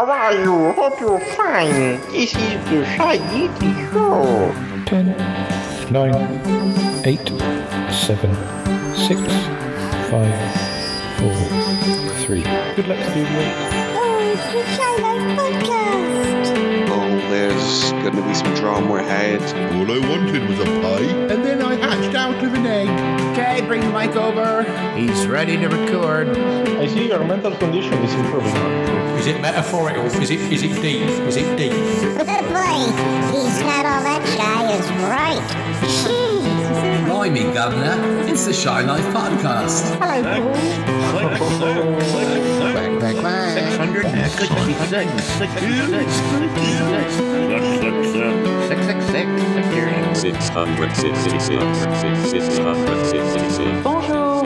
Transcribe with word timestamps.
How 0.00 0.08
are 0.10 0.32
you? 0.32 0.72
Hope 0.72 0.98
you're 0.98 1.20
fine. 1.36 2.00
This 2.10 2.34
is 2.34 2.64
the 2.70 2.86
Shy 2.96 3.18
Yeti 3.18 3.70
Show. 3.92 4.50
10, 4.86 5.12
9, 5.92 7.04
8, 7.04 7.28
7, 7.92 8.34
6, 8.96 9.20
5, 10.08 10.24
4, 11.20 11.36
3. 12.24 12.40
Good 12.76 12.88
luck, 12.88 13.00
studio. 13.10 13.42
Oh, 13.92 14.32
it's 14.32 14.46
the 14.54 14.62
Shy 14.74 14.92
Life 15.04 15.26
Podcast. 15.36 16.54
Oh, 16.88 17.10
there's 17.28 17.92
gonna 17.92 18.22
be 18.26 18.32
some 18.32 18.54
drama 18.54 18.94
ahead. 18.94 19.42
All 19.74 19.92
I 19.92 19.98
wanted 20.08 20.48
was 20.48 20.60
a 20.60 20.64
pie, 20.80 21.10
and 21.30 21.44
then 21.44 21.60
I 21.60 21.69
hatched 22.00 22.16
out 22.16 22.42
of 22.42 22.54
an 22.54 22.66
egg. 22.66 22.88
Okay, 23.32 23.60
bring 23.66 23.80
the 23.82 23.90
mic 23.90 24.16
over. 24.16 24.62
He's 24.96 25.26
ready 25.26 25.56
to 25.58 25.68
record. 25.68 26.28
I 26.36 26.86
see 26.86 27.08
your 27.08 27.22
mental 27.24 27.54
condition 27.56 27.92
is 27.94 28.14
improving. 28.14 28.54
Is 29.18 29.26
it 29.26 29.40
metaphorical? 29.40 30.04
Is 30.06 30.30
it 30.30 30.40
is 30.52 30.62
it 30.62 30.80
deep? 30.80 31.02
Is 31.28 31.36
it 31.36 31.56
deep? 31.56 31.72
Boy, 31.72 32.86
he's 33.32 33.60
not 33.60 33.84
all 33.84 34.02
that 34.02 34.22
shy 34.36 34.72
is 34.72 34.88
right. 35.04 35.42
Jeez. 36.00 37.06
Blimey, 37.06 37.52
Governor, 37.52 37.96
it's 38.26 38.44
the 38.46 38.52
Shy 38.54 38.80
Life 38.82 39.04
Podcast. 39.12 39.94
Hello, 40.00 40.52
Paul. 41.36 41.60
Back, 43.00 43.16
back. 43.22 43.58
Six, 43.58 43.76
six, 44.38 44.50
six. 44.88 45.06
Security. 45.38 46.04
666. 46.08 48.59
Bonjour 50.22 50.36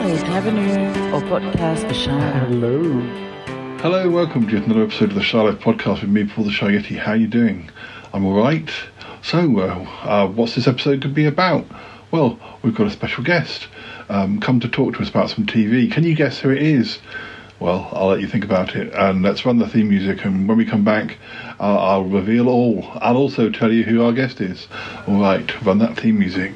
et 0.05 0.23
bienvenue 0.23 0.87
au 1.13 1.19
podcast 1.19 1.93
Charles. 1.93 2.47
Hello. 2.49 3.01
Hello, 3.83 4.09
welcome 4.09 4.47
to 4.47 4.55
another 4.55 4.83
episode 4.83 5.11
of 5.11 5.15
the 5.15 5.37
Life 5.37 5.59
Podcast 5.59 5.99
with 5.99 6.09
me, 6.09 6.23
Paul 6.23 6.45
the 6.45 6.51
Shy. 6.51 6.77
How 6.97 7.11
are 7.11 7.17
you 7.17 7.27
doing? 7.27 7.69
I'm 8.13 8.25
all 8.25 8.41
right. 8.41 8.69
So, 9.21 9.59
uh, 9.59 9.85
uh, 10.03 10.27
what's 10.27 10.55
this 10.55 10.65
episode 10.65 11.01
going 11.01 11.01
to 11.01 11.09
be 11.09 11.25
about? 11.25 11.65
Well, 12.09 12.39
we've 12.63 12.73
got 12.73 12.87
a 12.87 12.91
special 12.91 13.25
guest 13.25 13.67
um, 14.07 14.39
come 14.39 14.61
to 14.61 14.69
talk 14.69 14.93
to 14.93 15.01
us 15.01 15.09
about 15.09 15.29
some 15.29 15.45
TV. 15.45 15.91
Can 15.91 16.05
you 16.05 16.15
guess 16.15 16.39
who 16.39 16.51
it 16.51 16.61
is? 16.61 16.99
Well, 17.65 17.89
I'll 17.93 18.09
let 18.09 18.21
you 18.21 18.27
think 18.27 18.43
about 18.45 18.75
it, 18.75 18.93
and 18.93 19.23
let's 19.23 19.43
run 19.43 19.57
the 19.57 19.67
theme 19.67 19.89
music. 19.89 20.23
And 20.23 20.47
when 20.47 20.55
we 20.55 20.65
come 20.65 20.83
back, 20.83 21.17
I'll, 21.59 21.79
I'll 21.79 22.03
reveal 22.03 22.47
all. 22.47 22.87
I'll 23.01 23.17
also 23.17 23.49
tell 23.49 23.73
you 23.73 23.81
who 23.81 24.03
our 24.03 24.13
guest 24.13 24.39
is. 24.39 24.67
All 25.07 25.19
right, 25.19 25.63
run 25.63 25.79
that 25.79 25.97
theme 25.97 26.19
music. 26.19 26.53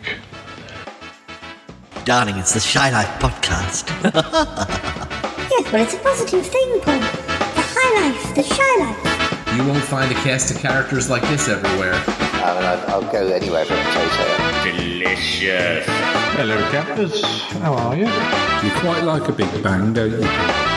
Darling, 2.06 2.38
it's 2.38 2.54
the 2.54 2.60
Shy 2.60 2.92
Life 2.92 3.10
podcast. 3.20 3.90
Yes, 5.50 5.74
well, 5.74 5.82
it's 5.82 5.96
a 5.96 5.98
positive 5.98 6.46
thing, 6.46 6.80
Paul. 6.82 7.00
The 7.00 7.66
high 7.66 8.08
life, 8.08 8.36
the 8.36 8.44
shy 8.44 8.76
life. 8.80 9.58
You 9.58 9.68
won't 9.68 9.84
find 9.84 10.12
a 10.12 10.16
cast 10.16 10.52
of 10.52 10.62
characters 10.62 11.10
like 11.10 11.24
this 11.24 11.50
everywhere. 11.50 11.96
I 11.96 12.54
mean, 12.54 12.66
I'd, 12.66 12.86
I'll 12.88 13.12
go 13.12 13.28
anywhere 13.28 13.66
for 13.66 13.74
a 13.74 13.84
potato. 13.84 14.78
Delicious. 14.78 15.86
Hello, 15.88 16.56
campers. 16.70 17.24
How 17.54 17.74
are 17.74 17.96
you? 17.96 18.06
You 18.06 18.80
quite 18.80 19.04
like 19.04 19.28
a 19.28 19.34
big 19.34 19.64
bang, 19.64 19.92
don't 19.92 20.12
you? 20.12 20.69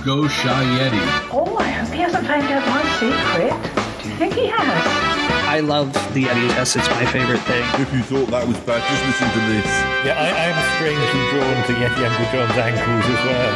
Yippee. 0.00 0.04
Go 0.04 0.28
Shy 0.28 0.64
Yeti. 0.78 1.30
Oh, 1.32 1.56
I 1.58 1.70
hope 1.70 1.92
he 1.92 2.00
hasn't 2.00 2.26
found 2.26 2.44
out 2.44 2.66
my 2.68 2.82
secret. 2.98 3.52
Do 4.02 4.08
you 4.08 4.16
think 4.16 4.34
he 4.34 4.46
has? 4.46 5.10
I 5.48 5.60
love 5.60 5.92
the 6.14 6.24
NES. 6.24 6.76
It's 6.76 6.88
my 6.90 7.04
favorite 7.06 7.40
thing. 7.42 7.64
If 7.80 7.92
you 7.92 8.02
thought 8.02 8.30
that 8.30 8.46
was 8.46 8.56
bad, 8.60 8.80
just 8.88 9.02
listen 9.04 9.28
to 9.28 9.40
this. 9.50 9.66
Yeah, 10.06 10.16
I, 10.16 10.30
I'm 10.48 10.58
strangely 10.76 11.22
drawn 11.32 11.58
to 11.66 11.72
Yeti 11.74 12.02
Uncle 12.06 12.26
John's 12.32 12.56
ankles 12.56 13.04
as 13.04 13.20
well. 13.26 13.54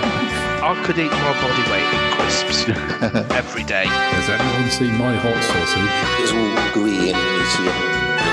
I 0.64 0.72
could 0.84 0.98
eat 0.98 1.10
my 1.12 1.32
body 1.40 1.64
weight 1.70 1.90
in 1.92 2.02
crisps 2.16 2.68
every 3.36 3.64
day. 3.64 3.84
Has 3.86 4.28
anyone 4.28 4.70
seen 4.70 4.96
my 4.98 5.14
hot 5.16 5.38
sausage? 5.44 5.92
It's 6.20 6.32
all 6.32 6.72
gooey 6.74 7.12
and 7.12 7.20
meaty 7.20 7.68
and 7.68 7.78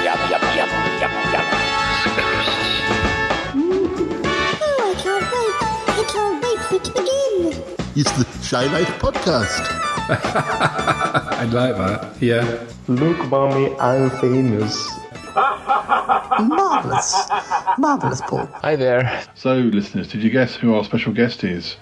yum, 0.04 0.20
yum, 0.32 0.44
yum, 0.58 0.72
yum, 1.00 1.14
yum. 1.32 1.46
Oh, 4.64 4.80
I 4.82 4.96
can't 5.00 5.26
wait. 5.32 5.56
I 5.92 6.04
can't 6.08 6.44
wait 6.44 6.60
for 6.66 6.76
it 6.76 6.84
to 6.86 6.92
begin. 6.92 7.81
It's 7.94 8.12
the 8.14 8.24
Shy 8.42 8.64
Life 8.72 8.88
Podcast. 9.00 9.68
I 10.10 11.44
like 11.52 11.76
that. 11.76 12.16
Yeah. 12.22 12.66
Look, 12.88 13.18
mommy, 13.30 13.76
I'm 13.80 14.10
famous. 14.22 14.90
Marvellous. 16.40 17.28
Marvellous, 17.78 18.22
Paul. 18.22 18.46
Hi 18.62 18.78
there. 18.78 19.22
So, 19.36 19.56
listeners, 19.56 20.08
did 20.08 20.24
you 20.24 20.30
guess 20.30 20.56
who 20.56 20.74
our 20.74 20.86
special 20.86 21.12
guest 21.12 21.44
is? 21.44 21.76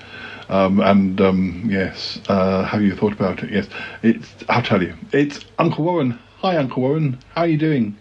Um, 0.49 0.79
and 0.79 1.21
um, 1.21 1.67
yes, 1.69 2.19
uh, 2.27 2.63
have 2.63 2.81
you 2.81 2.95
thought 2.95 3.13
about 3.13 3.43
it? 3.43 3.51
Yes, 3.51 3.67
it's. 4.01 4.27
I'll 4.49 4.63
tell 4.63 4.81
you. 4.81 4.95
It's 5.11 5.41
Uncle 5.59 5.83
Warren. 5.83 6.17
Hi, 6.39 6.57
Uncle 6.57 6.81
Warren. 6.81 7.19
How 7.35 7.41
are 7.41 7.47
you 7.47 7.57
doing? 7.59 7.95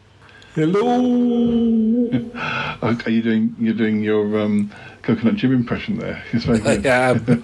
Hello. 0.54 0.80
Are 2.82 3.10
you 3.10 3.22
doing? 3.22 3.54
You're 3.60 3.74
doing 3.74 4.02
your 4.02 4.40
um, 4.40 4.72
coconut 5.08 5.36
Jim 5.36 5.52
impression 5.52 5.98
there. 5.98 6.22
It's 6.32 6.44
very 6.44 6.58
good. 6.58 6.86
am. 6.86 7.20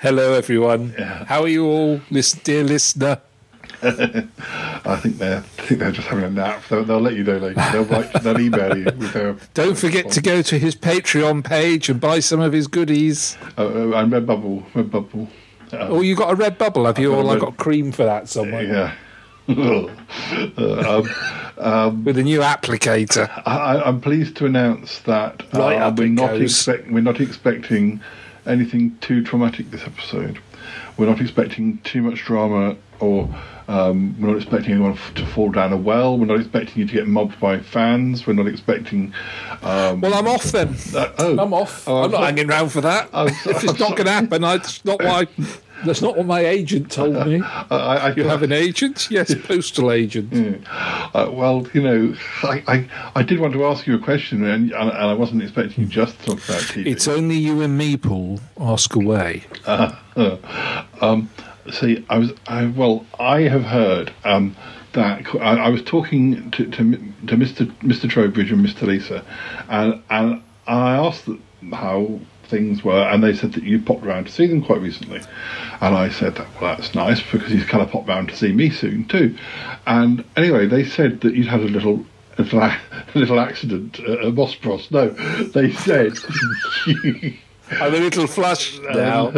Hello, 0.00 0.32
everyone. 0.32 0.90
How 0.90 1.42
are 1.42 1.48
you 1.48 1.64
all, 1.64 2.00
listen, 2.10 2.40
dear 2.42 2.64
listener? 2.64 3.20
I 3.82 4.96
think 4.96 5.18
they're. 5.18 5.38
I 5.38 5.62
think 5.62 5.80
they're 5.80 5.92
just 5.92 6.08
having 6.08 6.24
a 6.24 6.30
nap. 6.30 6.62
They'll, 6.68 6.84
they'll 6.84 7.00
let 7.00 7.14
you 7.14 7.22
know 7.22 7.36
later. 7.36 7.62
They'll 7.70 7.84
write. 7.84 8.12
They'll 8.22 8.40
email 8.40 8.76
you 8.76 8.84
with 8.84 9.12
their. 9.12 9.36
Don't 9.52 9.76
forget 9.76 10.10
to 10.12 10.22
go 10.22 10.42
to 10.42 10.58
his 10.58 10.74
Patreon 10.74 11.44
page 11.44 11.88
and 11.88 12.00
buy 12.00 12.20
some 12.20 12.40
of 12.40 12.52
his 12.52 12.66
goodies. 12.66 13.36
Uh, 13.58 13.66
uh, 13.66 13.68
and 13.96 14.12
Redbubble. 14.12 14.64
Redbubble. 14.72 15.28
Oh, 15.72 16.00
you 16.00 16.16
got 16.16 16.32
a 16.32 16.34
red 16.34 16.56
bubble, 16.56 16.86
have 16.86 16.98
you? 16.98 17.14
I've 17.14 17.24
got 17.24 17.26
a 17.26 17.32
Or 17.32 17.36
I 17.36 17.40
got 17.40 17.56
cream 17.56 17.92
for 17.92 18.04
that 18.04 18.28
somewhere 18.28 18.62
Yeah. 18.62 18.94
Uh, 19.46 19.88
um, 20.56 21.08
um, 21.58 22.04
with 22.04 22.18
a 22.18 22.22
new 22.22 22.40
applicator. 22.40 23.28
I, 23.46 23.80
I'm 23.84 24.00
pleased 24.00 24.36
to 24.38 24.46
announce 24.46 25.00
that 25.00 25.42
uh, 25.54 25.58
Right 25.58 25.98
we're 25.98 26.08
not 26.08 26.40
expect 26.40 26.90
we're 26.90 27.00
not 27.02 27.20
expecting 27.20 28.00
anything 28.46 28.96
too 29.00 29.22
traumatic 29.22 29.70
this 29.70 29.82
episode. 29.82 30.38
We're 30.96 31.06
not 31.06 31.20
expecting 31.20 31.78
too 31.78 32.02
much 32.02 32.24
drama, 32.24 32.76
or 33.00 33.28
um, 33.68 34.14
we're 34.20 34.28
not 34.28 34.36
expecting 34.36 34.72
anyone 34.74 34.92
f- 34.92 35.12
to 35.14 35.26
fall 35.26 35.50
down 35.50 35.72
a 35.72 35.76
well. 35.76 36.16
We're 36.16 36.26
not 36.26 36.38
expecting 36.40 36.78
you 36.78 36.86
to 36.86 36.92
get 36.92 37.06
mobbed 37.08 37.38
by 37.40 37.58
fans. 37.58 38.26
We're 38.26 38.34
not 38.34 38.46
expecting. 38.46 39.12
Um, 39.62 40.00
Well, 40.00 40.14
I'm 40.14 40.28
off 40.28 40.44
then. 40.52 40.76
uh, 40.94 41.10
oh, 41.18 41.38
I'm 41.38 41.52
off. 41.52 41.88
Oh, 41.88 42.04
I'm 42.04 42.10
not 42.12 42.18
so- 42.20 42.24
hanging 42.24 42.48
around 42.50 42.68
for 42.70 42.80
that. 42.82 43.08
Oh, 43.12 43.26
if 43.26 43.46
it's 43.64 43.78
not 43.78 43.90
going 43.96 44.06
to 44.06 44.12
happen, 44.12 44.44
I, 44.44 44.56
that's 44.58 44.84
not 44.84 45.02
why. 45.02 45.26
That's 45.84 46.02
not 46.02 46.16
what 46.16 46.26
my 46.26 46.40
agent 46.40 46.90
told 46.90 47.26
me. 47.26 47.40
I, 47.70 47.76
I, 47.96 48.14
You 48.14 48.24
have 48.24 48.42
an 48.42 48.52
agent? 48.52 49.08
Yes, 49.10 49.34
postal 49.44 49.92
agent. 49.92 50.66
Uh, 50.66 51.30
well, 51.32 51.66
you 51.72 51.82
know, 51.82 52.14
I, 52.42 52.62
I, 52.66 52.88
I 53.16 53.22
did 53.22 53.40
want 53.40 53.52
to 53.54 53.64
ask 53.64 53.86
you 53.86 53.94
a 53.94 53.98
question, 53.98 54.44
and, 54.44 54.72
and 54.72 54.90
I 54.90 55.14
wasn't 55.14 55.42
expecting 55.42 55.84
you 55.84 55.90
just 55.90 56.18
to 56.20 56.26
talk 56.26 56.44
about 56.44 56.60
TV. 56.62 56.86
It's 56.86 57.08
only 57.08 57.36
you 57.36 57.60
and 57.60 57.76
me, 57.76 57.96
Paul. 57.96 58.40
Ask 58.58 58.94
away. 58.94 59.44
um, 61.00 61.30
see, 61.70 62.04
I 62.08 62.18
was, 62.18 62.32
I, 62.46 62.66
well, 62.66 63.06
I 63.18 63.42
have 63.42 63.64
heard 63.64 64.12
um, 64.24 64.56
that 64.92 65.26
I, 65.34 65.56
I 65.56 65.68
was 65.68 65.82
talking 65.82 66.50
to, 66.52 66.66
to 66.66 66.76
to 67.26 67.36
Mr. 67.36 67.66
Mr. 67.80 68.08
Trowbridge 68.08 68.52
and 68.52 68.64
Mr. 68.64 68.82
Lisa, 68.82 69.24
and 69.68 70.02
and 70.10 70.42
I 70.66 70.96
asked 70.96 71.26
them 71.26 71.42
how 71.72 72.20
things 72.46 72.84
were, 72.84 73.02
and 73.02 73.22
they 73.22 73.34
said 73.34 73.52
that 73.54 73.64
you 73.64 73.80
popped 73.80 74.04
round 74.04 74.26
to 74.26 74.32
see 74.32 74.46
them 74.46 74.62
quite 74.62 74.80
recently, 74.80 75.20
and 75.80 75.94
I 75.94 76.08
said, 76.08 76.38
well, 76.38 76.76
that's 76.76 76.94
nice 76.94 77.22
because 77.22 77.50
he's 77.50 77.64
kind 77.64 77.82
of 77.82 77.90
popped 77.90 78.08
round 78.08 78.28
to 78.28 78.36
see 78.36 78.52
me 78.52 78.70
soon 78.70 79.06
too, 79.06 79.36
and 79.86 80.24
anyway, 80.36 80.66
they 80.66 80.84
said 80.84 81.20
that 81.22 81.34
you'd 81.34 81.48
had 81.48 81.60
a 81.60 81.64
little. 81.64 82.04
A 82.36 82.42
little, 82.42 82.58
a 82.62 82.78
little 83.14 83.38
accident 83.38 84.00
at 84.00 84.18
uh, 84.18 84.30
Bosporus. 84.32 84.90
No, 84.90 85.10
they 85.50 85.70
said 85.70 86.14
I'm 87.70 87.94
a 87.94 87.98
little 87.98 88.26
flash 88.26 88.78
now. 88.94 89.30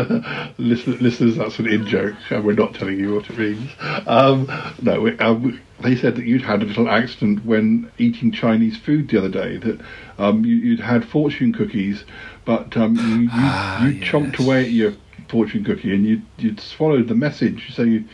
Listen, 0.58 0.98
listeners, 0.98 1.36
that's 1.36 1.58
an 1.58 1.68
in 1.68 1.86
joke, 1.86 2.16
and 2.30 2.44
we're 2.44 2.54
not 2.54 2.74
telling 2.74 2.98
you 2.98 3.14
what 3.14 3.30
it 3.30 3.38
means. 3.38 3.70
Um, 4.06 4.50
no, 4.82 5.00
we, 5.00 5.18
um, 5.18 5.60
they 5.80 5.94
said 5.94 6.16
that 6.16 6.24
you'd 6.24 6.42
had 6.42 6.62
a 6.62 6.66
little 6.66 6.88
accident 6.88 7.44
when 7.44 7.90
eating 7.98 8.32
Chinese 8.32 8.76
food 8.76 9.08
the 9.08 9.18
other 9.18 9.28
day. 9.28 9.58
That 9.58 9.80
um, 10.18 10.44
you, 10.44 10.56
you'd 10.56 10.80
had 10.80 11.04
fortune 11.04 11.52
cookies, 11.52 12.04
but 12.46 12.74
um, 12.76 12.94
you, 12.96 13.16
you, 13.22 13.28
Ah, 13.32 13.86
you 13.86 14.00
chomped 14.00 14.38
away 14.42 14.64
at 14.64 14.70
your 14.70 14.94
fortune 15.28 15.64
cookie, 15.64 15.92
and 15.94 16.06
you 16.06 16.22
you'd 16.38 16.60
swallowed 16.60 17.08
the 17.08 17.14
message. 17.14 17.74
So 17.74 17.82
you 17.82 18.04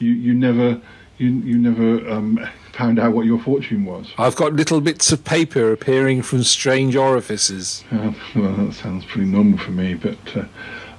you, 0.00 0.10
you 0.10 0.34
never 0.34 0.80
you 1.18 1.28
you 1.28 1.58
never 1.58 2.10
um, 2.10 2.40
found 2.72 2.98
out 2.98 3.12
what 3.12 3.26
your 3.26 3.38
fortune 3.38 3.84
was. 3.84 4.12
I've 4.18 4.34
got 4.34 4.54
little 4.54 4.80
bits 4.80 5.12
of 5.12 5.24
paper 5.24 5.70
appearing 5.70 6.22
from 6.22 6.42
strange 6.42 6.96
orifices. 6.96 7.84
Uh, 7.92 8.12
well, 8.34 8.52
that 8.54 8.72
sounds 8.72 9.04
pretty 9.04 9.28
normal 9.28 9.58
for 9.58 9.70
me, 9.70 9.94
but 9.94 10.18
uh, 10.36 10.44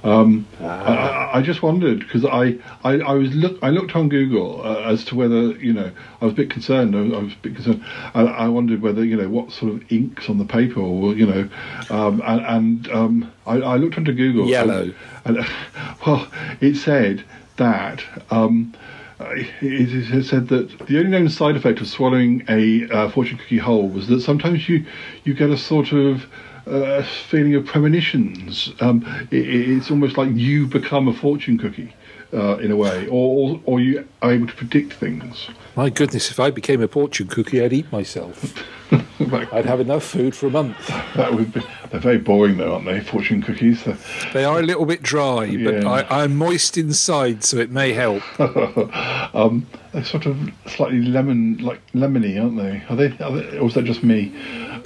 um, 0.04 0.46
I, 0.60 0.66
I, 0.66 1.38
I 1.38 1.42
just 1.42 1.62
wondered 1.62 2.00
because 2.00 2.26
I, 2.26 2.56
I, 2.84 3.00
I 3.00 3.14
was 3.14 3.34
look 3.34 3.58
I 3.62 3.70
looked 3.70 3.96
on 3.96 4.10
Google 4.10 4.60
uh, 4.62 4.82
as 4.82 5.02
to 5.06 5.16
whether 5.16 5.52
you 5.52 5.72
know 5.72 5.90
I 6.20 6.24
was 6.26 6.34
a 6.34 6.36
bit 6.36 6.50
concerned. 6.50 6.94
I 6.94 7.00
was, 7.00 7.12
I 7.12 7.18
was 7.18 7.32
a 7.32 7.36
bit 7.36 7.54
concerned. 7.54 7.84
I, 8.12 8.22
I 8.22 8.48
wondered 8.48 8.82
whether 8.82 9.02
you 9.02 9.16
know 9.16 9.30
what 9.30 9.50
sort 9.50 9.72
of 9.72 9.90
inks 9.90 10.28
on 10.28 10.36
the 10.36 10.44
paper, 10.44 10.80
or 10.80 11.14
you 11.14 11.26
know, 11.26 11.48
um, 11.88 12.22
and, 12.26 12.46
and 12.46 12.88
um, 12.92 13.32
I, 13.46 13.54
I 13.56 13.76
looked 13.76 13.96
onto 13.96 14.12
Google. 14.12 14.46
Yellow. 14.46 14.92
And, 15.24 15.38
and, 15.38 15.46
well, 16.06 16.30
it 16.60 16.76
said 16.76 17.24
that. 17.56 18.04
Um, 18.30 18.74
uh, 19.20 19.30
it 19.60 20.24
said 20.24 20.48
that 20.48 20.76
the 20.88 20.98
only 20.98 21.08
known 21.08 21.28
side 21.28 21.54
effect 21.54 21.80
of 21.80 21.86
swallowing 21.86 22.44
a 22.48 22.88
uh, 22.90 23.08
fortune 23.10 23.38
cookie 23.38 23.58
whole 23.58 23.88
was 23.88 24.08
that 24.08 24.20
sometimes 24.20 24.68
you 24.68 24.84
you 25.22 25.32
get 25.32 25.50
a 25.50 25.56
sort 25.56 25.92
of 25.92 26.26
uh, 26.66 27.02
feeling 27.28 27.54
of 27.54 27.66
premonitions. 27.66 28.72
Um, 28.80 29.04
it, 29.30 29.36
it's 29.48 29.90
almost 29.90 30.16
like 30.16 30.30
you've 30.34 30.70
become 30.70 31.08
a 31.08 31.14
fortune 31.14 31.58
cookie 31.58 31.94
uh, 32.32 32.56
in 32.56 32.70
a 32.70 32.76
way, 32.76 33.06
or, 33.08 33.60
or 33.64 33.80
you 33.80 34.06
are 34.22 34.32
able 34.32 34.46
to 34.46 34.54
predict 34.54 34.94
things. 34.94 35.48
My 35.76 35.90
goodness, 35.90 36.30
if 36.30 36.40
I 36.40 36.50
became 36.50 36.82
a 36.82 36.88
fortune 36.88 37.28
cookie, 37.28 37.62
I'd 37.62 37.72
eat 37.72 37.90
myself. 37.92 38.54
I'd 39.20 39.64
have 39.66 39.80
enough 39.80 40.04
food 40.04 40.34
for 40.34 40.46
a 40.46 40.50
month. 40.50 40.86
That 41.14 41.32
would 41.34 41.52
be. 41.52 41.62
They're 41.90 42.00
very 42.00 42.18
boring, 42.18 42.58
though, 42.58 42.74
aren't 42.74 42.86
they? 42.86 43.00
Fortune 43.00 43.42
cookies. 43.42 43.84
They're, 44.32 44.46
a 44.48 44.62
little 44.62 44.86
bit 44.86 45.02
dry, 45.02 45.46
but 45.46 45.82
Yeah. 45.82 45.88
I, 45.88 46.22
I'm 46.22 46.36
moist 46.36 46.76
inside, 46.76 47.44
so 47.44 47.58
it 47.58 47.70
may 47.70 47.92
help. 47.92 48.22
um, 49.34 49.66
they're 49.92 50.04
sort 50.04 50.26
of 50.26 50.36
slightly 50.66 51.02
lemon, 51.02 51.58
like 51.58 51.80
lemony, 51.92 52.40
aren't 52.40 52.56
they? 52.56 52.82
Are 52.88 52.96
they? 52.96 53.24
Are 53.24 53.32
they 53.32 53.58
or 53.58 53.68
is 53.68 53.74
that 53.74 53.84
just 53.84 54.02
me? 54.02 54.32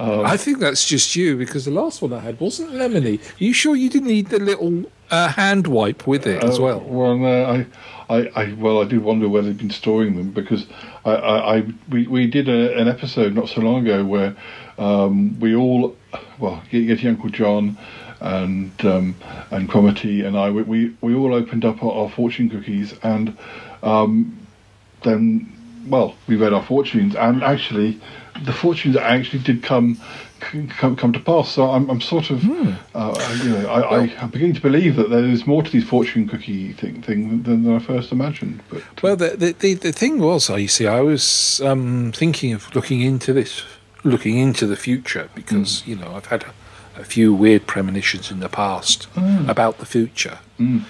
Um, 0.01 0.25
I 0.27 0.37
think 0.37 0.59
that's 0.59 0.87
just 0.87 1.17
you 1.17 1.37
because 1.37 1.65
the 1.65 1.71
last 1.71 2.03
one 2.03 2.13
I 2.13 2.21
had 2.21 2.39
wasn't 2.41 2.71
lemony. 2.73 3.19
Are 3.41 3.45
you 3.45 3.53
sure 3.53 3.75
you 3.77 3.89
didn't 3.91 4.09
need 4.09 4.29
the 4.29 4.39
little 4.39 4.85
uh, 5.11 5.29
hand 5.29 5.67
wipe 5.67 6.07
with 6.07 6.27
it 6.27 6.43
as 6.45 6.59
Uh, 6.59 6.63
well? 6.63 6.81
Well, 6.81 7.17
no, 7.19 7.45
I, 7.45 7.67
I, 8.09 8.31
I, 8.37 8.53
well, 8.55 8.81
I 8.81 8.85
did 8.85 9.03
wonder 9.03 9.29
where 9.29 9.43
they'd 9.43 9.59
been 9.59 9.71
storing 9.71 10.17
them 10.17 10.31
because 10.31 10.67
I, 11.05 11.11
I, 11.11 11.57
I 11.59 11.65
we, 11.91 12.07
we 12.07 12.27
did 12.27 12.49
a, 12.49 12.79
an 12.79 12.89
episode 12.89 13.35
not 13.35 13.49
so 13.49 13.61
long 13.61 13.83
ago 13.87 14.05
where 14.05 14.37
um, 14.79 15.39
we 15.41 15.55
all, 15.57 15.97
well, 16.39 16.63
Yeti 16.71 17.07
Uncle 17.07 17.31
John 17.31 17.77
and 18.21 18.73
um, 18.85 19.15
and 19.51 19.69
Cromitty 19.69 20.25
and 20.27 20.37
I, 20.37 20.51
we, 20.51 20.63
we, 20.63 20.97
we 21.01 21.15
all 21.15 21.35
opened 21.35 21.65
up 21.65 21.83
our, 21.83 21.93
our 21.93 22.11
fortune 22.11 22.49
cookies 22.51 22.95
and 23.03 23.37
um, 23.83 24.37
then, 25.03 25.53
well, 25.87 26.15
we 26.27 26.37
read 26.37 26.53
our 26.53 26.65
fortunes 26.65 27.15
and 27.15 27.43
actually 27.43 28.01
the 28.45 28.53
fortunes 28.53 28.97
actually 28.97 29.43
did 29.43 29.63
come. 29.63 29.99
Come, 30.79 30.95
come 30.95 31.13
to 31.13 31.19
pass. 31.19 31.49
So 31.51 31.69
I'm, 31.69 31.91
I'm 31.91 32.01
sort 32.01 32.31
of, 32.31 32.45
uh, 32.95 33.39
you 33.43 33.51
know, 33.51 33.69
I, 33.69 33.81
I, 34.05 34.17
I'm 34.21 34.31
beginning 34.31 34.55
to 34.55 34.61
believe 34.61 34.95
that 34.95 35.11
there 35.11 35.25
is 35.25 35.49
more 35.49 35.65
to 35.65 35.69
these 35.71 35.83
fortune 35.85 36.29
cookie 36.29 36.73
thing, 36.75 37.03
thing 37.03 37.43
than, 37.43 37.65
than 37.65 37.75
I 37.75 37.81
first 37.81 38.13
imagined. 38.13 38.63
But 38.71 38.83
Well, 39.03 39.17
the, 39.17 39.31
the 39.31 39.51
the 39.51 39.75
the 39.75 39.91
thing 39.93 40.21
was, 40.21 40.49
I 40.49 40.59
you 40.59 40.69
see, 40.69 40.87
I 40.87 41.01
was 41.01 41.61
um, 41.65 42.13
thinking 42.13 42.53
of 42.53 42.73
looking 42.73 43.01
into 43.01 43.33
this, 43.33 43.65
looking 44.05 44.39
into 44.39 44.69
the 44.69 44.77
future 44.77 45.29
because 45.35 45.85
you 45.89 45.97
know 45.97 46.15
I've 46.15 46.27
had 46.27 46.45
a, 46.45 47.01
a 47.01 47.05
few 47.05 47.35
weird 47.35 47.67
premonitions 47.67 48.31
in 48.31 48.39
the 48.39 48.49
past 48.49 49.09
Mm. 49.17 49.49
about 49.49 49.79
the 49.79 49.87
future, 49.87 50.39
Mm. 50.61 50.85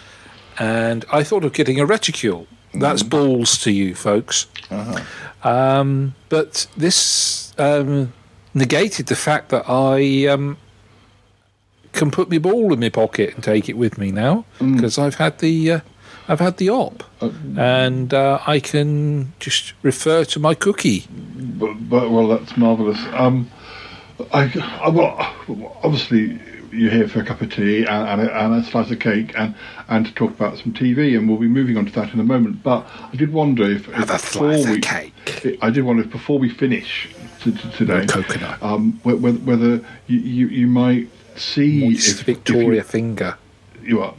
and 0.59 1.07
I 1.11 1.25
thought 1.25 1.45
of 1.45 1.55
getting 1.55 1.81
a 1.81 1.87
reticule. 1.87 2.47
That's 2.75 3.03
balls 3.03 3.57
to 3.63 3.71
you, 3.71 3.95
folks. 3.95 4.47
Uh-huh. 4.71 5.01
Um, 5.45 6.15
but 6.29 6.67
this 6.77 7.53
um, 7.59 8.13
negated 8.55 9.07
the 9.07 9.17
fact 9.17 9.51
that 9.51 9.65
I 9.69 10.27
um, 10.27 10.57
can 11.93 12.11
put 12.11 12.31
my 12.31 12.39
ball 12.39 12.73
in 12.73 12.81
my 12.81 12.89
pocket 12.89 13.35
and 13.35 13.45
take 13.45 13.69
it 13.69 13.77
with 13.77 13.99
me 13.99 14.11
now 14.11 14.45
because 14.59 14.99
I've 14.99 15.17
had 15.17 15.39
the 15.39 15.73
uh, 15.73 15.81
I've 16.29 16.41
had 16.41 16.59
the 16.59 16.69
op, 16.69 17.05
and 17.57 18.13
uh, 18.13 18.39
I 18.47 18.61
can 18.61 19.33
just 19.39 19.73
refer 19.83 20.25
to 20.27 20.39
my 20.39 20.55
cookie. 20.55 21.07
but, 21.11 21.75
but 21.89 22.11
well, 22.11 22.29
that's 22.29 22.55
marvelous. 22.57 22.99
Um, 23.13 23.51
I, 24.33 24.53
I 24.83 24.89
well, 24.91 25.73
obviously 25.83 26.39
you're 26.73 26.91
here 26.91 27.09
for 27.09 27.21
a 27.21 27.25
cup 27.25 27.41
of 27.41 27.53
tea 27.53 27.85
and, 27.85 28.09
and, 28.09 28.21
a, 28.29 28.45
and 28.45 28.55
a 28.55 28.65
slice 28.65 28.91
of 28.91 28.99
cake 29.01 29.33
and, 29.37 29.55
and 29.89 30.07
to 30.07 30.13
talk 30.15 30.31
about 30.31 30.59
some 30.59 30.73
TV, 30.73 31.17
and 31.17 31.29
we'll 31.29 31.39
be 31.39 31.49
moving 31.49 31.77
on 31.77 31.87
to 31.87 31.93
that 31.93 32.13
in 32.13 32.21
a 32.21 32.25
moment. 32.25 32.63
But 32.63 32.87
I 33.13 33.17
did 33.17 33.33
wonder 33.33 33.65
if, 33.71 33.89
if 33.89 34.07
before 34.07 34.49
we, 34.49 34.81
cake. 34.81 35.13
I 35.63 35.71
did 35.71 35.85
wonder 35.85 36.03
if 36.03 36.11
before 36.11 36.39
we 36.39 36.49
finish 36.49 37.09
t- 37.41 37.53
t- 37.53 37.71
today, 37.73 38.07
coconut. 38.07 38.63
um, 38.63 39.01
whether, 39.03 39.33
whether 39.39 39.85
you, 40.07 40.19
you, 40.19 40.47
you 40.49 40.67
might 40.67 41.09
see 41.37 41.85
Moist 41.85 42.21
if, 42.21 42.27
Victoria 42.27 42.81
if 42.81 42.87
finger. 42.87 43.37
you, 43.83 43.89
you 43.89 44.03
are. 44.03 44.15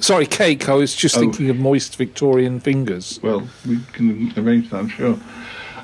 Sorry, 0.00 0.26
cake. 0.26 0.68
I 0.68 0.74
was 0.74 0.94
just 0.94 1.16
Oh. 1.16 1.20
thinking 1.20 1.50
of 1.50 1.58
moist 1.58 1.96
Victorian 1.96 2.60
fingers. 2.60 3.18
Well, 3.20 3.48
we 3.66 3.80
can 3.92 4.32
arrange 4.36 4.70
that, 4.70 4.76
I'm 4.78 4.88
sure. 4.88 5.18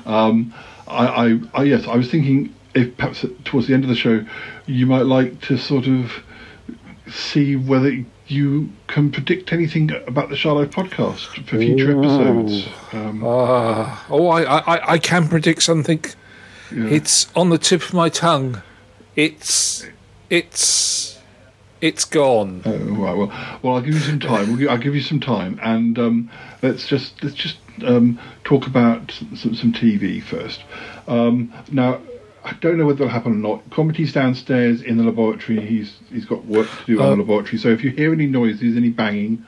Um, 0.05 0.53
I, 0.87 1.05
I, 1.07 1.39
I, 1.53 1.63
yes, 1.63 1.85
I 1.85 1.97
was 1.97 2.09
thinking 2.09 2.54
if 2.75 2.95
perhaps 2.97 3.25
towards 3.45 3.67
the 3.67 3.73
end 3.73 3.83
of 3.83 3.89
the 3.89 3.95
show, 3.95 4.25
you 4.65 4.85
might 4.85 5.05
like 5.05 5.41
to 5.41 5.57
sort 5.57 5.87
of 5.87 6.11
see 7.09 7.55
whether 7.55 8.05
you 8.27 8.69
can 8.87 9.11
predict 9.11 9.53
anything 9.53 9.91
about 10.07 10.29
the 10.29 10.35
Charlotte 10.35 10.71
podcast 10.71 11.25
for 11.45 11.57
future 11.57 11.91
Ooh. 11.91 11.99
episodes. 11.99 12.67
Um, 12.91 13.23
Ah, 13.25 14.05
oh, 14.09 14.27
I, 14.27 14.43
I, 14.43 14.93
I 14.93 14.97
can 14.97 15.27
predict 15.27 15.63
something. 15.63 16.03
Yeah. 16.71 16.87
It's 16.87 17.31
on 17.35 17.49
the 17.49 17.57
tip 17.57 17.83
of 17.83 17.93
my 17.93 18.09
tongue. 18.09 18.61
It's, 19.15 19.85
it's, 20.29 21.19
it's 21.79 22.03
gone. 22.03 22.63
Oh, 22.65 22.71
right. 22.71 23.15
Well, 23.15 23.59
well, 23.61 23.75
I'll 23.75 23.81
give 23.81 23.93
you 23.93 23.99
some 23.99 24.19
time. 24.19 24.47
We'll 24.47 24.57
give, 24.57 24.69
I'll 24.69 24.77
give 24.77 24.95
you 24.95 25.01
some 25.01 25.19
time, 25.19 25.59
and 25.61 25.97
um, 25.99 26.31
let's 26.63 26.87
just 26.87 27.23
let's 27.23 27.35
just 27.35 27.57
um, 27.85 28.19
talk 28.43 28.65
about 28.65 29.11
some, 29.11 29.53
some 29.55 29.71
TV 29.71 30.23
first. 30.23 30.63
Um, 31.07 31.53
now, 31.71 31.99
I 32.45 32.53
don't 32.61 32.77
know 32.77 32.85
whether 32.85 33.03
it'll 33.03 33.09
happen 33.13 33.33
or 33.33 33.35
not. 33.55 33.69
Cromitty's 33.71 34.13
downstairs 34.13 34.81
in 34.81 34.97
the 34.97 35.03
laboratory. 35.03 35.59
He's 35.65 35.97
he's 36.11 36.25
got 36.25 36.45
work 36.45 36.67
to 36.69 36.85
do 36.85 37.01
Oh. 37.01 37.11
in 37.11 37.17
the 37.19 37.23
laboratory. 37.23 37.57
So 37.57 37.69
if 37.69 37.83
you 37.83 37.89
hear 37.91 38.13
any 38.13 38.27
noises, 38.27 38.77
any 38.77 38.89
banging, 38.89 39.45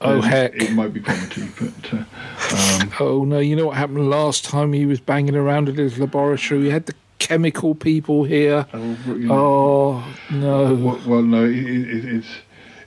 Oh, 0.00 0.20
heck. 0.20 0.54
it 0.54 0.72
might 0.72 0.92
be 0.92 1.00
Cromitty. 1.00 1.48
But 1.58 1.94
uh, 1.94 2.82
um, 2.84 2.92
Oh 3.00 3.24
no! 3.24 3.38
You 3.38 3.56
know 3.56 3.66
what 3.66 3.76
happened 3.76 4.08
last 4.08 4.44
time 4.44 4.72
he 4.72 4.86
was 4.86 5.00
banging 5.00 5.34
around 5.36 5.68
in 5.68 5.74
his 5.76 5.98
laboratory? 5.98 6.60
We 6.60 6.70
had 6.70 6.86
the 6.86 6.94
chemical 7.18 7.74
people 7.74 8.24
here. 8.24 8.66
you 8.72 9.14
know, 9.26 9.34
Oh 9.34 10.14
no! 10.30 10.74
well, 10.74 11.00
well, 11.06 11.22
no, 11.22 11.44
it, 11.44 11.56
it, 11.56 12.04
it's. 12.04 12.28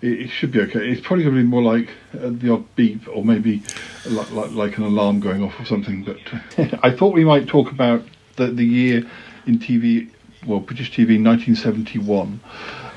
It, 0.01 0.13
it 0.21 0.27
should 0.29 0.53
be 0.53 0.61
okay. 0.61 0.79
It's 0.89 1.01
probably 1.05 1.25
going 1.25 1.35
to 1.35 1.41
be 1.41 1.47
more 1.47 1.61
like 1.61 1.89
uh, 2.13 2.29
the 2.31 2.53
odd 2.53 2.73
beep, 2.77 3.01
or 3.13 3.25
maybe 3.25 3.61
like, 4.05 4.31
like, 4.31 4.51
like 4.51 4.77
an 4.77 4.83
alarm 4.85 5.19
going 5.19 5.43
off 5.43 5.59
or 5.59 5.65
something. 5.65 6.05
But 6.05 6.19
uh, 6.57 6.77
I 6.83 6.91
thought 6.91 7.13
we 7.13 7.25
might 7.25 7.47
talk 7.49 7.69
about 7.69 8.03
the 8.37 8.47
the 8.47 8.63
year 8.63 9.03
in 9.45 9.59
TV, 9.59 10.09
well, 10.45 10.59
British 10.59 10.91
TV, 10.91 11.21
1971. 11.23 12.39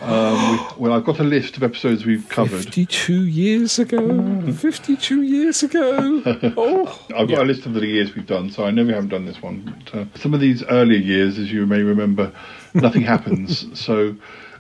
Um, 0.03 0.51
we, 0.51 0.59
well, 0.79 0.93
I've 0.95 1.05
got 1.05 1.21
a 1.21 1.25
list 1.25 1.57
of 1.57 1.63
episodes 1.63 2.05
we've 2.05 2.29
covered. 2.29 2.65
Fifty-two 2.65 3.25
years 3.27 3.79
ago. 3.79 4.53
Fifty-two 4.53 5.23
years 5.23 5.63
ago. 5.63 6.23
Oh, 6.57 7.01
I've 7.17 7.29
got 7.29 7.39
a 7.39 7.45
list 7.45 7.67
of 7.67 7.75
the 7.75 7.87
years 7.87 8.15
we've 8.17 8.27
done, 8.27 8.51
so 8.51 8.65
I 8.65 8.73
know 8.73 8.85
we 8.85 8.93
haven't 8.93 9.11
done 9.11 9.27
this 9.27 9.41
one. 9.41 9.81
But, 9.85 9.95
uh, 10.01 10.05
some 10.17 10.35
of 10.35 10.41
these 10.41 10.65
earlier 10.65 10.99
years, 10.99 11.39
as 11.39 11.53
you 11.53 11.67
may 11.67 11.83
remember, 11.83 12.33
nothing 12.75 13.03
happens. 13.03 13.67
So, 13.81 14.17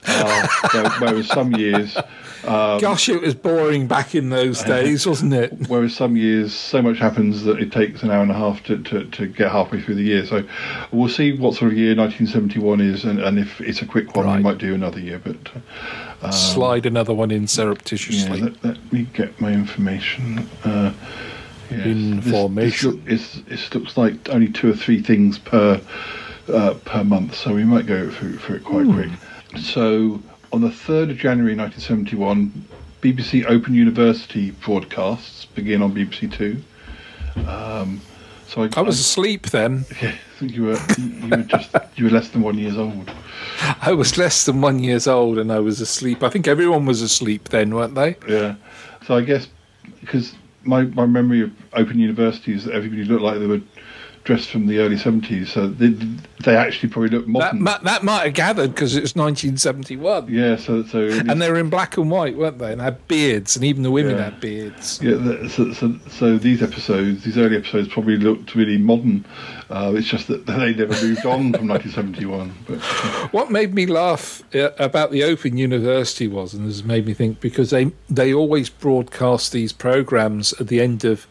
uh, 0.06 0.46
there- 0.72 0.90
whereas 1.00 1.26
some 1.28 1.52
years, 1.56 1.96
um, 2.44 2.80
gosh, 2.80 3.08
it 3.08 3.20
was 3.20 3.34
boring 3.34 3.86
back 3.86 4.14
in 4.14 4.30
those 4.30 4.62
days, 4.64 5.06
wasn't 5.06 5.32
it? 5.34 5.52
whereas 5.68 5.94
some 5.94 6.16
years, 6.16 6.52
so 6.54 6.82
much 6.82 6.98
happens 6.98 7.44
that 7.44 7.58
it 7.60 7.70
takes 7.72 8.02
an 8.02 8.10
hour 8.10 8.22
and 8.22 8.30
a 8.30 8.34
half 8.34 8.62
to, 8.64 8.82
to, 8.82 9.04
to 9.06 9.26
get 9.26 9.50
halfway 9.52 9.80
through 9.80 9.94
the 9.96 10.02
year. 10.02 10.26
So, 10.26 10.44
we'll 10.90 11.08
see 11.08 11.32
what 11.32 11.54
sort 11.54 11.72
of 11.72 11.78
year 11.78 11.94
1971 11.94 12.80
is, 12.80 13.04
and, 13.04 13.20
and 13.20 13.38
if 13.38 13.60
it's 13.60 13.82
a 13.82 13.86
quick 13.86 14.16
one, 14.16 14.26
we 14.36 14.42
might 14.42 14.58
do 14.58 14.74
another 14.74 15.00
year. 15.00 15.20
But 15.22 15.36
uh, 15.54 16.26
um, 16.26 16.32
Slide 16.32 16.86
another 16.86 17.14
one 17.14 17.30
in 17.30 17.42
yeah, 17.42 17.46
surreptitiously. 17.48 18.40
let, 18.40 18.64
let 18.64 18.92
me 18.92 19.04
get 19.12 19.40
my 19.40 19.52
information. 19.52 20.48
Uh, 20.64 20.92
yes, 21.70 21.86
Information. 21.86 23.04
This, 23.04 23.34
this, 23.34 23.42
this 23.48 23.74
looks 23.74 23.96
like 23.96 24.28
only 24.30 24.50
two 24.52 24.70
or 24.70 24.74
three 24.74 25.02
things 25.02 25.38
per 25.38 25.80
uh, 26.48 26.74
per 26.84 27.04
month, 27.04 27.34
so 27.36 27.54
we 27.54 27.64
might 27.64 27.86
go 27.86 28.10
through, 28.10 28.36
through 28.38 28.56
it 28.56 28.64
quite 28.64 28.84
Hmm. 28.84 28.94
quick. 28.94 29.10
So, 29.60 30.20
on 30.52 30.60
the 30.60 30.68
3rd 30.68 31.10
of 31.10 31.16
January 31.16 31.56
1971, 31.56 32.66
BBC 33.00 33.44
Open 33.46 33.74
University 33.74 34.50
broadcasts 34.50 35.46
begin 35.46 35.82
on 35.82 35.94
BBC 35.94 36.32
Two. 36.32 36.62
Um, 37.48 38.00
so 38.46 38.62
I, 38.62 38.68
I 38.76 38.82
was 38.82 39.00
asleep 39.00 39.46
then. 39.46 39.86
yeah, 40.02 40.10
I 40.10 40.38
think 40.38 40.52
you 40.52 40.64
were 40.64 40.78
you 40.98 41.28
were 41.28 41.42
just 41.42 41.74
you 41.96 42.04
were 42.04 42.10
less 42.10 42.28
than 42.28 42.42
one 42.42 42.58
years 42.58 42.76
old. 42.76 43.10
I 43.80 43.92
was 43.92 44.18
less 44.18 44.44
than 44.44 44.60
one 44.60 44.78
years 44.78 45.06
old 45.06 45.38
and 45.38 45.50
I 45.50 45.58
was 45.58 45.80
asleep. 45.80 46.22
I 46.22 46.28
think 46.28 46.46
everyone 46.46 46.84
was 46.84 47.00
asleep 47.00 47.48
then, 47.48 47.74
weren't 47.74 47.94
they? 47.94 48.16
Yeah. 48.28 48.56
So 49.06 49.16
I 49.16 49.22
guess 49.22 49.48
because 50.00 50.34
my, 50.64 50.82
my 50.82 51.06
memory 51.06 51.42
of 51.42 51.52
open 51.72 51.98
university 51.98 52.52
is 52.52 52.64
that 52.64 52.74
everybody 52.74 53.04
looked 53.04 53.22
like 53.22 53.38
they 53.38 53.46
were 53.46 53.62
dressed 54.24 54.50
from 54.50 54.66
the 54.68 54.78
early 54.78 54.96
seventies, 54.96 55.50
so 55.52 55.66
they, 55.66 55.88
they 56.44 56.54
actually 56.56 56.88
probably 56.88 57.10
look 57.10 57.24
That, 57.26 57.30
modern. 57.30 57.62
ma- 57.62 57.78
that 57.78 58.04
might 58.04 58.24
have 58.26 58.34
gathered 58.34 58.72
because 58.74 58.94
it 58.96 59.00
was 59.02 59.16
1971. 59.16 60.28
yeah, 60.32 60.56
so 60.56 60.84
so 60.84 61.08
And 61.28 61.42
they 61.42 61.50
were 61.50 61.58
in 61.58 61.68
black 61.70 61.96
and 61.96 62.10
white, 62.10 62.36
weren't 62.36 62.58
they? 62.58 62.72
And 62.72 62.80
had 62.80 63.06
beards, 63.08 63.56
and 63.56 63.64
even 63.64 63.82
the 63.82 63.90
women 63.90 64.16
Yeah. 64.16 64.24
had 64.24 64.40
beards. 64.40 65.00
Yeah, 65.02 65.48
so, 65.48 65.72
so, 65.72 65.98
so 66.08 66.38
these 66.38 66.62
episodes, 66.62 67.24
these 67.24 67.36
early 67.36 67.56
episodes, 67.56 67.88
probably 67.88 68.16
looked 68.16 68.54
really 68.54 68.78
modern. 68.78 69.24
Uh, 69.70 69.92
it's 69.96 70.06
just 70.08 70.28
that 70.28 70.46
they 70.46 70.74
never 70.74 70.94
moved 71.04 71.26
on 71.26 71.52
from 71.52 71.66
1971. 71.68 72.54
But 72.66 72.78
What 73.32 73.50
made 73.50 73.74
me 73.74 73.86
laugh 73.86 74.42
uh, 74.54 74.70
about 74.78 75.10
the 75.10 75.24
Open 75.24 75.56
University 75.56 76.28
was, 76.28 76.54
and 76.54 76.68
this 76.68 76.84
made 76.84 77.06
me 77.06 77.14
think, 77.14 77.40
because 77.40 77.70
they 77.70 77.90
they 78.08 78.32
always 78.32 78.68
broadcast 78.68 79.50
these 79.52 79.72
programs 79.72 80.52
at 80.60 80.68
the 80.68 80.80
end 80.80 81.04
of 81.04 81.26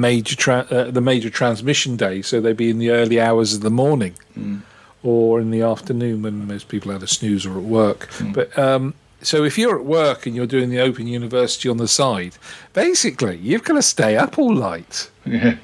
major 0.00 0.36
tra- 0.36 0.66
uh, 0.70 0.90
the 0.90 1.00
major 1.00 1.30
transmission 1.30 1.96
day, 1.96 2.22
so 2.22 2.40
they'd 2.40 2.56
be 2.56 2.70
in 2.70 2.78
the 2.78 2.90
early 2.90 3.20
hours 3.20 3.54
of 3.54 3.60
the 3.60 3.70
morning 3.70 4.14
or 5.02 5.40
in 5.40 5.50
the 5.50 5.62
afternoon 5.62 6.22
when 6.22 6.46
most 6.46 6.68
people 6.68 6.92
had 6.92 7.02
a 7.02 7.06
snooze 7.06 7.44
or 7.46 7.56
at 7.58 7.64
work. 7.64 8.08
But 8.32 8.56
um, 8.58 8.94
so 9.20 9.44
if 9.44 9.56
you're 9.58 9.78
at 9.78 9.84
work 9.84 10.26
and 10.26 10.34
you're 10.36 10.46
doing 10.46 10.70
the 10.70 10.80
Open 10.80 11.06
University 11.06 11.68
on 11.68 11.76
the 11.76 11.88
side, 11.88 12.36
basically 12.72 13.36
you've 13.38 13.64
got 13.64 13.74
to 13.74 13.82
stay 13.82 14.16
up 14.16 14.38
all 14.38 14.52
night. 14.52 15.10
yeah, 15.26 15.56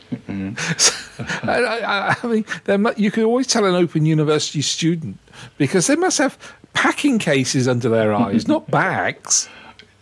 I, 1.43 1.49
I, 1.53 2.17
I 2.23 2.27
mean, 2.27 2.45
there 2.65 2.79
mu- 2.79 2.93
you 2.97 3.11
can 3.11 3.25
always 3.25 3.47
tell 3.47 3.65
an 3.65 3.75
Open 3.75 4.07
University 4.07 4.63
student 4.63 5.19
because 5.57 5.87
they 5.89 5.97
must 5.97 6.19
have 6.19 6.39
packing 6.75 7.19
cases 7.19 7.67
under 7.67 7.89
their 7.89 8.13
eyes, 8.15 8.47
not 8.47 8.71
bags. 8.71 9.49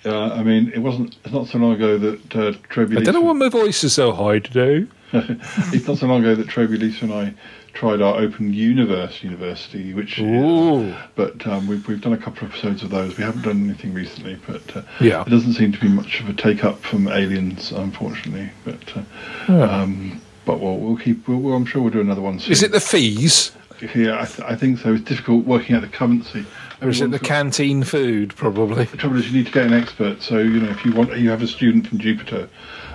Uh, 0.06 0.30
I 0.34 0.42
mean, 0.42 0.70
it 0.74 0.78
wasn't. 0.78 1.16
It's 1.24 1.32
not 1.34 1.48
so 1.48 1.58
long 1.58 1.72
ago 1.74 1.98
that 1.98 2.36
uh, 2.36 2.52
Toby. 2.72 2.96
I 2.96 3.00
don't 3.00 3.14
know 3.14 3.20
why 3.20 3.32
my 3.34 3.48
voice 3.48 3.82
is 3.84 3.92
so 3.92 4.12
high 4.12 4.38
today. 4.38 4.86
it's 5.12 5.86
not 5.86 5.98
so 5.98 6.06
long 6.06 6.20
ago 6.24 6.34
that 6.34 6.48
Toby, 6.48 6.76
Lisa, 6.78 7.04
and 7.04 7.14
I 7.14 7.34
tried 7.74 8.00
our 8.00 8.16
Open 8.16 8.52
Universe 8.54 9.22
University, 9.22 9.92
which. 9.94 10.18
Ooh. 10.18 10.94
But 11.14 11.46
um, 11.46 11.66
we've 11.66 11.86
we've 11.86 12.00
done 12.00 12.12
a 12.12 12.18
couple 12.18 12.46
of 12.46 12.52
episodes 12.52 12.82
of 12.82 12.90
those. 12.90 13.16
We 13.16 13.24
haven't 13.24 13.42
done 13.42 13.64
anything 13.68 13.92
recently, 13.94 14.38
but 14.46 14.76
uh, 14.76 14.82
Yeah. 15.00 15.22
it 15.22 15.28
doesn't 15.30 15.54
seem 15.54 15.72
to 15.72 15.80
be 15.80 15.88
much 15.88 16.20
of 16.20 16.28
a 16.28 16.32
take 16.32 16.64
up 16.64 16.80
from 16.80 17.08
aliens, 17.08 17.72
unfortunately. 17.72 18.50
But 18.64 18.96
uh, 18.96 19.02
Yeah. 19.48 19.62
um, 19.82 20.20
but 20.44 20.60
we'll, 20.60 20.76
we'll 20.78 20.96
keep. 20.96 21.26
We'll, 21.28 21.52
I'm 21.54 21.66
sure 21.66 21.82
we'll 21.82 21.92
do 21.92 22.00
another 22.00 22.22
one. 22.22 22.38
Soon. 22.38 22.52
Is 22.52 22.62
it 22.62 22.70
the 22.72 22.80
fees 22.80 23.52
Yeah, 23.94 24.20
I, 24.20 24.24
th- 24.26 24.40
I 24.48 24.54
think 24.56 24.78
so. 24.78 24.94
It's 24.94 25.04
difficult 25.04 25.44
working 25.44 25.74
out 25.76 25.82
the 25.82 25.88
currency. 25.88 26.46
Or 26.82 26.88
is 26.88 27.00
it 27.00 27.10
the 27.10 27.18
canteen 27.18 27.82
food? 27.84 28.34
Probably. 28.36 28.84
The 28.84 28.96
trouble 28.96 29.18
is, 29.18 29.30
you 29.30 29.36
need 29.38 29.46
to 29.46 29.52
get 29.52 29.66
an 29.66 29.72
expert. 29.72 30.22
So 30.22 30.38
you 30.38 30.60
know, 30.60 30.70
if 30.70 30.84
you 30.84 30.92
want, 30.92 31.16
you 31.16 31.30
have 31.30 31.42
a 31.42 31.46
student 31.46 31.86
from 31.86 31.98
Jupiter, 31.98 32.48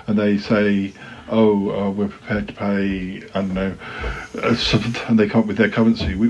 and 0.07 0.17
they 0.17 0.38
say, 0.38 0.93
"Oh, 1.29 1.69
uh, 1.71 1.89
we're 1.91 2.07
prepared 2.09 2.47
to 2.50 2.53
pay," 2.53 3.23
I 3.33 3.41
don't 3.41 3.53
know, 3.53 3.75
uh, 4.41 4.55
and 5.07 5.17
they 5.19 5.27
come 5.27 5.41
up 5.41 5.47
with 5.47 5.57
their 5.57 5.69
currency. 5.69 6.15
We 6.15 6.29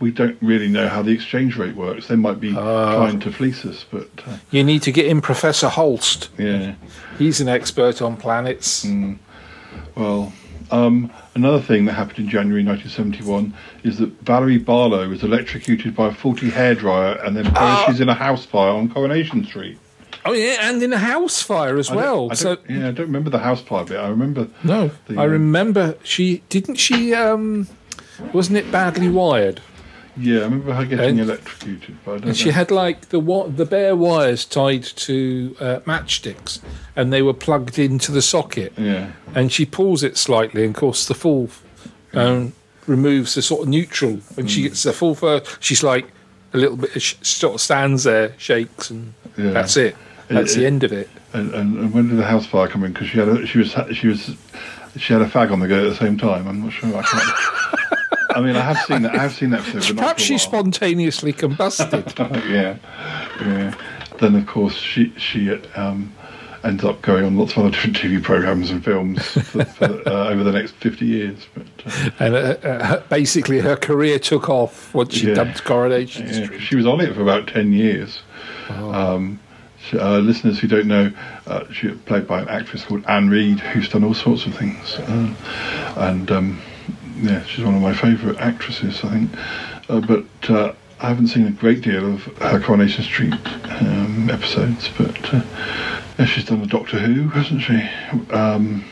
we 0.00 0.10
don't 0.10 0.36
really 0.42 0.68
know 0.68 0.88
how 0.88 1.02
the 1.02 1.12
exchange 1.12 1.56
rate 1.56 1.74
works. 1.76 2.06
They 2.08 2.16
might 2.16 2.40
be 2.40 2.52
trying 2.52 3.20
to 3.20 3.32
fleece 3.32 3.64
us, 3.64 3.84
but 3.90 4.08
uh, 4.26 4.36
You 4.50 4.62
need 4.64 4.82
to 4.82 4.92
get 4.92 5.06
in 5.06 5.20
Professor 5.20 5.68
Holst. 5.68 6.28
yeah. 6.38 6.74
He's 7.18 7.40
an 7.40 7.48
expert 7.48 8.00
on 8.02 8.16
planets. 8.16 8.86
Well, 9.94 10.32
um, 10.70 11.12
another 11.34 11.60
thing 11.60 11.84
that 11.86 11.92
happened 11.92 12.18
in 12.18 12.28
January 12.28 12.64
1971 12.64 13.54
is 13.82 13.98
that 13.98 14.08
Valerie 14.22 14.58
Barlow 14.58 15.08
was 15.08 15.22
electrocuted 15.22 15.94
by 15.94 16.08
a 16.08 16.14
faulty 16.14 16.50
hairdryer 16.50 17.24
and 17.24 17.36
then 17.36 17.52
perishes 17.52 18.00
in 18.00 18.08
a 18.08 18.14
house 18.14 18.44
fire 18.44 18.72
on 18.72 18.88
Coronation 18.88 19.44
Street. 19.44 19.78
Oh 20.24 20.32
yeah, 20.32 20.68
and 20.68 20.82
in 20.82 20.92
a 20.92 20.98
house 20.98 21.40
fire 21.40 21.78
as 21.78 21.90
I 21.90 21.96
well. 21.96 22.34
So 22.34 22.58
yeah, 22.68 22.88
I 22.88 22.92
don't 22.92 23.06
remember 23.06 23.30
the 23.30 23.38
house 23.38 23.62
fire 23.62 23.84
bit. 23.84 23.98
I 23.98 24.08
remember. 24.08 24.48
no, 24.64 24.90
the, 25.06 25.16
I 25.16 25.24
uh, 25.24 25.26
remember 25.26 25.96
she 26.02 26.42
didn't 26.48 26.76
she 26.76 27.14
um 27.14 27.68
wasn't 28.32 28.58
it 28.58 28.70
badly 28.70 29.08
wired? 29.08 29.62
Yeah, 30.20 30.40
I 30.40 30.42
remember 30.42 30.72
her 30.74 30.84
getting 30.84 31.18
And- 31.18 31.30
electrocuted, 31.30 31.96
but 32.04 32.10
I 32.10 32.14
don't 32.18 32.28
And 32.28 32.36
she 32.36 32.46
know. 32.46 32.52
had 32.52 32.70
like 32.70 33.08
the 33.08 33.18
wa- 33.20 33.46
the 33.48 33.64
bare 33.64 33.96
wires 33.96 34.44
tied 34.44 34.82
to 34.84 35.56
uh, 35.60 35.80
matchsticks, 35.86 36.60
and 36.96 37.12
they 37.12 37.22
were 37.22 37.32
plugged 37.34 37.78
into 37.78 38.12
the 38.12 38.20
socket. 38.22 38.72
Yeah. 38.76 39.12
And 39.34 39.50
she 39.52 39.64
pulls 39.64 40.02
it 40.02 40.18
slightly, 40.18 40.64
and 40.64 40.74
of 40.74 40.80
course 40.80 41.06
the 41.06 41.14
full 41.14 41.48
um, 42.12 42.52
removes 42.86 43.34
the 43.34 43.42
sort 43.42 43.62
of 43.62 43.68
neutral, 43.68 44.20
and 44.36 44.50
she 44.50 44.62
gets 44.62 44.82
the 44.82 44.92
full 44.92 45.14
first. 45.14 45.56
She's 45.60 45.82
like 45.82 46.06
a 46.52 46.58
little 46.58 46.76
bit, 46.76 47.00
sh- 47.00 47.14
sort 47.22 47.54
of 47.54 47.60
stands 47.60 48.02
there, 48.04 48.34
shakes, 48.36 48.90
and 48.90 49.14
Yeah. 49.38 49.50
that's 49.52 49.76
it. 49.76 49.96
That's 50.28 50.52
It- 50.54 50.58
the 50.58 50.64
it- 50.64 50.66
end 50.66 50.84
of 50.84 50.92
it. 50.92 51.08
And, 51.32 51.54
and, 51.54 51.78
and 51.78 51.94
when 51.94 52.08
did 52.08 52.18
the 52.18 52.24
house 52.24 52.44
fire 52.46 52.66
come 52.66 52.82
in? 52.84 52.92
Because 52.92 53.08
she 53.08 53.18
had 53.18 53.28
a, 53.28 53.46
she 53.46 53.58
was 53.58 53.74
she 53.94 54.08
was 54.08 54.34
she 54.98 55.12
had 55.12 55.22
a 55.22 55.26
fag 55.26 55.52
on 55.52 55.60
the 55.60 55.68
go 55.68 55.86
at 55.86 55.88
the 55.90 55.94
same 55.94 56.18
time. 56.18 56.48
I'm 56.48 56.60
not 56.64 56.72
sure. 56.72 56.94
I 56.96 57.02
can't. 57.02 57.99
I 58.40 58.46
mean, 58.46 58.56
I 58.56 58.60
have 58.60 58.78
seen 58.86 59.02
that. 59.02 59.14
I 59.14 59.22
have 59.22 59.34
seen 59.34 59.50
that 59.50 59.74
not 59.74 59.96
Perhaps 59.96 60.22
she 60.22 60.38
spontaneously 60.38 61.32
combusted. 61.32 62.18
yeah, 62.50 62.76
yeah. 63.40 63.74
Then 64.18 64.34
of 64.34 64.46
course 64.46 64.74
she 64.74 65.12
she 65.18 65.50
um, 65.76 66.12
ends 66.64 66.84
up 66.84 67.02
going 67.02 67.24
on 67.24 67.36
lots 67.36 67.52
of 67.52 67.58
other 67.58 67.70
different 67.72 67.96
TV 67.96 68.22
programs 68.22 68.70
and 68.70 68.82
films 68.84 69.22
for, 69.26 69.64
for, 69.64 70.08
uh, 70.08 70.28
over 70.28 70.42
the 70.42 70.52
next 70.52 70.72
fifty 70.72 71.06
years. 71.06 71.46
But 71.54 71.66
uh, 71.86 72.10
and 72.18 72.34
uh, 72.34 72.38
uh, 72.38 73.00
basically, 73.08 73.60
her 73.60 73.76
career 73.76 74.18
took 74.18 74.48
off 74.48 74.94
once 74.94 75.14
she 75.14 75.28
Yeah. 75.28 75.34
dumped 75.34 75.64
Coronation 75.64 76.26
yeah, 76.26 76.44
Street. 76.44 76.60
she 76.60 76.76
was 76.76 76.86
on 76.86 77.00
it 77.00 77.14
for 77.14 77.22
about 77.22 77.46
ten 77.46 77.72
years. 77.72 78.20
Oh. 78.70 78.92
Um, 78.92 79.40
uh, 79.94 80.18
listeners 80.18 80.58
who 80.58 80.68
don't 80.68 80.86
know, 80.86 81.10
uh, 81.46 81.64
she 81.72 81.88
played 81.88 82.26
by 82.26 82.40
an 82.42 82.48
actress 82.48 82.84
called 82.84 83.04
Anne 83.08 83.28
Reid, 83.28 83.58
who's 83.60 83.88
done 83.88 84.04
all 84.04 84.14
sorts 84.14 84.46
of 84.46 84.54
things, 84.54 84.98
um, 85.08 85.36
and 85.96 86.30
um, 86.30 86.60
yeah, 87.20 87.44
she's 87.44 87.64
one 87.64 87.74
of 87.74 87.82
my 87.82 87.94
favourite 87.94 88.38
actresses, 88.38 89.02
I 89.04 89.10
think. 89.10 89.30
Uh, 89.88 90.00
but 90.00 90.50
uh, 90.50 90.72
I 91.00 91.08
haven't 91.08 91.28
seen 91.28 91.46
a 91.46 91.50
great 91.50 91.80
deal 91.82 92.14
of 92.14 92.24
her 92.38 92.60
Coronation 92.60 93.04
Street 93.04 93.34
um, 93.80 94.30
episodes, 94.30 94.88
but 94.96 95.34
uh, 95.34 95.42
yeah, 96.18 96.24
she's 96.26 96.44
done 96.44 96.62
a 96.62 96.66
Doctor 96.66 96.98
Who, 96.98 97.28
hasn't 97.28 97.62
she? 97.62 97.88
Um, 98.32 98.84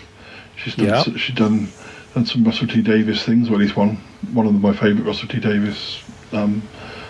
she's 0.56 0.74
done 0.74 0.86
Yeah. 0.86 1.02
she's 1.02 1.34
done 1.34 1.72
done 2.14 2.26
some 2.26 2.44
Russell 2.44 2.66
T 2.66 2.82
Davies 2.82 3.22
things, 3.24 3.48
or 3.50 3.54
at 3.54 3.60
least 3.60 3.76
one 3.76 3.96
one 4.32 4.46
of 4.46 4.54
my 4.54 4.72
favourite 4.72 5.06
Russell 5.06 5.28
T 5.28 5.38
Davies 5.38 5.98
um, 6.32 6.62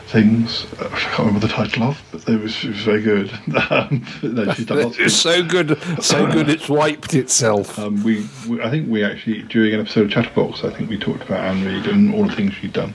things. 0.08 0.66
Uh, 0.80 0.86
I 0.86 0.98
can't 0.98 1.18
remember 1.18 1.40
the 1.40 1.52
title 1.52 1.82
of, 1.84 2.02
but 2.10 2.28
it 2.28 2.40
was, 2.40 2.64
it 2.64 2.70
was 2.70 2.80
very 2.80 3.02
good. 3.02 3.30
um, 3.70 4.04
no, 4.22 4.52
she's 4.52 4.66
done 4.66 4.82
lots 4.82 4.96
of 4.98 5.04
It's 5.06 5.14
so 5.16 5.42
good, 5.42 5.78
so 6.02 6.26
good. 6.32 6.48
It's 6.48 6.68
wiped 6.68 7.14
itself. 7.14 7.78
um, 7.78 8.02
we, 8.02 8.26
we, 8.48 8.60
I 8.62 8.70
think 8.70 8.88
we 8.88 9.04
actually 9.04 9.42
during 9.42 9.74
an 9.74 9.80
episode 9.80 10.06
of 10.06 10.10
Chatterbox, 10.10 10.64
I 10.64 10.70
think 10.70 10.88
we 10.90 10.98
talked 10.98 11.22
about 11.22 11.40
Anne 11.40 11.64
Reid 11.64 11.86
and 11.86 12.14
all 12.14 12.26
the 12.26 12.34
things 12.34 12.54
she'd 12.54 12.72
done. 12.72 12.94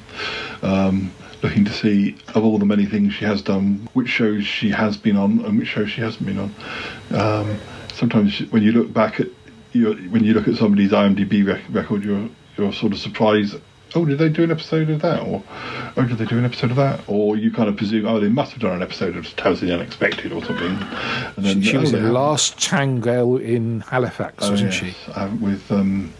Um, 0.62 1.12
looking 1.43 1.65
to 1.65 1.74
see 1.74 2.15
of 2.36 2.43
all 2.43 2.58
the 2.58 2.65
many 2.65 2.86
things 2.86 3.13
she 3.13 3.25
has 3.25 3.41
done, 3.41 3.88
which 3.93 4.08
shows 4.08 4.46
she 4.46 4.70
has 4.70 4.96
been 4.98 5.17
on 5.17 5.43
and 5.46 5.60
which 5.60 5.67
shows 5.67 5.89
she 5.91 6.01
hasn't 6.01 6.25
been 6.25 6.39
on. 6.39 6.55
Um, 7.12 7.60
sometimes 7.93 8.39
when 8.51 8.63
you 8.63 8.72
look 8.72 8.93
back 8.93 9.20
at 9.20 9.27
when 9.74 10.24
you 10.24 10.34
look 10.34 10.48
at 10.48 10.55
somebody's 10.55 10.91
IMDb 10.91 11.46
rec- 11.46 11.63
record, 11.70 12.03
you're 12.03 12.29
you're 12.58 12.74
sort 12.74 12.93
of 12.93 13.00
surprised. 13.00 13.55
Oh, 13.95 14.05
did 14.05 14.17
they 14.17 14.29
do 14.29 14.43
an 14.43 14.51
episode 14.51 14.89
of 14.89 15.01
that? 15.01 15.19
Or, 15.21 15.43
oh, 15.97 16.01
did 16.03 16.17
they 16.17 16.25
do 16.25 16.38
an 16.39 16.45
episode 16.45 16.71
of 16.71 16.77
that? 16.77 17.01
Or 17.07 17.35
you 17.38 17.51
kind 17.51 17.69
of 17.69 17.75
presume, 17.77 18.07
oh, 18.07 18.19
they 18.19 18.29
must 18.29 18.51
have 18.53 18.62
done 18.62 18.73
an 18.73 18.81
episode 18.81 19.15
of 19.15 19.25
Tales 19.35 19.62
of 19.62 19.67
the 19.67 19.73
Unexpected 19.75 20.31
or 20.31 20.43
something. 20.43 20.77
And 21.38 21.63
She, 21.63 21.71
she 21.71 21.77
oh, 21.77 21.81
was 21.81 21.91
they. 21.91 22.00
Last 22.01 22.59
Tango 22.59 23.38
in 23.38 23.81
Halifax, 23.81 24.45
Oh, 24.45 24.51
wasn't 24.51 24.71
yes, 24.81 24.95
she? 24.95 25.12
uh, 25.12 25.29
with 25.39 25.71
um, 25.71 26.12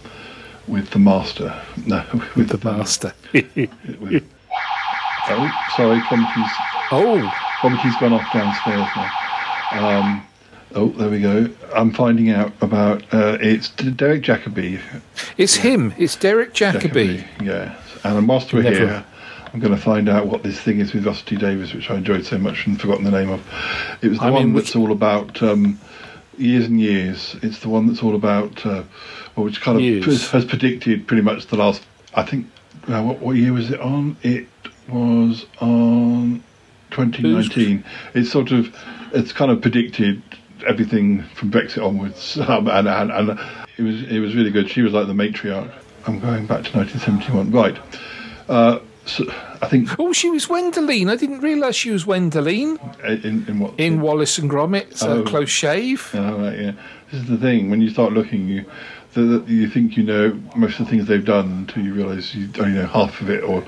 with 0.68 0.90
the 0.92 1.00
master. 1.00 1.60
No, 1.88 2.06
with, 2.36 2.50
The 2.50 2.64
master. 2.72 3.14
with- 3.34 4.24
oh, 5.30 5.70
sorry, 5.76 6.00
Cromitty's. 6.02 6.52
Oh, 6.92 7.34
Cromitty's 7.60 7.96
gone 8.00 8.14
off 8.14 8.32
downstairs 8.34 8.88
now. 8.96 10.00
Um, 10.00 10.28
oh, 10.76 10.90
there 10.90 11.10
we 11.10 11.20
go. 11.20 11.50
I'm 11.74 11.92
finding 11.92 12.30
out 12.30 12.52
about 12.62 13.04
uh, 13.14 13.38
it's 13.42 13.70
Derek 13.70 14.24
Jacobi. 14.24 14.80
it's 15.38 15.56
him. 15.56 15.94
It's 15.98 16.16
Derek 16.16 16.54
Jacobi. 16.54 17.26
Yeah, 17.42 17.76
and 18.04 18.28
whilst 18.28 18.54
we're 18.54 18.64
Never- 18.64 18.76
here, 18.76 19.06
I'm 19.54 19.60
going 19.60 19.76
to 19.76 19.82
find 19.82 20.10
out 20.10 20.28
what 20.28 20.44
this 20.44 20.60
thing 20.60 20.80
is 20.80 20.94
with 20.94 21.06
T 21.26 21.36
Davies, 21.36 21.74
which 21.74 21.90
I 21.90 21.96
enjoyed 21.96 22.26
so 22.26 22.38
much 22.38 22.66
and 22.66 22.80
forgotten 22.80 23.04
the 23.04 23.12
name 23.12 23.30
of. 23.30 23.42
It 24.02 24.10
was 24.10 24.20
the 24.20 24.26
I 24.26 24.30
one 24.32 24.46
mean, 24.46 24.54
that's 24.56 24.76
all 24.76 24.92
about 24.92 25.42
um, 25.44 25.80
years 26.38 26.66
and 26.66 26.80
years. 26.80 27.36
It's 27.44 27.60
the 27.60 27.70
one 27.70 27.88
that's 27.88 28.02
all 28.02 28.16
about, 28.16 28.66
uh, 28.66 28.84
well, 29.36 29.46
which 29.46 29.62
kind 29.62 29.78
of 29.78 29.84
Years. 29.84 30.32
has 30.32 30.46
predicted 30.46 31.08
pretty 31.08 31.22
much 31.24 31.48
the 31.48 31.58
last. 31.58 31.84
I 32.16 32.24
think. 32.24 32.48
Uh, 32.88 33.02
what, 33.02 33.20
what 33.20 33.36
year 33.38 33.54
was 33.54 33.72
it 33.72 33.80
on? 33.80 34.18
It 34.24 34.48
was 34.90 35.46
on 35.62 36.44
2019. 36.92 37.84
It's 38.14 38.30
sort 38.32 38.52
of, 38.52 38.76
it's 39.14 39.32
kind 39.32 39.52
of 39.52 39.62
predicted 39.62 40.22
everything 40.66 41.24
from 41.36 41.52
Brexit 41.52 41.86
onwards, 41.86 42.38
um, 42.48 42.68
and, 42.68 42.88
and 42.88 43.12
and 43.12 43.40
it 43.78 43.84
was 43.84 44.04
it 44.04 44.20
was 44.20 44.36
really 44.36 44.52
good. 44.52 44.70
She 44.70 44.82
was 44.82 44.94
like 44.94 45.08
the 45.08 45.14
matriarch. 45.14 45.72
I'm 46.06 46.20
going 46.20 46.46
back 46.46 46.64
to 46.66 46.78
1971. 46.78 47.52
Right. 47.52 47.78
Uh, 48.50 48.80
so 49.06 49.26
I 49.62 49.68
think 49.68 49.98
Oh, 50.00 50.12
she 50.14 50.30
was 50.30 50.48
Wendolene. 50.48 51.10
I 51.10 51.16
didn't 51.16 51.40
realise 51.42 51.76
she 51.76 51.92
was 51.92 52.06
Wendolene 52.06 52.78
in 53.26 53.46
in 53.48 53.60
what 53.60 53.74
in 53.78 54.02
Wallace 54.02 54.38
and 54.38 54.50
Gromit, 54.50 55.02
uh, 55.04 55.08
Oh. 55.08 55.24
Close 55.24 55.50
Shave. 55.50 56.12
Oh, 56.14 56.38
right, 56.40 56.60
yeah. 56.60 56.72
This 57.12 57.22
is 57.22 57.28
the 57.28 57.38
thing. 57.38 57.70
When 57.70 57.82
you 57.82 57.90
start 57.90 58.12
looking, 58.14 58.48
you 58.48 58.66
that 59.14 59.46
you 59.48 59.70
think 59.70 59.96
you 59.96 60.04
know 60.04 60.40
most 60.56 60.80
of 60.80 60.86
the 60.86 60.92
things 60.92 61.06
they've 61.06 61.24
done 61.24 61.46
until 61.52 61.84
you 61.84 61.94
realise 61.94 62.34
you 62.34 62.50
only 62.60 62.74
know 62.80 62.88
half 62.88 63.22
of 63.22 63.30
it, 63.30 63.44
or, 63.44 63.64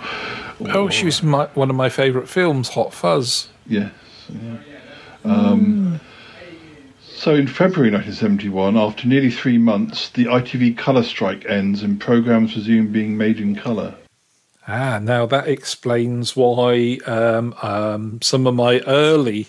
or 0.60 0.72
Oh, 0.72 0.89
she 0.89 1.06
was 1.06 1.22
my, 1.22 1.46
one 1.54 1.70
of 1.70 1.75
my 1.75 1.88
favourite 1.89 2.27
films, 2.27 2.70
Hot 2.70 2.94
Fuzz. 2.94 3.50
Yes. 3.68 3.92
Yeah. 4.30 4.58
Um, 5.24 6.00
So 7.25 7.34
in 7.34 7.48
February 7.48 7.89
1971, 7.89 8.77
after 8.77 9.08
nearly 9.08 9.32
three 9.32 9.58
months, 9.58 10.10
the 10.10 10.25
ITV 10.25 10.77
colour 10.77 11.01
strike 11.01 11.44
ends 11.48 11.82
and 11.82 12.00
programmes 12.00 12.55
resume 12.55 12.91
being 12.91 13.17
made 13.17 13.39
in 13.39 13.55
colour. 13.55 13.96
Ah, 14.67 15.00
now 15.01 15.25
that 15.25 15.48
explains 15.48 16.36
why 16.36 17.00
um, 17.08 17.55
um, 17.63 18.22
some 18.22 18.46
of 18.46 18.53
my 18.53 18.79
early 18.82 19.48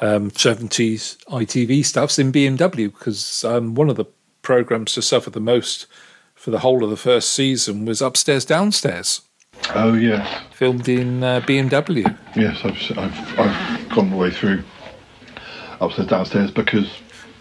um, 0.00 0.30
70s 0.30 1.18
ITV 1.26 1.84
stuff's 1.84 2.18
in 2.18 2.32
BMW 2.32 2.90
because 2.90 3.44
um, 3.44 3.74
one 3.74 3.90
of 3.90 3.96
the 3.96 4.06
programs 4.40 4.94
to 4.94 5.02
suffer 5.02 5.28
the 5.28 5.40
most 5.40 5.86
for 6.34 6.50
the 6.50 6.60
whole 6.60 6.82
of 6.82 6.88
the 6.88 6.96
first 6.96 7.34
season 7.34 7.84
was 7.84 8.00
Upstairs 8.00 8.46
Downstairs. 8.46 9.20
Oh 9.74 9.92
yes, 9.92 10.42
filmed 10.54 10.88
in 10.88 11.22
uh, 11.22 11.40
BMW. 11.40 12.16
Yes, 12.34 12.60
I've, 12.64 12.98
I've 12.98 13.38
I've 13.38 13.88
gone 13.90 14.08
the 14.08 14.16
way 14.16 14.30
through 14.30 14.62
upstairs 15.80 16.08
downstairs 16.08 16.50
because 16.50 16.88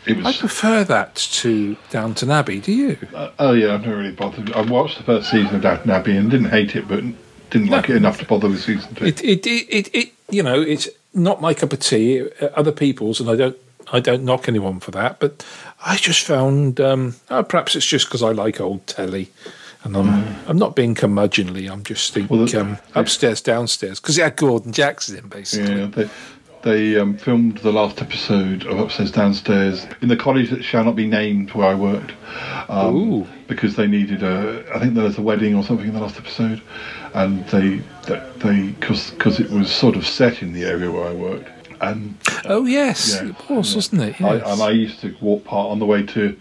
it 0.06 0.18
was 0.18 0.26
I 0.26 0.34
prefer 0.34 0.84
that 0.86 1.16
to 1.16 1.76
Downton 1.90 2.32
Abbey. 2.32 2.60
Do 2.62 2.72
you? 2.72 2.98
Uh, 3.14 3.32
oh 3.40 3.52
yeah, 3.54 3.74
I've 3.74 3.82
never 3.82 3.98
really 3.98 4.12
bothered. 4.12 4.52
I 4.54 4.62
watched 4.62 4.98
the 4.98 5.04
first 5.04 5.30
season 5.30 5.56
of 5.56 5.62
Downton 5.62 5.92
Abbey 5.92 6.16
and 6.16 6.32
didn't 6.32 6.50
hate 6.50 6.76
it, 6.76 6.88
but 6.88 7.04
didn't 7.50 7.68
like 7.68 7.90
it 7.90 7.96
enough 7.96 8.20
to 8.20 8.26
bother 8.26 8.50
with 8.50 8.62
season 8.62 8.96
two. 8.96 9.06
It, 9.06 9.24
it, 9.24 9.46
it, 9.46 9.68
it, 9.70 9.96
it, 9.96 10.14
you 10.30 10.44
know, 10.44 10.62
it's 10.62 10.88
not 11.14 11.42
my 11.42 11.54
cup 11.54 11.74
of 11.74 11.80
tea. 11.80 12.22
uh, 12.42 12.48
Other 12.56 12.72
people's, 12.72 13.20
and 13.20 13.30
I 13.30 13.36
don't, 13.36 13.58
I 13.92 14.00
don't 14.00 14.24
knock 14.24 14.48
anyone 14.48 14.80
for 14.80 14.92
that. 14.92 15.20
But 15.20 15.46
I 15.86 15.96
just 15.98 16.26
found, 16.26 16.80
um, 16.80 17.16
oh, 17.30 17.44
perhaps 17.44 17.76
it's 17.76 17.86
just 17.86 18.08
because 18.08 18.24
I 18.24 18.32
like 18.32 18.60
old 18.60 18.86
telly, 18.88 19.30
and 19.84 19.96
I'm, 19.96 20.36
I'm 20.48 20.58
not 20.58 20.76
being 20.76 20.96
curmudgeonly. 20.96 21.72
I'm 21.72 21.84
just 21.84 22.14
thinking 22.14 22.56
um, 22.58 22.78
upstairs, 22.96 23.42
downstairs, 23.42 24.00
because 24.00 24.18
it 24.18 24.24
had 24.24 24.36
Gordon 24.36 24.74
Jackson 24.74 25.18
in 25.18 25.28
basically. 25.28 25.76
Yeah, 25.76 25.86
they 25.86 26.10
they 26.64 26.98
um, 26.98 27.18
filmed 27.18 27.60
the 27.60 27.72
last 27.72 28.02
episode 28.02 28.66
of 28.66 28.80
Upstairs 28.80 29.12
Downstairs 29.12 29.86
in 30.02 30.08
the 30.10 30.18
college 30.18 30.50
that 30.50 30.64
shall 30.64 30.84
not 30.84 30.96
be 30.96 31.08
named 31.08 31.52
where 31.54 31.68
I 31.70 31.76
worked. 31.76 32.14
Um, 32.70 33.28
because 33.48 33.76
they 33.76 33.88
needed 33.88 34.24
a, 34.24 34.66
I 34.74 34.80
think 34.80 34.94
there 34.94 35.04
was 35.04 35.18
a 35.18 35.22
wedding 35.22 35.56
or 35.56 35.64
something 35.64 35.88
in 35.88 35.94
the 35.94 36.02
last 36.02 36.18
episode, 36.18 36.62
and 37.14 37.46
they 37.48 37.82
they 38.40 38.68
because 38.80 39.40
it 39.40 39.50
was 39.50 39.72
sort 39.72 39.96
of 39.96 40.06
set 40.06 40.42
in 40.42 40.54
the 40.54 40.66
area 40.66 40.92
where 40.92 41.08
I 41.08 41.14
worked. 41.14 41.50
And 41.80 42.18
Oh 42.46 42.66
yes, 42.66 43.16
Yeah, 43.22 43.30
it 43.30 43.50
was, 43.50 43.76
wasn't 43.76 44.02
it? 44.02 44.22
I, 44.22 44.36
Yes. 44.38 44.52
and 44.52 44.62
I 44.62 44.72
used 44.72 45.00
to 45.02 45.16
walk 45.22 45.46
part 45.46 45.70
on 45.70 45.80
the 45.80 45.86
way 45.86 46.04
to 46.08 46.36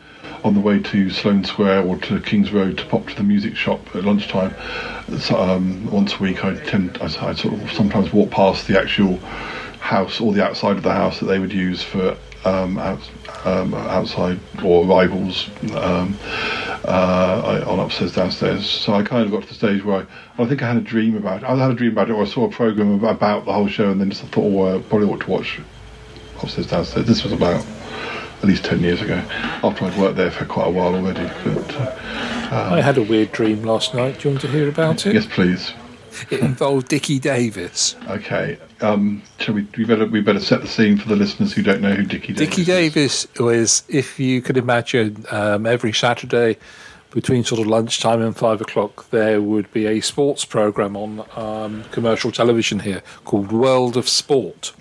on 0.44 0.54
the 0.54 0.61
way 0.61 0.80
to 0.80 1.11
Sloane 1.11 1.44
Square 1.44 1.82
or 1.82 1.96
to 1.99 2.20
Kings 2.20 2.52
Road 2.52 2.78
to 2.78 2.87
pop 2.87 3.06
to 3.08 3.14
the 3.14 3.23
music 3.23 3.54
shop 3.56 3.80
at 3.94 4.04
lunchtime. 4.04 4.54
So, 5.18 5.38
um, 5.40 5.90
once 5.90 6.14
a 6.14 6.18
week, 6.18 6.44
I 6.44 6.54
tend 6.54 6.99
I, 7.00 7.04
I 7.04 7.35
sort 7.35 7.54
of 7.54 7.73
sometimes 7.73 8.12
walk 8.12 8.30
past 8.30 8.66
the 8.66 8.78
actual 8.80 9.18
house 9.86 10.20
or 10.20 10.32
the 10.32 10.44
outside 10.44 10.76
of 10.76 10.82
the 10.82 10.92
house 10.92 11.20
that 11.20 11.26
they 11.26 11.38
would 11.38 11.52
use 11.52 11.80
for 11.80 12.16
um, 12.44 12.76
out, 12.78 12.98
um, 13.44 13.72
outside 13.74 14.38
or 14.64 14.84
arrivals 14.84 15.48
um, 15.74 16.18
uh, 16.84 17.64
on 17.66 17.78
upstairs 17.78 18.12
downstairs. 18.12 18.68
So 18.68 18.94
I 18.94 19.02
kind 19.04 19.24
of 19.24 19.30
got 19.30 19.42
to 19.42 19.48
the 19.48 19.54
stage 19.54 19.84
where 19.84 20.06
I, 20.38 20.42
I 20.42 20.46
think 20.46 20.62
I 20.62 20.68
had 20.68 20.76
a 20.76 20.80
dream 20.80 21.16
about 21.16 21.42
it. 21.42 21.46
I 21.46 21.56
had 21.56 21.70
a 21.70 21.74
dream 21.74 21.92
about 21.92 22.10
it, 22.10 22.14
or 22.14 22.22
I 22.22 22.26
saw 22.26 22.46
a 22.46 22.50
program 22.50 23.04
about, 23.04 23.44
the 23.44 23.52
whole 23.52 23.68
show, 23.68 23.90
and 23.90 24.00
then 24.00 24.10
just 24.10 24.22
thought, 24.24 24.44
oh, 24.44 24.76
I 24.76 24.82
probably 24.82 25.08
ought 25.08 25.20
to 25.20 25.30
watch 25.30 25.60
upstairs 26.42 26.66
downstairs. 26.66 27.06
This 27.06 27.22
was 27.22 27.32
about 27.32 27.64
at 28.38 28.44
least 28.44 28.64
ten 28.64 28.80
years 28.80 29.00
ago. 29.02 29.22
After 29.62 29.84
I'd 29.84 29.98
worked 29.98 30.16
there 30.16 30.32
for 30.32 30.44
quite 30.46 30.66
a 30.66 30.70
while 30.70 30.94
already. 30.96 31.30
But 31.44 31.74
uh, 31.76 32.70
I 32.72 32.80
had 32.80 32.98
a 32.98 33.02
weird 33.02 33.30
dream 33.30 33.62
last 33.62 33.94
night. 33.94 34.18
Do 34.18 34.28
you 34.28 34.34
want 34.34 34.42
to 34.42 34.48
hear 34.48 34.68
about 34.68 35.06
it? 35.06 35.14
yes, 35.14 35.26
please. 35.26 35.72
It 36.30 36.40
involved 36.40 36.88
Dickie 36.88 37.18
Davies. 37.18 37.94
Okay. 38.08 38.58
Um, 38.80 39.23
shall 39.38 39.54
we? 39.54 39.66
We 39.76 39.85
better 39.85 40.06
we 40.06 40.21
better 40.21 40.40
set 40.40 40.61
the 40.61 40.68
scene 40.68 40.99
for 40.99 41.09
the 41.09 41.16
listeners 41.16 41.52
who 41.52 41.62
don't 41.62 41.80
know 41.80 41.95
who 41.95 42.04
Dickie 42.04 42.35
Davies. 42.35 42.49
Dickie 42.49 42.64
Davies 42.64 43.26
was, 43.40 43.85
if 43.88 44.21
you 44.21 44.42
could 44.42 44.56
imagine, 44.56 45.25
um, 45.30 45.66
every 45.66 45.92
Saturday 45.92 46.59
between 47.11 47.42
sort 47.45 47.61
of 47.61 47.66
lunchtime 47.66 48.21
and 48.21 48.37
five 48.37 48.61
o'clock, 48.61 49.09
there 49.09 49.40
would 49.40 49.73
be 49.73 49.87
a 49.87 50.00
sports 50.00 50.45
program 50.45 50.97
on 50.97 51.25
um, 51.37 51.83
commercial 51.85 52.30
television 52.30 52.80
here 52.80 53.02
called 53.25 53.50
World 53.50 53.97
of 53.97 54.06
Sport, 54.06 54.75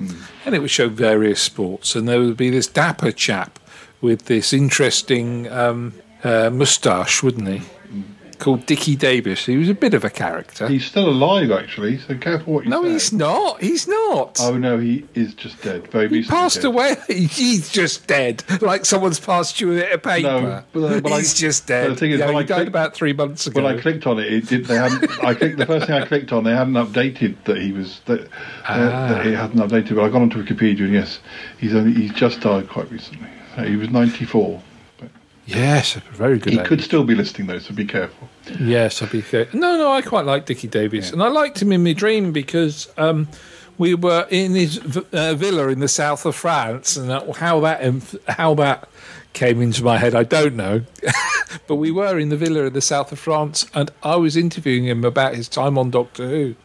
and 0.46 0.54
it 0.54 0.60
would 0.60 0.72
show 0.72 0.90
various 0.90 1.42
sports. 1.42 1.96
And 1.96 2.10
there 2.10 2.20
would 2.20 2.36
be 2.36 2.50
this 2.50 2.68
dapper 2.68 3.14
chap 3.14 3.60
with 4.02 4.26
this 4.26 4.52
interesting 4.52 5.50
um, 5.50 5.94
uh, 6.26 6.50
moustache, 6.50 7.24
wouldn't 7.24 7.48
he? 7.48 7.62
Called 8.40 8.66
Dickie 8.66 8.96
Davies. 8.96 9.46
He 9.46 9.58
was 9.58 9.70
a 9.70 9.74
bit 9.74 9.94
of 9.94 10.04
a 10.04 10.10
character. 10.10 10.68
He's 10.68 10.86
still 10.86 11.10
alive, 11.10 11.52
actually. 11.52 11.98
So 12.00 12.18
careful 12.18 12.54
what 12.56 12.64
you 12.66 12.70
no, 12.70 12.84
say. 12.84 12.92
he's 12.92 13.14
not. 13.14 13.62
He's 13.62 13.88
not. 13.88 14.38
Oh 14.42 14.58
no, 14.58 14.78
he 14.78 15.06
is 15.16 15.34
just 15.34 15.62
dead. 15.62 15.88
Very 15.88 16.10
He 16.10 16.24
passed 16.24 16.58
dead. 16.58 16.66
away. 16.66 16.96
He's 17.08 17.70
just 17.70 18.08
dead. 18.08 18.44
Like 18.62 18.86
someone's 18.86 19.20
passed 19.20 19.60
you 19.62 19.72
a 19.72 19.76
bit 19.76 20.04
paper. 20.04 20.22
No, 20.28 20.64
but, 20.74 20.80
uh, 20.84 21.02
but 21.02 21.12
I- 21.12 21.18
He's 21.18 21.34
just 21.34 21.68
dead. 21.68 21.92
the 21.92 21.96
thing 21.96 22.12
is, 22.12 22.20
yeah, 22.20 22.26
when 22.28 22.36
he 22.36 22.40
I 22.40 22.44
died 22.44 22.68
about 22.68 22.94
three 22.94 23.14
months 23.14 23.48
ago. 23.48 23.62
When 23.64 23.78
I 23.78 23.82
clicked 23.82 24.06
on 24.08 24.20
it, 24.20 24.32
it 24.32 24.48
did. 24.48 24.66
They 24.66 24.76
hadn't. 24.76 25.10
I 25.24 25.34
clicked 25.34 25.58
the 25.58 25.66
first 25.66 25.88
thing 25.88 25.96
I 25.96 26.06
clicked 26.06 26.32
on. 26.32 26.44
They 26.44 26.54
hadn't 26.56 26.74
updated 26.74 27.36
that 27.46 27.58
he 27.58 27.72
was. 27.72 28.02
That, 28.06 28.22
uh, 28.22 28.28
Ah. 28.66 29.08
that 29.10 29.26
it 29.26 29.36
hadn't 29.36 29.60
updated. 29.60 29.96
But 29.96 30.04
I 30.06 30.10
got 30.10 30.22
onto 30.22 30.44
Wikipedia, 30.44 30.82
and 30.82 30.94
yes, 30.94 31.20
he's 31.58 31.74
only. 31.74 31.94
He's 32.00 32.14
just 32.14 32.42
died 32.42 32.70
quite 32.70 32.92
recently. 32.92 33.30
He 33.66 33.76
was 33.78 33.90
ninety 33.90 34.26
four. 34.26 34.62
Yes, 35.46 35.94
very 36.14 36.40
good. 36.40 36.54
He 36.54 36.60
could 36.60 36.82
still 36.82 37.04
be 37.04 37.16
listening 37.16 37.48
though, 37.48 37.60
so 37.60 37.74
be 37.74 37.86
careful. 37.86 38.30
Yes, 38.60 39.02
I'll 39.02 39.10
be 39.10 39.22
careful. 39.22 39.60
No, 39.60 39.78
no, 39.78 39.92
I 39.92 40.02
quite 40.02 40.26
like 40.26 40.46
Dickie 40.46 40.68
Davies, 40.68 41.12
and 41.12 41.22
I 41.22 41.28
liked 41.28 41.62
him 41.62 41.72
in 41.72 41.84
my 41.84 41.94
dream 41.94 42.32
because 42.32 42.88
um, 42.98 43.28
we 43.78 43.94
were 43.96 44.28
in 44.30 44.54
his 44.54 44.78
v- 44.78 45.06
uh, 45.14 45.34
villa 45.36 45.68
in 45.70 45.80
the 45.80 45.88
south 45.88 46.26
of 46.26 46.36
France, 46.36 46.98
and 46.98 47.12
how 47.36 47.60
that 47.62 47.82
inf- 47.82 48.16
how 48.28 48.54
that 48.56 48.88
came 49.34 49.62
into 49.62 49.84
my 49.84 49.98
head, 49.98 50.16
I 50.16 50.24
don't 50.24 50.56
know. 50.56 50.82
but 51.68 51.76
we 51.76 51.92
were 51.92 52.18
in 52.18 52.30
the 52.30 52.38
villa 52.38 52.66
in 52.66 52.74
the 52.74 52.82
south 52.82 53.12
of 53.12 53.20
France, 53.20 53.66
and 53.74 53.92
I 54.02 54.16
was 54.16 54.38
interviewing 54.38 54.86
him 54.86 55.04
about 55.04 55.36
his 55.36 55.48
time 55.50 55.78
on 55.78 55.92
Doctor 55.92 56.28
Who, 56.28 56.56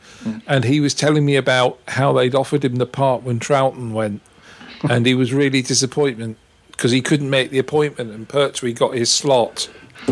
and 0.47 0.65
he 0.65 0.81
was 0.81 0.95
telling 0.95 1.25
me 1.27 1.37
about 1.37 1.79
how 1.89 2.13
they'd 2.13 2.35
offered 2.35 2.65
him 2.65 2.77
the 2.77 2.87
part 2.87 3.23
when 3.23 3.41
Troughton 3.41 3.93
went, 3.93 4.23
and 4.89 5.05
he 5.05 5.15
was 5.15 5.33
really 5.33 5.63
disappointed 5.63 6.37
because 6.81 6.93
he 6.93 7.03
couldn't 7.03 7.29
make 7.29 7.51
the 7.51 7.59
appointment, 7.59 8.11
and 8.11 8.27
Pertwee 8.27 8.73
got 8.73 8.95
his 8.95 9.11
slot. 9.13 9.69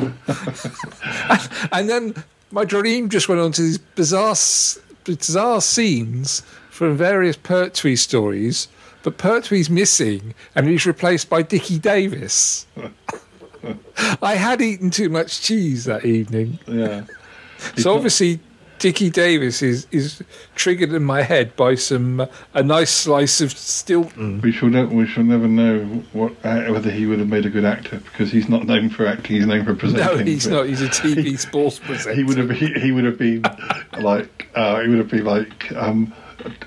and 1.73 1.89
then 1.89 2.15
my 2.51 2.67
dream 2.67 3.09
just 3.09 3.27
went 3.27 3.41
on 3.41 3.53
to 3.53 3.63
these 3.63 3.79
bizarre, 3.79 4.37
bizarre 5.05 5.63
scenes 5.63 6.43
from 6.69 6.95
various 6.95 7.39
Pertwee 7.39 7.97
stories. 7.97 8.69
But 9.03 9.17
Pertwee's 9.17 9.71
missing, 9.71 10.35
and 10.55 10.69
he's 10.69 10.85
replaced 10.85 11.31
by 11.31 11.41
Dickie 11.41 11.79
Davies. 11.79 12.67
I 14.21 14.35
had 14.35 14.61
eaten 14.61 14.91
too 14.91 15.09
much 15.09 15.41
cheese 15.41 15.87
that 15.87 16.05
evening. 16.05 16.59
Yeah. 16.67 17.05
So 17.79 17.95
obviously, 17.95 18.41
Dickie 18.79 19.11
Davies 19.11 19.63
is, 19.63 19.87
is 19.91 20.23
triggered 20.55 20.93
in 20.93 21.03
my 21.05 21.23
head 21.23 21.55
by 21.57 21.75
some 21.75 22.21
uh, 22.21 22.27
a 22.55 22.63
nice 22.63 22.91
slice 22.91 23.41
of 23.41 23.53
Stilton. 23.53 24.41
We 24.41 24.53
shall. 24.53 24.69
Ne- 24.69 24.85
we 24.85 25.07
shall 25.07 25.25
never 25.25 25.49
know 25.49 25.85
what 26.13 26.33
uh, 26.45 26.65
whether 26.73 26.91
he 26.91 27.07
would 27.07 27.19
have 27.19 27.29
made 27.29 27.47
a 27.47 27.51
good 27.51 27.65
actor 27.65 27.99
because 27.99 28.31
he's 28.31 28.49
not 28.49 28.67
known 28.67 28.89
for 28.91 29.07
acting. 29.07 29.37
He's 29.37 29.47
known 29.47 29.65
for 29.65 29.75
presenting. 29.75 29.99
No, 30.19 30.25
he's 30.25 30.47
not. 30.47 30.67
He's 30.67 30.81
a 30.83 30.89
TV 30.89 31.39
sports 31.39 31.79
presenter. 31.81 32.15
He 32.17 32.25
would 32.25 32.39
have. 32.39 32.51
He, 32.51 32.73
he 32.75 32.93
would 32.93 33.05
have 33.05 33.19
been 33.19 33.43
like. 34.01 34.49
Uh, 34.55 34.81
he 34.83 34.89
would 34.89 34.99
have 34.99 35.09
been 35.11 35.25
like. 35.25 35.73
Um, 35.73 36.15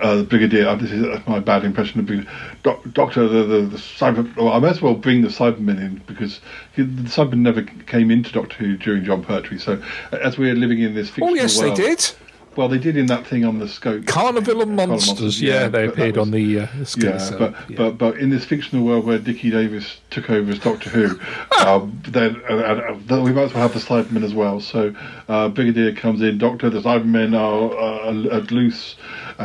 uh, 0.02 0.16
the 0.18 0.24
brigadier. 0.24 0.68
Uh, 0.68 0.76
this 0.76 0.92
is 0.92 1.04
uh, 1.04 1.22
my 1.28 1.40
bad 1.40 1.64
impression 1.64 2.00
of 2.00 2.06
being 2.06 2.28
doc, 2.64 2.82
Doctor. 2.92 3.28
The, 3.28 3.44
the 3.44 3.62
the 3.62 3.78
cyber. 3.78 4.36
Well, 4.36 4.50
I 4.50 4.60
might 4.60 4.72
as 4.72 4.82
well 4.82 4.96
bring 4.96 5.22
the 5.22 5.30
Cybermen 5.30 5.80
in 5.80 6.02
because 6.08 6.42
he, 6.76 6.84
the 6.84 7.04
Cybermen 7.04 7.40
never 7.40 7.64
came 7.64 8.12
into 8.12 8.32
Doctor 8.32 8.56
Who 8.58 8.78
during 8.78 9.04
Jon 9.04 9.24
Pertwee. 9.24 9.60
So 9.60 9.82
uh, 10.12 10.18
as 10.18 10.38
we're 10.38 10.56
living 10.56 10.82
in 10.82 10.94
this 10.94 11.10
fictional 11.10 11.30
world. 11.30 11.40
Oh 11.40 11.42
yes, 11.42 11.60
world, 11.60 11.78
they 11.78 11.84
did. 11.84 12.12
Well, 12.58 12.68
they 12.68 12.80
did 12.80 12.98
in 12.98 13.06
that 13.06 13.26
thing 13.26 13.46
on 13.46 13.60
the 13.60 13.68
scope. 13.68 14.06
Carnival 14.08 14.62
of 14.62 14.68
Monsters. 14.68 15.08
Monsters, 15.08 15.42
yeah, 15.42 15.54
yeah, 15.54 15.68
they 15.70 15.88
appeared 15.88 16.18
was- 16.18 16.28
on 16.28 16.32
the 16.32 16.60
uh, 16.60 16.68
Yeah, 16.78 16.84
Skinner 16.84 17.38
but, 17.38 17.76
but 17.78 17.98
but 17.98 18.18
in 18.18 18.30
this 18.30 18.44
fictional 18.44 18.86
world 18.86 19.06
where 19.06 19.20
Dickie 19.20 19.52
Davies 19.52 19.98
took 20.10 20.30
over 20.30 20.52
as 20.52 20.60
Doctor 20.60 20.90
Who, 20.90 21.20
um, 21.66 22.02
then 22.10 22.42
uh, 22.50 22.98
uh, 23.10 23.22
we 23.22 23.32
might 23.32 23.44
as 23.44 23.54
well 23.54 23.70
have 23.70 23.74
the 23.74 23.80
Cybermen 23.80 24.24
as 24.24 24.34
well. 24.34 24.60
So 24.60 24.94
uh, 25.30 25.48
Brigadier 25.48 25.94
comes 25.94 26.22
in, 26.22 26.38
Doctor, 26.40 26.70
the 26.70 26.82
Cybermen 26.82 27.40
are, 27.40 27.78
uh, 27.78 28.38
are 28.38 28.42
loose, 28.42 28.96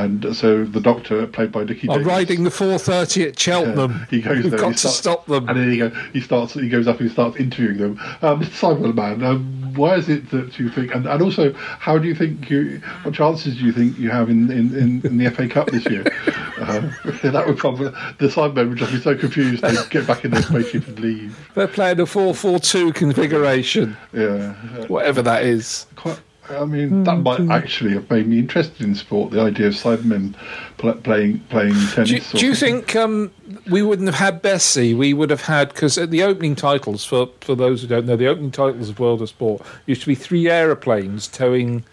and 0.05 0.37
so 0.37 0.65
the 0.65 0.81
Doctor, 0.81 1.27
played 1.27 1.51
by 1.53 1.65
Dickie 1.65 1.89
I'm 1.89 1.95
Davies, 1.99 2.07
riding 2.07 2.45
the 2.45 2.51
4:30 2.51 3.29
at 3.29 3.39
Cheltenham. 3.39 4.07
he 4.11 4.21
goes 4.21 4.43
We've 4.43 4.51
there. 4.51 4.61
got 4.61 4.73
to 4.73 4.79
starts- 4.79 4.97
stop 4.99 5.27
them. 5.27 5.49
and 5.49 5.59
then 5.59 5.71
he 5.71 5.79
go, 5.79 5.89
he 6.13 6.21
starts, 6.21 6.55
he 6.55 6.69
goes 6.69 6.87
up 6.87 7.01
and 7.01 7.09
he 7.09 7.13
starts 7.13 7.37
interviewing 7.37 7.79
them. 7.79 7.99
Um, 8.23 8.41
Mr. 8.43 8.77
Cyberman, 8.77 9.25
um, 9.25 9.75
why 9.75 9.97
is 9.97 10.09
it 10.09 10.31
that 10.31 10.59
you 10.59 10.71
think, 10.71 10.95
and, 10.95 11.07
and 11.07 11.23
also, 11.23 11.53
how 11.55 11.99
do 11.99 12.09
you 12.09 12.15
think 12.15 12.49
you, 12.49 12.81
what 13.03 13.15
chances 13.15 13.57
do 13.57 13.65
you 13.65 13.73
think 13.73 13.99
you 13.99 14.11
have 14.11 14.31
in 14.31 14.51
in, 14.51 14.75
in, 14.77 15.01
in 15.07 15.19
the 15.19 15.31
FA 15.31 15.49
Cup 15.49 15.71
this 15.71 15.85
year? 15.87 16.05
Uh, 16.59 16.91
that 17.23 17.45
would 17.47 17.59
probably 17.59 17.89
the 18.19 18.29
Cybermen 18.29 18.71
would 18.71 18.79
just 18.79 18.91
be 18.91 18.99
so 18.99 19.15
confused 19.15 19.63
they'd 19.63 19.77
get 19.91 20.07
back 20.07 20.25
in 20.25 20.31
their 20.31 20.41
spaceship 20.41 20.89
and 20.89 20.99
leave. 21.01 21.51
They're 21.55 21.69
playing 21.69 22.01
a 22.01 22.07
442 22.07 22.95
configuration, 22.95 23.95
Yeah, 24.15 24.55
whatever 24.87 25.21
that 25.21 25.45
is. 25.45 25.85
quite. 25.97 26.19
I 26.51 26.65
mean, 26.65 27.05
that 27.05 27.17
might 27.17 27.49
actually 27.51 27.93
have 27.93 28.09
made 28.11 28.27
me 28.27 28.39
interested 28.39 28.83
in 28.83 28.95
sport. 28.95 29.33
The 29.33 29.41
idea 29.41 29.69
of 29.69 29.75
Cybermen 29.75 30.35
pl- 30.79 30.95
playing 30.95 31.41
playing 31.49 31.75
tennis. 31.93 32.09
Do 32.09 32.17
you, 32.17 32.23
or 32.23 32.39
do 32.39 32.47
you 32.47 32.55
think 32.55 32.97
um, 32.97 33.33
we 33.69 33.83
wouldn't 33.83 34.09
have 34.09 34.17
had 34.17 34.43
Bessie? 34.43 34.95
We 34.95 35.15
would 35.15 35.31
have 35.31 35.43
had 35.43 35.69
because 35.69 35.99
at 35.99 36.11
the 36.11 36.23
opening 36.23 36.55
titles 36.55 37.05
for 37.05 37.29
for 37.41 37.55
those 37.55 37.83
who 37.83 37.89
don't 37.89 38.07
know, 38.07 38.17
the 38.17 38.29
opening 38.29 38.51
titles 38.51 38.89
of 38.89 38.99
World 38.99 39.23
of 39.23 39.29
Sport 39.29 39.63
used 39.87 40.03
to 40.03 40.07
be 40.07 40.15
three 40.15 40.49
aeroplanes 40.49 41.29
towing 41.29 41.85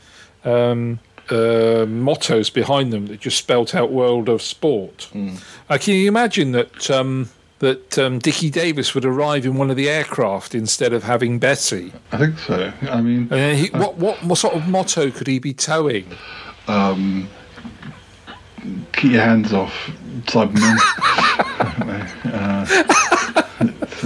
um, 0.45 0.99
uh, 1.29 1.85
mottos 1.87 2.49
behind 2.49 2.91
them 2.93 3.07
that 3.07 3.19
just 3.19 3.37
spelt 3.37 3.73
out 3.73 3.91
World 3.91 4.29
of 4.29 4.41
Sport. 4.41 5.09
Uh, 5.69 5.77
can 5.77 5.95
you 5.95 6.07
imagine 6.07 6.51
that? 6.51 6.89
Um, 6.91 7.29
that 7.63 7.97
um, 7.97 8.19
Dickie 8.19 8.49
Davies 8.49 8.93
would 8.93 9.06
arrive 9.06 9.45
in 9.45 9.56
one 9.56 9.69
of 9.69 9.78
the 9.78 9.89
aircraft 9.89 10.54
instead 10.54 10.91
of 10.91 11.04
having 11.04 11.39
Bessie. 11.39 11.93
I 12.12 12.17
think 12.17 12.38
so. 12.38 12.73
I 12.82 12.99
mean, 12.99 13.30
then 13.30 13.56
he, 13.56 13.69
what, 13.69 13.95
what 13.95 14.21
what 14.21 14.38
sort 14.38 14.54
of 14.54 14.67
motto 14.67 15.10
could 15.12 15.28
he 15.28 15.39
be 15.39 15.54
towing? 15.54 16.06
um, 16.67 17.30
keep 18.91 19.13
your 19.13 19.21
hands 19.21 19.54
off 19.54 19.73
Cybermen. 20.26 20.78
uh, 22.26 23.22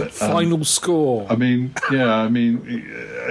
Final 0.06 0.64
score. 0.66 1.26
I 1.30 1.36
mean, 1.36 1.74
yeah, 1.92 2.14
I 2.14 2.28
mean, 2.30 2.64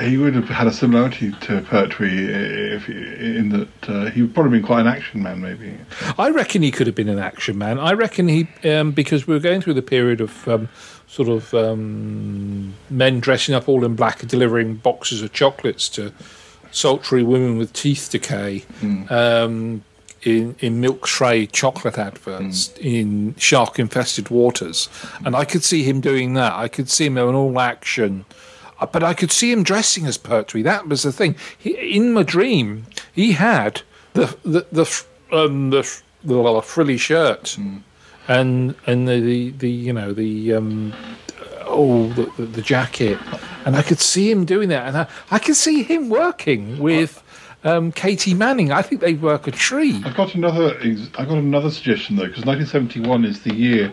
he- 0.01 0.17
would 0.17 0.35
have 0.35 0.49
had 0.49 0.67
a 0.67 0.73
similarity 0.73 1.33
to 1.43 1.61
Pertwee 1.63 2.27
if 2.75 2.89
in 2.89 3.51
that 3.51 3.89
uh, 3.89 4.11
he 4.11 4.23
would 4.23 4.35
probably 4.35 4.59
been 4.59 4.67
quite 4.67 4.81
an 4.81 4.87
action 4.87 5.23
man, 5.23 5.41
maybe. 5.41 5.75
I 6.19 6.31
reckon 6.31 6.63
he 6.63 6.71
could 6.71 6.87
have 6.87 6.97
been 6.97 7.09
an 7.09 7.19
action 7.19 7.59
man. 7.59 7.79
I 7.79 7.93
reckon 7.93 8.29
he, 8.29 8.49
um, 8.65 8.93
because 8.93 9.27
we 9.27 9.35
were 9.35 9.41
going 9.41 9.61
through 9.61 9.75
the 9.75 9.83
period 9.83 10.21
of 10.21 10.47
um, 10.49 10.69
sort 11.07 11.29
of 11.29 11.53
um, 11.55 12.75
men 12.91 13.21
dressing 13.21 13.55
up 13.55 13.69
all 13.69 13.85
in 13.85 13.95
black 13.95 14.21
and 14.21 14.31
delivering 14.31 14.77
boxes 14.77 15.23
of 15.23 15.33
chocolates 15.33 15.89
to 15.91 16.13
sultry 16.71 17.23
women 17.23 17.57
with 17.59 17.73
teeth 17.73 18.09
decay. 18.11 18.65
Um, 19.11 19.83
in, 20.27 20.57
in 20.59 20.81
milk 20.81 21.07
tray 21.07 21.47
chocolate 21.47 21.99
adverts 21.99 22.75
in 22.81 23.35
shark 23.39 23.79
infested 23.79 24.29
waters. 24.29 24.89
And 25.25 25.37
I 25.37 25.45
could 25.45 25.63
see 25.63 25.85
him 25.85 26.01
doing 26.01 26.35
that. 26.35 26.53
I 26.55 26.69
could 26.69 26.91
see 26.91 27.07
him 27.07 27.17
in 27.17 27.35
all 27.35 27.61
action. 27.61 28.25
Uh, 28.81 28.87
But 28.87 29.03
I 29.03 29.15
could 29.15 29.31
see 29.31 29.53
him 29.53 29.63
dressing 29.63 30.05
as 30.07 30.19
Pertwee. 30.19 30.63
That 30.63 30.89
was 30.89 31.03
the 31.03 31.13
thing. 31.13 31.37
He, 31.57 31.71
in 31.97 32.13
my 32.13 32.25
dream, 32.25 32.87
he 33.15 33.33
had 33.33 33.83
the 34.15 34.37
the 34.43 34.67
the 34.73 35.05
um, 35.33 35.71
the, 35.71 35.79
f- 35.79 36.03
the, 36.25 36.63
frilly 36.63 36.99
shirt 36.99 37.57
and 38.29 38.75
and 38.87 39.09
the, 39.09 39.21
the, 39.21 39.51
the 39.51 39.71
you 39.71 39.93
know 39.93 40.13
the 40.13 40.55
um, 40.55 40.93
oh 41.65 42.09
the, 42.11 42.25
the, 42.37 42.47
the 42.47 42.63
jacket, 42.63 43.19
and 43.65 43.77
I 43.77 43.83
could 43.83 44.01
see 44.01 44.31
him 44.31 44.45
doing 44.45 44.69
that, 44.71 44.87
and 44.89 44.97
I, 44.97 45.07
I 45.31 45.39
could 45.39 45.57
see 45.57 45.83
him 45.83 46.09
working 46.09 46.79
with 46.79 47.23
um, 47.67 47.93
Katy 47.93 48.35
Manning. 48.35 48.73
I 48.73 48.83
think 48.83 49.01
they'd 49.01 49.21
work 49.21 49.47
a 49.47 49.51
treat. 49.51 50.05
I've 50.07 50.17
got 50.17 50.35
another. 50.35 50.77
I've 51.19 51.29
got 51.29 51.39
another 51.39 51.71
suggestion 51.71 52.17
though, 52.17 52.27
because 52.27 52.45
1971 52.45 53.25
is 53.25 53.43
the 53.43 53.55
year 53.55 53.93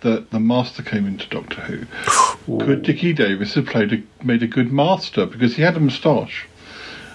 that 0.00 0.30
the 0.30 0.40
Master 0.40 0.82
came 0.82 1.06
into 1.06 1.28
Doctor 1.28 1.60
Who. 1.62 2.58
Could 2.64 2.82
Dickie 2.82 3.12
Davies 3.12 3.54
have 3.54 3.66
played 3.66 3.92
a, 3.92 4.24
made 4.24 4.42
a 4.42 4.48
good 4.48 4.72
Master 4.72 5.26
because 5.26 5.54
he 5.54 5.62
had 5.62 5.76
a 5.76 5.80
moustache? 5.80 6.46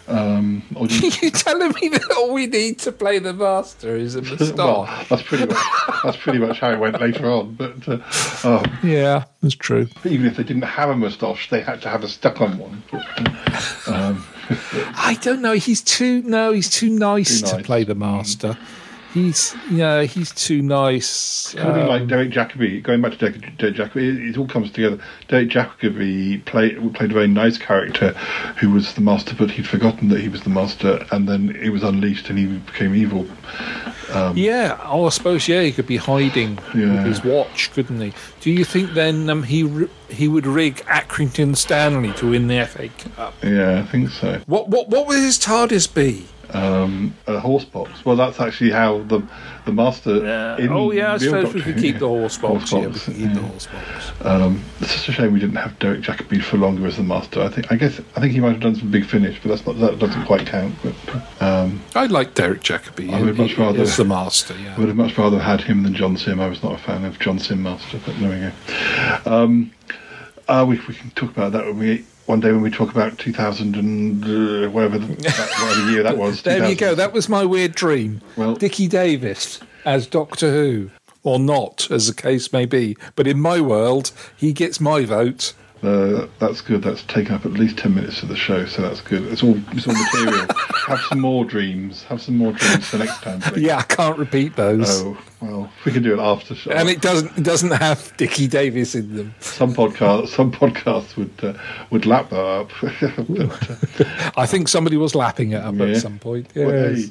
Um, 0.07 0.63
or 0.73 0.87
did- 0.87 1.21
you 1.21 1.29
telling 1.31 1.73
me 1.81 1.89
that 1.89 2.09
all 2.15 2.33
we 2.33 2.47
need 2.47 2.79
to 2.79 2.93
play 2.93 3.19
the 3.19 3.33
master 3.33 3.97
is 3.97 4.15
a 4.15 4.21
moustache? 4.23 4.55
well, 4.55 4.85
that's 5.09 5.21
pretty 5.21 5.45
much 5.47 5.57
that's 6.01 6.15
pretty 6.15 6.39
much 6.39 6.61
how 6.61 6.71
it 6.71 6.79
went 6.79 7.01
later 7.01 7.29
on. 7.29 7.55
But 7.55 7.85
uh, 7.89 7.97
oh, 8.45 8.63
yeah, 8.83 9.25
that's 9.41 9.55
true. 9.55 9.89
even 10.05 10.25
if 10.25 10.37
they 10.37 10.43
didn't 10.43 10.61
have 10.61 10.89
a 10.89 10.95
moustache, 10.95 11.49
they 11.49 11.59
had 11.61 11.81
to 11.81 11.89
have 11.89 12.05
a 12.05 12.07
stuck-on 12.07 12.57
one. 12.57 12.83
Um, 13.87 14.25
I 14.49 15.17
don't 15.21 15.41
know. 15.41 15.53
He's 15.53 15.81
too 15.81 16.21
no. 16.23 16.51
He's 16.53 16.69
too 16.69 16.89
nice, 16.89 17.41
Too 17.41 17.57
to 17.57 17.63
play 17.63 17.83
the 17.83 17.95
master. 17.95 18.57
He's 19.13 19.55
yeah. 19.71 20.03
He's 20.03 20.31
too 20.31 20.61
nice. 20.61 21.53
Kind 21.53 21.69
of 21.69 21.77
Um, 21.83 21.87
like 21.87 22.07
Derek 22.07 22.29
Jacobi. 22.29 22.83
Going 22.83 23.01
back 23.01 23.13
to 23.13 23.17
Derek, 23.17 23.57
Derek 23.57 23.75
Jacobi, 23.75 24.03
it, 24.03 24.29
it 24.29 24.37
all 24.37 24.47
comes 24.47 24.69
together. 24.71 24.99
Derek 25.27 25.49
Jacobi 25.49 26.43
played 26.45 26.93
played 26.93 27.11
a 27.11 27.13
very 27.13 27.27
nice 27.27 27.57
character 27.57 28.09
who 28.59 28.69
was 28.69 28.93
the 28.93 29.01
master, 29.01 29.33
but 29.35 29.49
he'd 29.51 29.67
forgotten 29.67 30.09
that 30.09 30.19
he 30.19 30.29
was 30.29 30.43
the 30.43 30.49
master, 30.49 31.05
and 31.11 31.27
then 31.27 31.55
he 31.61 31.69
was 31.69 31.83
unleashed 31.83 32.29
and 32.29 32.37
he 32.37 32.45
became 32.45 32.93
evil. 32.95 33.25
Um, 34.13 34.37
Yeah, 34.37 34.79
oh, 34.85 35.05
I 35.05 35.09
suppose 35.09 35.47
yeah, 35.47 35.61
he 35.61 35.71
could 35.71 35.87
be 35.87 35.97
hiding 35.97 36.59
Yeah. 36.75 37.03
his 37.03 37.23
watch, 37.23 37.71
couldn't 37.73 37.99
he? 38.01 38.13
Do 38.41 38.51
you 38.51 38.63
think 38.63 38.93
then 38.93 39.29
um, 39.29 39.43
he 39.43 39.87
he 40.09 40.27
would 40.27 40.45
rig 40.47 40.77
Accrington 40.85 41.55
Stanley 41.57 42.13
to 42.13 42.29
win 42.31 42.47
the 42.47 42.65
FA 42.65 42.89
Cup? 43.15 43.33
yeah, 43.43 43.79
I 43.79 43.83
think 43.91 44.09
so. 44.09 44.39
What 44.45 44.69
what 44.69 44.89
what 44.89 45.07
would 45.07 45.19
his 45.19 45.37
TARDIS 45.37 45.93
be? 45.93 46.25
Um, 46.53 47.13
a 47.27 47.41
horse 47.41 47.65
box. 47.65 48.05
Well, 48.05 48.15
that's 48.15 48.39
actually 48.39 48.71
how 48.71 48.99
the 48.99 49.21
the 49.65 49.73
master. 49.73 50.55
in 50.57 50.69
oh 50.71 50.91
yeah, 50.91 51.15
I 51.15 51.17
suppose 51.17 51.53
we 51.53 51.61
could 51.61 51.77
keep 51.77 51.99
the 51.99 52.07
horse 52.07 52.37
box. 52.41 52.71
Horse 52.71 52.71
yeah, 52.71 52.87
box, 52.87 53.03
could 53.05 53.15
keep 53.17 53.33
the 53.33 53.41
horse 53.41 53.67
box. 53.67 54.11
Um, 54.21 54.63
it's 54.79 54.93
just 54.93 55.09
a 55.09 55.11
shame 55.11 55.33
we 55.33 55.41
didn't 55.41 55.57
have 55.57 55.77
Derek 55.79 55.99
Jacobi 56.01 56.41
for 56.41 56.55
longer 56.57 56.87
as 56.87 56.95
the 56.95 57.03
master. 57.03 57.41
I 57.41 57.49
think 57.49 57.69
I 57.69 57.75
guess 57.75 57.99
I 58.15 58.21
think 58.21 58.31
he 58.31 58.39
might 58.39 58.51
have 58.53 58.61
done 58.61 58.75
some 58.75 58.89
big 58.89 59.05
finish, 59.05 59.41
but 59.43 59.49
that's 59.49 59.65
not 59.65 59.77
that 59.81 59.99
doesn't 59.99 60.25
quite 60.25 60.47
count. 60.47 60.73
But 60.81 60.95
um, 61.45 61.81
I 61.97 62.05
like 62.05 62.35
Derek 62.35 62.61
Jacobi. 62.61 63.11
I 63.11 63.21
would 63.21 63.37
much 63.37 63.57
rather- 63.57 63.81
as 63.81 63.97
the 63.97 64.05
master. 64.05 64.53
I 64.53 64.77
would 64.79 64.87
have 64.87 64.97
much 64.97 65.17
rather 65.17 65.39
had 65.39 65.61
him 65.61 65.83
than 65.83 65.93
John 65.95 66.15
Simm. 66.15 66.39
I 66.39 66.47
was 66.47 66.61
not 66.63 66.73
a 66.73 66.77
fan 66.77 67.03
of 67.05 67.19
John 67.19 67.39
Simm 67.39 67.63
Master, 67.63 67.99
but 68.05 68.19
there 68.19 68.29
we 68.29 69.25
go. 69.25 69.31
Um, 69.35 69.71
uh, 70.47 70.65
we, 70.67 70.79
we 70.87 70.93
can 70.93 71.09
talk 71.11 71.29
about 71.31 71.51
that 71.53 71.65
when 71.65 71.79
we 71.79 72.05
one 72.27 72.39
day 72.41 72.51
when 72.51 72.61
we 72.61 72.69
talk 72.69 72.91
about 72.91 73.17
2000 73.17 73.75
and 73.75 74.23
uh, 74.23 74.69
whatever, 74.69 74.97
the, 74.99 75.07
that, 75.15 75.49
whatever 75.61 75.91
year 75.91 76.03
that 76.03 76.17
was. 76.17 76.41
There 76.43 76.69
you 76.69 76.75
go. 76.75 76.93
That 76.93 77.13
was 77.13 77.27
my 77.29 77.43
weird 77.45 77.73
dream. 77.73 78.21
Well- 78.35 78.55
Dickie 78.55 78.87
Davies 78.87 79.59
as 79.85 80.05
Doctor 80.07 80.51
Who, 80.51 80.91
or 81.23 81.39
not, 81.39 81.89
as 81.89 82.07
the 82.07 82.13
case 82.13 82.51
may 82.53 82.65
be. 82.65 82.95
But 83.15 83.27
in 83.27 83.39
my 83.39 83.59
world, 83.61 84.11
he 84.35 84.53
gets 84.53 84.79
my 84.79 85.03
vote. 85.05 85.53
Uh, 85.83 86.25
that's 86.39 86.61
good. 86.61 86.81
That's 86.81 87.03
taken 87.03 87.35
up 87.35 87.45
at 87.45 87.53
least 87.53 87.77
ten 87.77 87.93
minutes 87.93 88.23
of 88.23 88.29
the 88.29 88.35
show, 88.35 88.65
so 88.65 88.81
that's 88.81 88.99
good. 89.01 89.23
It's 89.31 89.43
all 89.43 89.55
it's 89.73 89.87
all 89.87 89.93
material. 89.93 90.47
have 90.87 90.99
some 91.09 91.19
more 91.19 91.45
dreams. 91.45 92.03
Have 92.05 92.19
some 92.21 92.35
more 92.35 92.51
dreams 92.51 92.87
for 92.87 92.97
next 92.97 93.21
time. 93.21 93.41
Please. 93.41 93.61
Yeah, 93.61 93.77
I 93.77 93.83
can't 93.83 94.17
repeat 94.17 94.55
those. 94.55 95.03
Oh 95.03 95.17
well, 95.39 95.71
we 95.85 95.91
can 95.91 96.01
do 96.01 96.13
it 96.13 96.19
after 96.19 96.55
show. 96.55 96.71
And 96.71 96.89
it 96.89 97.01
doesn't 97.01 97.37
it 97.37 97.43
doesn't 97.43 97.71
have 97.71 98.11
Dickie 98.17 98.47
Davies 98.47 98.95
in 98.95 99.15
them. 99.15 99.35
some 99.39 99.73
podcasts, 99.73 100.29
some 100.29 100.51
podcasts 100.51 101.15
would 101.15 101.31
uh, 101.43 101.53
would 101.91 102.07
lap 102.07 102.31
that 102.31 102.39
up. 102.39 102.71
But, 102.81 104.01
uh, 104.07 104.31
I 104.35 104.47
think 104.47 104.69
somebody 104.69 104.97
was 104.97 105.13
lapping 105.13 105.51
it 105.51 105.61
up 105.61 105.75
Yeah. 105.75 105.85
at 105.85 105.97
some 105.97 106.17
point. 106.17 106.47
Well, 106.55 106.71
Yes. 106.95 107.09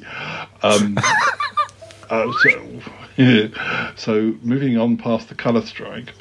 hey, 0.61 0.67
um, 0.67 0.97
uh, 2.09 2.31
so, 2.41 3.49
so 3.95 4.35
moving 4.41 4.77
on 4.77 4.97
past 4.97 5.29
the 5.29 5.35
colour 5.35 5.61
strike. 5.65 6.11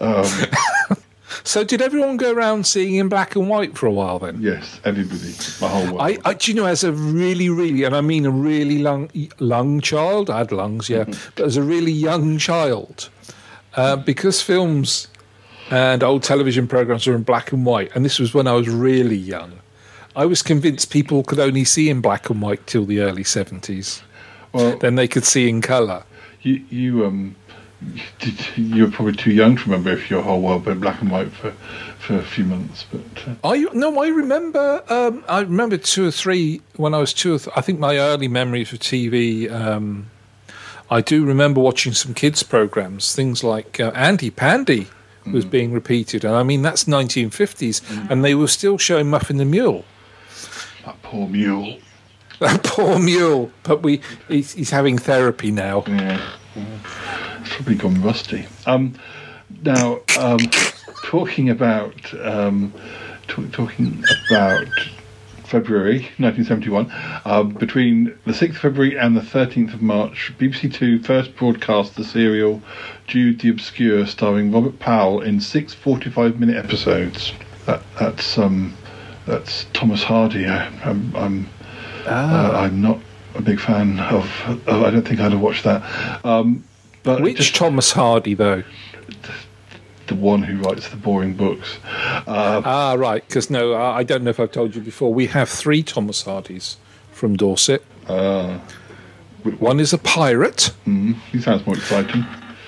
Um, 0.00 0.26
So 1.42 1.64
did 1.64 1.82
everyone 1.82 2.16
go 2.16 2.32
around 2.32 2.66
seeing 2.66 2.94
in 2.96 3.08
black 3.08 3.34
and 3.36 3.48
white 3.48 3.76
for 3.76 3.86
a 3.86 3.92
while 3.92 4.18
then? 4.18 4.40
yes, 4.40 4.80
everybody, 4.84 5.34
my 5.60 5.68
whole 5.68 5.86
world. 5.86 6.00
I, 6.00 6.18
I, 6.24 6.34
do 6.34 6.52
you 6.52 6.56
know, 6.56 6.66
as 6.66 6.84
a 6.84 6.92
really, 6.92 7.48
really, 7.48 7.84
and 7.84 7.94
I 7.96 8.00
mean 8.00 8.24
a 8.26 8.30
really 8.30 8.78
lung, 8.78 9.10
lung 9.38 9.80
child, 9.80 10.30
I 10.30 10.38
had 10.38 10.52
lungs, 10.52 10.88
yeah, 10.88 11.04
but 11.34 11.44
as 11.46 11.56
a 11.56 11.62
really 11.62 11.92
young 11.92 12.38
child, 12.38 13.08
uh, 13.74 13.96
because 13.96 14.40
films 14.40 15.08
and 15.70 16.02
old 16.02 16.22
television 16.22 16.68
programs 16.68 17.06
were 17.06 17.14
in 17.14 17.22
black 17.22 17.52
and 17.52 17.64
white, 17.66 17.90
and 17.94 18.04
this 18.04 18.18
was 18.18 18.34
when 18.34 18.46
I 18.46 18.52
was 18.52 18.68
really 18.68 19.16
young, 19.16 19.52
I 20.16 20.26
was 20.26 20.42
convinced 20.42 20.90
people 20.90 21.24
could 21.24 21.40
only 21.40 21.64
see 21.64 21.90
in 21.90 22.00
black 22.00 22.30
and 22.30 22.40
white 22.40 22.66
till 22.66 22.84
the 22.84 23.00
early 23.00 23.24
70s. 23.24 24.02
well, 24.52 24.78
Then 24.78 24.94
they 24.94 25.08
could 25.08 25.24
see 25.24 25.48
in 25.48 25.60
colour. 25.60 26.04
you 26.42 26.64
you 26.70 27.06
um. 27.06 27.34
Did, 28.18 28.34
you 28.56 28.84
were 28.84 28.90
probably 28.90 29.14
too 29.14 29.32
young 29.32 29.56
to 29.56 29.62
remember 29.64 29.90
if 29.90 30.10
your 30.10 30.22
whole 30.22 30.40
world 30.40 30.66
went 30.66 30.80
black 30.80 31.00
and 31.00 31.10
white 31.10 31.30
for, 31.32 31.50
for 31.98 32.16
a 32.18 32.22
few 32.22 32.44
months, 32.44 32.86
but 32.90 33.00
uh, 33.28 33.34
I 33.52 33.66
no, 33.72 34.02
I 34.02 34.08
remember. 34.08 34.82
Um, 34.88 35.24
I 35.28 35.40
remember 35.40 35.76
two 35.76 36.06
or 36.08 36.10
three 36.10 36.60
when 36.76 36.94
I 36.94 36.98
was 36.98 37.12
two. 37.12 37.34
Or 37.34 37.38
th- 37.38 37.56
I 37.56 37.60
think 37.60 37.78
my 37.78 37.96
early 37.98 38.28
memories 38.28 38.72
of 38.72 38.78
TV. 38.80 39.50
Um, 39.50 40.10
I 40.90 41.00
do 41.00 41.24
remember 41.24 41.60
watching 41.60 41.92
some 41.94 42.12
kids 42.14 42.42
programs, 42.42 43.14
things 43.14 43.42
like 43.42 43.80
uh, 43.80 43.90
Andy 43.94 44.30
Pandy 44.30 44.86
was 45.32 45.46
being 45.46 45.72
repeated, 45.72 46.24
and 46.24 46.34
I 46.34 46.42
mean 46.42 46.60
that's 46.62 46.84
1950s, 46.84 48.10
and 48.10 48.22
they 48.22 48.34
were 48.34 48.46
still 48.48 48.76
showing 48.76 49.08
Muffin 49.08 49.38
the 49.38 49.44
Mule. 49.46 49.84
that 50.84 51.02
poor 51.02 51.28
mule. 51.28 51.78
That 52.40 52.64
poor 52.64 52.98
mule, 52.98 53.52
but 53.62 53.82
we 53.84 54.00
he's, 54.28 54.52
he's 54.52 54.70
having 54.70 54.98
therapy 54.98 55.52
now. 55.52 55.84
Yeah, 55.86 56.20
yeah. 56.56 57.33
Probably 57.54 57.76
gone 57.76 58.02
rusty. 58.02 58.46
Um, 58.66 58.94
now, 59.62 60.00
um, 60.18 60.38
talking 61.04 61.50
about 61.50 61.94
um, 62.20 62.72
talk, 63.28 63.52
talking 63.52 64.02
about 64.28 64.66
February 65.44 66.00
1971. 66.18 66.90
Um, 67.24 67.50
between 67.50 68.18
the 68.24 68.32
6th 68.32 68.50
of 68.50 68.56
February 68.56 68.98
and 68.98 69.16
the 69.16 69.20
13th 69.20 69.74
of 69.74 69.82
March, 69.82 70.32
BBC 70.38 70.72
Two 70.72 71.00
first 71.02 71.36
broadcast 71.36 71.94
the 71.94 72.02
serial 72.04 72.60
Jude 73.06 73.40
the 73.40 73.50
Obscure, 73.50 74.06
starring 74.06 74.50
Robert 74.50 74.78
Powell 74.80 75.20
in 75.20 75.40
six 75.40 75.74
45-minute 75.74 76.56
episodes. 76.56 77.32
That, 77.66 77.82
that's 77.98 78.36
um, 78.36 78.74
that's 79.26 79.66
Thomas 79.72 80.02
Hardy. 80.02 80.46
I, 80.46 80.66
I'm 80.84 81.14
I'm, 81.14 81.48
Ah. 82.06 82.50
uh, 82.50 82.60
I'm 82.62 82.82
not 82.82 82.98
a 83.34 83.40
big 83.42 83.58
fan 83.60 83.98
of. 84.00 84.28
of 84.46 84.68
I 84.68 84.90
don't 84.90 85.06
think 85.06 85.20
I'd 85.20 85.32
have 85.32 85.40
watched 85.40 85.64
that. 85.64 85.82
Um, 86.24 86.64
but 87.04 87.22
Which 87.22 87.52
Thomas 87.52 87.92
Hardy, 87.92 88.34
though? 88.34 88.64
the 90.06 90.14
one 90.14 90.42
who 90.42 90.58
writes 90.62 90.88
the 90.90 90.96
boring 90.96 91.32
books. 91.34 91.78
Uh, 92.26 92.60
Ah, 92.64 92.94
right. 92.98 93.26
Because 93.26 93.48
no, 93.48 93.72
I 93.72 93.98
I 93.98 94.02
don't 94.02 94.22
know 94.24 94.30
if 94.30 94.38
I've 94.40 94.52
told 94.52 94.74
you 94.74 94.82
before. 94.82 95.14
We 95.14 95.26
have 95.28 95.48
three 95.48 95.82
Thomas 95.82 96.22
Hardys 96.22 96.76
from 97.12 97.36
Dorset. 97.36 97.82
uh, 98.06 98.58
One 99.58 99.80
is 99.80 99.92
a 99.94 99.98
pirate. 99.98 100.72
mm, 100.86 101.14
he 101.32 101.40
sounds 101.40 101.64
more 101.66 101.76
exciting. 101.76 102.24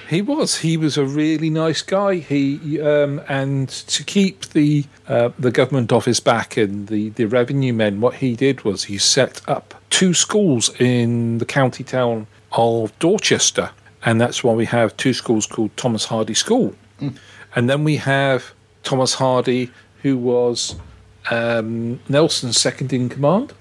He 0.09 0.23
was. 0.23 0.59
He 0.59 0.77
was 0.77 0.97
a 0.97 1.05
really 1.05 1.51
nice 1.51 1.83
guy. 1.83 2.15
He 2.17 2.81
um, 2.81 3.21
and 3.29 3.69
to 3.69 4.05
keep 4.05 4.47
the 4.51 4.85
uh, 5.09 5.31
the 5.39 5.51
government 5.51 5.93
office 5.93 6.21
back 6.21 6.57
and 6.57 6.87
the, 6.89 7.11
the 7.11 7.25
revenue 7.27 7.73
men, 7.75 8.01
what 8.01 8.15
he 8.15 8.37
did 8.37 8.63
was 8.65 8.85
he 8.85 8.99
set 8.99 9.43
up 9.49 9.75
two 9.91 10.15
schools 10.15 10.71
in 10.81 11.37
the 11.39 11.45
county 11.45 11.83
town 11.85 12.29
of 12.53 12.97
Dorchester, 13.01 13.71
and 14.07 14.19
that's 14.21 14.43
why 14.43 14.55
we 14.55 14.65
have 14.65 14.97
two 14.97 15.13
schools 15.13 15.45
called 15.47 15.77
Thomas 15.77 16.07
Hardy 16.07 16.33
School, 16.33 16.75
and 17.55 17.69
then 17.69 17.85
we 17.85 17.97
have 17.97 18.55
Thomas 18.83 19.15
Hardy, 19.15 19.71
who 20.03 20.17
was 20.17 20.77
um, 21.31 22.01
Nelson's 22.09 22.59
second 22.59 22.93
in 22.93 23.11
command. 23.11 23.53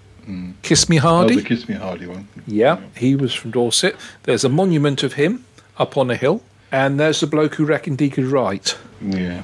Kiss 0.62 0.90
Me 0.90 0.98
Hardy. 0.98 1.36
Oh, 1.36 1.38
the 1.38 1.44
Kiss 1.44 1.68
Me 1.68 1.76
Hardy 1.76 2.08
one. 2.08 2.28
Yeah, 2.48 2.80
he 2.96 3.16
was 3.16 3.34
from 3.34 3.52
Dorset. 3.52 3.96
There's 4.24 4.44
a 4.44 4.50
monument 4.50 5.04
of 5.04 5.14
him 5.14 5.46
up 5.78 5.98
on 5.98 6.10
a 6.10 6.16
hill, 6.16 6.42
and 6.72 7.00
there's 7.00 7.20
the 7.20 7.28
bloke 7.28 7.56
who 7.56 7.66
reckoned 7.66 8.00
he 8.00 8.10
could 8.10 8.26
write. 8.26 8.78
Yeah, 9.02 9.44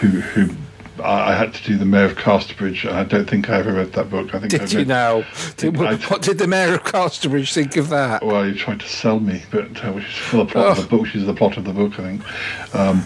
who 0.00 0.08
who 0.08 0.56
I, 1.00 1.32
I 1.32 1.34
had 1.34 1.52
to 1.54 1.62
do 1.64 1.76
the 1.76 1.84
Mayor 1.84 2.04
of 2.06 2.16
Casterbridge. 2.16 2.84
I 2.86 3.04
don't 3.04 3.28
think 3.28 3.48
I 3.50 3.58
ever 3.58 3.72
read 3.72 3.92
that 3.94 4.10
book. 4.10 4.34
I 4.34 4.38
think 4.40 4.50
Did 4.50 4.72
you 4.72 4.78
read- 4.80 4.88
now? 4.88 5.24
Did, 5.56 5.76
I- 5.80 5.96
what 5.96 6.22
did 6.22 6.38
the 6.38 6.46
mayor 6.46 6.74
of 6.74 6.84
Casterbridge 6.84 7.52
think 7.52 7.76
of 7.76 7.88
that? 7.90 8.24
Well, 8.24 8.44
he 8.44 8.54
tried 8.54 8.80
to 8.80 8.88
sell 8.88 9.20
me, 9.20 9.42
but 9.50 9.84
uh, 9.84 9.92
which 9.92 10.04
is 10.06 10.14
for 10.16 10.36
the 10.38 10.46
plot 10.46 10.66
of 10.66 10.78
Oh. 10.78 10.82
the 10.82 10.88
book, 10.88 11.02
which 11.02 11.14
is 11.16 11.26
the 11.26 11.34
plot 11.34 11.56
of 11.56 11.64
the 11.64 11.72
book, 11.72 11.98
I 11.98 12.02
think. 12.02 12.74
Um, 12.74 13.02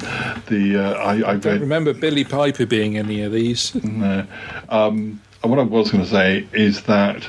the 0.46 0.78
uh, 0.85 0.92
I, 0.94 1.12
I 1.12 1.12
I 1.12 1.37
don't 1.37 1.44
read 1.44 1.61
remember 1.61 1.92
Billie 1.94 2.24
Piper 2.24 2.66
being 2.66 2.96
any 2.98 3.22
of 3.22 3.33
these. 3.33 3.74
No. 3.85 4.26
Um, 4.68 5.20
and 5.42 5.50
what 5.50 5.59
I 5.59 5.62
was 5.62 5.90
going 5.90 6.02
to 6.02 6.09
say 6.11 6.46
is 6.52 6.83
that 6.85 7.28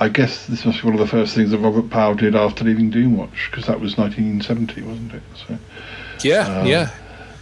I 0.00 0.08
guess 0.08 0.46
this 0.46 0.64
must 0.64 0.80
be 0.80 0.86
one 0.86 0.94
of 0.94 1.00
the 1.00 1.06
first 1.06 1.34
things 1.34 1.50
that 1.50 1.58
Robert 1.58 1.90
Powell 1.90 2.14
did 2.14 2.34
after 2.34 2.64
leaving 2.64 2.90
Doomwatch, 2.90 3.50
because 3.50 3.66
that 3.66 3.78
was 3.78 3.96
1970, 3.98 4.82
wasn't 4.82 5.14
it? 5.14 5.22
So, 5.46 5.58
Yeah, 6.22 6.60
Um, 6.60 6.66
yeah. 6.66 6.90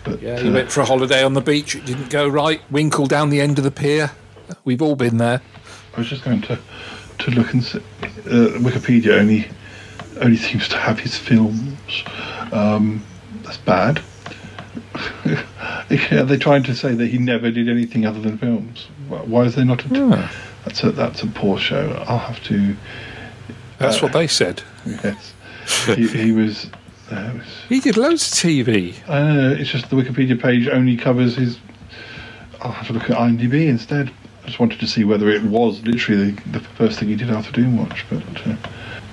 But, 0.05 0.21
Yeah, 0.23 0.39
he 0.39 0.49
uh, 0.49 0.53
went 0.53 0.71
for 0.73 0.81
a 0.81 0.85
holiday 0.85 1.23
on 1.23 1.35
the 1.35 1.41
beach. 1.41 1.75
It 1.75 1.85
didn't 1.87 2.11
go 2.11 2.27
right. 2.29 2.61
Winkle 2.71 3.07
down 3.07 3.31
the 3.31 3.41
end 3.41 3.59
of 3.59 3.65
the 3.65 3.71
pier. 3.71 4.11
We've 4.65 4.83
all 4.83 4.97
been 4.97 5.19
there. 5.19 5.41
I 5.95 5.99
was 5.99 6.09
just 6.09 6.25
going 6.25 6.41
to 6.43 6.59
to 7.19 7.31
look 7.33 7.53
and 7.53 7.63
see, 7.63 7.79
uh, 7.79 8.57
Wikipedia 8.59 9.19
only 9.19 9.49
only 10.21 10.37
seems 10.37 10.69
to 10.69 10.77
have 10.77 10.99
his 10.99 11.17
films. 11.17 12.05
Um, 12.53 13.05
that's 13.43 13.59
bad. 13.59 14.03
Are 15.25 16.25
they 16.25 16.37
trying 16.39 16.63
to 16.65 16.75
say 16.75 16.95
that 16.95 17.07
he 17.07 17.19
never 17.19 17.51
did 17.51 17.69
anything 17.69 18.07
other 18.07 18.21
than 18.21 18.39
films? 18.39 18.89
Why- 19.09 19.43
is 19.45 19.55
there 19.55 19.65
not 19.65 19.85
a? 19.85 20.31
That's 20.65 20.83
a 20.85 20.93
that's 20.93 21.23
a 21.23 21.27
poor 21.27 21.59
show. 21.59 21.91
I'll 22.09 22.19
have 22.19 22.43
to. 22.45 22.77
That's 23.79 23.99
Uh, 23.99 24.07
what 24.07 24.13
they 24.13 24.27
said. 24.27 24.63
Yes, 25.05 25.35
he, 25.97 26.07
he 26.09 26.33
was. 26.33 26.69
He 27.69 27.81
did 27.81 27.97
loads 27.97 28.33
of 28.33 28.39
TV. 28.39 28.95
Uh, 29.09 29.55
it's 29.59 29.71
just 29.71 29.91
the 29.91 29.97
Wikipedia 29.97 30.41
page 30.41 30.69
only 30.69 30.97
covers 30.97 31.37
his. 31.37 31.59
I'll 32.61 32.73
have 32.73 32.87
to 32.89 32.93
look 32.93 33.11
at 33.11 33.17
IMDb 33.17 33.69
instead. 33.69 34.11
I 34.43 34.47
just 34.47 34.61
wanted 34.61 34.81
to 34.81 34.87
see 34.87 35.05
whether 35.05 35.29
it 35.29 35.43
was 35.43 35.83
literally 35.83 36.33
the, 36.33 36.59
the 36.59 36.61
first 36.61 36.99
thing 36.99 37.09
he 37.09 37.17
did 37.17 37.31
after 37.31 37.53
Doomwatch, 37.53 38.03
but 38.09 38.47
uh, 38.47 38.57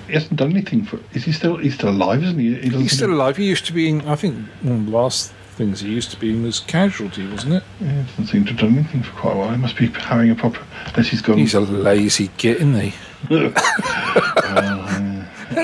he 0.06 0.14
hasn't 0.14 0.36
done 0.36 0.50
anything 0.50 0.84
for. 0.84 1.00
Is 1.12 1.24
he 1.24 1.32
still? 1.32 1.56
He's 1.56 1.74
still 1.74 1.90
alive, 1.90 2.22
isn't 2.22 2.38
he? 2.38 2.54
he 2.54 2.70
He's 2.70 2.92
still 2.92 3.12
alive. 3.12 3.36
He 3.36 3.46
used 3.46 3.66
to 3.66 3.72
be 3.72 3.88
in, 3.88 4.00
I 4.02 4.16
think, 4.16 4.46
one 4.62 4.76
of 4.76 4.86
the 4.86 4.92
last 4.92 5.32
things 5.58 5.80
he 5.80 5.90
used 5.90 6.10
to 6.12 6.18
be 6.18 6.30
in 6.30 6.42
was 6.42 6.60
Casualty, 6.60 7.26
wasn't 7.26 7.54
it? 7.54 7.62
Yeah, 7.80 8.02
doesn't 8.02 8.26
seem 8.26 8.44
to 8.44 8.52
have 8.52 8.60
done 8.60 8.78
anything 8.78 9.02
for 9.02 9.12
quite 9.16 9.34
a 9.34 9.36
while. 9.36 9.50
He 9.50 9.56
must 9.58 9.76
be 9.76 9.88
having 9.88 10.30
a 10.30 10.34
proper. 10.34 10.60
Unless 10.86 11.08
he's 11.08 11.20
gone. 11.20 11.38
He's 11.38 11.54
a 11.54 11.60
lazy 11.60 12.30
git, 12.38 12.58
isn't 12.58 12.80
he? 12.80 12.94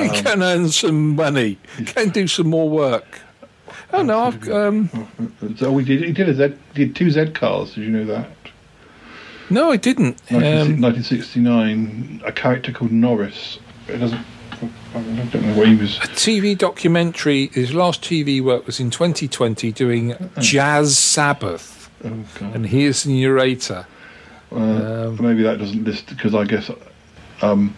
He 0.02 0.08
can 0.22 0.42
earn 0.42 0.68
some 0.70 1.14
money. 1.16 1.58
Can 1.86 2.10
do 2.10 2.26
some 2.26 2.48
more 2.48 2.68
work. 2.68 3.20
Oh 3.92 4.02
no, 4.02 4.20
I've 4.20 4.48
um, 4.48 4.90
So 5.56 5.70
we 5.72 5.84
did. 5.84 6.02
He 6.02 6.12
did 6.12 6.28
a 6.28 6.34
Z. 6.34 6.56
Did 6.74 6.96
two 6.96 7.10
Z 7.10 7.30
cars. 7.32 7.74
Did 7.74 7.84
you 7.84 7.90
know 7.90 8.04
that? 8.06 8.28
no, 9.50 9.70
I 9.70 9.76
didn't. 9.76 10.20
19, 10.30 10.42
Um, 10.76 10.80
1969. 10.80 12.22
A 12.24 12.32
character 12.32 12.72
called 12.72 12.92
Norris. 12.92 13.58
It 13.88 13.98
doesn't. 13.98 14.24
I 14.94 15.00
don't 15.30 15.34
know 15.42 15.56
what 15.58 15.68
he 15.68 15.74
was. 15.76 15.96
a 15.98 16.00
TV 16.08 16.56
documentary. 16.56 17.48
His 17.48 17.74
last 17.74 18.02
TV 18.02 18.40
work 18.42 18.66
was 18.66 18.80
in 18.80 18.90
2020, 18.90 19.72
doing 19.72 20.14
Jazz 20.40 20.96
Sabbath, 20.98 21.90
Oh 22.04 22.24
God. 22.40 22.54
and 22.54 22.66
he 22.66 22.84
is 22.84 23.02
the 23.02 23.20
narrator. 23.20 23.86
Uh, 24.52 24.56
Um, 24.56 25.18
maybe 25.20 25.42
that 25.42 25.58
doesn't 25.58 25.84
list 25.84 26.06
because 26.08 26.34
I 26.34 26.44
guess 26.44 26.70
um, 27.42 27.76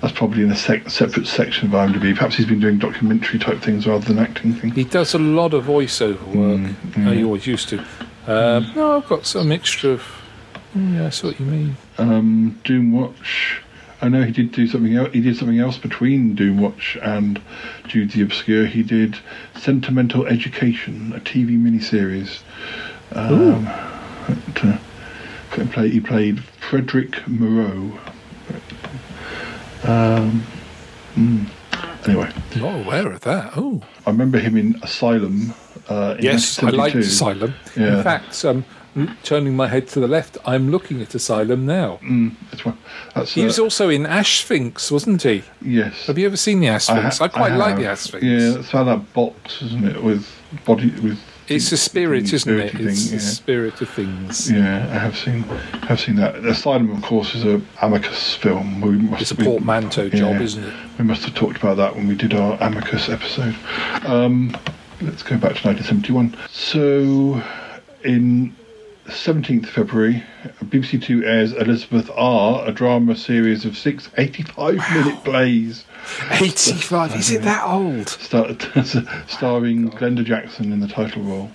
that's 0.00 0.12
probably 0.16 0.42
in 0.42 0.50
a 0.50 0.56
sec- 0.56 0.88
separate 0.88 1.26
section 1.26 1.66
of 1.68 1.72
IMDb. 1.74 2.14
Perhaps 2.14 2.36
he's 2.36 2.46
been 2.46 2.60
doing 2.60 2.78
documentary 2.78 3.38
type 3.38 3.60
things 3.60 3.86
rather 3.86 4.04
than 4.04 4.18
acting 4.18 4.54
things. 4.54 4.74
He 4.74 4.84
does 4.84 5.14
a 5.14 5.18
lot 5.18 5.54
of 5.54 5.64
voiceover 5.64 6.22
work. 6.34 6.60
Mm, 6.60 7.06
Uh, 7.06 7.10
he 7.12 7.24
always 7.24 7.46
used 7.46 7.68
to. 7.70 7.78
Um, 8.26 8.70
no, 8.76 8.96
I've 8.98 9.08
got 9.08 9.26
some 9.26 9.48
mixture 9.48 9.92
of. 9.92 10.02
Mm, 10.76 10.94
Yeah, 10.94 11.06
I 11.06 11.10
see 11.10 11.26
what 11.28 11.40
you 11.40 11.46
mean. 11.46 11.76
Um, 11.98 12.60
Doomwatch. 12.64 13.60
I 14.00 14.08
know 14.08 14.22
he 14.22 14.30
did 14.30 14.52
do 14.52 14.68
something 14.68 14.94
else. 14.94 15.12
He 15.12 15.20
did 15.20 15.36
something 15.36 15.58
else 15.58 15.76
between 15.76 16.36
Doomwatch 16.36 16.96
and 17.04 17.40
Jude 17.88 18.12
the 18.12 18.22
Obscure. 18.22 18.66
He 18.66 18.84
did 18.84 19.16
Sentimental 19.56 20.24
Education, 20.26 21.12
a 21.16 21.18
TV 21.20 21.58
miniseries. 21.58 22.42
Um, 23.12 23.64
that, 24.54 24.78
uh, 25.76 25.82
he 25.82 25.98
played 25.98 26.44
Frederick 26.70 27.26
Moreau. 27.26 27.98
Um, 29.84 30.44
mm. 31.14 31.46
Anyway, 32.06 32.32
Not 32.56 32.86
aware 32.86 33.12
of 33.12 33.20
that. 33.22 33.52
Oh, 33.56 33.82
I 34.06 34.10
remember 34.10 34.38
him 34.38 34.56
in 34.56 34.78
Asylum. 34.82 35.52
Uh, 35.88 36.14
in 36.18 36.24
yes, 36.24 36.62
I 36.62 36.70
liked 36.70 36.96
Asylum. 36.96 37.54
Yeah. 37.76 37.98
In 37.98 38.02
fact, 38.02 38.44
um, 38.44 38.64
turning 39.22 39.54
my 39.56 39.68
head 39.68 39.88
to 39.88 40.00
the 40.00 40.08
left, 40.08 40.38
I'm 40.44 40.70
looking 40.70 41.00
at 41.02 41.14
Asylum 41.14 41.66
now. 41.66 41.98
Mm, 42.02 42.34
that's 43.14 43.32
He 43.32 43.42
uh, 43.42 43.46
was 43.46 43.58
also 43.58 43.88
in 43.88 44.04
Asphyx, 44.04 44.90
wasn't 44.90 45.22
he? 45.22 45.42
yes. 45.62 46.06
Have 46.06 46.18
you 46.18 46.26
ever 46.26 46.36
seen 46.36 46.60
the 46.60 46.68
Asphyx? 46.68 47.20
I, 47.20 47.26
ha- 47.26 47.28
quite 47.28 47.52
like 47.52 47.76
the 47.76 47.82
Asphyx. 47.84 48.22
Yeah, 48.22 48.56
that's 48.56 48.70
how 48.70 48.84
that 48.84 49.12
box, 49.12 49.62
isn't 49.62 49.84
it? 49.86 50.02
With 50.02 50.26
body 50.64 50.90
with. 51.00 51.18
It's 51.48 51.70
the 51.70 51.76
spirit, 51.76 52.32
isn't 52.32 52.52
it? 52.58 52.72
spirity 52.72 52.86
It's 52.86 53.04
thing, 53.08 53.18
the 53.18 53.24
spirit 53.24 53.80
of 53.80 53.88
things. 53.88 54.50
Yeah, 54.50 54.86
I 54.90 54.98
have 54.98 55.16
seen, 55.16 55.42
have 55.88 55.98
seen 55.98 56.16
that. 56.16 56.36
Asylum, 56.44 56.90
of 56.90 57.02
course, 57.02 57.34
is 57.34 57.44
a 57.44 57.60
Amicus 57.80 58.34
film. 58.34 58.80
We 58.80 58.92
must 58.92 59.22
It's 59.22 59.30
a 59.32 59.34
we- 59.36 59.44
portmanteau 59.44 60.08
job, 60.10 60.36
yeah, 60.36 60.42
isn't 60.42 60.64
it? 60.64 60.74
We 60.98 61.04
must 61.04 61.22
have 61.24 61.34
talked 61.34 61.56
about 61.56 61.76
that 61.78 61.96
when 61.96 62.06
we 62.06 62.14
did 62.14 62.34
our 62.34 62.58
Amicus 62.60 63.08
episode. 63.08 63.56
Um, 64.04 64.56
let's 65.00 65.22
go 65.22 65.36
back 65.38 65.56
to 65.56 65.66
1971. 65.68 66.36
So, 66.50 67.42
in 68.04 68.54
17th 69.06 69.68
February, 69.68 70.22
BBC 70.64 71.02
Two 71.02 71.24
airs 71.24 71.52
Elizabeth 71.52 72.10
R, 72.14 72.66
a 72.68 72.72
drama 72.72 73.16
series 73.16 73.64
of 73.64 73.76
six 73.78 74.10
85 74.18 74.74
minute 74.92 75.24
plays. 75.24 75.84
85, 76.30 77.16
is 77.16 77.30
it 77.30 77.42
that 77.42 77.64
old? 77.66 78.08
Star- 78.08 78.48
starring 79.28 79.90
Glenda 79.90 80.24
Jackson 80.24 80.72
in 80.72 80.80
the 80.80 80.88
title 80.88 81.22
role. 81.22 81.50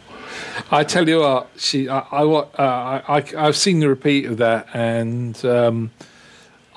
I 0.72 0.84
tell 0.84 1.08
you 1.08 1.20
what, 1.20 1.50
she, 1.58 1.90
I, 1.90 2.00
I, 2.00 2.24
uh, 2.24 3.02
I, 3.08 3.24
I've 3.38 3.56
seen 3.58 3.80
the 3.80 3.90
repeat 3.90 4.26
of 4.26 4.38
that, 4.38 4.68
and 4.74 5.44
um, 5.46 5.92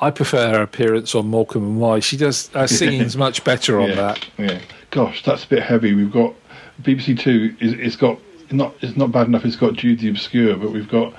I 0.00 0.10
prefer 0.10 0.50
her 0.50 0.62
appearance 0.62 1.14
on 1.14 1.28
Morecambe 1.28 1.64
and 1.64 1.80
Wise. 1.80 2.04
She 2.04 2.16
does 2.16 2.48
her 2.48 2.66
singing's 2.66 3.16
much 3.16 3.44
better 3.44 3.80
on 3.80 3.90
yeah, 3.90 3.94
that. 3.94 4.28
Yeah. 4.38 4.60
Gosh, 4.90 5.22
that's 5.24 5.44
a 5.44 5.48
bit 5.48 5.62
heavy. 5.62 5.94
We've 5.94 6.12
got 6.12 6.34
BBC 6.82 7.18
Two. 7.18 7.56
Is 7.60 7.72
it's 7.74 7.96
got 7.96 8.18
not 8.50 8.74
it's 8.80 8.96
not 8.96 9.12
bad 9.12 9.26
enough. 9.26 9.44
It's 9.44 9.56
got 9.56 9.74
Jude 9.74 10.00
the 10.00 10.10
Obscure, 10.10 10.56
but 10.56 10.70
we've 10.70 10.88
got 10.88 11.14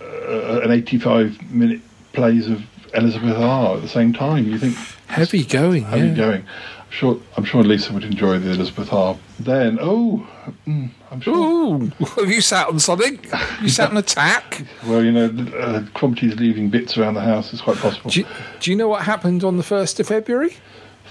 uh, 0.00 0.60
an 0.62 0.70
85 0.70 1.50
minute 1.50 1.80
plays 2.12 2.48
of 2.48 2.62
Elizabeth 2.94 3.36
R 3.36 3.76
at 3.76 3.82
the 3.82 3.88
same 3.88 4.12
time. 4.12 4.48
You 4.48 4.58
think 4.58 4.76
Heavy 5.14 5.44
going, 5.44 5.84
heavy 5.84 6.08
yeah. 6.08 6.14
going. 6.14 6.40
I'm 6.42 6.90
sure 6.90 7.20
I'm 7.36 7.44
sure 7.44 7.62
Lisa 7.62 7.92
would 7.92 8.04
enjoy 8.04 8.38
the 8.38 8.50
Elizabeth 8.50 8.92
R. 8.92 9.16
Then, 9.38 9.78
oh, 9.80 10.26
mm, 10.66 10.90
I'm 11.10 11.20
sure. 11.20 11.36
Ooh, 11.36 11.92
have 12.16 12.28
you 12.28 12.40
sat 12.40 12.68
on 12.68 12.78
something? 12.80 13.18
You 13.62 13.68
sat 13.68 13.90
on 13.90 13.96
a 13.96 14.02
tack? 14.02 14.64
Well, 14.86 15.02
you 15.02 15.12
know, 15.12 15.26
uh, 15.26 15.80
Cromitty's 15.94 16.38
leaving 16.38 16.68
bits 16.68 16.98
around 16.98 17.14
the 17.14 17.20
house. 17.20 17.52
It's 17.52 17.62
quite 17.62 17.78
possible. 17.78 18.10
Do 18.10 18.20
you, 18.20 18.26
do 18.60 18.70
you 18.70 18.76
know 18.76 18.88
what 18.88 19.02
happened 19.02 19.44
on 19.44 19.56
the 19.56 19.62
1st 19.62 20.00
of 20.00 20.08
February? 20.08 20.56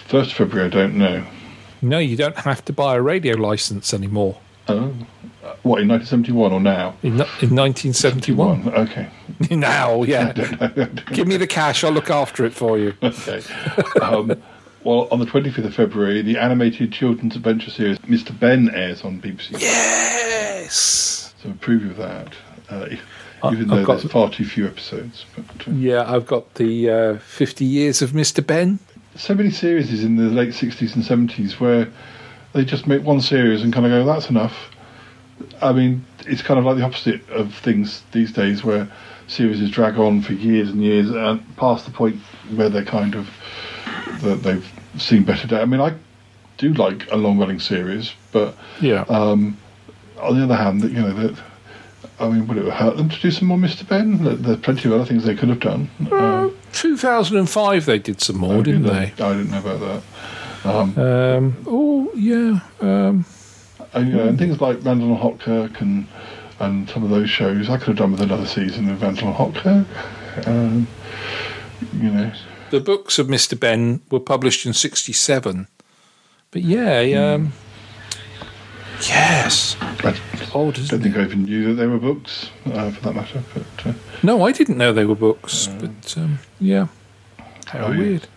First 0.07 0.31
of 0.31 0.37
February, 0.37 0.67
I 0.67 0.69
don't 0.69 0.95
know. 0.95 1.25
No, 1.81 1.97
you 1.97 2.15
don't 2.15 2.37
have 2.37 2.63
to 2.65 2.73
buy 2.73 2.95
a 2.95 3.01
radio 3.01 3.35
license 3.35 3.93
anymore. 3.93 4.37
Oh, 4.67 4.93
what 5.63 5.81
in 5.81 5.87
1971 5.87 6.51
or 6.53 6.59
now? 6.59 6.95
In, 7.03 7.13
in 7.13 7.55
1971. 7.55 8.69
Okay. 8.73 9.09
now, 9.55 10.03
yeah. 10.03 10.31
Give 11.13 11.27
me 11.27 11.37
the 11.37 11.47
cash, 11.47 11.83
I'll 11.83 11.91
look 11.91 12.09
after 12.09 12.45
it 12.45 12.53
for 12.53 12.77
you. 12.77 12.93
Okay. 13.03 13.41
um, 14.01 14.41
well, 14.83 15.07
on 15.11 15.19
the 15.19 15.25
25th 15.25 15.65
of 15.65 15.73
February, 15.75 16.21
the 16.21 16.37
animated 16.37 16.91
children's 16.91 17.35
adventure 17.37 17.71
series 17.71 17.97
Mr. 17.99 18.37
Benn 18.37 18.69
airs 18.73 19.03
on 19.03 19.21
BBC. 19.21 19.59
Yes. 19.61 21.33
So 21.41 21.49
a 21.49 21.53
preview 21.53 21.91
of 21.91 21.97
that. 21.97 22.33
Uh, 22.69 22.85
even 22.89 22.99
I've 23.43 23.67
though 23.67 23.85
got- 23.85 23.99
there's 23.99 24.11
far 24.11 24.29
too 24.29 24.45
few 24.45 24.65
episodes. 24.65 25.25
But, 25.35 25.67
uh, 25.67 25.71
Yeah, 25.71 26.03
I've 26.11 26.25
got 26.25 26.55
the 26.55 26.89
uh, 26.89 27.17
50 27.19 27.65
years 27.65 28.01
of 28.01 28.11
Mr. 28.11 28.45
Benn. 28.45 28.79
so 29.15 29.33
many 29.35 29.51
series 29.51 30.03
in 30.03 30.15
the 30.17 30.23
late 30.23 30.49
60s 30.53 30.95
and 30.95 31.03
70s 31.29 31.59
where 31.59 31.87
they 32.53 32.63
just 32.65 32.87
make 32.87 33.03
one 33.03 33.21
series 33.21 33.61
and 33.63 33.73
kind 33.73 33.85
of 33.85 33.91
go, 33.91 34.05
that's 34.05 34.29
enough. 34.29 34.69
I 35.61 35.71
mean, 35.73 36.05
it's 36.25 36.41
kind 36.41 36.59
of 36.59 36.65
like 36.65 36.77
the 36.77 36.83
opposite 36.83 37.27
of 37.29 37.53
things 37.53 38.03
these 38.11 38.31
days 38.31 38.63
where 38.63 38.87
series 39.27 39.67
drag 39.69 39.97
on 39.97 40.21
for 40.21 40.33
years 40.33 40.69
and 40.69 40.83
years 40.83 41.09
and 41.09 41.55
past 41.57 41.85
the 41.85 41.91
point 41.91 42.17
where 42.55 42.69
they're 42.69 42.83
kind 42.85 43.15
of, 43.15 43.29
that 44.21 44.43
they've 44.43 44.69
seen 44.97 45.23
better 45.23 45.47
days. 45.47 45.59
I 45.59 45.65
mean, 45.65 45.79
I 45.81 45.93
do 46.57 46.73
like 46.73 47.09
a 47.11 47.15
long 47.17 47.39
running 47.39 47.59
series, 47.59 48.13
but 48.31 48.55
Yeah. 48.81 49.01
um, 49.09 49.57
on 50.19 50.37
the 50.37 50.43
other 50.43 50.55
hand, 50.55 50.81
that 50.81 50.91
you 50.91 51.01
know, 51.01 51.13
that 51.13 51.35
I 52.19 52.29
mean, 52.29 52.47
would 52.47 52.57
it 52.57 52.71
hurt 52.71 52.95
them 52.95 53.09
to 53.09 53.19
do 53.19 53.31
some 53.31 53.47
more 53.47 53.57
Mr. 53.57 53.87
Benn? 53.87 54.41
There's 54.41 54.59
plenty 54.59 54.87
of 54.87 54.93
other 54.93 55.05
things 55.05 55.25
they 55.25 55.35
could 55.35 55.49
have 55.49 55.59
done. 55.59 55.89
Uh, 56.11 56.49
2005 56.73 57.85
they 57.85 57.99
did 57.99 58.21
some 58.21 58.37
more, 58.37 58.61
didn't 58.63 58.83
they? 58.83 59.13
I 59.19 59.33
didn't 59.33 59.49
know 59.51 59.59
about 59.59 59.79
that. 60.63 60.69
Um, 60.69 60.97
Um, 60.97 61.57
oh, 61.67 62.11
yeah. 62.15 62.59
And, 63.93 64.07
you 64.09 64.15
know, 64.15 64.27
and 64.27 64.37
things 64.39 64.59
like 64.59 64.83
Randall 64.83 65.09
and 65.13 65.19
Hopkirk 65.19 65.81
and 65.81 66.07
and 66.59 66.89
some 66.89 67.03
of 67.03 67.09
those 67.09 67.29
shows, 67.29 67.69
I 67.69 67.77
could 67.77 67.87
have 67.89 67.97
done 67.97 68.11
with 68.11 68.21
another 68.21 68.45
season 68.45 68.89
of 68.89 69.01
Randall 69.01 69.27
and 69.29 69.35
Hopkirk. 69.37 70.47
Um, 70.47 70.87
you 71.99 72.09
know, 72.11 72.31
the 72.69 72.79
books 72.79 73.19
of 73.19 73.27
Mr. 73.27 73.59
Benn 73.59 74.01
were 74.09 74.19
published 74.19 74.65
in 74.65 74.73
67. 74.73 75.67
But 76.51 76.61
yeah, 76.61 77.33
um, 77.33 77.53
yes. 79.01 79.75
I 79.81 80.15
Old, 80.53 80.75
don't 80.75 81.01
think 81.01 81.15
it? 81.15 81.19
I 81.19 81.23
even 81.23 81.43
knew 81.43 81.67
that 81.67 81.73
they 81.73 81.87
were 81.87 81.97
books, 81.97 82.49
uh, 82.67 82.91
for 82.91 83.01
that 83.01 83.15
matter. 83.15 83.43
But 83.53 83.87
uh, 83.87 83.93
No, 84.21 84.43
I 84.43 84.51
didn't 84.51 84.77
know 84.77 84.93
they 84.93 85.05
were 85.05 85.15
books. 85.15 85.67
But 85.67 86.15
um, 86.17 86.39
yeah. 86.59 86.87
How 87.67 87.85
Oh, 87.87 87.91
yeah. 87.91 87.97
weird. 87.97 88.27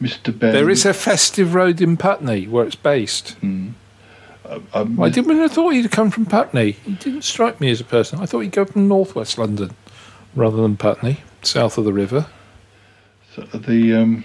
Mr. 0.00 0.36
Benn, 0.38 0.52
There 0.52 0.70
is 0.70 0.86
a 0.86 0.94
festive 0.94 1.54
road 1.54 1.80
in 1.80 1.96
Putney 1.96 2.46
where 2.46 2.64
it's 2.64 2.76
based. 2.76 3.36
Um, 4.72 5.00
I 5.00 5.08
didn't 5.08 5.38
I 5.40 5.48
thought 5.48 5.70
he'd 5.70 5.90
come 5.90 6.10
from 6.10 6.26
Putney. 6.26 6.72
He 6.72 6.94
didn't 6.94 7.22
strike 7.22 7.60
me 7.60 7.70
as 7.70 7.80
a 7.80 7.84
person. 7.84 8.20
I 8.20 8.26
thought 8.26 8.40
he'd 8.40 8.52
go 8.52 8.64
from 8.64 8.88
northwest 8.88 9.38
London 9.38 9.74
rather 10.34 10.56
than 10.56 10.76
Putney, 10.76 11.18
south 11.42 11.78
of 11.78 11.84
the 11.84 11.92
river. 11.92 12.26
so 13.34 13.42
the 13.42 13.94
um, 13.94 14.24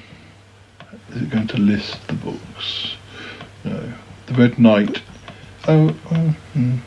is 1.12 1.22
it 1.24 1.30
going 1.30 1.48
to 1.48 1.58
list 1.58 2.08
the 2.08 2.14
books? 2.14 2.96
No, 3.64 3.94
the 4.28 4.34
Red 4.34 4.60
Knight. 4.60 5.02
Oh, 5.68 5.96
oh 6.12 6.36
hmm. 6.54 6.78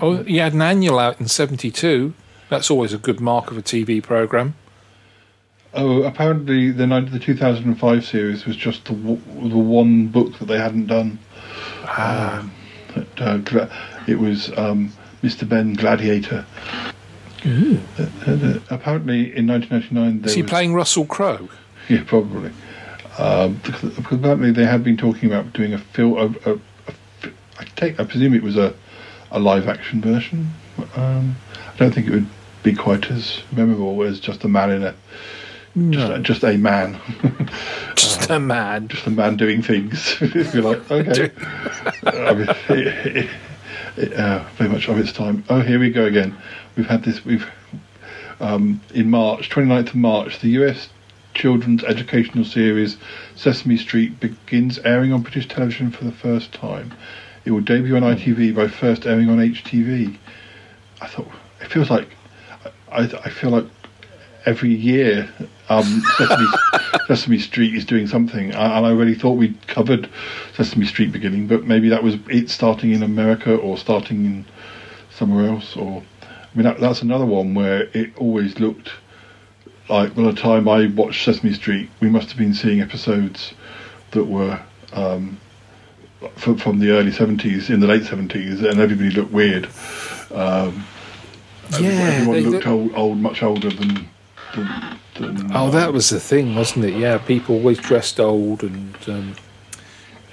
Oh, 0.00 0.22
he 0.24 0.38
had 0.38 0.54
an 0.54 0.62
annual 0.62 0.98
out 0.98 1.20
in 1.20 1.28
72. 1.28 2.14
That's 2.50 2.70
always 2.70 2.92
a 2.92 2.98
good 2.98 3.20
mark 3.20 3.50
of 3.50 3.58
a 3.58 3.62
TV 3.62 4.02
programme. 4.02 4.54
Oh, 5.72 6.02
apparently 6.04 6.70
the 6.70 6.86
the 6.86 7.18
2005 7.18 8.04
series 8.04 8.46
was 8.46 8.56
just 8.56 8.84
the 8.84 8.92
the 8.92 9.58
one 9.58 10.06
book 10.06 10.38
that 10.38 10.46
they 10.46 10.58
hadn't 10.58 10.86
done. 10.86 11.18
Um, 11.84 12.52
that, 12.94 13.52
uh, 13.52 13.68
it 14.06 14.18
was 14.18 14.56
um, 14.56 14.92
Mr. 15.22 15.48
Benn 15.48 15.74
Gladiator. 15.74 16.46
Uh, 17.44 17.76
uh, 18.26 18.58
apparently, 18.70 19.36
in 19.36 19.46
1999, 19.46 20.20
there 20.20 20.28
Is 20.28 20.34
he 20.34 20.42
was, 20.42 20.50
playing 20.50 20.74
Russell 20.74 21.04
Crowe? 21.04 21.48
Yeah, 21.88 22.02
probably. 22.06 22.50
Um, 23.18 23.60
because, 23.62 23.94
because 23.94 24.18
apparently, 24.18 24.50
they 24.50 24.64
had 24.64 24.82
been 24.82 24.96
talking 24.96 25.30
about 25.30 25.52
doing 25.52 25.74
a 25.74 25.78
film. 25.78 26.14
A, 26.14 26.50
a, 26.50 26.54
a, 26.54 27.30
I 27.58 27.64
take, 27.76 28.00
I 28.00 28.04
presume 28.04 28.34
it 28.34 28.42
was 28.42 28.56
a 28.56 28.74
a 29.34 29.38
live 29.38 29.68
action 29.68 30.00
version. 30.00 30.50
Um, 30.94 31.36
I 31.74 31.76
don't 31.76 31.92
think 31.92 32.06
it 32.06 32.12
would 32.12 32.28
be 32.62 32.72
quite 32.72 33.10
as 33.10 33.42
memorable 33.52 34.02
as 34.04 34.20
just 34.20 34.44
a 34.44 34.48
man 34.48 34.70
in 34.70 34.82
a 34.84 34.94
just, 35.76 36.12
a, 36.12 36.18
just 36.20 36.44
a 36.44 36.56
man. 36.56 37.00
Just 37.96 38.30
a 38.30 38.38
man. 38.38 38.88
just 38.88 39.06
a 39.06 39.10
man 39.10 39.36
doing 39.36 39.62
things. 39.62 40.20
You're 40.54 40.62
like, 40.62 40.90
okay. 40.90 41.30
I 42.04 42.34
mean, 42.34 42.48
it, 42.68 43.16
it, 43.16 43.30
it, 43.96 44.12
uh, 44.14 44.44
very 44.56 44.70
much 44.70 44.88
of 44.88 44.98
its 44.98 45.12
time. 45.12 45.44
Oh, 45.48 45.60
here 45.60 45.78
we 45.78 45.90
go 45.90 46.04
again. 46.04 46.36
We've 46.76 46.86
had 46.86 47.02
this. 47.02 47.24
We've 47.24 47.46
um, 48.40 48.80
in 48.92 49.10
March, 49.10 49.50
29th 49.50 49.88
of 49.88 49.94
March, 49.94 50.40
the 50.40 50.48
U.S. 50.50 50.88
children's 51.34 51.84
educational 51.84 52.44
series 52.44 52.96
Sesame 53.36 53.76
Street 53.76 54.18
begins 54.20 54.78
airing 54.80 55.12
on 55.12 55.22
British 55.22 55.48
television 55.48 55.90
for 55.90 56.04
the 56.04 56.12
first 56.12 56.52
time. 56.52 56.92
It 57.44 57.50
will 57.50 57.60
debut 57.60 57.96
on 57.96 58.02
ITV 58.02 58.54
by 58.54 58.68
first 58.68 59.06
airing 59.06 59.28
on 59.28 59.38
HTV. 59.38 60.16
I 61.00 61.06
thought 61.06 61.30
it 61.60 61.70
feels 61.70 61.90
like 61.90 62.08
I, 62.90 63.02
I 63.02 63.30
feel 63.30 63.50
like 63.50 63.66
every 64.46 64.74
year 64.74 65.28
um, 65.68 66.02
Sesame, 66.18 66.46
Sesame 67.08 67.38
Street 67.38 67.74
is 67.74 67.84
doing 67.84 68.06
something, 68.06 68.50
and 68.52 68.86
I 68.86 68.90
really 68.92 69.14
thought 69.14 69.32
we'd 69.32 69.66
covered 69.66 70.08
Sesame 70.54 70.86
Street 70.86 71.12
beginning, 71.12 71.46
but 71.46 71.64
maybe 71.64 71.88
that 71.88 72.02
was 72.02 72.16
it 72.28 72.50
starting 72.50 72.92
in 72.92 73.02
America 73.02 73.54
or 73.54 73.78
starting 73.78 74.24
in 74.24 74.44
somewhere 75.10 75.48
else, 75.48 75.76
or 75.76 76.02
I 76.22 76.56
mean 76.56 76.64
that, 76.64 76.80
that's 76.80 77.02
another 77.02 77.26
one 77.26 77.54
where 77.54 77.84
it 77.94 78.16
always 78.18 78.58
looked 78.60 78.90
like 79.88 80.14
by 80.14 80.22
the 80.22 80.32
time 80.32 80.68
I 80.68 80.86
watched 80.86 81.24
Sesame 81.24 81.52
Street, 81.52 81.90
we 82.00 82.08
must 82.08 82.28
have 82.28 82.38
been 82.38 82.54
seeing 82.54 82.80
episodes 82.80 83.52
that 84.12 84.24
were 84.24 84.60
um, 84.92 85.38
from, 86.36 86.56
from 86.56 86.78
the 86.78 86.90
early 86.90 87.12
seventies, 87.12 87.68
in 87.70 87.80
the 87.80 87.86
late 87.86 88.04
seventies, 88.04 88.62
and 88.62 88.78
everybody 88.80 89.10
looked 89.10 89.32
weird. 89.32 89.66
Um, 90.32 90.84
Yeah, 91.80 91.88
everyone 91.88 92.34
they 92.36 92.40
looked 92.42 92.66
look- 92.66 92.66
old, 92.66 92.94
old, 92.94 93.18
much 93.18 93.42
older 93.42 93.70
than, 93.70 94.08
than 94.54 94.98
Oh, 95.20 95.70
that 95.70 95.92
was 95.92 96.10
the 96.10 96.18
thing, 96.20 96.54
wasn't 96.54 96.84
it? 96.86 96.94
Yeah, 96.94 97.18
people 97.18 97.54
always 97.54 97.78
dressed 97.78 98.18
old, 98.18 98.62
and 98.62 98.96
um, 99.06 99.36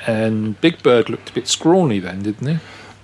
and 0.08 0.60
Big 0.62 0.82
Bird 0.82 1.10
looked 1.10 1.30
a 1.30 1.34
bit 1.34 1.48
scrawny 1.48 2.00
then, 2.00 2.24
didn't 2.24 2.48
he? 2.48 2.60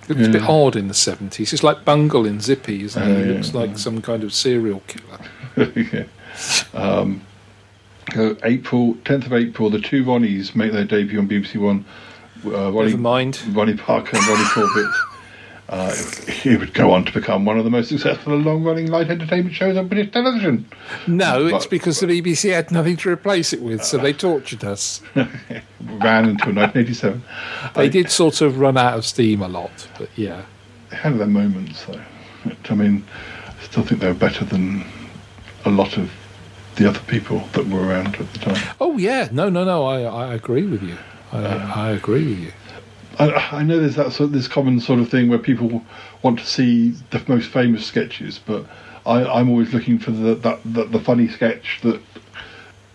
Looked 0.08 0.26
a 0.26 0.30
bit 0.30 0.42
odd 0.42 0.74
in 0.74 0.88
the 0.88 0.94
seventies. 0.94 1.52
It's 1.52 1.62
like 1.62 1.84
Bungle 1.84 2.26
in 2.26 2.40
Zippy, 2.40 2.82
isn't 2.84 3.02
he? 3.02 3.12
Oh, 3.12 3.14
he 3.16 3.28
yeah, 3.28 3.36
looks 3.36 3.54
like 3.54 3.78
some 3.78 4.00
kind 4.02 4.24
of 4.24 4.32
serial 4.32 4.82
killer. 4.86 5.18
yeah. 5.92 6.04
Um, 6.72 7.22
so 8.14 8.36
April, 8.42 8.94
10th 9.04 9.26
of 9.26 9.32
April, 9.34 9.68
the 9.70 9.80
two 9.80 10.04
Ronnies 10.04 10.54
make 10.54 10.72
their 10.72 10.84
debut 10.84 11.18
on 11.18 11.28
BBC 11.28 11.56
One. 11.56 11.84
Uh, 12.44 12.72
Ronnie, 12.72 12.90
Never 12.90 12.98
mind. 12.98 13.42
Ronnie 13.48 13.74
Barker 13.74 14.16
and 14.16 14.26
Ronnie 14.26 14.44
Corbett. 14.52 14.90
Uh, 15.68 15.94
he 16.42 16.56
would 16.56 16.72
go 16.72 16.92
on 16.92 17.04
to 17.04 17.12
become 17.12 17.44
one 17.44 17.58
of 17.58 17.64
the 17.64 17.70
most 17.70 17.90
successful 17.90 18.32
and 18.32 18.44
long-running 18.44 18.86
light 18.86 19.10
entertainment 19.10 19.54
shows 19.54 19.76
on 19.76 19.86
British 19.86 20.10
television. 20.12 20.66
No, 21.06 21.46
it's 21.46 21.66
But- 21.66 21.70
because 21.70 22.00
the 22.00 22.06
BBC 22.06 22.50
had 22.50 22.70
nothing 22.70 22.96
to 22.98 23.10
replace 23.10 23.52
it 23.52 23.60
with, 23.60 23.84
so 23.84 23.98
they 23.98 24.14
tortured 24.14 24.64
us. 24.64 25.02
Ran 25.14 26.24
until 26.24 26.54
1987. 26.54 27.22
They 27.74 27.88
did 27.90 28.10
sort 28.10 28.40
of 28.40 28.58
run 28.58 28.78
out 28.78 28.94
of 28.96 29.04
steam 29.04 29.42
a 29.42 29.48
lot, 29.48 29.88
but 29.98 30.08
yeah. 30.16 30.42
They 30.90 30.96
had 30.96 31.18
their 31.18 31.26
moments, 31.26 31.84
though. 31.84 32.00
I 32.70 32.74
mean, 32.74 33.04
I 33.46 33.62
still 33.64 33.82
think 33.82 34.00
they 34.00 34.08
were 34.08 34.14
better 34.14 34.46
than 34.46 34.84
a 35.66 35.70
lot 35.70 35.98
of 35.98 36.10
the 36.76 36.88
other 36.88 37.00
people 37.00 37.42
that 37.52 37.66
were 37.66 37.86
around 37.86 38.16
at 38.16 38.32
the 38.32 38.38
time. 38.38 38.74
Oh 38.80 38.96
yeah, 38.96 39.28
no, 39.32 39.50
no, 39.50 39.64
no. 39.64 39.84
I 39.84 40.00
I 40.28 40.34
agree 40.34 40.64
with 40.64 40.82
you. 40.82 40.96
I, 41.32 41.44
I 41.88 41.90
agree 41.90 42.24
with 42.26 42.38
you. 42.38 42.52
I, 43.18 43.58
I 43.58 43.62
know 43.62 43.78
there's 43.80 43.96
that 43.96 44.12
sort, 44.12 44.32
this 44.32 44.48
common 44.48 44.80
sort 44.80 45.00
of 45.00 45.08
thing 45.08 45.28
where 45.28 45.38
people 45.38 45.82
want 46.22 46.38
to 46.38 46.46
see 46.46 46.90
the 47.10 47.22
most 47.26 47.48
famous 47.50 47.84
sketches, 47.84 48.38
but 48.38 48.66
I, 49.06 49.24
I'm 49.24 49.50
always 49.50 49.72
looking 49.72 49.98
for 49.98 50.10
the, 50.10 50.34
that, 50.36 50.60
the 50.64 50.84
the 50.84 51.00
funny 51.00 51.28
sketch 51.28 51.80
that 51.82 52.00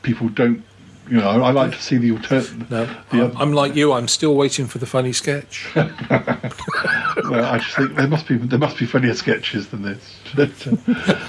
people 0.02 0.30
don't 0.30 0.64
you 1.10 1.18
know, 1.18 1.30
I, 1.30 1.50
I 1.50 1.52
like 1.52 1.72
to 1.72 1.82
see 1.82 1.98
the 1.98 2.12
alternative. 2.12 2.72
No, 2.72 2.90
I'm, 3.12 3.38
I'm 3.38 3.54
like 3.54 3.76
you. 3.76 3.92
I'm 3.92 4.08
still 4.08 4.36
waiting 4.36 4.68
for 4.68 4.78
the 4.78 4.86
funny 4.86 5.12
sketch. 5.12 5.70
well, 5.76 5.90
I 7.46 7.58
just 7.58 7.76
think 7.76 7.96
there 7.96 8.08
must 8.08 8.28
be 8.28 8.38
there 8.38 8.60
must 8.60 8.78
be 8.78 8.86
funnier 8.86 9.14
sketches 9.14 9.68
than 9.68 9.82
this. 9.82 10.20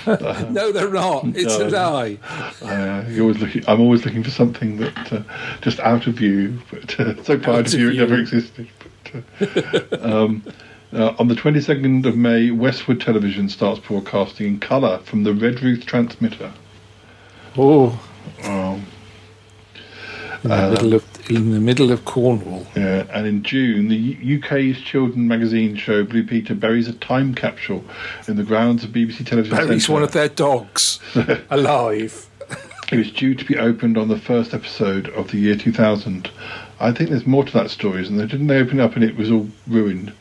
Uh, 0.06 0.46
no, 0.50 0.70
they're 0.70 0.90
not. 0.90 1.24
It's 1.36 1.58
No. 1.58 1.66
a 1.66 1.68
lie. 1.68 2.18
Uh, 2.62 3.04
you're 3.08 3.22
always 3.22 3.38
looking. 3.38 3.64
I'm 3.66 3.80
always 3.80 4.04
looking 4.04 4.22
for 4.22 4.30
something 4.30 4.76
that 4.76 5.12
uh, 5.12 5.22
just 5.60 5.80
out 5.80 6.06
of 6.06 6.14
view, 6.14 6.60
but 6.70 7.00
uh, 7.00 7.22
so 7.24 7.38
far 7.40 7.54
out 7.54 7.66
of 7.66 7.74
of 7.74 7.80
it 7.80 7.96
never 7.96 8.18
existed. 8.18 8.68
But, 8.78 8.88
um, 10.02 10.42
uh, 10.92 11.14
on 11.18 11.28
the 11.28 11.34
22nd 11.34 12.06
of 12.06 12.16
May, 12.16 12.50
Westward 12.50 13.00
Television 13.00 13.48
starts 13.48 13.80
broadcasting 13.80 14.46
in 14.46 14.60
colour 14.60 14.98
from 14.98 15.24
the 15.24 15.30
Redruth 15.32 15.84
transmitter. 15.86 16.52
Oh, 17.56 17.98
Um, 18.44 18.86
in 20.42 20.50
the 20.50 20.54
Uh, 20.54 20.70
middle 20.70 20.94
of 20.94 21.04
in 21.30 21.52
the 21.52 21.60
middle 21.60 21.90
of 21.90 22.04
Cornwall. 22.04 22.66
Yeah, 22.76 23.04
and 23.12 23.26
in 23.26 23.42
June, 23.44 23.88
the 23.88 24.16
UK's 24.36 24.78
children 24.80 25.26
magazine 25.26 25.74
show 25.74 26.04
Blue 26.04 26.22
Peter 26.22 26.54
buries 26.54 26.86
a 26.86 26.92
time 26.92 27.34
capsule 27.34 27.82
in 28.28 28.36
the 28.36 28.42
grounds 28.42 28.84
of 28.84 28.90
BBC 28.90 29.24
Television. 29.24 29.56
Buries 29.56 29.88
one 29.88 30.02
of 30.02 30.12
their 30.12 30.28
dogs 30.28 31.00
alive. 31.50 32.26
It 32.92 32.98
was 32.98 33.10
due 33.10 33.34
to 33.34 33.44
be 33.46 33.56
opened 33.56 33.96
on 33.96 34.08
the 34.08 34.18
first 34.18 34.52
episode 34.52 35.08
of 35.10 35.30
the 35.30 35.38
year 35.38 35.56
2000. 35.56 36.30
I 36.84 36.92
think 36.92 37.08
there's 37.10 37.26
more 37.26 37.44
to 37.44 37.52
that 37.54 37.70
story, 37.70 38.02
isn't 38.02 38.16
there? 38.16 38.26
Didn't 38.26 38.48
they 38.48 38.58
open 38.58 38.78
up 38.78 38.94
and 38.94 39.02
it 39.02 39.16
was 39.16 39.30
all 39.30 39.48
ruined? 39.66 40.12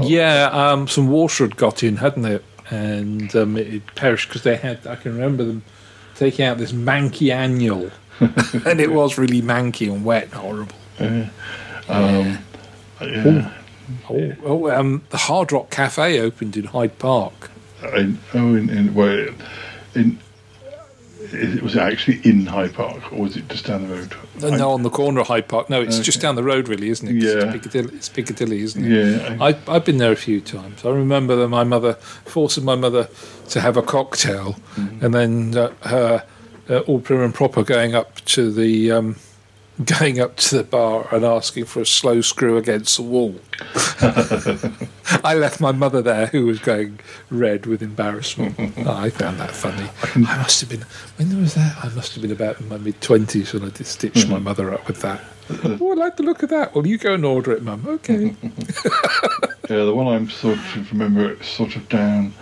Yeah, 0.00 0.48
um, 0.52 0.88
some 0.88 1.08
water 1.08 1.44
had 1.44 1.56
got 1.56 1.82
in, 1.82 1.96
hadn't 1.96 2.24
it? 2.24 2.44
And 2.70 3.34
um, 3.36 3.56
it 3.56 3.66
had 3.66 3.94
perished 3.96 4.28
because 4.28 4.42
they 4.42 4.56
had. 4.56 4.86
I 4.86 4.96
can 4.96 5.12
remember 5.12 5.44
them 5.44 5.62
taking 6.14 6.44
out 6.44 6.58
this 6.58 6.72
manky 6.72 7.32
annual, 7.32 7.90
and 8.20 8.80
it 8.80 8.92
was 8.92 9.18
really 9.18 9.42
manky 9.42 9.92
and 9.92 10.04
wet 10.04 10.24
and 10.24 10.34
horrible. 10.34 10.76
Uh, 10.98 11.26
um, 11.88 12.38
yeah. 13.02 13.52
Oh, 14.08 14.32
oh 14.44 14.70
um, 14.70 15.02
the 15.10 15.16
Hard 15.16 15.50
Rock 15.52 15.70
Cafe 15.70 16.20
opened 16.20 16.56
in 16.56 16.64
Hyde 16.64 16.98
Park. 16.98 17.50
In, 17.94 18.18
oh, 18.34 18.54
in, 18.54 18.70
in, 18.70 18.94
well, 18.94 19.28
in, 19.94 20.12
it 20.16 20.16
was 21.62 21.76
it 21.76 21.80
actually 21.80 22.20
in 22.24 22.46
Hyde 22.46 22.74
Park, 22.74 23.12
or 23.12 23.20
was 23.22 23.36
it 23.36 23.48
just 23.48 23.66
down 23.66 23.88
the 23.88 23.94
road? 23.94 24.14
No, 24.40 24.50
no, 24.50 24.70
on 24.72 24.82
the 24.82 24.90
corner 24.90 25.20
of 25.20 25.26
Hyde 25.28 25.48
Park. 25.48 25.70
No, 25.70 25.80
it's 25.80 25.98
just 26.00 26.20
down 26.20 26.34
the 26.34 26.42
road, 26.42 26.68
really, 26.68 26.88
isn't 26.88 27.08
it? 27.08 27.14
Yeah. 27.22 27.30
It's 27.44 27.52
Piccadilly, 27.52 27.94
it's 27.96 28.08
Piccadilly 28.08 28.60
isn't 28.62 28.84
it? 28.84 28.90
Yeah. 28.90 29.36
I, 29.40 29.56
I've 29.68 29.84
been 29.84 29.98
there 29.98 30.12
a 30.12 30.16
few 30.16 30.40
times. 30.40 30.84
I 30.84 30.90
remember 30.90 31.36
that 31.36 31.48
my 31.48 31.64
mother, 31.64 31.94
forcing 32.24 32.64
my 32.64 32.74
mother 32.74 33.08
to 33.50 33.60
have 33.60 33.76
a 33.76 33.82
cocktail, 33.82 34.56
Mm-hmm. 34.76 35.04
and 35.04 35.14
then 35.14 35.56
uh, 35.56 35.72
her, 35.88 36.24
uh, 36.68 36.78
all 36.80 37.00
prim 37.00 37.20
and 37.20 37.34
proper, 37.34 37.62
going 37.62 37.94
up 37.94 38.16
to 38.26 38.50
the. 38.52 38.92
Um, 38.92 39.16
Going 39.84 40.20
up 40.20 40.36
to 40.36 40.58
the 40.58 40.64
bar 40.64 41.08
and 41.12 41.24
asking 41.24 41.64
for 41.64 41.80
a 41.80 41.86
slow 41.86 42.20
screw 42.20 42.56
against 42.56 42.96
the 42.96 43.02
wall. 43.02 43.36
I 45.24 45.34
left 45.34 45.60
my 45.60 45.72
mother 45.72 46.02
there, 46.02 46.26
who 46.26 46.46
was 46.46 46.58
going 46.58 47.00
red 47.30 47.66
with 47.66 47.82
embarrassment. 47.82 48.56
Oh, 48.78 48.92
I 48.92 49.10
found 49.10 49.38
that 49.38 49.50
funny. 49.52 49.88
I 50.14 50.36
must 50.38 50.60
have 50.60 50.68
been 50.68 50.84
when 51.16 51.40
was 51.40 51.54
that? 51.54 51.76
I 51.82 51.88
must 51.94 52.12
have 52.14 52.22
been 52.22 52.32
about 52.32 52.60
in 52.60 52.68
my 52.68 52.78
mid 52.78 53.00
twenties 53.00 53.52
when 53.54 53.62
I 53.64 53.70
did 53.70 53.86
stitch 53.86 54.26
my 54.28 54.38
mother 54.38 54.72
up 54.74 54.86
with 54.86 55.00
that. 55.00 55.22
oh, 55.64 55.92
I 55.92 55.94
like 55.94 56.16
the 56.16 56.24
look 56.24 56.42
of 56.42 56.50
that. 56.50 56.74
Well, 56.74 56.86
you 56.86 56.98
go 56.98 57.14
and 57.14 57.24
order 57.24 57.52
it, 57.52 57.62
Mum. 57.62 57.84
Okay. 57.86 58.34
Yeah, 59.70 59.84
the 59.84 59.94
one 59.94 60.08
I'm 60.08 60.28
sort 60.28 60.58
of 60.58 60.90
remember 60.90 61.30
it's 61.30 61.46
sort 61.46 61.76
of 61.76 61.88
down 61.88 62.34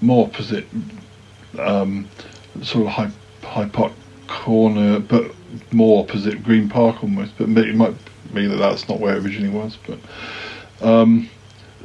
more 0.00 0.26
opposite, 0.26 0.66
um, 1.58 2.08
sort 2.62 2.86
of 2.86 2.92
High, 2.92 3.10
Hyde 3.42 3.72
Park 3.74 3.92
corner, 4.28 4.98
but 4.98 5.30
more 5.72 6.04
opposite 6.04 6.42
Green 6.42 6.68
Park 6.68 7.02
almost. 7.02 7.32
But 7.38 7.48
it 7.48 7.74
might 7.74 7.94
be 8.34 8.46
that 8.46 8.56
that's 8.56 8.88
not 8.88 9.00
where 9.00 9.16
it 9.16 9.24
originally 9.24 9.50
was. 9.50 9.76
But 9.86 9.98
um, 10.86 11.28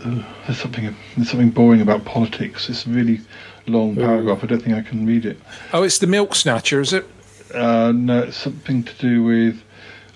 uh, 0.03 0.23
there's 0.45 0.59
something 0.59 0.95
there's 1.15 1.29
something 1.29 1.49
boring 1.49 1.81
about 1.81 2.05
politics. 2.05 2.69
It's 2.69 2.85
a 2.85 2.89
really 2.89 3.21
long 3.67 3.95
paragraph. 3.95 4.43
I 4.43 4.47
don't 4.47 4.61
think 4.61 4.75
I 4.75 4.81
can 4.81 5.05
read 5.05 5.25
it. 5.25 5.39
oh, 5.73 5.83
it's 5.83 5.99
the 5.99 6.07
milk 6.07 6.35
snatcher, 6.35 6.81
is 6.81 6.93
it? 6.93 7.07
Uh, 7.53 7.91
no, 7.91 8.23
it's 8.23 8.37
something 8.37 8.83
to 8.83 8.93
do 8.97 9.23
with 9.23 9.61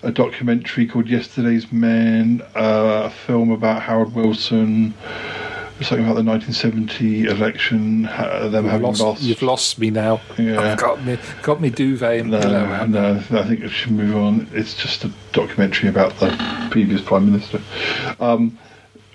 a 0.03 0.11
documentary 0.11 0.87
called 0.87 1.07
Yesterday's 1.07 1.71
Men, 1.71 2.41
uh, 2.55 3.03
a 3.05 3.09
film 3.09 3.51
about 3.51 3.81
Harold 3.81 4.13
Wilson, 4.15 4.93
something 5.85 6.05
about 6.05 6.15
the 6.15 6.23
1970 6.23 7.25
election, 7.25 8.03
them 8.03 8.53
You've 8.53 8.65
having 8.65 8.87
lost, 8.87 9.01
lost. 9.01 9.21
You've 9.21 9.41
lost 9.41 9.79
me 9.79 9.89
now. 9.89 10.21
Yeah. 10.37 10.59
I've 10.59 10.77
got 10.77 11.03
me, 11.03 11.17
got 11.41 11.61
me 11.61 11.69
duvet 11.69 12.25
no, 12.25 12.37
out. 12.37 12.89
no, 12.89 13.15
I 13.15 13.43
think 13.43 13.61
we 13.61 13.69
should 13.69 13.91
move 13.91 14.15
on. 14.15 14.47
It's 14.53 14.73
just 14.73 15.03
a 15.05 15.11
documentary 15.33 15.89
about 15.89 16.17
the 16.19 16.35
previous 16.71 17.01
Prime 17.01 17.31
Minister. 17.31 17.61
Um, 18.19 18.57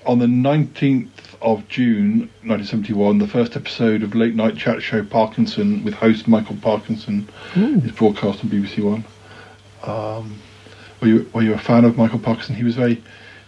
on 0.07 0.19
the 0.19 0.27
19th 0.27 1.09
of 1.43 1.67
June 1.69 2.31
1971, 2.45 3.19
the 3.19 3.27
first 3.27 3.57
episode 3.57 4.03
of 4.03 4.15
late 4.15 4.35
night 4.35 4.57
chat 4.57 4.83
show 4.83 5.05
Parkinson 5.05 5.85
with 5.85 5.95
host 5.95 6.29
Michael 6.29 6.57
Parkinson 6.57 7.29
is 7.55 7.93
broadcast 7.93 8.45
on 8.45 8.51
BBC 8.51 8.83
One. 8.83 9.05
Um, 9.83 10.39
were 11.01 11.09
you 11.09 11.31
were 11.35 11.43
you 11.43 11.55
a 11.55 11.59
fan 11.59 11.85
of 11.85 11.97
Michael 11.97 12.21
Parkinson? 12.21 12.55
He 12.55 12.63
was 12.63 12.77
very 12.77 13.03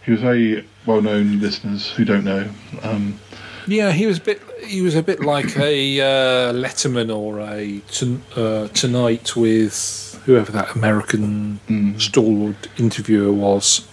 he 0.04 0.10
was 0.10 0.20
very 0.20 0.66
well 0.86 1.02
known. 1.02 1.40
Listeners 1.40 1.90
who 1.90 2.04
don't 2.04 2.24
know, 2.24 2.48
um, 2.82 3.18
Yeah, 3.66 3.92
he 3.92 4.06
was 4.06 4.18
a 4.18 4.20
bit. 4.20 4.42
He 4.64 4.82
was 4.82 4.94
a 4.94 5.02
bit 5.02 5.20
like 5.20 5.56
a 5.56 6.00
uh, 6.00 6.52
Letterman 6.52 7.14
or 7.14 7.40
a 7.40 7.80
ton, 7.90 8.22
uh, 8.36 8.68
Tonight 8.68 9.36
with 9.36 10.20
whoever 10.24 10.50
that 10.52 10.74
American 10.74 11.60
stalwart 11.98 12.68
interviewer 12.78 13.32
was. 13.32 13.86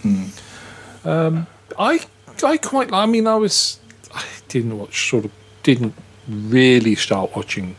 Um, 1.04 1.46
I 1.78 2.00
I 2.42 2.56
quite. 2.56 2.92
I 2.92 3.06
mean, 3.06 3.26
I 3.26 3.36
was. 3.36 3.80
I 4.14 4.24
didn't 4.48 4.78
watch. 4.78 5.10
Sort 5.10 5.24
of 5.24 5.32
didn't 5.62 5.94
really 6.28 6.94
start 6.94 7.34
watching 7.36 7.76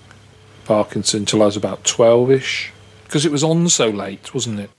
Parkinson 0.66 1.22
until 1.22 1.42
I 1.42 1.46
was 1.46 1.58
about 1.58 1.84
twelve-ish 1.84 2.72
because 3.06 3.26
it 3.26 3.32
was 3.32 3.44
on 3.44 3.70
so 3.70 3.90
late, 3.90 4.34
wasn't 4.34 4.60
it? 4.60 4.70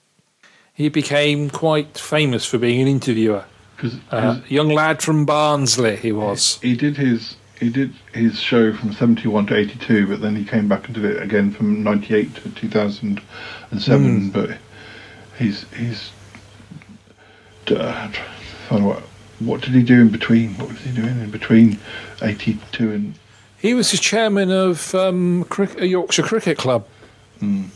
He 0.72 0.88
became 0.88 1.50
quite 1.50 1.96
famous 1.96 2.44
for 2.44 2.58
being 2.58 2.80
an 2.80 2.88
interviewer. 2.88 3.44
Because 3.76 3.98
Uh, 4.10 4.40
young 4.48 4.68
lad 4.68 5.02
from 5.02 5.24
Barnsley, 5.24 5.96
he 5.96 6.12
was. 6.12 6.58
he 6.62 6.74
did 6.76 6.96
his 6.96 7.36
he 7.60 7.70
did 7.70 7.92
his 8.12 8.40
show 8.40 8.72
from 8.72 8.92
71 8.92 9.46
to 9.46 9.56
82 9.56 10.06
but 10.08 10.20
then 10.20 10.34
he 10.36 10.44
came 10.44 10.66
back 10.68 10.86
and 10.86 10.94
did 10.94 11.04
it 11.04 11.22
again 11.22 11.50
from 11.52 11.82
98 11.84 12.34
to 12.36 12.50
2007 12.50 13.22
Mm. 13.70 14.32
but 14.32 14.50
he's 15.38 15.64
he's 15.78 16.10
uh, 17.70 18.08
find 18.68 18.84
what 18.86 19.00
what 19.40 19.60
did 19.60 19.70
he 19.72 19.82
do 19.82 20.00
in 20.02 20.08
between 20.08 20.54
what 20.58 20.68
was 20.68 20.80
he 20.80 20.90
doing 20.92 21.20
in 21.20 21.30
between 21.30 21.78
82 22.22 22.92
and 22.92 23.14
He 23.58 23.72
was 23.74 23.90
the 23.92 23.96
chairman 23.98 24.50
of 24.50 24.94
um, 24.94 25.46
Yorkshire 25.80 26.22
Cricket 26.22 26.58
Club. 26.58 26.84
mm. 27.40 27.68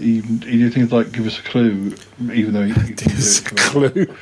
He, 0.00 0.20
he 0.20 0.58
did 0.58 0.74
things 0.74 0.92
like 0.92 1.12
give 1.12 1.26
us 1.26 1.38
a 1.38 1.42
clue 1.42 1.94
even 2.32 2.52
though 2.52 2.64
he, 2.64 2.72
he 2.72 2.94
didn't 2.94 3.44
do 3.44 3.84
it 3.84 3.96
Clue. 3.96 4.16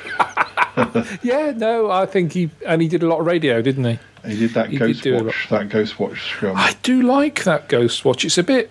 yeah, 1.23 1.51
no, 1.55 1.89
I 1.89 2.05
think 2.05 2.33
he 2.33 2.49
and 2.65 2.81
he 2.81 2.87
did 2.87 3.03
a 3.03 3.07
lot 3.07 3.19
of 3.19 3.25
radio, 3.25 3.61
didn't 3.61 3.85
he? 3.85 3.99
he 4.25 4.37
did 4.37 4.53
that 4.53 4.69
He 4.69 4.77
ghost 4.77 5.05
a 5.05 5.23
watch 5.23 5.47
that 5.49 5.69
ghost 5.69 5.99
watch 5.99 6.21
scrum 6.21 6.57
I 6.57 6.75
do 6.83 7.01
like 7.01 7.43
that 7.43 7.69
Ghost 7.69 8.03
Watch. 8.03 8.25
It's 8.25 8.37
a 8.37 8.43
bit, 8.43 8.69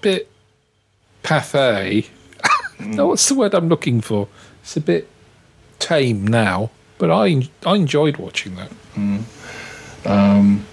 bit 0.00 0.30
pathé. 1.22 2.08
no, 2.80 3.06
what's 3.08 3.28
the 3.28 3.34
word 3.34 3.54
I'm 3.54 3.68
looking 3.68 4.00
for? 4.00 4.28
It's 4.62 4.76
a 4.76 4.80
bit 4.80 5.08
tame 5.78 6.26
now, 6.26 6.70
but 6.98 7.10
I 7.10 7.48
I 7.64 7.76
enjoyed 7.76 8.16
watching 8.16 8.56
that. 8.56 8.70
Mm. 8.94 9.22
Um, 10.06 10.66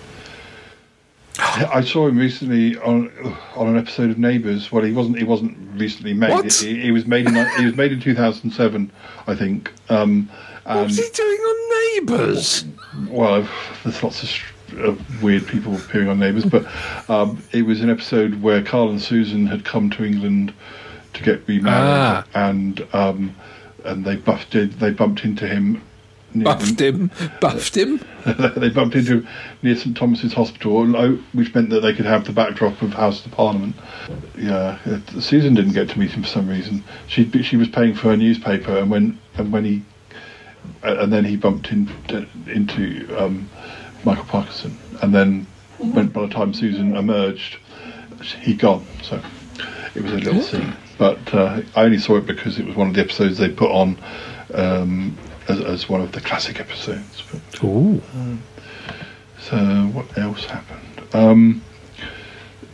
I 1.71 1.81
saw 1.81 2.07
him 2.07 2.17
recently 2.17 2.77
on 2.77 3.11
on 3.55 3.67
an 3.67 3.77
episode 3.77 4.09
of 4.11 4.17
Neighbours. 4.17 4.71
Well, 4.71 4.83
he 4.83 4.91
wasn't. 4.91 5.17
He 5.17 5.23
wasn't 5.23 5.57
recently 5.79 6.13
made. 6.13 6.51
He, 6.51 6.81
he 6.81 6.91
was 6.91 7.05
made 7.05 7.27
in. 7.27 7.35
He 7.57 7.65
was 7.65 7.75
made 7.75 7.91
in 7.91 7.99
2007, 7.99 8.91
I 9.27 9.35
think. 9.35 9.71
Um, 9.89 10.29
What 10.63 10.85
was 10.85 10.97
he 10.97 11.09
doing 11.13 11.39
on 11.39 11.69
Neighbours? 11.95 12.65
well, 13.09 13.47
there's 13.83 14.01
lots 14.03 14.23
of, 14.23 14.79
of 14.79 15.23
weird 15.23 15.45
people 15.47 15.75
appearing 15.75 16.07
on 16.09 16.19
Neighbours, 16.19 16.45
but 16.45 16.65
um, 17.09 17.41
it 17.51 17.63
was 17.63 17.81
an 17.81 17.89
episode 17.89 18.41
where 18.41 18.61
Karl 18.63 18.89
and 18.89 19.01
Susan 19.01 19.45
had 19.47 19.65
come 19.65 19.89
to 19.91 20.03
England 20.05 20.53
to 21.13 21.23
get 21.23 21.47
remarried, 21.47 21.75
Ah. 21.75 22.25
and 22.33 22.85
um, 22.93 23.35
and 23.83 24.03
they 24.05 24.15
buffed 24.15 24.51
they 24.79 24.91
bumped 24.91 25.23
into 25.23 25.47
him. 25.47 25.81
Near 26.36 26.45
Buffed 26.45 26.79
him, 26.79 27.11
buffed 27.39 27.75
him. 27.75 27.99
they 28.57 28.69
bumped 28.69 28.95
into 28.95 29.19
him 29.19 29.27
near 29.61 29.75
St 29.75 29.95
Thomas's 29.95 30.33
Hospital, 30.33 30.95
oh, 30.95 31.15
which 31.33 31.53
meant 31.55 31.69
that 31.69 31.81
they 31.81 31.93
could 31.93 32.05
have 32.05 32.25
the 32.25 32.33
backdrop 32.33 32.81
of 32.81 32.93
House 32.93 33.25
of 33.25 33.31
Parliament. 33.31 33.75
Yeah, 34.38 34.77
Susan 35.19 35.53
didn't 35.53 35.73
get 35.73 35.89
to 35.89 35.99
meet 35.99 36.11
him 36.11 36.23
for 36.23 36.29
some 36.29 36.47
reason. 36.47 36.83
She 37.07 37.29
she 37.43 37.57
was 37.57 37.69
paying 37.69 37.95
for 37.95 38.09
her 38.09 38.17
newspaper, 38.17 38.77
and 38.77 38.89
when 38.91 39.19
and 39.38 39.51
when 39.51 39.65
he 39.65 39.83
and 40.83 41.11
then 41.11 41.25
he 41.25 41.36
bumped 41.36 41.71
in, 41.71 41.89
into 42.47 43.07
um, 43.17 43.49
Michael 44.03 44.25
Parkinson, 44.25 44.77
and 45.01 45.13
then 45.13 45.47
when, 45.77 46.07
by 46.07 46.21
the 46.21 46.33
time 46.33 46.53
Susan 46.53 46.95
emerged, 46.95 47.57
he'd 48.41 48.59
gone. 48.59 48.86
So 49.03 49.21
it 49.93 50.03
was 50.03 50.13
a 50.13 50.17
little 50.17 50.41
scene. 50.41 50.75
But 50.97 51.33
uh, 51.33 51.61
I 51.75 51.83
only 51.83 51.97
saw 51.97 52.17
it 52.17 52.25
because 52.25 52.57
it 52.57 52.65
was 52.65 52.75
one 52.75 52.88
of 52.88 52.93
the 52.93 53.01
episodes 53.01 53.38
they 53.38 53.49
put 53.49 53.71
on 53.71 53.97
um, 54.53 55.17
as, 55.47 55.61
as 55.61 55.89
one 55.89 56.01
of 56.01 56.11
the 56.11 56.21
classic 56.21 56.59
episodes. 56.59 57.23
But, 57.31 57.63
Ooh. 57.63 58.01
um, 58.13 58.41
so 59.39 59.57
what 59.93 60.17
else 60.17 60.45
happened? 60.45 61.01
Um, 61.13 61.63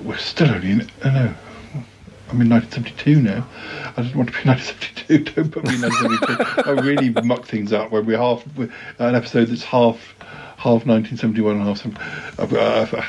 we're 0.04 0.18
still 0.18 0.50
only 0.50 0.72
in. 0.72 0.82
Uh, 1.04 1.10
no, 1.10 1.34
I'm 2.30 2.42
in 2.42 2.50
1972 2.50 3.22
now. 3.22 3.48
I 3.98 4.02
didn't 4.02 4.16
want 4.16 4.34
to 4.34 4.42
be 4.42 4.50
1972. 4.50 5.24
Don't 5.34 5.52
put 5.52 5.66
me 5.66 5.76
in 5.76 5.82
1972. 5.82 6.70
I 6.70 6.72
really 6.82 7.10
muck 7.26 7.46
things 7.46 7.74
up 7.74 7.92
when 7.92 8.06
we're 8.06 8.18
half 8.18 8.44
we're, 8.56 8.72
an 9.00 9.16
episode 9.16 9.50
that's 9.50 9.64
half 9.64 10.16
half 10.58 10.86
1971 10.86 11.58
and 11.58 11.64
half. 11.66 11.78
Some, 11.78 11.98
uh, 12.40 12.56
uh, 12.56 13.06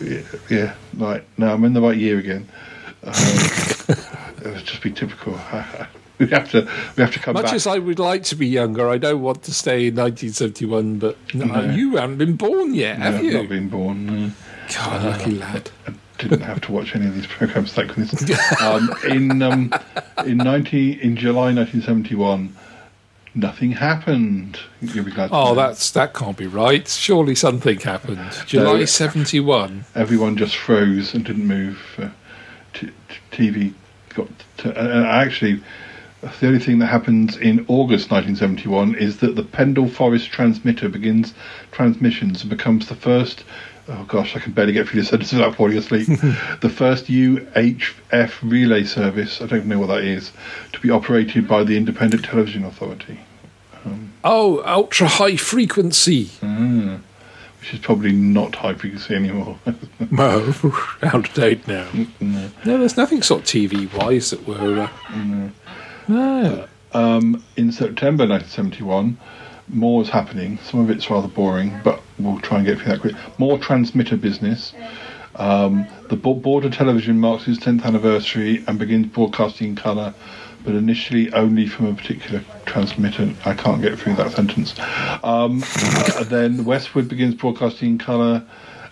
yeah, 0.00 0.22
yeah, 0.50 0.74
right. 0.96 1.24
Now 1.38 1.54
I'm 1.54 1.64
in 1.64 1.72
the 1.72 1.80
right 1.80 1.96
year 1.96 2.18
again. 2.18 2.48
Um, 3.02 3.12
it 3.88 4.44
would 4.44 4.64
just 4.64 4.82
be 4.82 4.90
typical. 4.90 5.40
we 6.18 6.26
have 6.28 6.50
to 6.52 6.68
we 6.96 7.02
have 7.02 7.12
to 7.12 7.18
come 7.18 7.34
Much 7.34 7.46
back. 7.46 7.54
as 7.54 7.66
I 7.66 7.78
would 7.78 7.98
like 7.98 8.22
to 8.24 8.36
be 8.36 8.46
younger, 8.46 8.88
I 8.88 8.98
don't 8.98 9.20
want 9.22 9.42
to 9.44 9.52
stay 9.54 9.88
in 9.88 9.96
1971. 9.96 10.98
But 10.98 11.16
no, 11.34 11.44
No. 11.46 11.74
you 11.74 11.96
haven't 11.96 12.18
been 12.18 12.36
born 12.36 12.74
yet, 12.74 12.98
No, 12.98 13.04
have 13.06 13.14
I've 13.16 13.24
you? 13.24 13.32
not 13.32 13.48
been 13.48 13.68
born. 13.68 14.06
No. 14.06 14.30
God, 14.74 15.02
lucky 15.04 15.32
lad. 15.32 15.70
I 15.86 15.92
didn't 16.18 16.40
have 16.42 16.60
to 16.62 16.72
watch 16.72 16.94
any 16.94 17.06
of 17.06 17.14
these 17.14 17.26
programs 17.26 17.76
like 17.76 17.94
this. 17.96 18.30
Um, 18.62 18.90
in 19.08 19.42
um, 19.42 19.72
in 20.24 20.38
90 20.38 21.02
in 21.02 21.16
July 21.16 21.52
1971, 21.52 22.54
nothing 23.34 23.72
happened. 23.72 24.58
You'll 24.80 25.04
be 25.04 25.10
glad. 25.10 25.28
To 25.28 25.34
Oh, 25.34 25.54
that's 25.54 25.90
that 25.90 26.14
can't 26.14 26.36
be 26.36 26.46
right. 26.46 26.86
Surely 26.88 27.34
something 27.34 27.78
happened. 27.80 28.20
July 28.46 28.78
No. 28.78 28.84
71. 28.84 29.84
everyone 29.94 30.36
just 30.36 30.56
froze 30.56 31.12
and 31.14 31.24
didn't 31.24 31.46
move. 31.46 31.78
Uh, 31.98 32.08
t- 32.72 32.90
t- 33.08 33.50
TV 33.52 33.74
got 34.14 34.28
to, 34.58 34.70
uh, 34.80 35.04
actually. 35.06 35.60
The 36.40 36.46
only 36.46 36.58
thing 36.58 36.78
that 36.78 36.86
happens 36.86 37.36
in 37.36 37.66
August 37.68 38.10
1971 38.10 38.94
is 38.94 39.18
that 39.18 39.36
the 39.36 39.42
Pendle 39.42 39.88
Forest 39.88 40.30
transmitter 40.30 40.88
begins 40.88 41.34
transmissions 41.70 42.40
and 42.40 42.50
becomes 42.50 42.88
the 42.88 42.94
first. 42.94 43.44
Oh 43.88 44.04
gosh, 44.04 44.34
I 44.34 44.38
can 44.38 44.52
barely 44.52 44.72
get 44.72 44.88
through 44.88 45.02
the 45.02 45.06
sentence 45.06 45.32
without 45.32 45.56
falling 45.56 45.76
asleep. 45.76 46.06
the 46.62 46.72
first 46.74 47.06
UHF 47.06 48.32
relay 48.42 48.84
service, 48.84 49.42
I 49.42 49.46
don't 49.46 49.66
know 49.66 49.78
what 49.78 49.88
that 49.88 50.04
is, 50.04 50.32
to 50.72 50.80
be 50.80 50.90
operated 50.90 51.46
by 51.46 51.64
the 51.64 51.76
Independent 51.76 52.24
Television 52.24 52.64
Authority. 52.64 53.20
Oh, 54.22 54.62
ultra 54.64 55.06
high 55.06 55.36
frequency. 55.36 56.26
Mm. 56.40 57.00
Which 57.60 57.74
is 57.74 57.80
probably 57.80 58.12
not 58.12 58.54
high 58.54 58.74
frequency 58.74 59.14
anymore. 59.14 59.58
No, 60.10 60.54
out 61.02 61.28
of 61.28 61.34
date 61.34 61.66
now. 61.68 61.88
No. 62.20 62.50
No, 62.64 62.78
there's 62.78 62.96
nothing 62.96 63.22
sort 63.22 63.42
of 63.42 63.46
TV 63.46 63.92
wise 63.94 64.30
that 64.30 64.46
we're. 64.46 64.80
Uh, 64.80 64.88
no. 65.14 65.50
Um, 66.92 67.42
in 67.56 67.72
September 67.72 68.26
1971, 68.26 69.18
more 69.68 70.02
is 70.02 70.08
happening. 70.08 70.58
Some 70.58 70.80
of 70.80 70.90
it's 70.90 71.10
rather 71.10 71.28
boring, 71.28 71.80
but 71.82 72.00
we'll 72.18 72.38
try 72.40 72.58
and 72.58 72.66
get 72.66 72.78
through 72.78 72.92
that 72.92 73.00
quick. 73.00 73.16
More 73.38 73.58
transmitter 73.58 74.16
business. 74.16 74.74
Um, 75.36 75.86
the 76.08 76.16
Bo- 76.16 76.34
Border 76.34 76.70
Television 76.70 77.18
marks 77.18 77.48
its 77.48 77.58
10th 77.58 77.84
anniversary 77.84 78.62
and 78.68 78.78
begins 78.78 79.06
broadcasting 79.08 79.70
in 79.70 79.76
colour, 79.76 80.14
but 80.64 80.74
initially 80.74 81.32
only 81.32 81.66
from 81.66 81.86
a 81.86 81.94
particular 81.94 82.44
transmitter. 82.66 83.34
I 83.44 83.54
can't 83.54 83.82
get 83.82 83.98
through 83.98 84.14
that 84.14 84.32
sentence. 84.32 84.74
Um, 85.24 85.64
uh, 85.64 86.24
then 86.24 86.64
Westward 86.64 87.08
begins 87.08 87.34
broadcasting 87.34 87.90
in 87.90 87.98
colour. 87.98 88.44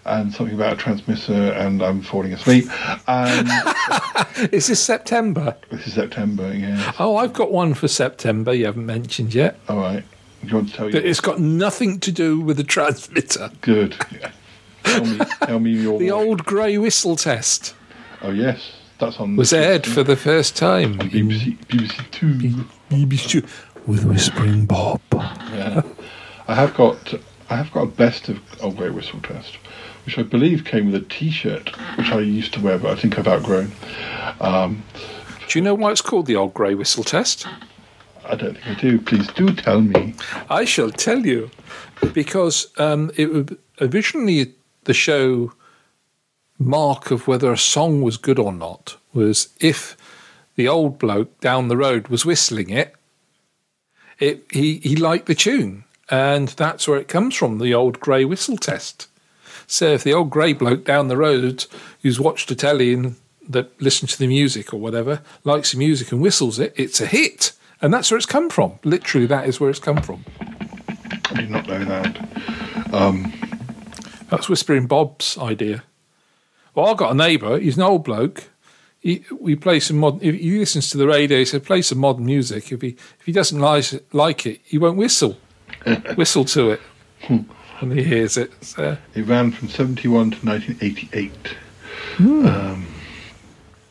And 0.04 0.32
something 0.34 0.54
about 0.56 0.72
a 0.72 0.76
transmitter, 0.76 1.32
and 1.52 1.80
I'm 1.80 2.02
falling 2.02 2.32
asleep. 2.32 2.64
Um, 3.08 3.46
and 3.48 4.52
Is 4.52 4.66
this 4.66 4.82
September? 4.82 5.56
this 5.70 5.86
is 5.86 5.92
September, 5.94 6.52
yeah. 6.52 6.92
Oh, 6.98 7.16
I've 7.16 7.32
got 7.32 7.52
one 7.52 7.74
for 7.74 7.86
September 7.86 8.52
you 8.52 8.66
haven't 8.66 8.84
mentioned 8.86 9.32
yet. 9.32 9.60
All 9.68 9.76
right. 9.78 10.02
Do 10.42 10.48
you 10.48 10.54
want 10.56 10.70
to 10.70 10.74
tell 10.74 10.86
you? 10.86 10.92
But 10.92 11.06
it's 11.06 11.20
got 11.20 11.38
nothing 11.38 12.00
to 12.00 12.10
do 12.10 12.40
with 12.40 12.56
the 12.56 12.64
transmitter. 12.64 13.50
Good. 13.60 13.94
Tell 14.84 15.04
me, 15.04 15.18
tell 15.44 15.60
me 15.60 15.70
your. 15.70 15.96
The 16.00 16.10
old 16.10 16.44
grey 16.44 16.76
whistle 16.76 17.14
test 17.14 17.72
Oh 18.20 18.32
yes, 18.32 18.72
that's 18.98 19.20
on. 19.20 19.36
was 19.36 19.52
aired 19.52 19.86
for 19.86 20.02
the 20.02 20.16
first 20.16 20.56
time 20.56 20.98
on 21.00 21.08
BBC, 21.08 21.56
BBC 21.68 22.10
Two. 22.10 22.34
BBC 22.90 23.28
Two 23.28 23.42
with 23.86 24.04
Whispering 24.04 24.66
Bob. 24.66 25.00
Yeah, 25.12 25.82
I 26.48 26.56
have 26.56 26.74
got. 26.74 27.14
I 27.48 27.54
have 27.56 27.70
got 27.70 27.82
a 27.82 27.86
best 27.86 28.28
of 28.28 28.40
Old 28.60 28.76
Grey 28.76 28.90
Whistle 28.90 29.20
test, 29.20 29.61
which 30.04 30.18
I 30.18 30.22
believe 30.22 30.64
came 30.64 30.90
with 30.90 31.02
a 31.02 31.06
T-shirt, 31.06 31.70
which 31.96 32.10
I 32.10 32.20
used 32.20 32.54
to 32.54 32.60
wear, 32.60 32.78
but 32.78 32.90
I 32.90 33.00
think 33.00 33.18
I've 33.18 33.28
outgrown. 33.28 33.72
Um, 34.40 34.82
Do 35.48 35.58
you 35.58 35.62
know 35.62 35.74
why 35.74 35.90
it's 35.90 36.00
called 36.00 36.26
the 36.26 36.36
old 36.36 36.54
grey 36.54 36.74
whistle 36.74 37.04
test? 37.04 37.46
I 38.24 38.34
don't 38.34 38.54
think 38.54 38.66
I 38.66 38.80
do. 38.80 39.00
Please 39.00 39.26
do 39.28 39.52
tell 39.52 39.80
me. 39.80 40.14
I 40.48 40.64
shall 40.64 40.90
tell 40.90 41.26
you, 41.26 41.50
because 42.12 42.68
um, 42.78 43.10
it 43.16 43.58
originally 43.80 44.54
the 44.84 44.94
show 44.94 45.52
mark 46.58 47.10
of 47.10 47.26
whether 47.26 47.52
a 47.52 47.58
song 47.58 48.02
was 48.02 48.16
good 48.16 48.38
or 48.38 48.52
not 48.52 48.96
was 49.12 49.48
if 49.60 49.96
the 50.54 50.68
old 50.68 50.98
bloke 50.98 51.40
down 51.40 51.68
the 51.68 51.76
road 51.76 52.08
was 52.08 52.24
whistling 52.24 52.70
it, 52.70 52.94
it 54.18 54.44
he, 54.50 54.78
he 54.78 54.94
liked 54.96 55.26
the 55.26 55.34
tune, 55.34 55.84
and 56.08 56.48
that's 56.48 56.86
where 56.86 56.98
it 56.98 57.08
comes 57.08 57.34
from, 57.34 57.58
the 57.58 57.74
old 57.74 57.98
grey 58.00 58.24
whistle 58.24 58.56
test. 58.56 59.08
So 59.72 59.86
if 59.86 60.04
the 60.04 60.12
old 60.12 60.28
grey 60.28 60.52
bloke 60.52 60.84
down 60.84 61.08
the 61.08 61.16
road 61.16 61.64
who's 62.02 62.20
watched 62.20 62.50
the 62.50 62.54
telly 62.54 62.92
and 62.92 63.16
that 63.48 63.80
listens 63.80 64.12
to 64.12 64.18
the 64.18 64.26
music 64.26 64.74
or 64.74 64.76
whatever 64.76 65.22
likes 65.44 65.72
the 65.72 65.78
music 65.78 66.12
and 66.12 66.20
whistles 66.20 66.58
it, 66.58 66.74
it's 66.76 67.00
a 67.00 67.06
hit. 67.06 67.54
And 67.80 67.90
that's 67.90 68.10
where 68.10 68.18
it's 68.18 68.26
come 68.26 68.50
from. 68.50 68.78
Literally, 68.84 69.26
that 69.28 69.48
is 69.48 69.60
where 69.60 69.70
it's 69.70 69.78
come 69.78 70.02
from. 70.02 70.26
I 70.38 71.34
did 71.36 71.48
not 71.48 71.66
know 71.66 71.82
that. 71.86 72.92
Um, 72.92 73.32
That's 74.28 74.46
Whispering 74.46 74.88
Bob's 74.88 75.38
idea. 75.38 75.84
Well, 76.74 76.88
I've 76.88 76.98
got 76.98 77.12
a 77.12 77.14
neighbour. 77.14 77.58
He's 77.58 77.78
an 77.78 77.82
old 77.82 78.04
bloke. 78.04 78.50
He, 79.00 79.24
we 79.40 79.56
play 79.56 79.80
some 79.80 79.96
modern. 79.96 80.20
If 80.20 80.34
he 80.34 80.58
listens 80.58 80.90
to 80.90 80.98
the 80.98 81.06
radio, 81.06 81.38
he 81.38 81.44
said, 81.46 81.64
"Play 81.64 81.80
some 81.80 81.98
modern 81.98 82.26
music." 82.26 82.70
If 82.70 82.82
he 82.82 82.88
if 82.88 83.24
he 83.24 83.32
doesn't 83.32 83.58
like 83.58 83.86
like 84.12 84.44
it, 84.44 84.60
he 84.64 84.76
won't 84.76 84.98
whistle. 84.98 85.38
whistle 86.14 86.44
to 86.44 86.72
it 86.72 86.80
when 87.82 87.96
he 87.96 88.04
hears 88.04 88.36
it. 88.36 88.52
So, 88.64 88.96
it 89.14 89.22
ran 89.26 89.50
from 89.52 89.68
seventy-one 89.68 90.30
to 90.32 90.46
nineteen 90.46 90.78
eighty-eight. 90.80 91.56
Hmm. 92.16 92.46
Um, 92.46 92.86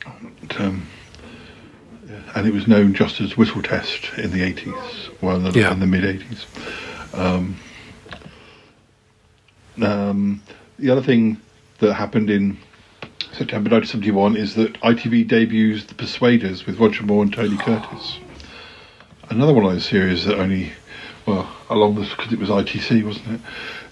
and, 0.05 0.55
um, 0.59 0.87
and 2.35 2.47
it 2.47 2.53
was 2.53 2.67
known 2.67 2.93
just 2.93 3.19
as 3.21 3.35
Whistle 3.37 3.61
Test 3.61 4.09
in 4.17 4.31
the 4.31 4.41
eighties, 4.43 4.73
well, 5.21 5.35
in 5.37 5.43
the, 5.43 5.51
Yeah. 5.59 5.73
the 5.73 5.85
mid 5.87 6.05
eighties. 6.05 6.45
Um, 7.13 7.57
um, 9.81 10.41
the 10.79 10.89
other 10.89 11.01
thing 11.01 11.37
that 11.79 11.93
happened 11.93 12.29
in 12.29 12.57
September 13.33 13.69
1971 13.69 14.35
is 14.35 14.55
that 14.55 14.73
ITV 14.81 15.27
debuts 15.27 15.85
The 15.85 15.95
Persuaders 15.95 16.65
with 16.65 16.77
Roger 16.79 17.03
Moore 17.03 17.23
and 17.23 17.33
Tony 17.33 17.57
Curtis. 17.57 18.19
Another 19.29 19.53
one 19.53 19.65
of 19.65 19.71
those 19.71 19.85
series 19.85 20.25
that 20.25 20.37
only, 20.37 20.71
well, 21.25 21.49
along 21.69 21.95
this 21.95 22.09
because 22.09 22.31
it 22.33 22.39
was 22.39 22.49
ITC, 22.49 23.03
wasn't 23.05 23.27
it? 23.35 23.41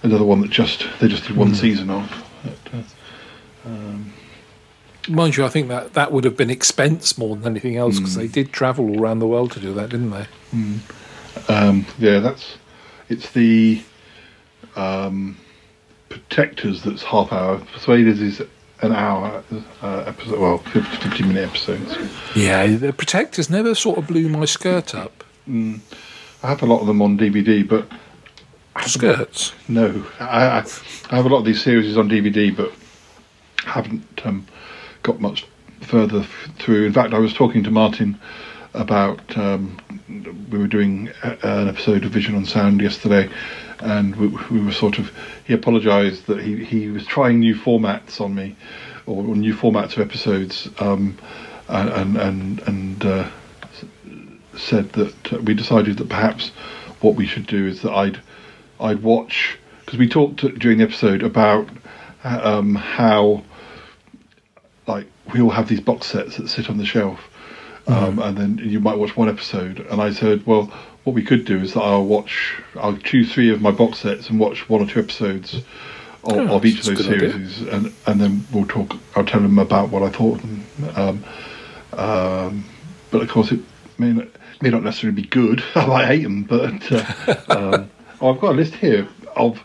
Another 0.04 0.24
one 0.24 0.42
that 0.42 0.50
just 0.50 0.86
they 1.00 1.08
just 1.08 1.26
did 1.28 1.36
one 1.36 1.52
Mm. 1.52 1.56
season 1.56 1.90
of. 1.90 2.26
But, 2.44 2.74
uh, 2.74 3.68
um, 3.70 4.14
mind 5.10 5.36
you, 5.38 5.44
I 5.46 5.50
think 5.50 5.68
that 5.68 5.94
that 5.94 6.12
would 6.12 6.24
have 6.24 6.38
been 6.38 6.50
expense 6.50 7.18
more 7.18 7.36
than 7.36 7.46
anything 7.46 7.76
else 7.76 7.98
because 8.00 8.14
Hmm. 8.16 8.22
they 8.22 8.28
did 8.28 8.54
travel 8.54 8.90
all 8.90 9.02
around 9.02 9.20
the 9.20 9.28
world 9.28 9.52
to 9.54 9.60
do 9.60 9.74
that, 9.74 9.90
didn't 9.90 10.12
they? 10.12 10.26
Mm. 10.56 10.80
Um, 11.50 11.86
yeah, 11.98 12.20
that's 12.20 12.56
it's 13.10 13.30
the 13.32 13.82
um, 14.76 15.36
protectors 16.10 16.84
that's 16.84 17.04
half 17.04 17.32
hour. 17.34 17.58
Persuaders 17.74 18.22
is 18.22 18.42
an 18.82 18.94
hour 18.94 19.44
uh, 19.84 20.04
episode. 20.08 20.40
Well, 20.40 20.60
50, 20.60 20.82
50 21.10 21.24
minute 21.24 21.50
episodes. 21.50 21.98
Yeah, 22.36 22.66
the 22.68 22.94
protectors 22.94 23.50
never 23.50 23.76
sort 23.76 23.98
of 23.98 24.08
blew 24.08 24.30
my 24.30 24.46
skirt 24.46 24.96
up. 24.96 25.24
Mm. 25.50 25.80
I 26.42 26.48
have 26.48 26.62
a 26.64 26.66
lot 26.66 26.80
of 26.80 26.88
them 26.88 27.02
on 27.02 27.18
DVD, 27.18 27.68
but 27.68 27.82
I 27.82 27.86
haven't 27.86 27.90
got- 27.90 28.00
Skirts. 28.86 29.54
no, 29.68 30.06
I, 30.20 30.64
I, 31.10 31.16
have 31.16 31.26
a 31.26 31.30
lot 31.30 31.40
of 31.40 31.46
these 31.46 31.62
series 31.62 31.98
on 31.98 32.10
DVD, 32.10 32.56
but 32.56 32.72
haven't 33.66 34.26
um, 34.26 34.48
got 35.04 35.20
much 35.20 35.46
further 35.82 36.24
through. 36.58 36.86
In 36.86 36.94
fact, 36.94 37.14
I 37.14 37.20
was 37.20 37.34
talking 37.34 37.64
to 37.64 37.72
Martin 37.72 38.20
about 38.74 39.38
um, 39.38 39.78
we 40.50 40.58
were 40.58 40.68
doing 40.68 41.10
a, 41.24 41.38
an 41.44 41.68
episode 41.68 42.06
of 42.06 42.12
Vision 42.12 42.36
on 42.36 42.46
Sound 42.46 42.82
yesterday, 42.82 43.30
and 43.80 44.16
we, 44.16 44.28
we 44.52 44.64
were 44.64 44.72
sort 44.72 45.00
of 45.00 45.12
he 45.46 45.54
apologised 45.54 46.28
that 46.28 46.42
he 46.42 46.64
he 46.64 46.90
was 46.90 47.06
trying 47.06 47.40
new 47.40 47.56
formats 47.56 48.22
on 48.22 48.36
me, 48.36 48.56
or, 49.06 49.36
new 49.36 49.54
formats 49.54 49.98
of 49.98 50.00
episodes, 50.00 50.70
um, 50.80 51.18
and 51.68 51.90
and 51.90 52.18
and, 52.18 52.60
and 52.68 53.06
uh, 53.06 53.30
said 54.56 54.92
that 54.94 55.34
uh, 55.34 55.38
we 55.40 55.54
decided 55.54 55.98
that 55.98 56.10
perhaps 56.10 56.50
what 57.02 57.16
we 57.16 57.26
should 57.26 57.48
do 57.48 57.66
is 57.66 57.82
that 57.82 57.92
I'd 57.92 58.20
I'd 58.80 59.02
watch 59.04 59.58
because 59.86 60.00
we 60.00 60.08
talked 60.08 60.38
during 60.60 60.78
the 60.78 60.84
episode 60.84 61.24
about 61.24 61.68
uh, 62.24 62.40
um, 62.44 62.76
how 62.76 63.44
like 64.88 65.08
we 65.34 65.42
all 65.42 65.50
have 65.50 65.68
these 65.68 65.82
box 65.82 66.08
sets 66.08 66.38
that 66.38 66.48
sit 66.50 66.70
on 66.70 66.78
the 66.78 66.86
shelf, 66.86 67.20
um, 67.88 68.20
and 68.20 68.38
then 68.38 68.58
you 68.58 68.80
might 68.80 68.98
watch 68.98 69.16
one 69.16 69.30
episode. 69.30 69.80
And 69.92 70.02
I 70.02 70.12
said, 70.12 70.46
well, 70.46 70.66
what 71.04 71.14
we 71.14 71.24
could 71.24 71.46
do 71.46 71.58
is 71.60 71.74
that 71.74 71.82
I'll 71.82 72.06
watch, 72.06 72.56
I'll 72.76 72.98
choose 72.98 73.32
three 73.32 73.52
of 73.52 73.62
my 73.62 73.72
box 73.72 74.00
sets 74.00 74.30
and 74.30 74.40
watch 74.40 74.68
one 74.70 74.82
or 74.82 74.88
two 74.88 75.00
episodes 75.00 75.56
of, 75.56 75.66
Oh, 76.24 76.56
of 76.56 76.66
each 76.66 76.80
of 76.80 76.86
those 76.86 77.06
good 77.06 77.16
idea. 77.16 77.32
series, 77.32 77.62
and 77.62 77.94
and 78.06 78.20
then 78.22 78.46
we'll 78.52 78.66
talk. 78.68 78.96
I'll 79.16 79.26
tell 79.26 79.42
them 79.42 79.58
about 79.60 79.90
what 79.90 80.04
I 80.04 80.10
thought 80.10 80.42
them. 80.42 80.66
Um, 80.96 81.24
um, 81.94 82.66
but 83.12 83.22
of 83.22 83.30
course, 83.30 83.52
it 83.52 83.60
may 83.98 84.14
not, 84.14 84.28
may 84.62 84.70
not 84.70 84.84
necessarily 84.84 85.22
be 85.22 85.28
good. 85.28 85.64
I 85.76 85.86
might 85.86 86.06
hate 86.06 86.24
them, 86.24 86.44
but 86.44 86.92
uh, 86.92 87.36
um, 87.50 87.90
I've 88.22 88.40
got 88.40 88.52
a 88.52 88.58
list 88.58 88.76
here 88.76 89.08
of 89.36 89.62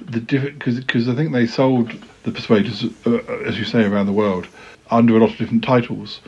the 0.00 0.20
different 0.20 0.58
because 0.58 1.08
I 1.08 1.14
think 1.14 1.32
they 1.32 1.46
sold 1.46 1.92
the 2.24 2.32
Persuaders, 2.32 2.84
uh, 3.06 3.16
as 3.46 3.58
you 3.58 3.64
say, 3.64 3.84
around 3.84 4.06
the 4.06 4.12
world 4.12 4.46
under 4.90 5.16
a 5.16 5.20
lot 5.20 5.30
of 5.30 5.36
different 5.36 5.64
titles. 5.64 6.20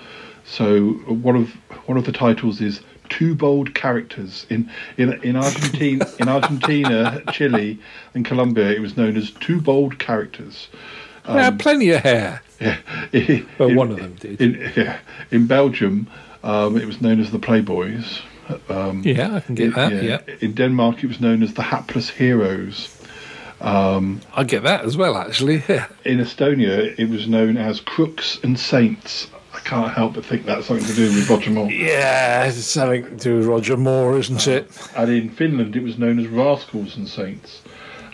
So 0.45 0.91
one 1.09 1.37
of 1.37 1.51
one 1.87 1.99
of 1.99 2.05
the 2.05 2.13
titles 2.13 2.61
is 2.61 2.81
Two 3.09 3.35
Bold 3.35 3.75
Characters 3.75 4.47
in 4.51 4.71
in 4.97 5.13
in 5.23 5.37
Argentina, 5.37 6.07
in 6.19 6.29
Argentina, 6.29 7.23
Chile, 7.33 7.79
and 8.15 8.25
Colombia. 8.25 8.71
It 8.71 8.81
was 8.81 8.97
known 8.97 9.17
as 9.17 9.31
Two 9.33 9.61
Bold 9.61 9.99
Characters. 9.99 10.69
They 11.27 11.33
had 11.33 11.59
plenty 11.59 11.91
of 11.91 12.03
hair. 12.03 12.41
Yeah, 12.61 12.79
Well, 13.59 13.69
In- 13.71 13.77
one 13.77 13.91
of 13.91 13.97
them 13.97 14.15
did. 14.15 14.41
In, 14.41 14.73
yeah, 14.77 14.99
in 15.33 15.47
Belgium, 15.47 16.07
um, 16.45 16.77
it 16.77 16.87
was 16.87 17.01
known 17.01 17.21
as 17.21 17.33
the 17.33 17.39
Playboys. 17.39 18.21
Um, 18.69 19.03
Yeah, 19.05 19.35
I 19.37 19.41
can 19.41 19.55
get 19.55 19.67
in- 19.67 19.73
that, 19.73 20.03
yeah. 20.03 20.19
In 20.41 20.53
Denmark, 20.55 21.03
it 21.03 21.07
was 21.09 21.21
known 21.21 21.43
as 21.43 21.55
the 21.55 21.63
Hapless 21.63 22.11
Heroes. 22.11 22.89
Um, 23.61 24.21
I 24.35 24.45
get 24.45 24.63
that 24.65 24.85
as 24.85 24.97
well, 24.97 25.17
actually. 25.17 25.63
Yeah. 25.69 25.87
in 26.05 26.19
Estonia, 26.19 26.95
it 26.99 27.09
was 27.09 27.27
known 27.27 27.57
as 27.57 27.81
Crooks 27.81 28.39
and 28.43 28.59
Saints. 28.59 29.29
I 29.55 29.61
can't 29.61 29.93
help 29.93 30.15
but 30.15 30.25
think 30.25 30.45
that's 30.45 30.67
something 30.67 30.87
to 30.87 30.95
do 30.95 31.05
with 31.07 31.31
Roger 31.31 31.51
Moore. 31.51 31.71
Yeah, 31.73 32.45
it's 32.45 32.63
something 32.65 33.05
to 33.05 33.17
do 33.17 33.37
with 33.39 33.47
Roger 33.47 33.77
Moore, 33.77 34.19
isn't 34.19 34.47
it? 34.47 34.71
And 34.95 35.11
in 35.11 35.31
Finland, 35.31 35.75
it 35.77 35.83
was 35.83 35.97
known 35.99 36.19
as 36.21 36.27
Rascals 36.27 36.97
and 36.97 37.09
Saints. 37.09 37.63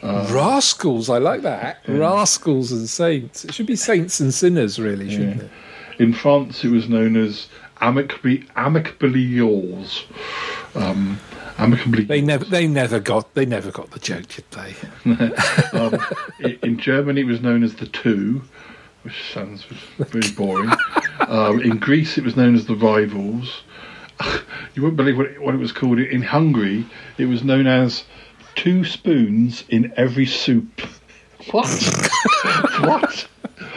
Uh, 0.02 0.26
Rascals, 0.32 1.10
I 1.10 1.18
like 1.18 1.42
that. 1.42 1.78
Rascals 1.88 2.72
and 2.72 2.88
saints. 2.88 3.44
It 3.44 3.54
should 3.54 3.66
be 3.66 3.76
saints 3.76 4.20
and 4.20 4.32
sinners, 4.32 4.78
really, 4.78 5.10
shouldn't 5.10 5.36
Yeah. 5.36 5.42
it? 5.44 5.50
In 6.02 6.12
France, 6.12 6.64
it 6.64 6.70
was 6.70 6.88
known 6.88 7.16
as 7.16 7.46
Amicably, 7.82 8.46
amicably 8.56 9.20
Yours. 9.20 10.04
Um, 10.74 11.18
amicably 11.58 12.04
They 12.04 12.20
never, 12.22 12.44
they 12.44 12.66
never 12.66 13.00
got, 13.00 13.34
they 13.34 13.44
never 13.44 13.70
got 13.70 13.90
the 13.90 13.98
joke, 13.98 14.26
did 14.28 14.44
they? 14.52 14.74
um, 15.78 15.98
i- 16.44 16.58
in 16.62 16.78
Germany, 16.78 17.20
it 17.22 17.26
was 17.26 17.40
known 17.42 17.62
as 17.64 17.74
the 17.74 17.86
Two, 17.86 18.40
which 19.02 19.32
sounds 19.34 19.64
very 19.98 20.32
boring. 20.34 20.70
um, 21.26 21.60
in 21.60 21.78
Greece, 21.78 22.16
it 22.16 22.24
was 22.24 22.36
known 22.36 22.54
as 22.54 22.66
the 22.66 22.76
Rivals. 22.76 23.62
You 24.74 24.80
wouldn't 24.80 24.96
believe 24.96 25.18
what 25.18 25.26
it, 25.26 25.42
what 25.42 25.54
it 25.54 25.58
was 25.58 25.70
called. 25.72 25.98
In 25.98 26.22
Hungary, 26.22 26.86
it 27.18 27.26
was 27.26 27.44
known 27.44 27.66
as 27.66 28.04
Two 28.54 28.84
Spoons 28.86 29.64
in 29.68 29.92
Every 29.98 30.24
Soup. 30.24 30.80
What? 31.50 31.68
what? 32.80 33.28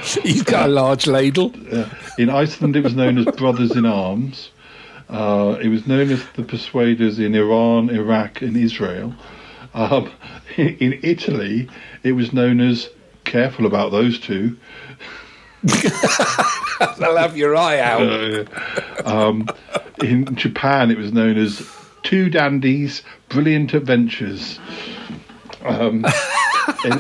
He's 0.24 0.44
got 0.44 0.70
a 0.70 0.72
large 0.72 1.08
ladle. 1.08 1.52
Uh, 1.72 1.90
in 2.20 2.30
Iceland, 2.30 2.76
it 2.76 2.84
was 2.84 2.96
known 2.96 3.18
as 3.18 3.26
Brothers 3.36 3.72
in 3.72 3.86
Arms. 3.86 4.52
Uh, 5.10 5.58
it 5.62 5.70
was 5.70 5.88
known 5.88 6.12
as 6.12 6.24
the 6.36 6.44
Persuaders 6.44 7.18
in 7.18 7.34
Iran, 7.34 7.90
Iraq, 7.90 8.42
and 8.42 8.56
Israel. 8.56 9.16
Um, 9.74 10.12
in 10.58 11.00
Italy, 11.02 11.70
it 12.04 12.12
was 12.12 12.34
known 12.34 12.60
as 12.62 12.90
Careful 13.24 13.66
about 13.66 13.92
those 13.92 14.20
two. 14.20 14.56
They'll 15.64 17.18
have 17.18 17.36
your 17.36 17.56
eye 17.56 17.80
out. 17.80 18.04
Uh, 18.04 18.46
um, 19.04 19.48
in 20.04 20.36
Japan, 20.36 20.92
it 20.92 20.98
was 21.00 21.12
known 21.12 21.36
as 21.38 21.68
Two 22.04 22.30
Dandies, 22.30 23.02
Brilliant 23.30 23.74
Adventures. 23.74 24.60
Um, 25.64 26.06
in, 26.86 26.94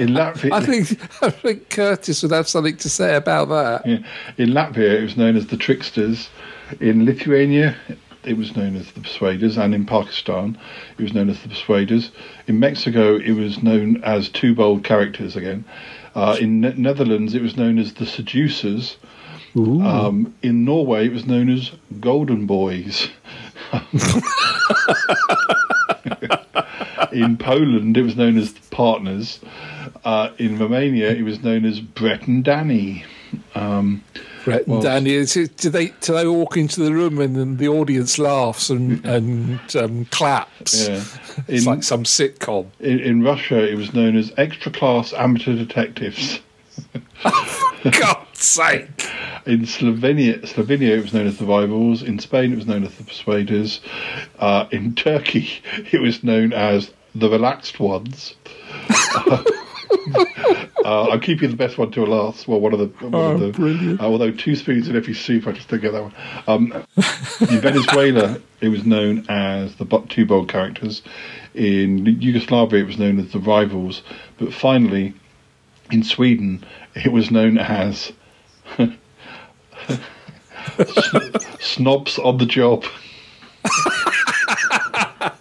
in 0.00 0.14
Latvia, 0.14 0.52
I 0.52 0.64
think, 0.64 1.22
I 1.22 1.30
think 1.30 1.70
Curtis 1.70 2.22
would 2.22 2.32
have 2.32 2.48
something 2.48 2.76
to 2.76 2.88
say 2.88 3.16
about 3.16 3.48
that. 3.48 3.86
Yeah. 3.86 3.98
In 4.38 4.50
Latvia, 4.50 5.00
it 5.00 5.02
was 5.02 5.16
known 5.16 5.36
as 5.36 5.46
the 5.46 5.56
Tricksters. 5.56 6.28
In 6.80 7.04
Lithuania, 7.04 7.76
it 8.24 8.36
was 8.36 8.56
known 8.56 8.76
as 8.76 8.90
the 8.92 9.00
Persuaders, 9.00 9.56
and 9.56 9.74
in 9.74 9.86
Pakistan, 9.86 10.58
it 10.98 11.02
was 11.02 11.14
known 11.14 11.30
as 11.30 11.40
the 11.42 11.48
Persuaders. 11.48 12.10
In 12.46 12.58
Mexico, 12.58 13.16
it 13.16 13.32
was 13.32 13.62
known 13.62 14.02
as 14.02 14.28
Two 14.28 14.54
Bold 14.54 14.84
Characters 14.84 15.36
again. 15.36 15.64
Uh, 16.14 16.36
in 16.40 16.60
ne- 16.60 16.74
Netherlands, 16.74 17.34
it 17.34 17.42
was 17.42 17.56
known 17.56 17.78
as 17.78 17.94
the 17.94 18.06
Seducers. 18.06 18.96
Um, 19.56 20.34
in 20.42 20.66
Norway, 20.66 21.06
it 21.06 21.12
was 21.12 21.24
known 21.24 21.48
as 21.48 21.70
Golden 21.98 22.44
Boys. 22.44 23.08
in 27.12 27.36
Poland, 27.36 27.96
it 27.96 28.02
was 28.02 28.16
known 28.16 28.38
as 28.38 28.52
Partners. 28.70 29.40
Uh, 30.04 30.30
in 30.38 30.58
Romania, 30.58 31.10
it 31.10 31.22
was 31.22 31.42
known 31.42 31.64
as 31.64 31.80
Brett 31.80 32.26
and 32.26 32.44
Danny. 32.44 33.04
Um, 33.54 34.04
Brett 34.44 34.62
and 34.62 34.68
well, 34.68 34.82
Danny, 34.82 35.24
do 35.24 35.46
they 35.70 35.88
do 35.88 36.12
they 36.12 36.26
walk 36.26 36.56
into 36.56 36.80
the 36.80 36.92
room 36.92 37.18
and 37.18 37.34
then 37.34 37.56
the 37.56 37.68
audience 37.68 38.18
laughs 38.18 38.70
and 38.70 39.04
and 39.16 39.76
um, 39.76 40.04
claps? 40.06 40.88
Yeah. 40.88 41.04
It's 41.48 41.66
like 41.66 41.82
some 41.82 42.04
sitcom. 42.04 42.68
In, 42.80 42.98
in 42.98 43.22
Russia, 43.22 43.62
it 43.62 43.76
was 43.76 43.92
known 43.92 44.16
as 44.16 44.32
extra 44.38 44.72
class 44.72 45.12
amateur 45.12 45.54
detectives. 45.54 46.40
God's 48.36 48.48
sake! 48.48 49.10
In 49.46 49.60
Slovenia, 49.62 50.42
Slovenia, 50.42 50.90
it 50.98 51.02
was 51.02 51.14
known 51.14 51.26
as 51.26 51.38
the 51.38 51.46
Rivals. 51.46 52.02
In 52.02 52.18
Spain, 52.18 52.52
it 52.52 52.56
was 52.56 52.66
known 52.66 52.84
as 52.84 52.94
the 52.96 53.04
Persuaders. 53.04 53.80
Uh, 54.38 54.66
in 54.70 54.94
Turkey, 54.94 55.48
it 55.90 56.02
was 56.02 56.22
known 56.22 56.52
as 56.52 56.90
the 57.14 57.30
Relaxed 57.30 57.80
Ones. 57.80 58.34
Uh, 58.90 59.42
I'm 60.84 61.20
keeping 61.20 61.48
the 61.50 61.56
best 61.56 61.78
one 61.78 61.90
to 61.92 62.04
last. 62.04 62.46
Well, 62.46 62.60
one 62.60 62.74
of 62.74 62.78
the, 62.80 62.86
one 63.06 63.14
Oh, 63.14 63.30
of 63.32 63.40
the 63.40 63.48
brilliant. 63.52 64.00
uh, 64.02 64.04
although 64.04 64.30
two 64.30 64.54
spoons 64.54 64.86
in 64.88 64.96
every 64.96 65.14
soup, 65.14 65.46
I 65.46 65.52
just 65.52 65.68
don't 65.68 65.80
get 65.80 65.92
that 65.92 66.02
one. 66.02 66.14
Um, 66.46 66.72
in 67.40 67.60
Venezuela, 67.60 68.38
it 68.60 68.68
was 68.68 68.84
known 68.84 69.24
as 69.30 69.76
the 69.76 69.86
two 70.10 70.26
bold 70.26 70.48
characters. 70.50 71.00
In 71.54 72.04
Yugoslavia, 72.04 72.82
it 72.82 72.86
was 72.86 72.98
known 72.98 73.18
as 73.18 73.32
the 73.32 73.38
rivals. 73.38 74.02
But 74.38 74.52
finally, 74.52 75.14
in 75.90 76.02
Sweden, 76.02 76.66
it 76.94 77.10
was 77.12 77.30
known 77.30 77.56
as 77.56 78.12
snobs 81.60 82.18
on 82.18 82.38
the 82.38 82.46
job. 82.46 82.84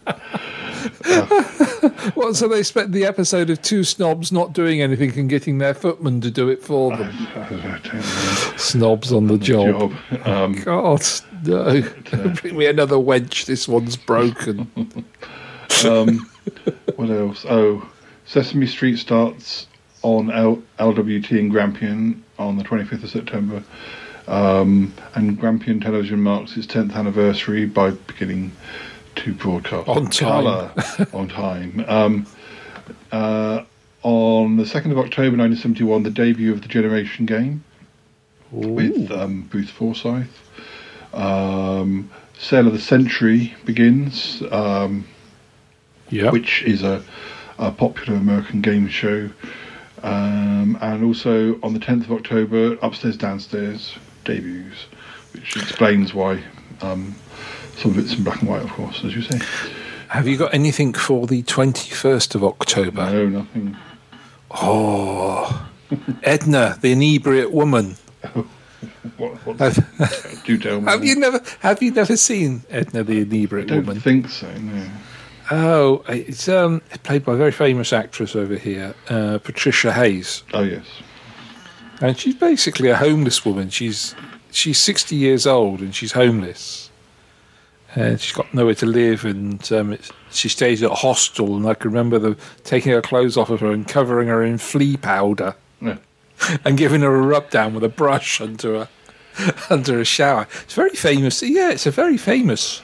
What? 2.13 2.35
So 2.35 2.47
they 2.47 2.63
spent 2.63 2.91
the 2.91 3.05
episode 3.05 3.49
of 3.49 3.61
two 3.61 3.83
snobs 3.83 4.31
not 4.31 4.53
doing 4.53 4.81
anything 4.81 5.17
and 5.17 5.29
getting 5.29 5.57
their 5.57 5.73
footman 5.73 6.21
to 6.21 6.31
do 6.31 6.49
it 6.49 6.63
for 6.63 6.95
them. 6.95 7.11
snobs 8.57 9.11
on 9.11 9.27
the 9.27 9.37
job. 9.37 9.93
job. 10.11 10.27
Um, 10.27 10.53
God, 10.53 11.03
no! 11.45 11.81
Bring 12.41 12.57
me 12.57 12.65
another 12.67 12.95
wench. 12.95 13.45
This 13.45 13.67
one's 13.67 13.95
broken. 13.95 14.69
um, 15.85 16.29
what 16.95 17.09
else? 17.09 17.45
Oh, 17.47 17.87
Sesame 18.25 18.67
Street 18.67 18.97
starts 18.97 19.67
on 20.01 20.31
L- 20.31 20.61
LWT 20.79 21.31
in 21.31 21.49
Grampian 21.49 22.23
on 22.37 22.57
the 22.57 22.63
25th 22.63 23.03
of 23.03 23.09
September. 23.09 23.63
Um, 24.27 24.93
and 25.13 25.39
Grampian 25.39 25.79
Television 25.79 26.19
marks 26.21 26.57
its 26.57 26.67
10th 26.67 26.93
anniversary 26.95 27.65
by 27.65 27.91
beginning 27.91 28.51
to 29.17 29.33
broadcast 29.33 29.87
On 29.87 30.07
time. 30.09 30.71
on 31.13 31.27
time. 31.27 31.85
Um, 31.87 32.27
uh, 33.11 33.63
on 34.03 34.57
the 34.57 34.63
2nd 34.63 34.91
of 34.91 34.97
October 34.99 35.37
1971, 35.37 36.03
the 36.03 36.09
debut 36.09 36.51
of 36.51 36.61
the 36.61 36.67
Generation 36.67 37.25
game 37.25 37.63
with 38.51 39.11
um, 39.11 39.41
Bruce 39.43 39.69
Forsyth. 39.69 40.27
Um, 41.13 42.09
Sale 42.37 42.67
of 42.67 42.73
the 42.73 42.79
Century 42.79 43.53
begins. 43.65 44.43
Um, 44.51 45.07
Yeah. 46.09 46.29
which 46.31 46.61
is 46.63 46.83
a, 46.83 47.03
a 47.57 47.71
popular 47.71 48.17
American 48.17 48.61
game 48.61 48.87
show. 48.89 49.29
Um, 50.03 50.77
and 50.81 51.03
also 51.03 51.59
on 51.61 51.73
the 51.73 51.79
10th 51.79 52.03
of 52.05 52.11
October, 52.11 52.77
Upstairs 52.81 53.17
Downstairs 53.17 53.95
debuts, 54.23 54.85
which 55.33 55.55
explains 55.57 56.13
why 56.13 56.43
um, 56.81 57.15
some 57.77 57.91
of 57.91 57.97
it's 57.99 58.13
in 58.13 58.23
black 58.23 58.41
and 58.41 58.49
white, 58.49 58.61
of 58.61 58.69
course, 58.71 59.03
as 59.03 59.15
you 59.15 59.21
say. 59.21 59.39
Have 60.09 60.27
you 60.27 60.37
got 60.37 60.53
anything 60.53 60.93
for 60.93 61.27
the 61.27 61.41
twenty 61.43 61.89
first 61.89 62.35
of 62.35 62.43
October? 62.43 63.11
No, 63.11 63.27
nothing. 63.27 63.75
Oh, 64.51 65.67
Edna, 66.23 66.77
the 66.81 66.91
inebriate 66.91 67.51
woman. 67.51 67.95
What, 69.17 69.33
what, 69.45 69.57
Have, 69.59 70.43
do 70.45 70.57
tell 70.57 70.81
me. 70.81 70.87
have 70.91 71.05
you 71.05 71.15
never 71.15 71.39
have 71.59 71.81
you 71.81 71.91
never 71.91 72.17
seen 72.17 72.63
Edna, 72.69 73.03
the 73.03 73.19
I 73.19 73.21
inebriate 73.21 73.67
don't 73.67 73.85
woman? 73.85 74.01
think 74.01 74.29
so, 74.29 74.51
no. 74.57 74.87
Oh, 75.51 76.03
it's 76.07 76.47
um 76.47 76.81
played 77.03 77.23
by 77.25 77.33
a 77.33 77.37
very 77.37 77.51
famous 77.51 77.93
actress 77.93 78.35
over 78.35 78.55
here, 78.55 78.95
uh, 79.09 79.37
Patricia 79.39 79.91
Hayes. 79.93 80.43
Oh, 80.53 80.63
yes. 80.63 80.85
and 82.01 82.17
she's 82.17 82.35
basically 82.35 82.89
a 82.89 82.95
homeless 82.95 83.45
woman. 83.45 83.69
She's 83.69 84.15
she's 84.51 84.79
sixty 84.79 85.15
years 85.15 85.45
old 85.45 85.81
and 85.81 85.93
she's 85.93 86.13
homeless, 86.13 86.89
and 87.95 88.19
she's 88.19 88.35
got 88.35 88.51
nowhere 88.53 88.75
to 88.75 88.85
live. 88.87 89.23
And 89.23 89.71
um, 89.71 89.93
it's, 89.93 90.11
she 90.31 90.49
stays 90.49 90.81
at 90.81 90.91
a 90.91 90.95
hostel. 90.95 91.55
And 91.55 91.67
I 91.67 91.75
can 91.75 91.91
remember 91.91 92.17
them 92.17 92.37
taking 92.63 92.91
her 92.93 93.01
clothes 93.01 93.37
off 93.37 93.49
of 93.51 93.59
her 93.59 93.71
and 93.71 93.87
covering 93.87 94.27
her 94.29 94.43
in 94.43 94.57
flea 94.57 94.97
powder, 94.97 95.55
Yeah. 95.79 95.97
and 96.65 96.75
giving 96.77 97.01
her 97.01 97.13
a 97.15 97.21
rub 97.21 97.51
down 97.51 97.75
with 97.75 97.83
a 97.83 97.89
brush 97.89 98.41
under 98.41 98.75
a 98.75 98.89
under 99.69 99.99
a 99.99 100.05
shower. 100.05 100.47
It's 100.63 100.73
very 100.73 100.89
famous. 100.95 101.43
Yeah, 101.43 101.69
it's 101.69 101.85
a 101.85 101.91
very 101.91 102.17
famous 102.17 102.81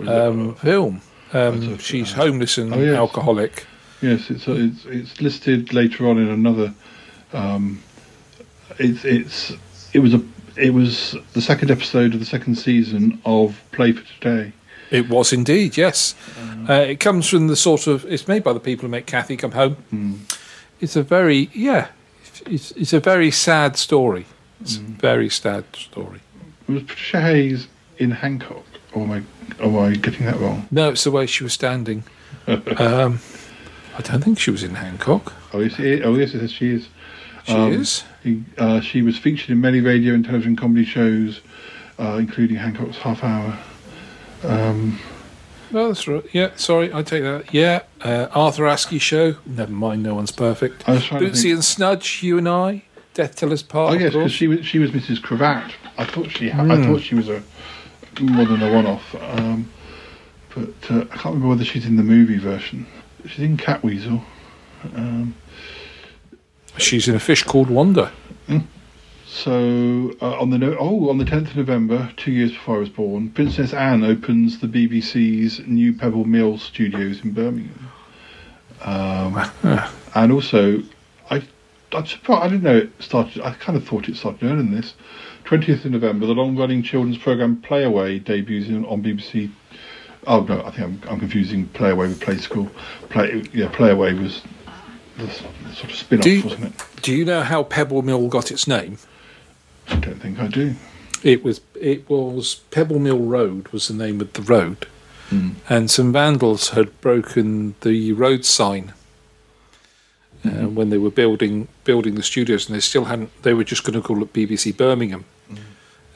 um, 0.00 0.56
film. 0.56 1.00
Um, 1.36 1.78
she's 1.78 2.12
homeless 2.12 2.58
and 2.58 2.72
Oh, 2.74 2.80
yes. 2.80 2.96
alcoholic. 2.96 3.66
Yes, 4.02 4.30
it's 4.30 4.46
it's 4.46 4.84
it's 4.86 5.20
listed 5.20 5.72
later 5.72 6.08
on 6.08 6.18
in 6.18 6.28
another. 6.28 6.72
Um, 7.32 7.82
it's 8.78 9.04
it's 9.04 9.52
it 9.92 10.00
was 10.00 10.14
a 10.14 10.22
it 10.56 10.72
was 10.74 11.16
the 11.32 11.40
second 11.42 11.70
episode 11.70 12.14
of 12.14 12.20
the 12.20 12.26
second 12.26 12.56
season 12.56 13.20
of 13.24 13.60
Play 13.72 13.92
for 13.92 14.04
Today. 14.20 14.52
It 14.90 15.08
was 15.08 15.32
indeed, 15.32 15.76
yes. 15.76 16.14
Uh, 16.68 16.74
it 16.74 17.00
comes 17.00 17.28
from 17.28 17.48
the 17.48 17.56
sort 17.56 17.86
of. 17.86 18.04
It's 18.04 18.28
made 18.28 18.44
by 18.44 18.52
the 18.52 18.60
people 18.60 18.82
who 18.82 18.88
make 18.88 19.06
Cathy 19.06 19.36
Come 19.36 19.52
Home. 19.52 20.26
It's 20.80 20.94
a 20.96 21.02
very 21.02 21.50
yeah. 21.52 21.88
It's 22.46 22.70
it's 22.72 22.92
a 22.92 23.00
very 23.00 23.30
sad 23.30 23.76
story. 23.76 24.26
It's 24.60 24.76
a 24.76 24.80
very 24.80 25.28
sad 25.30 25.64
story. 25.74 26.20
It 26.68 26.72
Was 26.72 26.82
Patricia 26.84 27.20
Hayes 27.20 27.66
in 27.98 28.10
Hancock? 28.10 28.65
Or 28.96 29.02
am 29.02 29.10
I 29.12 29.22
or 29.62 29.66
am 29.66 29.92
I 29.92 29.94
getting 29.96 30.24
that 30.24 30.40
wrong? 30.40 30.66
No, 30.70 30.88
it's 30.88 31.04
the 31.04 31.10
way 31.10 31.26
she 31.26 31.44
was 31.44 31.52
standing. 31.52 32.02
um, 32.46 33.20
I 33.98 34.00
don't 34.02 34.22
think 34.24 34.38
she 34.38 34.50
was 34.50 34.62
in 34.62 34.76
Hancock. 34.76 35.34
Oh 35.52 35.60
yes, 35.60 35.78
it- 35.78 36.02
oh 36.04 36.14
yes, 36.14 36.32
yes, 36.32 36.50
she 36.50 36.70
is. 36.70 36.88
She 37.44 37.52
Um, 37.52 37.72
is. 37.72 38.04
he- 38.22 38.44
uh, 38.56 38.80
she 38.80 39.02
was 39.02 39.18
featured 39.18 39.50
in 39.50 39.60
many 39.60 39.80
radio 39.80 40.14
and 40.14 40.24
television 40.24 40.56
comedy 40.56 40.86
shows, 40.86 41.40
uh, 41.98 42.16
including 42.18 42.56
Hancock's 42.56 42.96
Half 42.96 43.22
Hour. 43.22 43.58
Um, 44.44 44.98
Oh, 45.74 45.88
that's 45.88 46.06
right. 46.06 46.22
Yeah, 46.32 46.50
sorry, 46.54 46.94
I 46.94 47.02
take 47.02 47.24
that. 47.24 47.52
Yeah, 47.52 47.82
uh, 48.00 48.28
Arthur 48.32 48.62
Askey 48.64 49.00
show. 49.00 49.34
Never 49.44 49.72
mind, 49.72 50.04
no 50.04 50.14
one's 50.14 50.30
perfect. 50.30 50.88
I 50.88 50.92
was 50.92 51.04
trying 51.04 51.20
to 51.22 51.26
Bootsie 51.26 51.52
and 51.52 51.60
Snudge, 51.62 52.22
you 52.22 52.38
and 52.38 52.48
I. 52.48 52.84
Death 53.14 53.34
Till 53.36 53.52
Us 53.52 53.62
Part. 53.62 53.92
oh 53.94 53.98
yes, 53.98 54.12
because 54.12 54.30
she 54.32 54.46
was 54.46 54.64
she 54.64 54.78
was 54.78 54.90
Mrs. 54.92 55.20
Cravat. 55.20 55.72
I 55.98 56.04
thought 56.04 56.30
she 56.30 56.50
ha- 56.50 56.62
I 56.62 56.76
Hmm. 56.76 56.84
thought 56.84 57.02
she 57.02 57.14
was 57.16 57.28
a 57.28 57.42
more 58.20 58.44
than 58.44 58.62
a 58.62 58.72
one-off. 58.72 59.14
Um, 59.14 59.70
but 60.54 60.68
uh, 60.90 61.00
I 61.00 61.16
can't 61.16 61.24
remember 61.26 61.48
whether 61.48 61.64
she's 61.64 61.86
in 61.86 61.96
the 61.96 62.02
movie 62.02 62.38
version. 62.38 62.86
She's 63.26 63.44
in 63.44 63.56
Catweazle. 63.56 64.24
Um, 64.94 65.34
She's 66.78 67.08
in 67.08 67.14
a 67.14 67.20
fish 67.20 67.42
called 67.42 67.70
Wanda. 67.70 68.12
So 69.26 70.14
uh, 70.22 70.40
on 70.40 70.50
the 70.50 70.56
no- 70.58 70.76
oh 70.78 71.10
on 71.10 71.18
the 71.18 71.24
tenth 71.24 71.50
of 71.50 71.56
November, 71.56 72.10
two 72.16 72.32
years 72.32 72.52
before 72.52 72.76
I 72.76 72.78
was 72.78 72.88
born, 72.88 73.30
Princess 73.30 73.74
Anne 73.74 74.02
opens 74.02 74.60
the 74.60 74.66
BBC's 74.66 75.60
new 75.66 75.92
Pebble 75.92 76.24
Mill 76.24 76.56
studios 76.58 77.22
in 77.22 77.32
Birmingham. 77.32 77.90
Um, 78.82 79.50
and 80.14 80.32
also, 80.32 80.82
I 81.30 81.42
I'm 81.92 82.06
surprised 82.06 82.42
I 82.44 82.48
didn't 82.48 82.62
know 82.62 82.76
it 82.76 82.90
started. 82.98 83.42
I 83.42 83.52
kind 83.52 83.76
of 83.76 83.86
thought 83.86 84.08
it 84.08 84.16
started 84.16 84.42
earlier 84.42 84.56
than 84.56 84.72
this. 84.74 84.94
Twentieth 85.46 85.84
of 85.84 85.92
November, 85.92 86.26
the 86.26 86.34
long-running 86.34 86.82
children's 86.82 87.18
program 87.18 87.56
Play 87.62 87.84
Away 87.84 88.18
debuts 88.18 88.68
in, 88.68 88.84
on 88.86 89.02
BBC. 89.02 89.50
Oh 90.26 90.40
no, 90.42 90.60
I 90.62 90.70
think 90.72 90.80
I'm, 90.82 91.00
I'm 91.12 91.18
confusing 91.20 91.66
Play 91.68 91.90
Away 91.90 92.08
with 92.08 92.20
Play 92.20 92.36
School. 92.38 92.68
Play 93.10 93.44
yeah, 93.52 93.68
Play 93.68 93.90
Away 93.92 94.12
was 94.14 94.42
the 95.16 95.24
s- 95.24 95.42
sort 95.74 95.90
of 95.90 95.94
spin-off, 95.96 96.26
you- 96.26 96.42
wasn't 96.42 96.64
it? 96.66 96.72
Do 97.02 97.14
you 97.14 97.24
know 97.24 97.42
how 97.42 97.62
Pebble 97.62 98.02
Mill 98.02 98.26
got 98.28 98.50
its 98.50 98.66
name? 98.66 98.98
I 99.88 99.96
don't 99.96 100.20
think 100.20 100.40
I 100.40 100.48
do. 100.48 100.74
It 101.22 101.44
was 101.44 101.60
it 101.80 102.08
was 102.10 102.56
Pebble 102.72 102.98
Mill 102.98 103.20
Road 103.20 103.68
was 103.68 103.86
the 103.88 103.94
name 103.94 104.20
of 104.20 104.32
the 104.32 104.42
road, 104.42 104.86
and 105.68 105.90
some 105.90 106.12
vandals 106.12 106.70
had 106.70 107.00
broken 107.00 107.76
the 107.82 108.12
road 108.12 108.44
sign 108.44 108.92
uh, 110.44 110.68
when 110.68 110.90
they 110.90 110.98
were 110.98 111.10
building 111.10 111.68
building 111.84 112.16
the 112.16 112.22
studios, 112.24 112.66
and 112.66 112.74
they 112.76 112.80
still 112.80 113.04
hadn't. 113.04 113.30
They 113.44 113.54
were 113.54 113.64
just 113.64 113.84
going 113.84 113.94
to 114.00 114.06
call 114.06 114.22
it 114.24 114.32
BBC 114.32 114.76
Birmingham. 114.76 115.24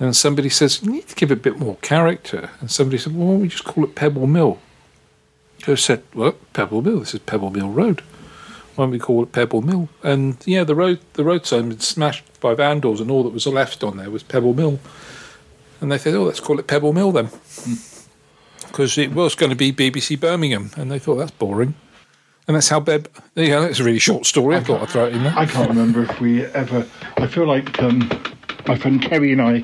And 0.01 0.17
somebody 0.17 0.49
says 0.49 0.83
you 0.83 0.91
need 0.91 1.09
to 1.09 1.15
give 1.15 1.31
it 1.31 1.39
a 1.39 1.43
bit 1.43 1.59
more 1.59 1.77
character, 1.83 2.49
and 2.61 2.71
somebody 2.71 2.97
said, 2.97 3.15
"Well, 3.15 3.27
why 3.27 3.33
don't 3.35 3.43
we 3.43 3.49
just 3.49 3.65
call 3.65 3.85
it 3.85 3.95
Pebble 3.95 4.27
Mill?" 4.27 4.59
They 5.67 5.77
said, 5.77 6.03
"Well, 6.15 6.33
Pebble 6.55 6.81
Mill. 6.81 7.01
This 7.01 7.13
is 7.15 7.21
Pebble 7.21 7.51
Mill 7.51 7.69
Road. 7.69 8.01
Why 8.75 8.85
don't 8.85 8.93
we 8.93 8.99
call 8.99 9.23
it 9.23 9.33
Pebble 9.33 9.61
Mill?" 9.61 9.91
And 10.03 10.39
yeah, 10.47 10.65
the 10.65 10.75
road 10.75 11.01
the 11.13 11.25
road 11.25 11.45
sign 11.45 11.65
had 11.65 11.69
been 11.69 11.81
smashed 11.81 12.25
by 12.41 12.55
vandals, 12.55 13.01
and 13.01 13.11
all 13.11 13.23
that 13.25 13.35
was 13.35 13.47
left 13.47 13.85
on 13.85 13.99
there 13.99 14.11
was 14.11 14.23
Pebble 14.23 14.55
Mill. 14.55 14.81
And 15.83 15.93
they 15.93 15.99
said, 15.99 16.15
"Oh, 16.15 16.25
let's 16.25 16.41
call 16.41 16.59
it 16.59 16.67
Pebble 16.67 16.95
Mill 16.95 17.13
then," 17.13 17.29
because 18.69 18.97
it 18.97 19.13
was 19.13 19.35
going 19.35 19.51
to 19.51 19.57
be 19.57 19.71
BBC 19.71 20.19
Birmingham, 20.19 20.71
and 20.77 20.91
they 20.91 20.99
thought 20.99 21.17
that's 21.17 21.31
boring. 21.33 21.75
And 22.49 22.57
that's 22.57 22.71
how 22.71 22.81
Beb. 22.81 23.07
There 23.35 23.45
you 23.45 23.51
go. 23.51 23.63
That's 23.63 23.81
a 23.81 23.85
really 23.85 23.99
short 23.99 24.25
story. 24.25 24.57
I 24.57 24.61
thought 24.61 24.81
I'd 24.81 24.89
throw 24.89 25.07
it 25.07 25.13
in 25.13 25.23
there. 25.25 25.35
I 25.37 25.47
can't 25.47 25.69
remember 25.69 26.03
if 26.03 26.21
we 26.21 26.47
ever. 26.47 26.87
I 27.19 27.27
feel 27.27 27.47
like 27.47 27.81
um, 27.83 28.11
my 28.67 28.77
friend 28.77 29.01
Kerry 29.03 29.33
and 29.33 29.43
I, 29.43 29.61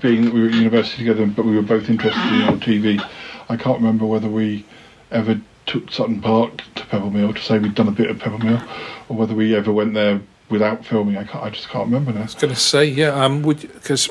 being 0.00 0.24
that 0.24 0.32
we 0.34 0.42
were 0.42 0.48
at 0.48 0.54
university 0.54 0.98
together, 1.04 1.26
but 1.26 1.44
we 1.44 1.56
were 1.56 1.62
both 1.62 1.88
interested 1.88 2.20
in 2.32 2.42
on 2.42 2.60
TV. 2.60 3.00
I 3.48 3.56
can't 3.56 3.78
remember 3.78 4.06
whether 4.06 4.28
we 4.28 4.64
ever 5.10 5.40
took 5.66 5.90
Sutton 5.90 6.20
Park 6.20 6.62
to 6.76 6.86
Pebble 6.86 7.10
Mill 7.10 7.34
to 7.34 7.40
say 7.42 7.58
we'd 7.58 7.74
done 7.74 7.88
a 7.88 7.92
bit 7.92 8.10
of 8.10 8.18
Pebble 8.18 8.38
Mill, 8.38 8.62
or 9.08 9.16
whether 9.16 9.34
we 9.34 9.54
ever 9.54 9.72
went 9.72 9.94
there 9.94 10.20
without 10.50 10.84
filming. 10.84 11.16
I 11.16 11.24
can't. 11.24 11.44
I 11.44 11.50
just 11.50 11.68
can't 11.68 11.86
remember 11.86 12.12
now. 12.12 12.20
I 12.20 12.24
was 12.24 12.34
going 12.34 12.54
to 12.54 12.60
say, 12.60 12.84
yeah, 12.84 13.08
um, 13.24 13.42
would 13.42 13.60
because 13.60 14.08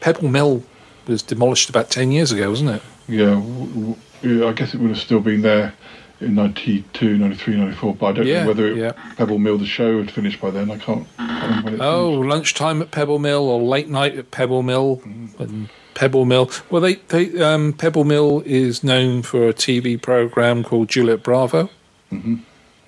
Pebble 0.00 0.28
Mill 0.28 0.62
was 1.06 1.22
demolished 1.22 1.68
about 1.70 1.90
ten 1.90 2.10
years 2.12 2.32
ago, 2.32 2.50
wasn't 2.50 2.70
it? 2.70 2.82
Yeah, 3.08 3.30
w- 3.34 3.66
w- 3.66 3.96
yeah, 4.22 4.46
I 4.46 4.52
guess 4.52 4.74
it 4.74 4.80
would 4.80 4.90
have 4.90 4.98
still 4.98 5.20
been 5.20 5.42
there 5.42 5.74
in 6.20 6.34
92, 6.34 7.18
93, 7.18 7.56
94, 7.56 7.94
but 7.94 8.06
I 8.06 8.12
don't 8.12 8.26
Yeah, 8.26 8.42
know 8.42 8.48
whether 8.48 8.66
it, 8.68 8.76
yeah. 8.76 8.92
Pebble 9.16 9.38
Mill, 9.38 9.58
the 9.58 9.66
show, 9.66 9.98
had 9.98 10.10
finished 10.10 10.40
by 10.40 10.50
then. 10.50 10.70
I 10.70 10.76
can't, 10.78 11.06
can't 11.16 11.42
remember 11.42 11.64
when 11.64 11.74
it 11.74 11.80
Oh, 11.80 12.10
lunchtime 12.12 12.82
at 12.82 12.90
Pebble 12.90 13.18
Mill 13.18 13.42
or 13.48 13.60
late 13.62 13.88
night 13.88 14.16
at 14.16 14.30
Pebble 14.30 14.62
Mill. 14.62 15.02
And 15.38 15.68
Pebble 15.94 16.24
Mill. 16.24 16.50
Well, 16.70 16.80
they, 16.82 16.94
they 17.08 17.40
um, 17.42 17.72
Pebble 17.72 18.04
Mill 18.04 18.42
is 18.44 18.84
known 18.84 19.22
for 19.22 19.48
a 19.48 19.54
TV 19.54 20.00
program 20.00 20.62
called 20.62 20.88
Juliet 20.88 21.22
Bravo. 21.22 21.68
Mm-hmm. 22.12 22.36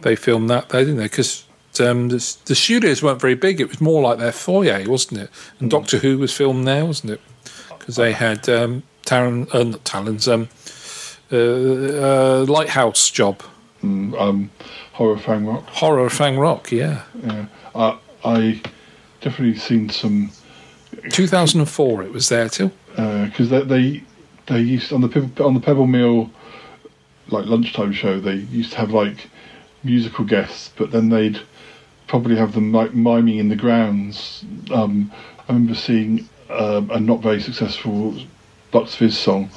They 0.03 0.16
filmed 0.16 0.51
that 0.51 0.68
there, 0.70 0.83
didn't 0.83 0.97
they? 0.99 1.05
Because 1.05 1.45
um, 1.80 2.09
the, 2.09 2.37
the 2.47 2.55
studios 2.55 3.03
weren't 3.03 3.20
very 3.20 3.35
big. 3.35 3.61
It 3.61 3.68
was 3.68 3.80
more 3.80 4.03
like 4.03 4.18
their 4.18 4.33
foyer, 4.33 4.85
wasn't 4.89 5.22
it? 5.22 5.30
And 5.59 5.70
Doctor 5.70 5.99
Who 5.99 6.18
was 6.18 6.33
filmed 6.35 6.66
there, 6.66 6.85
wasn't 6.85 7.12
it? 7.12 7.20
Because 7.78 7.97
they 7.97 8.12
had 8.12 8.49
um, 8.49 8.83
Taron, 9.05 9.53
uh, 9.55 9.62
not 9.64 9.85
Talon's, 9.85 10.28
um, 10.28 10.49
uh, 11.33 11.37
uh, 11.37 12.45
Lighthouse 12.49 13.11
job. 13.11 13.43
Mm, 13.83 14.20
um, 14.20 14.51
Horror 14.93 15.18
Fang 15.18 15.47
Rock. 15.47 15.66
Horror 15.68 16.11
Fang 16.11 16.39
Rock, 16.39 16.70
yeah. 16.70 17.03
Yeah, 17.24 17.47
I, 17.74 17.99
I 18.24 18.62
definitely 19.20 19.59
seen 19.59 19.89
some 19.89 20.30
2004 21.11 22.03
it 22.03 22.12
was 22.12 22.28
there 22.28 22.49
too. 22.49 22.70
because 22.95 23.51
they, 23.51 23.62
they 23.62 24.03
they 24.47 24.61
used 24.61 24.93
on 24.93 25.01
the 25.01 25.45
on 25.45 25.55
the 25.55 25.61
Pebble 25.61 25.87
Mill 25.87 26.30
like 27.28 27.47
lunchtime 27.47 27.93
show. 27.93 28.20
They 28.20 28.35
used 28.35 28.72
to 28.72 28.78
have 28.78 28.91
like 28.93 29.28
musical 29.83 30.24
guests, 30.24 30.70
but 30.76 30.91
then 30.91 31.09
they'd 31.09 31.41
probably 32.07 32.37
have 32.37 32.53
them 32.53 32.72
like 32.72 32.95
miming 32.95 33.39
in 33.39 33.49
the 33.49 33.57
grounds. 33.57 34.45
Um, 34.70 35.11
I 35.49 35.53
remember 35.53 35.74
seeing 35.74 36.28
um, 36.51 36.91
a 36.91 37.01
not 37.01 37.20
very 37.20 37.41
successful 37.41 38.14
Bucks 38.73 38.95
Fizz 38.95 39.16
song. 39.16 39.51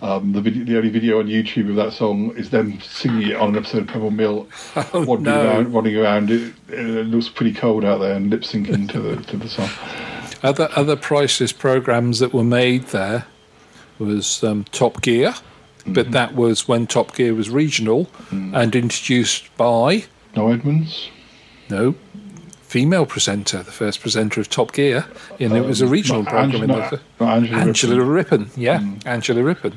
Um, 0.00 0.32
the 0.32 0.40
video, 0.40 0.64
the 0.64 0.76
only 0.78 0.88
video 0.88 1.18
on 1.18 1.26
YouTube 1.26 1.68
of 1.68 1.76
that 1.76 1.92
song 1.92 2.34
is 2.36 2.48
them 2.50 2.80
singing 2.80 3.28
it 3.28 3.36
on 3.36 3.50
an 3.50 3.56
episode 3.56 3.82
of 3.82 3.88
Pebble 3.88 4.10
Mill, 4.10 4.48
wandering 4.94 5.24
no. 5.24 5.46
around, 5.46 5.74
running 5.74 5.96
around. 5.96 6.30
It, 6.30 6.54
it 6.68 7.06
looks 7.06 7.28
pretty 7.28 7.52
cold 7.52 7.84
out 7.84 7.98
there, 7.98 8.14
and 8.14 8.30
lip 8.30 8.42
syncing 8.42 8.88
to 8.92 9.00
the 9.00 9.16
to 9.24 9.36
the 9.36 9.48
song. 9.48 9.68
Other 10.42 10.70
other 10.74 10.96
priceless 10.96 11.52
programs 11.52 12.20
that 12.20 12.32
were 12.32 12.44
made 12.44 12.84
there 12.86 13.26
was 13.98 14.42
um, 14.42 14.64
Top 14.72 15.02
Gear, 15.02 15.34
but 15.86 16.12
that 16.12 16.34
was 16.34 16.66
when 16.66 16.86
Top 16.86 17.14
Gear 17.14 17.34
was 17.34 17.50
regional 17.50 18.08
and 18.30 18.74
introduced 18.74 19.54
by 19.58 20.04
Noel 20.34 20.54
Edmonds. 20.54 21.10
no 21.68 21.94
female 22.70 23.04
presenter, 23.04 23.62
the 23.64 23.72
first 23.72 24.00
presenter 24.00 24.40
of 24.40 24.48
Top 24.48 24.72
Gear, 24.72 25.04
and 25.40 25.52
it 25.56 25.64
was 25.64 25.80
a 25.80 25.88
regional 25.88 26.22
program. 26.24 26.50
in 26.62 26.70
Angela- 26.70 26.88
those- 26.90 27.00
not 27.18 27.36
Angela 27.36 27.58
Angela 27.58 28.04
Rippon, 28.04 28.50
yeah, 28.56 28.80
Angela 29.04 29.42
Rippon. 29.42 29.72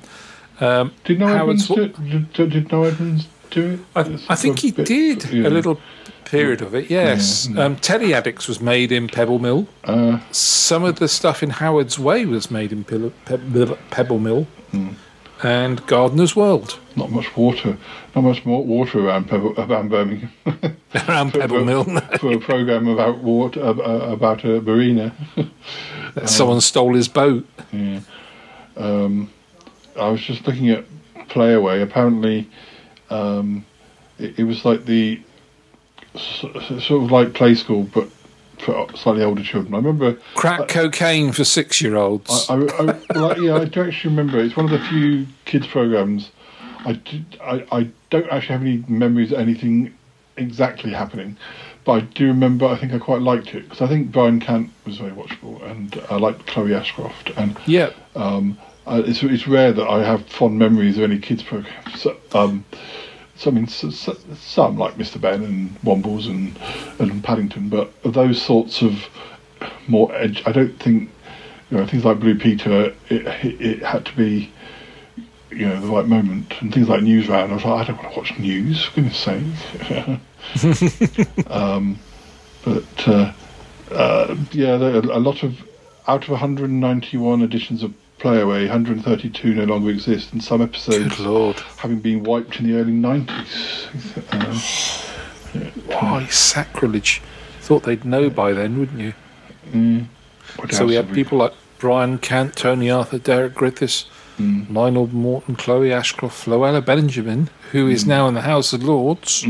Um, 0.62 0.92
Did 1.04 1.20
No 1.20 1.26
Howard 1.28 1.60
Edmonds 1.60 1.68
do 1.68 1.82
it? 1.82 2.34
Did, 2.34 2.50
did 2.52 2.72
Noel 2.72 2.86
Edmonds 2.92 3.28
do 3.50 3.62
it? 3.74 3.80
I, 3.96 4.02
I 4.30 4.36
think 4.36 4.60
he 4.60 4.70
did 4.70 5.26
yeah. 5.32 5.48
a 5.48 5.50
little 5.50 5.80
period 6.26 6.62
of 6.62 6.76
it. 6.76 6.92
Yes, 6.92 7.48
Yeah, 7.48 7.56
yeah. 7.58 7.64
Um, 7.66 7.76
Telly 7.78 8.14
Addicts 8.14 8.48
was 8.48 8.62
made 8.62 8.92
in 8.92 9.08
Pebble 9.08 9.40
Mill. 9.40 9.68
Uh, 9.84 10.20
Some 10.32 10.84
of 10.84 11.00
the 11.00 11.08
stuff 11.08 11.42
in 11.42 11.50
Howard's 11.50 11.98
Way 11.98 12.26
was 12.28 12.52
made 12.52 12.72
in 12.72 12.84
Pil- 12.84 13.12
Pe- 13.26 13.76
Pebble 13.90 14.20
Mill. 14.20 14.44
Hmm. 14.72 14.90
And 15.44 15.86
Gardener's 15.88 16.36
World. 16.36 16.80
Not 16.96 17.12
much 17.12 17.36
water, 17.36 17.78
not 18.16 18.22
much 18.22 18.46
more 18.46 18.64
water 18.64 19.06
around, 19.06 19.28
Pebble, 19.28 19.54
around 19.58 19.90
Birmingham. 19.90 20.32
around 21.08 21.34
Pebble 21.34 21.66
Mill. 21.66 21.84
for 22.20 22.34
a 22.34 22.40
program 22.40 22.88
about 22.88 23.20
water, 23.20 23.62
uh, 23.62 23.74
about 23.74 24.44
a 24.46 24.62
marina. 24.62 25.14
Someone 26.26 26.62
stole 26.62 26.94
his 26.94 27.08
boat. 27.08 27.46
Yeah. 27.72 28.02
Um, 28.78 29.30
I 30.00 30.10
was 30.10 30.22
just 30.22 30.48
looking 30.48 30.70
at 30.70 30.86
Playaway. 31.30 31.84
Apparently, 31.84 32.50
um, 33.10 33.66
it, 34.18 34.40
it 34.40 34.44
was 34.44 34.66
like 34.66 34.86
the 34.86 35.22
sort 36.16 37.04
of 37.04 37.12
like 37.12 37.34
Play 37.34 37.56
School, 37.56 37.84
but 37.84 38.08
for 38.64 38.88
slightly 38.96 39.24
older 39.24 39.44
children. 39.44 39.74
I 39.74 39.78
remember 39.78 40.18
Crack 40.36 40.68
cocaine 40.68 41.32
for 41.32 41.44
six 41.44 41.82
year 41.82 41.96
olds. 41.96 42.48
I, 42.50 42.56
I, 42.56 42.58
I, 42.58 43.20
like, 43.20 43.38
yeah, 43.38 43.56
I 43.56 43.66
do 43.66 43.84
actually 43.84 44.16
remember. 44.16 44.40
It's 44.40 44.56
one 44.56 44.66
of 44.66 44.72
the 44.72 44.86
few 44.88 45.28
kids 45.46 45.68
programs. 45.68 46.32
I, 46.86 46.94
did, 46.94 47.40
I, 47.42 47.66
I 47.72 47.90
don't 48.10 48.28
actually 48.30 48.54
have 48.54 48.62
any 48.62 48.84
memories 48.88 49.32
of 49.32 49.40
anything 49.40 49.94
exactly 50.38 50.92
happening, 50.92 51.38
but 51.86 51.92
I 51.92 52.00
do 52.02 52.28
remember. 52.28 52.66
I 52.66 52.78
think 52.78 52.94
I 52.94 53.00
quite 53.00 53.22
liked 53.22 53.54
it 53.54 53.64
because 53.64 53.82
I 53.82 53.88
think 53.88 54.12
Brian 54.12 54.40
Cant 54.40 54.70
was 54.86 54.98
very 54.98 55.12
watchable, 55.12 55.62
and 55.70 56.02
I 56.10 56.18
liked 56.18 56.46
Chloe 56.48 56.74
Ashcroft. 56.74 57.32
And 57.38 57.58
yeah, 57.66 57.92
um, 58.16 58.58
uh, 58.86 59.02
it's 59.06 59.24
it's 59.24 59.48
rare 59.48 59.72
that 59.72 59.88
I 59.88 60.04
have 60.04 60.26
fond 60.28 60.60
memories 60.60 60.98
of 60.98 61.04
any 61.04 61.20
kids 61.20 61.44
programs. 61.44 62.02
So, 62.02 62.18
um, 62.34 62.66
I 63.48 63.52
mean, 63.52 63.68
some 63.68 64.78
like 64.78 64.98
Mr. 64.98 65.20
Benn 65.20 65.44
and 65.44 65.82
Wombles 65.82 66.28
and 66.28 66.58
and 67.00 67.24
Paddington, 67.24 67.70
but 67.70 67.92
those 68.04 68.42
sorts 68.42 68.82
of 68.82 69.08
more 69.88 70.14
edge. 70.14 70.44
I 70.46 70.52
don't 70.52 70.78
think 70.80 71.10
you 71.70 71.78
know 71.78 71.88
things 71.88 72.06
like 72.06 72.20
Blue 72.20 72.36
Peter. 72.36 72.94
It 73.10 73.28
it, 73.28 73.62
it 73.62 73.84
had 73.84 74.06
to 74.06 74.16
be 74.16 74.52
you 75.52 75.68
know 75.68 75.80
the 75.80 75.88
right 75.88 76.06
moment, 76.06 76.54
and 76.62 76.74
things 76.74 76.90
like 76.90 77.02
News 77.02 77.28
Round. 77.28 77.52
I 77.52 77.56
was 77.56 77.66
like, 77.66 77.82
I 77.82 77.92
don't 77.92 78.02
want 78.02 78.14
to 78.14 78.20
watch 78.20 78.40
news. 78.40 78.86
For 78.86 78.96
goodness 78.96 79.18
sake. 79.18 79.44
um, 81.52 82.00
but 82.64 83.08
uh, 83.08 83.34
uh, 83.92 84.36
yeah, 84.52 84.76
a 84.76 85.20
lot 85.20 85.44
of 85.44 85.64
out 86.08 86.24
of 86.24 86.30
191 86.30 87.42
editions 87.42 87.84
of 87.84 87.94
Playaway, 88.28 88.70
132 88.70 89.54
no 89.54 89.66
longer 89.66 89.90
exist, 89.90 90.32
and 90.32 90.42
some 90.42 90.62
episodes 90.62 91.20
having 91.78 92.00
been 92.00 92.24
wiped 92.24 92.58
in 92.58 92.68
the 92.72 92.80
early 92.80 92.94
90s. 92.94 94.32
Um, 94.32 95.62
yeah, 95.62 96.00
Why 96.00 96.26
sacrilege? 96.28 97.22
Thought 97.60 97.84
they'd 97.84 98.06
know 98.06 98.30
by 98.30 98.54
then, 98.54 98.80
wouldn't 98.80 99.00
you? 99.02 99.14
Mm. 99.74 100.06
So 100.72 100.86
we 100.86 100.96
had 100.96 101.08
have 101.08 101.14
people 101.14 101.38
like 101.38 101.52
Brian 101.80 102.18
Cant, 102.18 102.56
Toni 102.56 102.90
Arthur, 102.90 103.18
Derek 103.20 103.54
Griffiths, 103.56 104.06
Mm. 104.40 104.74
Lionel 104.74 105.08
Morton, 105.14 105.56
Chloe 105.56 105.92
Ashcroft, 105.94 106.44
Floella 106.46 106.84
Benjamin, 106.84 107.50
who 107.72 107.88
is 107.88 108.04
Mm. 108.04 108.08
now 108.08 108.28
in 108.30 108.34
the 108.34 108.42
House 108.42 108.72
of 108.74 108.84
Lords, 108.84 109.46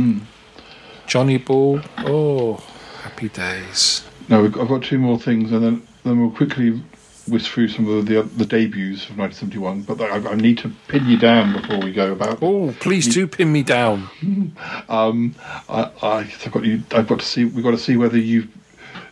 Johnny 1.08 1.38
Ball. 1.38 1.80
Oh, 2.00 2.62
happy 3.04 3.30
days. 3.30 4.02
No, 4.28 4.42
we've 4.42 4.52
got- 4.52 4.64
I've 4.64 4.68
got 4.68 4.82
two 4.84 4.98
more 4.98 5.18
things, 5.20 5.52
and 5.52 5.64
then 5.64 5.82
then 6.04 6.20
we'll 6.20 6.32
quickly 6.32 6.82
whisk 7.28 7.52
through 7.52 7.70
some 7.70 7.88
of 7.88 8.06
the 8.06 8.22
the 8.22 8.46
debuts 8.46 9.10
of 9.10 9.18
1971. 9.18 9.82
But 9.84 10.02
I, 10.02 10.32
I 10.32 10.36
need 10.36 10.58
to 10.60 10.72
pin 10.88 11.06
you 11.08 11.18
down 11.18 11.54
before 11.54 11.80
we 11.80 11.92
go 11.92 12.12
about. 12.12 12.40
Oh, 12.42 12.74
please 12.80 13.08
do 13.14 13.28
pin 13.28 13.52
me 13.52 13.64
down. 13.64 14.10
Um, 14.90 15.36
I, 15.70 15.90
I, 16.02 16.18
I've 16.20 16.52
got 16.52 16.66
you. 16.66 16.84
I've 16.92 17.08
got 17.08 17.20
to 17.20 17.26
see. 17.26 17.46
We've 17.46 17.64
got 17.64 17.72
to 17.72 17.78
see 17.78 17.98
whether 17.98 18.18
you've. 18.18 18.48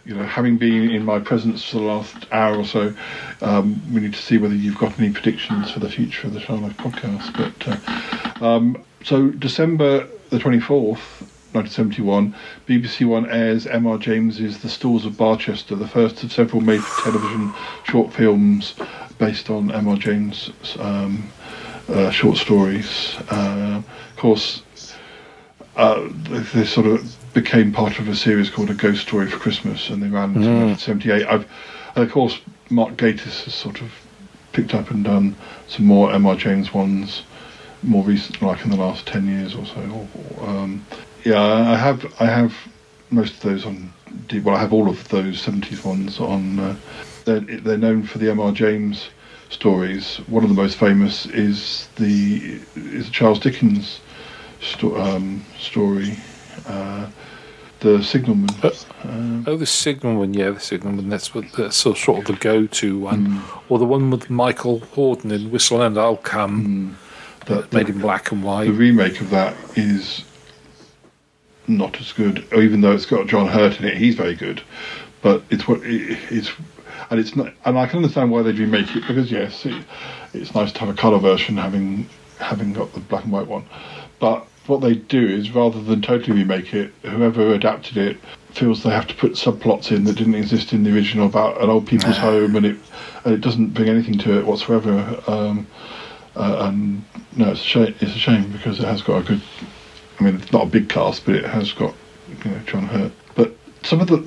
you 0.05 0.16
know, 0.16 0.24
having 0.24 0.57
been 0.57 0.89
in 0.91 1.05
my 1.05 1.20
presence 1.20 1.64
for 1.70 1.78
the 1.78 1.84
last 1.84 2.26
hour 2.32 2.57
or 2.57 2.66
so, 2.66 2.93
um, 3.41 3.82
we 3.93 4.01
need 4.01 4.14
to 4.14 4.22
see 4.22 4.38
whether 4.38 4.53
you've 4.55 4.78
got 4.78 4.97
any 4.99 5.12
predictions 5.12 5.72
for 5.72 5.80
the 5.80 5.89
future 5.89 6.28
of 6.28 6.34
the 6.34 6.39
Shy 6.39 6.53
Life 6.53 6.78
podcast. 6.78 7.32
But 7.38 8.41
uh, 8.41 8.45
um, 8.45 8.84
so 9.03 9.30
December 9.30 10.07
the 10.30 10.39
twenty 10.39 10.59
fourth. 10.59 11.28
1971, 11.54 12.34
BBC 12.68 13.06
One 13.06 13.30
airs 13.30 13.68
M.R. 13.68 13.97
James's 13.97 14.60
The 14.60 14.70
Stalls 14.70 15.06
of 15.06 15.18
Barchester, 15.18 15.76
the 15.76 15.88
first 15.88 16.24
of 16.24 16.32
several 16.32 16.62
made-for-television 16.62 17.54
short 17.84 18.14
films 18.14 18.76
based 19.18 19.49
on 19.49 19.72
M.R. 19.72 19.97
James' 19.97 20.52
um, 20.80 21.30
uh, 21.89 22.10
short 22.10 22.38
stories. 22.38 23.16
Uh, 23.30 23.82
of 24.10 24.16
course, 24.18 24.64
uh, 25.76 26.08
they, 26.30 26.39
they 26.39 26.66
sort 26.66 26.88
of 26.88 27.16
became 27.34 27.72
part 27.72 27.99
of 27.99 28.08
a 28.08 28.16
series 28.16 28.49
called 28.49 28.70
A 28.70 28.74
Ghost 28.74 29.02
Story 29.02 29.28
for 29.30 29.38
Christmas, 29.38 29.89
and 29.89 30.02
they 30.02 30.08
ran 30.08 30.36
until 30.36 30.52
Mm. 30.52 30.68
1978. 30.70 31.28
I've, 31.28 31.45
and 31.95 32.04
of 32.06 32.12
course, 32.12 32.39
Mark 32.70 32.95
Gatiss 32.95 33.43
has 33.43 33.54
sort 33.54 33.82
of 33.82 33.91
picked 34.54 34.74
up 34.74 34.89
and 34.91 35.04
done 35.04 35.36
some 35.68 35.86
more 35.86 36.14
M.R. 36.14 36.36
James 36.36 36.74
ones 36.74 37.24
more 37.84 38.04
recent, 38.04 38.41
like 38.41 38.64
in 38.64 38.70
the 38.70 38.78
last 38.78 39.08
10 39.08 39.28
years 39.28 39.56
or 39.56 39.66
so. 39.66 40.08
Or, 40.38 40.47
um, 40.49 40.86
yeah, 41.24 41.42
I 41.42 41.76
have 41.76 42.14
I 42.20 42.26
have 42.26 42.54
most 43.10 43.34
of 43.36 43.42
those 43.42 43.66
on. 43.66 43.94
Well, 44.44 44.56
I 44.56 44.60
have 44.60 44.74
all 44.74 44.90
of 44.90 45.08
those 45.10 45.42
70s 45.46 45.86
ones 45.86 46.20
on. 46.20 46.60
Uh, 46.60 46.76
they're, 47.26 47.40
they're 47.40 47.78
known 47.78 48.04
for 48.04 48.18
the 48.18 48.30
M.R. 48.32 48.52
James 48.52 49.10
stories. 49.50 50.18
One 50.28 50.44
of 50.44 50.50
the 50.50 50.56
most 50.56 50.78
famous 50.78 51.26
is 51.28 51.88
the 51.98 52.60
is 52.76 53.06
the 53.06 53.12
Charles 53.12 53.40
Dickens 53.40 54.02
sto- 54.62 54.98
um, 55.00 55.44
story, 55.58 56.18
uh, 56.68 57.08
the 57.80 58.04
Signalman. 58.04 58.50
Uh, 58.64 58.72
Oh, 59.48 59.58
the 59.58 59.66
Signalman, 59.66 60.34
yeah, 60.36 60.52
the 60.52 60.60
Signalman. 60.60 61.10
That's 61.10 61.34
what 61.34 61.46
that's 61.58 61.76
sort 61.78 62.08
of 62.08 62.26
the 62.26 62.34
go-to 62.34 63.00
one, 63.00 63.42
or 63.70 63.80
the 63.80 63.86
one 63.86 64.12
with 64.12 64.30
Michael 64.30 64.82
Hordern 64.82 65.32
in 65.32 65.52
Whistle 65.52 65.82
and 65.82 65.98
I'll 65.98 66.18
Come, 66.18 66.98
that 67.48 67.72
made 67.74 67.90
in 67.90 68.00
black 68.00 68.32
and 68.32 68.44
white. 68.44 68.66
the 68.66 68.74
remake 68.74 69.20
of 69.22 69.30
that 69.32 69.56
is 69.76 70.24
not 71.68 71.99
as 71.99 72.12
good, 72.12 72.45
even 72.55 72.82
though 72.82 72.91
it's 72.91 73.05
got 73.05 73.28
John 73.28 73.47
Hurt 73.47 73.80
in 73.80 73.86
it. 73.86 73.97
He's 73.97 74.16
very 74.16 74.36
good, 74.36 74.62
but 75.22 75.43
it's 75.49 75.68
what 75.68 75.82
it, 75.84 76.20
it's 76.30 76.51
and 77.09 77.20
it's 77.20 77.36
not. 77.36 77.53
And 77.66 77.78
I 77.78 77.88
can 77.88 77.97
understand 77.97 78.32
why 78.32 78.41
they 78.41 78.51
remake 78.51 78.95
it 78.95 79.07
because 79.07 79.32
yes, 79.32 79.66
it, 79.66 79.84
it's 80.34 80.55
nice 80.55 80.72
to 80.74 80.80
have 80.80 80.89
a 80.89 80.93
colour 80.93 81.20
version 81.20 81.57
having 81.57 82.07
having 82.39 82.74
got 82.74 82.93
the 82.93 82.99
black 82.99 83.24
and 83.24 83.34
white 83.34 83.47
one. 83.47 83.66
But 84.20 84.45
what 84.68 84.82
they 84.82 84.95
do 84.95 85.26
is 85.28 85.51
rather 85.51 85.82
than 85.82 86.01
totally 86.01 86.38
remake 86.38 86.74
it, 86.74 86.93
whoever 87.03 87.53
adapted 87.53 87.97
it 87.97 88.18
feels 88.51 88.84
they 88.84 88.89
have 88.89 89.07
to 89.07 89.16
put 89.16 89.34
subplots 89.34 89.91
in 89.95 90.03
that 90.03 90.18
didn't 90.18 90.36
exist 90.36 90.74
in 90.74 90.84
the 90.84 90.93
original 90.93 91.26
about 91.26 91.62
an 91.62 91.70
old 91.70 91.88
people's 91.88 92.18
home, 92.18 92.55
and 92.55 92.66
it 92.66 92.78
and 93.24 93.34
it 93.34 93.41
doesn't 93.41 93.74
bring 93.74 93.89
anything 93.89 94.18
to 94.20 94.38
it 94.39 94.45
whatsoever. 94.45 95.22
Um, 95.28 95.68
uh, 96.36 96.68
and 96.70 97.03
no, 97.36 97.51
it's 97.51 97.62
a 97.62 97.64
shame. 97.64 97.95
It's 97.99 98.16
a 98.16 98.20
shame 98.20 98.51
because 98.51 98.80
it 98.80 98.86
has 98.86 99.01
got 99.01 99.22
a 99.22 99.24
good. 99.24 99.41
I 100.22 100.24
mean, 100.24 100.36
it's 100.36 100.52
not 100.52 100.68
a 100.68 100.70
big 100.70 100.88
cast, 100.88 101.26
but 101.26 101.34
it 101.34 101.46
has 101.46 101.72
got 101.74 101.96
you 102.30 102.52
know 102.52 102.60
John 102.68 102.86
Hurt. 102.86 103.12
But 103.34 103.56
some 103.82 104.02
of 104.02 104.08
the 104.08 104.18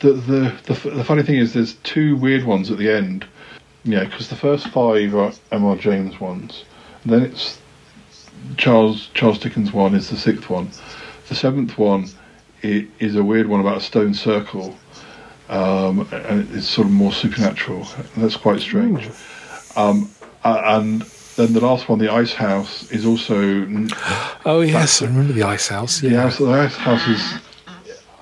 the 0.00 0.12
the 0.12 0.72
the, 0.72 0.90
the 0.90 1.04
funny 1.04 1.22
thing 1.22 1.36
is, 1.36 1.52
there's 1.52 1.74
two 1.74 2.16
weird 2.16 2.44
ones 2.44 2.70
at 2.70 2.78
the 2.78 2.90
end. 2.90 3.26
Yeah, 3.84 4.04
because 4.04 4.30
the 4.30 4.36
first 4.36 4.68
five 4.68 5.14
are 5.14 5.32
M.R. 5.52 5.76
James 5.76 6.18
ones, 6.18 6.64
and 7.02 7.12
then 7.12 7.22
it's 7.24 7.58
Charles 8.56 9.08
Charles 9.12 9.38
Dickens 9.38 9.70
one 9.70 9.94
is 9.94 10.08
the 10.08 10.16
sixth 10.16 10.48
one. 10.48 10.70
The 11.28 11.34
seventh 11.34 11.76
one 11.76 12.06
i- 12.62 12.86
is 12.98 13.14
a 13.14 13.22
weird 13.22 13.46
one 13.46 13.60
about 13.60 13.76
a 13.76 13.82
stone 13.82 14.14
circle, 14.14 14.74
um, 15.50 16.08
and 16.10 16.48
it's 16.56 16.66
sort 16.66 16.86
of 16.86 16.92
more 16.94 17.12
supernatural. 17.12 17.86
That's 18.16 18.36
quite 18.36 18.60
strange. 18.60 19.10
Um, 19.76 20.10
and 20.42 21.04
then 21.36 21.52
the 21.52 21.60
last 21.60 21.88
one, 21.88 21.98
the 21.98 22.12
Ice 22.12 22.32
House, 22.32 22.90
is 22.90 23.04
also 23.04 23.34
Oh 24.44 24.60
yes, 24.60 25.02
I 25.02 25.06
remember 25.06 25.32
the 25.32 25.42
Ice 25.42 25.68
House. 25.68 26.00
the 26.00 26.10
Yeah, 26.10 26.22
house. 26.22 26.38
The 26.38 26.50
Ice 26.50 26.76
House 26.76 27.06
is 27.08 27.34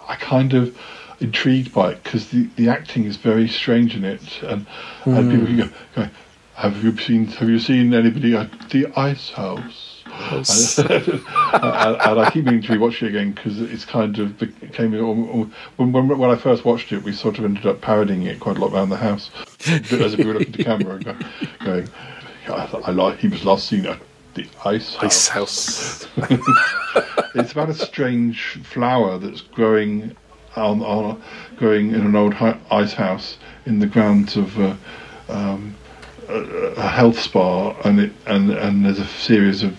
I 0.09 0.17
kind 0.17 0.55
of 0.55 0.77
intrigued 1.21 1.73
by 1.73 1.93
it 1.93 2.03
because 2.03 2.31
the, 2.31 2.49
the 2.57 2.69
acting 2.69 3.05
is 3.05 3.17
very 3.17 3.49
strange 3.49 3.95
in 3.97 4.05
it, 4.05 4.43
and 4.43 4.67
and 5.05 5.25
hmm. 5.25 5.31
people 5.31 5.47
can 5.47 5.57
go, 5.57 5.69
go, 5.95 6.09
have 6.55 6.83
you 6.85 6.97
seen 6.97 7.27
Have 7.27 7.49
you 7.49 7.59
seen 7.59 7.95
anybody 7.95 8.37
at 8.37 8.71
the 8.71 8.87
Ice 8.97 9.31
House? 9.31 10.05
Yes. 10.07 10.79
and, 10.79 10.91
and, 10.91 11.25
and 11.53 12.21
I 12.21 12.31
keep 12.31 12.45
meaning 12.45 12.63
to 12.63 12.73
rewatch 12.73 13.03
it 13.03 13.09
again 13.09 13.33
because 13.33 13.61
it's 13.61 13.85
kind 13.85 14.19
of 14.19 14.39
became 14.39 14.95
um, 14.95 15.31
um, 15.31 15.55
when, 15.77 15.93
when 15.93 16.19
when 16.19 16.31
I 16.31 16.37
first 16.37 16.65
watched 16.65 16.93
it, 16.93 17.03
we 17.03 17.13
sort 17.13 17.39
of 17.39 17.45
ended 17.45 17.67
up 17.67 17.81
parodying 17.81 18.23
it 18.23 18.41
quite 18.41 18.59
a 18.59 18.61
lot 18.61 18.73
around 18.73 18.91
the 18.91 18.97
house, 18.97 19.31
as 19.67 20.15
if 20.15 20.19
we 20.19 20.25
were 20.25 20.35
looking 20.35 20.49
at 20.49 20.59
the 20.59 20.65
camera 20.65 20.95
and 20.97 21.05
go, 21.05 21.17
going, 21.65 21.87
"Yeah, 21.87 22.12
I, 22.49 22.69
I 22.85 22.91
like 22.91 23.19
he 23.19 23.29
was 23.29 23.45
last 23.45 23.69
seen 23.69 23.87
at 23.87 24.01
the 24.35 24.47
Ice 24.65 24.95
House. 24.95 25.05
Ice 25.05 25.29
House. 25.29 26.07
it's 27.35 27.53
about 27.53 27.69
a 27.69 27.75
strange 27.75 28.59
flower 28.65 29.19
that's 29.19 29.41
growing 29.41 30.17
on, 30.57 30.83
on 30.83 31.23
growing 31.57 31.91
in 31.91 32.01
an 32.03 32.15
old 32.15 32.35
hi- 32.35 32.59
ice 32.71 32.93
house 32.93 33.39
in 33.67 33.79
the 33.79 33.87
grounds 33.87 34.37
of 34.37 34.59
uh, 34.59 34.75
um, 35.29 35.75
a, 36.29 36.35
a 36.35 36.89
health 36.89 37.19
spa, 37.19 37.71
and 37.85 38.01
it 38.01 38.13
and 38.27 38.51
and 38.51 38.85
there's 38.85 38.99
a 38.99 39.07
series 39.07 39.63
of 39.63 39.77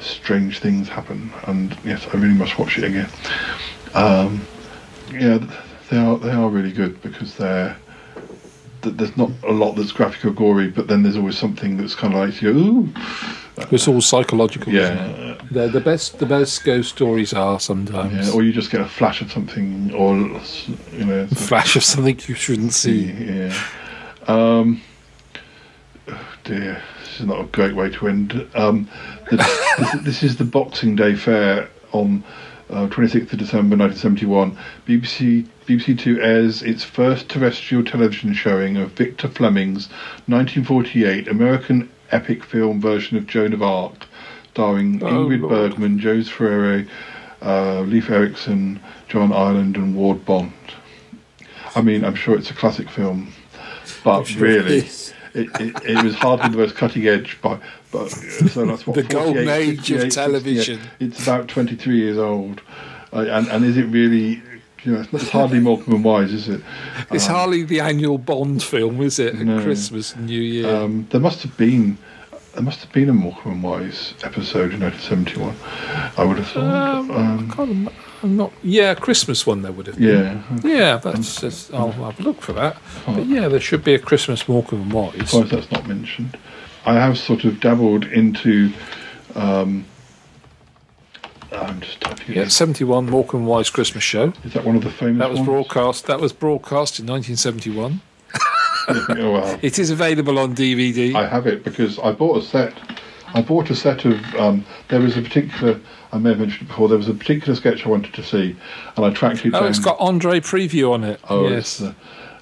strange 0.00 0.60
things 0.60 0.88
happen. 0.88 1.32
And 1.46 1.76
yes, 1.84 2.06
I 2.12 2.16
really 2.16 2.34
must 2.34 2.58
watch 2.58 2.78
it 2.78 2.84
again. 2.84 3.10
Um, 3.94 4.46
yeah, 5.12 5.38
they 5.90 5.96
are 5.96 6.18
they 6.18 6.30
are 6.30 6.48
really 6.48 6.72
good 6.72 7.00
because 7.02 7.36
they're 7.36 7.76
th- 8.82 8.96
there's 8.96 9.16
not 9.16 9.30
a 9.44 9.52
lot 9.52 9.72
that's 9.72 9.92
graphic 9.92 10.24
or 10.24 10.30
gory, 10.30 10.68
but 10.68 10.88
then 10.88 11.02
there's 11.02 11.16
always 11.16 11.38
something 11.38 11.76
that's 11.76 11.94
kind 11.94 12.14
of 12.14 12.20
like 12.20 12.42
you 12.42 12.50
ooh. 12.50 12.88
It's 13.70 13.86
all 13.86 14.00
psychological. 14.00 14.72
Yeah. 14.72 15.36
They're 15.50 15.68
the 15.68 15.80
best. 15.80 16.18
The 16.18 16.26
best 16.26 16.64
ghost 16.64 16.90
stories 16.90 17.32
are 17.32 17.60
sometimes. 17.60 18.28
Yeah, 18.28 18.34
or 18.34 18.42
you 18.42 18.52
just 18.52 18.70
get 18.70 18.80
a 18.80 18.86
flash 18.86 19.20
of 19.20 19.30
something, 19.32 19.92
or 19.92 20.16
you 20.16 21.04
know, 21.04 21.26
Flash 21.26 21.76
of 21.76 21.84
something 21.84 22.18
you 22.26 22.34
shouldn't 22.34 22.72
see. 22.72 23.12
Yeah. 23.12 23.54
Um, 24.28 24.80
oh 26.08 26.28
dear, 26.44 26.80
this 27.00 27.20
is 27.20 27.26
not 27.26 27.40
a 27.40 27.44
great 27.44 27.74
way 27.74 27.90
to 27.90 28.08
end. 28.08 28.48
Um, 28.54 28.88
the, 29.30 29.36
this, 29.36 30.04
this 30.04 30.22
is 30.22 30.36
the 30.36 30.44
Boxing 30.44 30.94
Day 30.94 31.16
fair 31.16 31.68
on 31.92 32.22
uh, 32.70 32.86
26th 32.88 33.32
of 33.32 33.38
December 33.38 33.76
1971. 33.76 34.56
BBC 34.86 35.46
BBC 35.66 35.98
Two 35.98 36.20
airs 36.20 36.62
its 36.62 36.84
first 36.84 37.28
terrestrial 37.28 37.84
television 37.84 38.32
showing 38.32 38.76
of 38.76 38.92
Victor 38.92 39.28
Fleming's 39.28 39.88
1948 40.26 41.28
American 41.28 41.90
epic 42.10 42.42
film 42.44 42.80
version 42.80 43.16
of 43.16 43.26
Joan 43.26 43.52
of 43.52 43.62
Arc, 43.62 44.06
starring 44.52 45.02
Oh, 45.02 45.06
Ingrid 45.26 45.40
Lord. 45.42 45.50
Bergman, 45.72 45.98
Jose 45.98 46.30
Ferrero, 46.30 46.84
uh, 47.42 47.80
Leif 47.82 48.10
Erickson, 48.10 48.80
John 49.08 49.32
Ireland, 49.32 49.76
and 49.76 49.94
Ward 49.94 50.24
Bond. 50.24 50.52
I 51.74 51.82
mean, 51.82 52.04
I'm 52.04 52.16
sure 52.16 52.36
it's 52.36 52.50
a 52.50 52.54
classic 52.54 52.88
film, 52.90 53.32
but 54.04 54.24
sure 54.24 54.42
really. 54.42 54.88
It, 55.34 55.48
it, 55.60 55.84
it 55.84 56.04
was 56.04 56.14
hardly 56.14 56.48
the 56.50 56.56
most 56.58 56.74
cutting 56.76 57.06
edge. 57.06 57.38
But, 57.42 57.60
but 57.92 58.08
so 58.10 58.66
that's 58.66 58.86
what 58.86 58.96
The 58.96 59.02
golden 59.02 59.48
age 59.48 59.90
of 59.90 60.08
television. 60.10 60.80
It's 60.98 61.22
about 61.22 61.48
23 61.48 61.96
years 61.96 62.18
old, 62.18 62.60
uh, 63.12 63.20
and 63.28 63.48
and 63.48 63.64
is 63.64 63.76
it 63.76 63.84
really? 63.84 64.42
You 64.82 64.92
know, 64.92 65.04
it's, 65.12 65.28
hardly 65.28 65.60
Morecambe 65.60 65.96
and 65.96 66.04
Wise, 66.04 66.32
is 66.32 66.48
it? 66.48 66.62
It's 67.10 67.28
Um, 67.28 67.34
hardly 67.34 67.64
the 67.64 67.80
annual 67.80 68.16
Bond 68.16 68.62
film, 68.62 69.02
is 69.02 69.18
it? 69.18 69.34
No. 69.38 69.62
Christmas, 69.62 70.14
and 70.14 70.24
New 70.24 70.40
Year. 70.40 70.74
Um, 70.74 71.06
there 71.10 71.20
must 71.20 71.42
have 71.42 71.54
been. 71.58 71.98
There 72.54 72.62
must 72.62 72.80
have 72.80 72.90
been 72.92 73.08
a 73.10 73.12
Morecambe 73.12 73.52
and 73.52 73.62
Wise 73.62 74.14
episode 74.24 74.72
in 74.72 74.80
1971. 74.80 75.54
I 76.16 76.24
would 76.24 76.38
have 76.38 76.48
thought. 76.48 76.64
Um, 76.64 77.10
Um, 77.10 77.50
I 77.50 77.54
can't 77.54 77.88
I'm 78.22 78.36
not. 78.36 78.52
Yeah, 78.62 78.94
Christmas 78.94 79.46
one 79.46 79.62
there 79.62 79.72
would 79.72 79.86
have. 79.86 79.98
Been. 79.98 80.44
Yeah, 80.62 80.96
that's. 80.98 81.40
that's 81.40 81.72
I'll 81.72 81.92
have 81.92 82.20
a 82.20 82.22
look 82.22 82.40
for 82.42 82.52
that. 82.52 82.76
But 83.06 83.26
yeah, 83.26 83.48
there 83.48 83.60
should 83.60 83.82
be 83.84 83.94
a 83.94 83.98
Christmas 83.98 84.46
Morecambe 84.48 84.82
and 84.82 84.92
Wise. 84.92 85.30
Surprised 85.30 85.50
that's 85.52 85.70
not 85.70 85.86
mentioned. 85.86 86.36
I 86.84 86.94
have 86.94 87.18
sort 87.18 87.44
of 87.44 87.60
dabbled 87.60 88.04
into. 88.04 88.72
Um, 89.34 89.84
I'm 91.52 91.80
just 91.80 92.00
typing. 92.00 92.36
Yeah, 92.36 92.48
seventy-one 92.48 93.06
Morecambe 93.10 93.40
and 93.40 93.48
Wise 93.48 93.70
Christmas 93.70 94.04
show. 94.04 94.32
Is 94.44 94.52
that 94.52 94.64
one 94.64 94.76
of 94.76 94.84
the 94.84 94.90
famous 94.90 95.18
That 95.18 95.30
was 95.30 95.38
ones? 95.38 95.46
broadcast. 95.48 96.06
That 96.06 96.20
was 96.20 96.32
broadcast 96.32 97.00
in 97.00 97.06
1971. 97.06 98.00
oh, 98.88 99.30
wow. 99.32 99.58
It 99.62 99.78
is 99.78 99.90
available 99.90 100.38
on 100.38 100.54
DVD. 100.54 101.14
I 101.14 101.26
have 101.26 101.46
it 101.46 101.64
because 101.64 101.98
I 101.98 102.12
bought 102.12 102.42
a 102.42 102.46
set. 102.46 102.74
I 103.34 103.42
bought 103.42 103.70
a 103.70 103.76
set 103.76 104.04
of. 104.04 104.34
Um, 104.34 104.64
there 104.88 105.00
was 105.00 105.16
a 105.16 105.22
particular. 105.22 105.80
I 106.12 106.18
may 106.18 106.30
have 106.30 106.40
mentioned 106.40 106.62
it 106.62 106.68
before. 106.68 106.88
There 106.88 106.98
was 106.98 107.08
a 107.08 107.14
particular 107.14 107.54
sketch 107.54 107.86
I 107.86 107.88
wanted 107.88 108.14
to 108.14 108.22
see, 108.22 108.56
and 108.96 109.04
I 109.04 109.10
tracked 109.10 109.44
it 109.44 109.54
oh, 109.54 109.60
down. 109.60 109.68
it's 109.68 109.78
got 109.78 109.96
Andre 110.00 110.40
Previn 110.40 110.90
on 110.90 111.04
it. 111.04 111.20
Oh, 111.28 111.48
yes. 111.48 111.80
uh, 111.80 111.94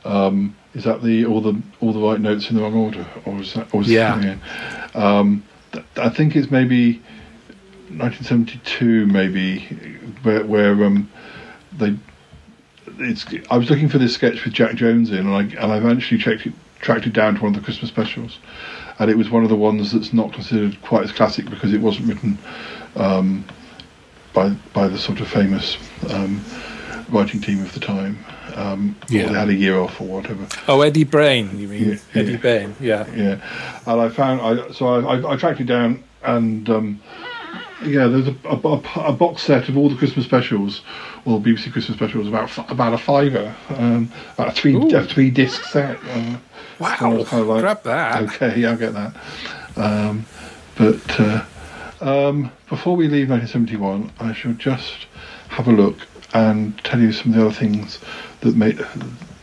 um, 0.04 0.56
is 0.74 0.84
that 0.84 1.02
the 1.02 1.26
all 1.26 1.40
the 1.40 1.60
all 1.80 1.92
the 1.92 2.00
right 2.00 2.20
notes 2.20 2.50
in 2.50 2.56
the 2.56 2.62
wrong 2.62 2.74
order, 2.74 3.06
or 3.24 3.40
is 3.40 3.54
that? 3.54 3.72
Or 3.74 3.82
is 3.82 3.90
Yeah. 3.90 4.38
Um, 4.94 5.44
th- 5.72 5.84
I 5.96 6.08
think 6.08 6.36
it's 6.36 6.50
maybe 6.50 6.94
1972, 7.88 9.06
maybe 9.06 9.60
where 10.22 10.44
where 10.44 10.84
um, 10.84 11.10
they. 11.76 11.96
It's. 12.98 13.26
I 13.50 13.56
was 13.56 13.70
looking 13.70 13.88
for 13.88 13.98
this 13.98 14.14
sketch 14.14 14.44
with 14.44 14.54
Jack 14.54 14.74
Jones 14.74 15.10
in, 15.10 15.18
and 15.18 15.30
I 15.30 15.40
and 15.40 15.72
I 15.72 15.76
eventually 15.76 16.20
checked 16.20 16.46
it, 16.46 16.52
tracked 16.80 17.06
it 17.06 17.12
down 17.12 17.36
to 17.36 17.42
one 17.42 17.54
of 17.54 17.60
the 17.60 17.64
Christmas 17.64 17.90
specials, 17.90 18.38
and 18.98 19.10
it 19.10 19.16
was 19.16 19.30
one 19.30 19.42
of 19.42 19.48
the 19.48 19.56
ones 19.56 19.92
that's 19.92 20.12
not 20.12 20.32
considered 20.32 20.80
quite 20.82 21.04
as 21.04 21.12
classic 21.12 21.48
because 21.50 21.72
it 21.72 21.80
wasn't 21.80 22.08
written 22.08 22.38
um, 22.96 23.44
by 24.34 24.50
by 24.72 24.88
the 24.88 24.98
sort 24.98 25.20
of 25.20 25.28
famous 25.28 25.76
um, 26.10 26.44
writing 27.10 27.40
team 27.40 27.60
of 27.62 27.72
the 27.74 27.80
time. 27.80 28.18
Um, 28.54 28.96
Yeah. 29.08 29.28
they 29.28 29.38
had 29.38 29.48
a 29.50 29.54
year 29.54 29.78
off 29.78 30.00
or 30.00 30.08
whatever. 30.08 30.46
Oh, 30.66 30.80
Eddie 30.80 31.04
Braben, 31.04 31.58
you 31.58 31.68
mean? 31.68 31.90
Yeah, 31.90 32.20
Eddie 32.20 32.32
yeah. 32.32 32.36
Bain, 32.38 32.76
yeah. 32.80 33.06
Yeah, 33.14 33.82
and 33.86 34.00
I 34.00 34.08
found 34.08 34.40
I 34.40 34.70
so 34.72 34.86
I, 35.06 35.16
I, 35.16 35.32
I 35.32 35.36
tracked 35.36 35.60
it 35.60 35.64
down 35.66 36.02
and 36.24 36.68
um, 36.68 37.00
yeah, 37.84 38.08
there's 38.08 38.26
a, 38.26 38.34
a, 38.44 38.80
a- 39.06 39.12
box 39.12 39.42
set 39.42 39.68
of 39.68 39.76
all 39.76 39.88
the 39.88 39.94
Christmas 39.94 40.24
specials, 40.26 40.80
all 41.24 41.40
BBC 41.40 41.72
Christmas 41.72 41.96
specials, 41.96 42.26
about 42.26 42.50
about 42.70 42.92
a 42.92 42.98
fiver, 42.98 43.54
um, 43.76 44.10
about 44.34 44.48
a 44.48 44.52
three 44.52 44.74
a 44.92 45.04
three 45.04 45.30
disc 45.30 45.62
set. 45.64 45.96
Uh, 46.10 46.36
Wow, 46.78 46.96
I 47.00 47.08
was 47.08 47.28
kind 47.28 47.42
of 47.42 47.48
like, 47.48 47.60
grab 47.60 47.82
that. 47.84 48.22
Okay, 48.24 48.60
yeah, 48.60 48.70
I'll 48.70 48.76
get 48.76 48.92
that. 48.94 49.14
Um, 49.76 50.26
but 50.76 51.20
uh, 51.20 51.44
um, 52.00 52.50
before 52.68 52.96
we 52.96 53.08
leave 53.08 53.28
1971, 53.30 54.12
I 54.20 54.32
shall 54.32 54.52
just 54.54 55.06
have 55.48 55.66
a 55.68 55.72
look 55.72 55.96
and 56.34 56.76
tell 56.84 57.00
you 57.00 57.10
some 57.12 57.32
of 57.32 57.38
the 57.38 57.46
other 57.46 57.54
things 57.54 57.98
that 58.40 58.54
made 58.54 58.84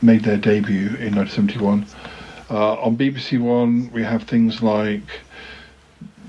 made 0.02 0.24
their 0.24 0.38
debut 0.38 0.88
in 1.00 1.16
1971. 1.16 1.86
Uh, 2.50 2.74
on 2.76 2.96
BBC 2.96 3.40
One, 3.40 3.92
we 3.92 4.04
have 4.04 4.24
things 4.24 4.62
like 4.62 5.02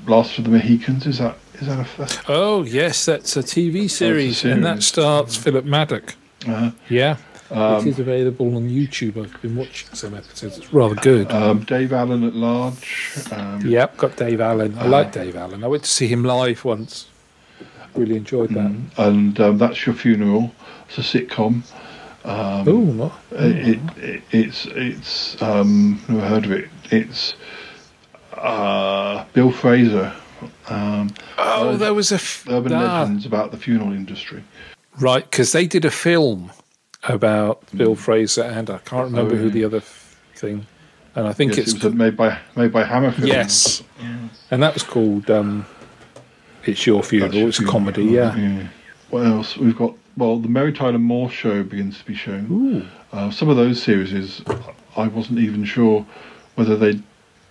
Last 0.07 0.39
of 0.39 0.45
the 0.45 0.51
Mohicans. 0.51 1.07
Is 1.07 1.19
that 1.19 1.37
is 1.55 1.67
that 1.67 1.81
a 1.87 1.97
that's, 1.99 2.19
Oh, 2.29 2.63
yes, 2.65 3.05
that's 3.05 3.37
a 3.37 3.43
TV 3.43 3.89
series, 3.91 4.45
and 4.45 4.65
that 4.65 4.83
series. 4.83 4.87
stars 4.87 5.37
Philip 5.37 5.65
Madoc. 5.67 6.15
uh, 6.49 6.71
Yeah. 6.89 7.17
Um, 7.51 7.87
it 7.87 7.91
is 7.91 7.99
available 7.99 8.57
on 8.57 8.69
YouTube. 8.69 9.23
I've 9.23 9.41
been 9.43 9.55
watching 9.57 9.89
some 9.95 10.15
episodes. 10.15 10.59
It's 10.59 10.73
rather 10.73 10.95
good. 10.97 11.31
um, 11.33 11.61
Dave 11.65 11.93
Allen 11.93 12.25
at 12.25 12.35
Large? 12.35 13.13
Um, 13.31 13.61
yep, 13.67 13.97
got 13.97 14.17
Dave 14.17 14.41
Allen. 14.41 14.77
I 14.79 14.87
like 14.87 15.13
Dave 15.13 15.37
Allen. 15.37 15.63
I 15.63 15.69
went 15.69 15.85
to 15.85 15.91
see 15.91 16.09
him 16.09 16.25
live 16.25 16.65
once. 16.65 17.07
Really 17.95 18.17
enjoyed 18.17 18.51
that. 18.51 18.77
and 18.99 19.41
um, 19.41 19.59
that's 19.59 19.87
your 19.87 19.95
funeral. 19.95 20.53
It's 20.89 20.99
a 20.99 21.01
sitcom. 21.21 21.63
Um, 22.25 22.69
Oh, 22.69 22.79
what? 22.79 23.13
It, 23.33 23.79
it, 23.97 24.23
it's 24.33 24.67
it's 24.67 25.41
um, 25.41 26.01
never 26.09 26.27
heard 26.27 26.45
of 26.45 26.53
it. 26.53 26.69
It's 26.91 27.35
uh, 28.35 29.25
Bill 29.33 29.51
Fraser. 29.53 30.13
Um, 30.69 31.15
Oh, 31.39 31.77
there 31.77 31.95
was 31.95 32.13
a 32.13 32.17
f- 32.17 32.45
urban 32.49 32.73
ah. 32.73 33.01
legends 33.03 33.25
about 33.27 33.51
the 33.51 33.57
funeral 33.57 33.93
industry. 33.93 34.43
Right, 34.99 35.29
because 35.31 35.53
they 35.53 35.67
did 35.67 35.85
a 35.85 35.91
film 35.91 36.51
about 37.09 37.63
Bill 37.77 37.95
Fraser, 37.95 38.43
and 38.43 38.69
I 38.71 38.79
can't 38.79 39.11
remember 39.11 39.35
Oh, 39.35 39.39
who 39.39 39.51
the 39.51 39.65
other 39.65 39.79
f- 39.79 40.17
thing. 40.35 40.67
And 41.15 41.27
I 41.27 41.33
think 41.33 41.57
Yes, 41.57 41.69
it's 41.69 41.75
it 41.77 41.85
was 41.85 41.95
made 41.95 42.17
by 42.17 42.39
made 42.57 42.73
by 42.73 42.85
Hammer 42.85 43.11
Films. 43.11 43.27
yes, 43.29 43.83
and 44.51 44.63
that 44.63 44.75
was 44.75 44.83
called 44.83 45.31
um, 45.31 45.65
"It's 46.65 46.87
Your 46.87 47.03
Funeral." 47.03 47.49
It's 47.49 47.59
a 47.59 47.65
comedy, 47.65 48.05
yeah. 48.05 48.67
What 49.11 49.25
else? 49.25 49.57
We've 49.57 49.77
got 49.77 49.95
well, 50.19 50.39
the 50.39 50.49
Mary 50.49 50.73
Tyler 50.73 50.99
Moore 50.99 51.31
show 51.31 51.63
begins 51.63 51.99
to 51.99 52.05
be 52.05 52.15
shown. 52.15 52.91
Uh, 53.13 53.31
some 53.31 53.49
of 53.49 53.57
those 53.57 53.83
series 53.83 54.13
is 54.13 54.43
I 54.97 55.09
wasn't 55.09 55.39
even 55.39 55.65
sure 55.65 56.05
whether 56.57 56.77
they'd 56.77 57.03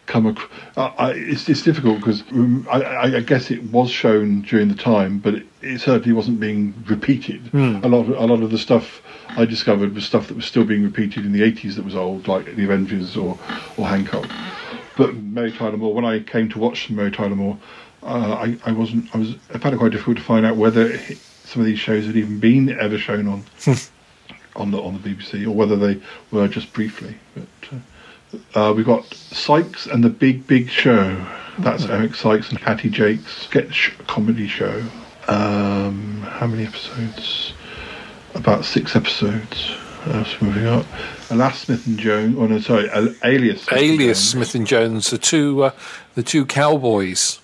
come 0.05 0.25
across. 0.27 0.49
Uh, 0.77 0.91
I, 0.97 1.11
it's, 1.11 1.49
it's 1.49 1.61
difficult 1.61 1.99
because 1.99 2.21
um, 2.31 2.67
I, 2.71 3.15
I, 3.15 3.19
guess 3.21 3.51
it 3.51 3.63
was 3.71 3.89
shown 3.89 4.41
during 4.41 4.67
the 4.67 4.75
time, 4.75 5.19
but 5.19 5.35
it, 5.35 5.47
it 5.61 5.81
certainly 5.81 6.13
wasn't 6.13 6.39
being 6.39 6.73
repeated. 6.87 7.41
Hmm. 7.47 7.79
A 7.83 7.87
lot, 7.87 8.01
of, 8.01 8.09
a 8.09 8.25
lot 8.25 8.43
of 8.43 8.51
the 8.51 8.57
stuff 8.57 9.01
I 9.29 9.45
discovered 9.45 9.93
was 9.93 10.05
stuff 10.05 10.27
that 10.27 10.35
was 10.35 10.45
still 10.45 10.65
being 10.65 10.83
repeated 10.83 11.25
in 11.25 11.31
the 11.31 11.41
80s 11.41 11.75
that 11.75 11.85
was 11.85 11.95
old, 11.95 12.27
like 12.27 12.45
The 12.55 12.63
Avengers 12.63 13.17
or 13.17 13.37
or 13.77 13.87
Hancock. 13.87 14.29
But 14.97 15.15
Mary 15.15 15.51
Tyler 15.51 15.77
Moore, 15.77 15.93
when 15.93 16.05
I 16.05 16.19
came 16.19 16.47
to 16.49 16.59
watch 16.59 16.89
Mary 16.89 17.11
Tyler 17.11 17.35
Moore, 17.35 17.57
uh, 18.03 18.33
I, 18.33 18.57
I 18.65 18.71
wasn't. 18.71 19.13
I 19.13 19.17
was. 19.17 19.35
I 19.53 19.57
found 19.57 19.75
it 19.75 19.79
quite 19.79 19.91
difficult 19.91 20.17
to 20.17 20.23
find 20.23 20.45
out 20.45 20.55
whether 20.55 20.97
some 21.43 21.61
of 21.61 21.65
these 21.65 21.79
shows 21.79 22.05
had 22.05 22.15
even 22.15 22.39
been 22.39 22.69
ever 22.79 22.97
shown 22.97 23.27
on 23.27 23.43
on 24.55 24.71
the 24.71 24.81
on 24.81 25.01
the 25.01 25.09
BBC 25.09 25.45
or 25.45 25.51
whether 25.51 25.75
they 25.75 25.99
were 26.31 26.47
just 26.47 26.71
briefly. 26.71 27.15
But 27.33 27.79
uh, 28.53 28.69
uh, 28.69 28.73
we've 28.73 28.85
got 28.85 29.11
Sykes 29.35 29.85
and 29.85 30.03
the 30.03 30.09
Big 30.09 30.47
Big 30.47 30.69
Show. 30.69 31.23
That's 31.59 31.85
Eric 31.85 32.15
Sykes 32.15 32.49
and 32.49 32.59
Hattie 32.59 32.89
Jacques 32.89 33.27
sketch 33.27 33.93
comedy 34.07 34.47
show. 34.47 34.83
Um, 35.27 36.21
how 36.21 36.47
many 36.47 36.65
episodes? 36.65 37.53
About 38.33 38.65
six 38.65 38.95
episodes. 38.95 39.75
Else 40.07 40.33
have 40.33 40.55
we 40.55 40.61
got? 40.61 40.85
Alas 41.31 41.59
Smith 41.59 41.87
and 41.87 41.97
Jones. 41.97 42.35
Oh 42.37 42.45
no, 42.47 42.59
sorry, 42.59 42.89
Al- 42.91 43.15
Alias. 43.23 43.63
Smith 43.63 43.71
and 43.71 43.79
Alias 43.79 44.19
Jones. 44.19 44.29
Smith 44.29 44.55
and 44.55 44.67
Jones, 44.67 45.09
the 45.09 45.17
two, 45.17 45.63
uh, 45.63 45.71
the 46.15 46.23
two 46.23 46.45
cowboys. 46.45 47.39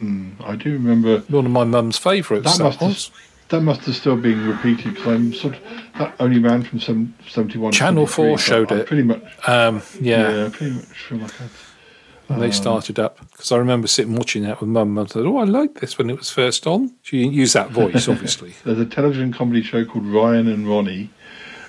Mm, 0.00 0.32
I 0.44 0.56
do 0.56 0.72
remember 0.72 1.20
one 1.28 1.44
of 1.46 1.52
my 1.52 1.64
mum's 1.64 1.98
favourites. 1.98 2.56
That 2.56 2.64
must 2.64 2.80
was. 2.80 3.08
have, 3.08 3.14
that 3.48 3.60
must 3.62 3.80
have 3.82 3.96
still 3.96 4.16
been 4.16 4.46
repeated 4.46 4.94
because 4.94 5.06
I'm 5.06 5.32
sort 5.32 5.54
of 5.56 5.60
that 5.98 6.14
only 6.20 6.38
ran 6.38 6.62
from 6.62 6.80
some, 6.80 7.14
71 7.28 7.72
Channel 7.72 8.06
4 8.06 8.38
showed 8.38 8.70
I'm 8.72 8.78
it. 8.80 8.86
pretty 8.86 9.02
much 9.04 9.22
Um, 9.46 9.82
yeah. 10.00 10.30
yeah 10.44 10.48
pretty 10.52 10.74
much 10.74 10.84
feel 10.86 11.18
like 11.18 11.40
I'd, 11.40 11.48
And 12.34 12.42
they 12.42 12.46
um, 12.46 12.52
started 12.52 12.98
up 12.98 13.18
because 13.32 13.50
I 13.52 13.56
remember 13.56 13.86
sitting 13.88 14.14
watching 14.14 14.42
that 14.42 14.60
with 14.60 14.68
mum. 14.68 14.98
and 14.98 15.06
I 15.08 15.10
thought, 15.10 15.24
"Oh, 15.26 15.38
I 15.38 15.44
like 15.44 15.80
this 15.80 15.96
when 15.96 16.10
it 16.10 16.18
was 16.18 16.30
first 16.30 16.66
on." 16.66 16.92
She 17.02 17.20
didn't 17.22 17.32
use 17.34 17.54
that 17.54 17.70
voice, 17.70 18.06
obviously. 18.12 18.54
There's 18.64 18.78
a 18.78 18.84
television 18.86 19.32
comedy 19.32 19.62
show 19.62 19.84
called 19.86 20.04
Ryan 20.06 20.46
and 20.48 20.68
Ronnie, 20.68 21.08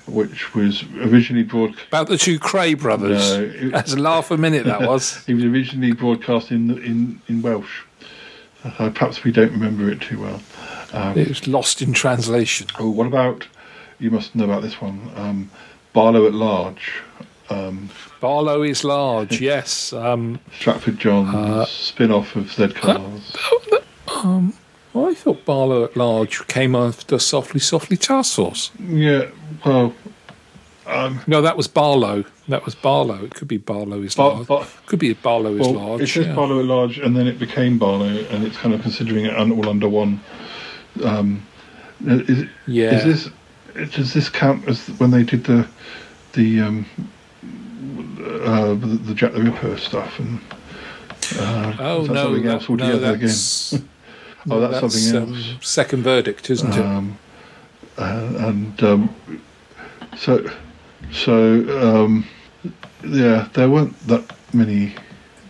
which 0.06 0.54
was 0.54 0.84
originally 0.96 1.44
broadcast. 1.44 1.88
About 1.88 2.08
the 2.08 2.18
two 2.18 2.38
Kray 2.38 2.78
brothers. 2.78 3.30
No, 3.38 3.42
it- 3.44 3.72
That's 3.76 3.94
a 3.94 3.98
laugh 3.98 4.30
a 4.30 4.36
minute, 4.36 4.66
that 4.66 4.82
was. 4.82 5.24
it 5.26 5.32
was 5.34 5.44
originally 5.44 5.92
broadcast 5.92 6.50
in 6.50 6.70
in 6.84 7.22
in 7.26 7.40
Welsh. 7.40 7.84
Uh, 8.62 8.90
perhaps 8.90 9.24
we 9.24 9.32
don't 9.32 9.52
remember 9.52 9.88
it 9.90 10.02
too 10.02 10.20
well. 10.20 10.42
Um, 10.92 11.16
It 11.18 11.28
was 11.28 11.46
lost 11.46 11.82
in 11.82 11.92
translation. 11.92 12.66
oh, 12.78 12.90
what 12.90 13.06
about? 13.06 13.46
You 13.98 14.10
must 14.10 14.34
know 14.34 14.44
about 14.44 14.62
this 14.62 14.80
one. 14.80 15.10
Um, 15.16 15.50
Barlow 15.92 16.26
at 16.26 16.34
Large. 16.34 17.02
Um, 17.50 17.90
Barlow 18.20 18.62
is 18.62 18.84
large, 18.84 19.40
yes. 19.52 19.92
Um, 19.92 20.38
Stratford 20.58 20.98
Johns 21.00 21.34
Uh, 21.34 21.64
spin-off 21.66 22.36
of 22.36 22.50
Z 22.52 22.68
Cars. 22.68 23.36
um, 24.22 24.54
I 24.94 25.14
thought 25.14 25.44
Barlow 25.44 25.84
at 25.84 25.96
large 25.96 26.46
came 26.46 26.76
after 26.76 27.18
Softly 27.18 27.58
Softly 27.60 27.96
Task 27.96 28.36
Force. 28.36 28.70
Yeah, 28.78 29.26
well, 29.64 29.92
um, 30.86 31.20
No, 31.26 31.42
that 31.42 31.56
was 31.56 31.66
Barlow. 31.66 32.24
That 32.48 32.64
was 32.64 32.74
Barlow. 32.76 33.24
It 33.24 33.34
could 33.34 33.48
be 33.48 33.56
Barlow 33.58 34.00
is 34.02 34.14
Bar- 34.14 34.34
large. 34.34 34.46
Bar- 34.46 34.66
could 34.86 34.98
be 35.00 35.12
Barlow 35.14 35.54
is 35.56 35.60
well, 35.66 35.72
large. 35.88 36.02
it 36.02 36.08
says 36.08 36.26
yeah. 36.28 36.34
Barlow 36.34 36.60
at 36.60 36.66
Large, 36.66 36.98
and 36.98 37.16
then 37.16 37.26
it 37.26 37.38
became 37.38 37.78
Barlow, 37.78 38.06
and 38.30 38.44
it's 38.44 38.56
kind 38.58 38.74
of 38.74 38.82
considering 38.82 39.24
it 39.26 39.34
all 39.36 39.68
under 39.68 39.88
one. 39.88 40.20
Um, 41.04 41.46
is, 42.04 42.48
Yeah. 42.66 42.94
Is 42.94 43.04
this? 43.74 43.90
Does 43.94 44.12
this 44.12 44.28
count 44.28 44.66
as 44.68 44.88
when 44.98 45.10
they 45.10 45.22
did 45.22 45.44
the 45.44 45.66
the 46.32 46.60
um, 46.60 46.86
uh, 48.44 48.68
the, 48.74 48.98
the 49.06 49.14
Jack 49.14 49.32
the 49.32 49.42
Ripper 49.42 49.76
stuff 49.78 50.18
and? 50.18 50.40
Uh, 51.38 51.76
Oh 51.78 52.02
no, 52.06 52.14
something 52.14 52.42
that- 52.44 52.52
else 52.52 52.68
no, 52.68 52.98
that's, 52.98 53.72
again. 53.72 53.88
oh, 54.50 54.60
that's, 54.60 54.80
something 54.80 55.22
um, 55.22 55.34
else. 55.34 55.54
second 55.60 56.02
verdict, 56.02 56.50
isn't 56.50 56.72
it? 56.72 56.84
Um, 56.84 57.18
uh, 57.98 58.32
and 58.38 58.82
um, 58.82 59.14
so, 60.16 60.50
so 61.12 62.04
um, 62.04 62.26
yeah, 63.04 63.48
there 63.52 63.68
weren't 63.70 63.98
that 64.08 64.24
many. 64.52 64.94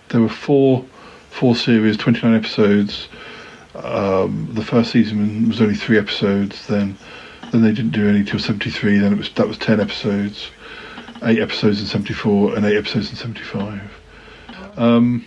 There 0.09 0.20
were 0.20 0.28
four, 0.28 0.84
four 1.30 1.55
series, 1.55 1.97
twenty 1.97 2.20
nine 2.26 2.36
episodes. 2.36 3.09
Um, 3.84 4.48
the 4.52 4.64
first 4.64 4.90
season 4.90 5.48
was 5.48 5.60
only 5.60 5.74
three 5.74 5.98
episodes. 5.98 6.66
Then, 6.66 6.96
then 7.52 7.62
they 7.62 7.72
didn't 7.72 7.92
do 7.92 8.08
any 8.08 8.24
till 8.24 8.38
seventy 8.38 8.70
three. 8.70 8.98
Then 8.98 9.12
it 9.12 9.18
was 9.18 9.30
that 9.34 9.48
was 9.48 9.58
ten 9.58 9.80
episodes, 9.80 10.50
eight 11.22 11.38
episodes 11.38 11.80
in 11.80 11.86
seventy 11.86 12.14
four, 12.14 12.54
and 12.54 12.64
eight 12.64 12.76
episodes 12.76 13.10
in 13.10 13.16
seventy 13.16 13.42
five. 13.42 13.82
Um, 14.76 15.24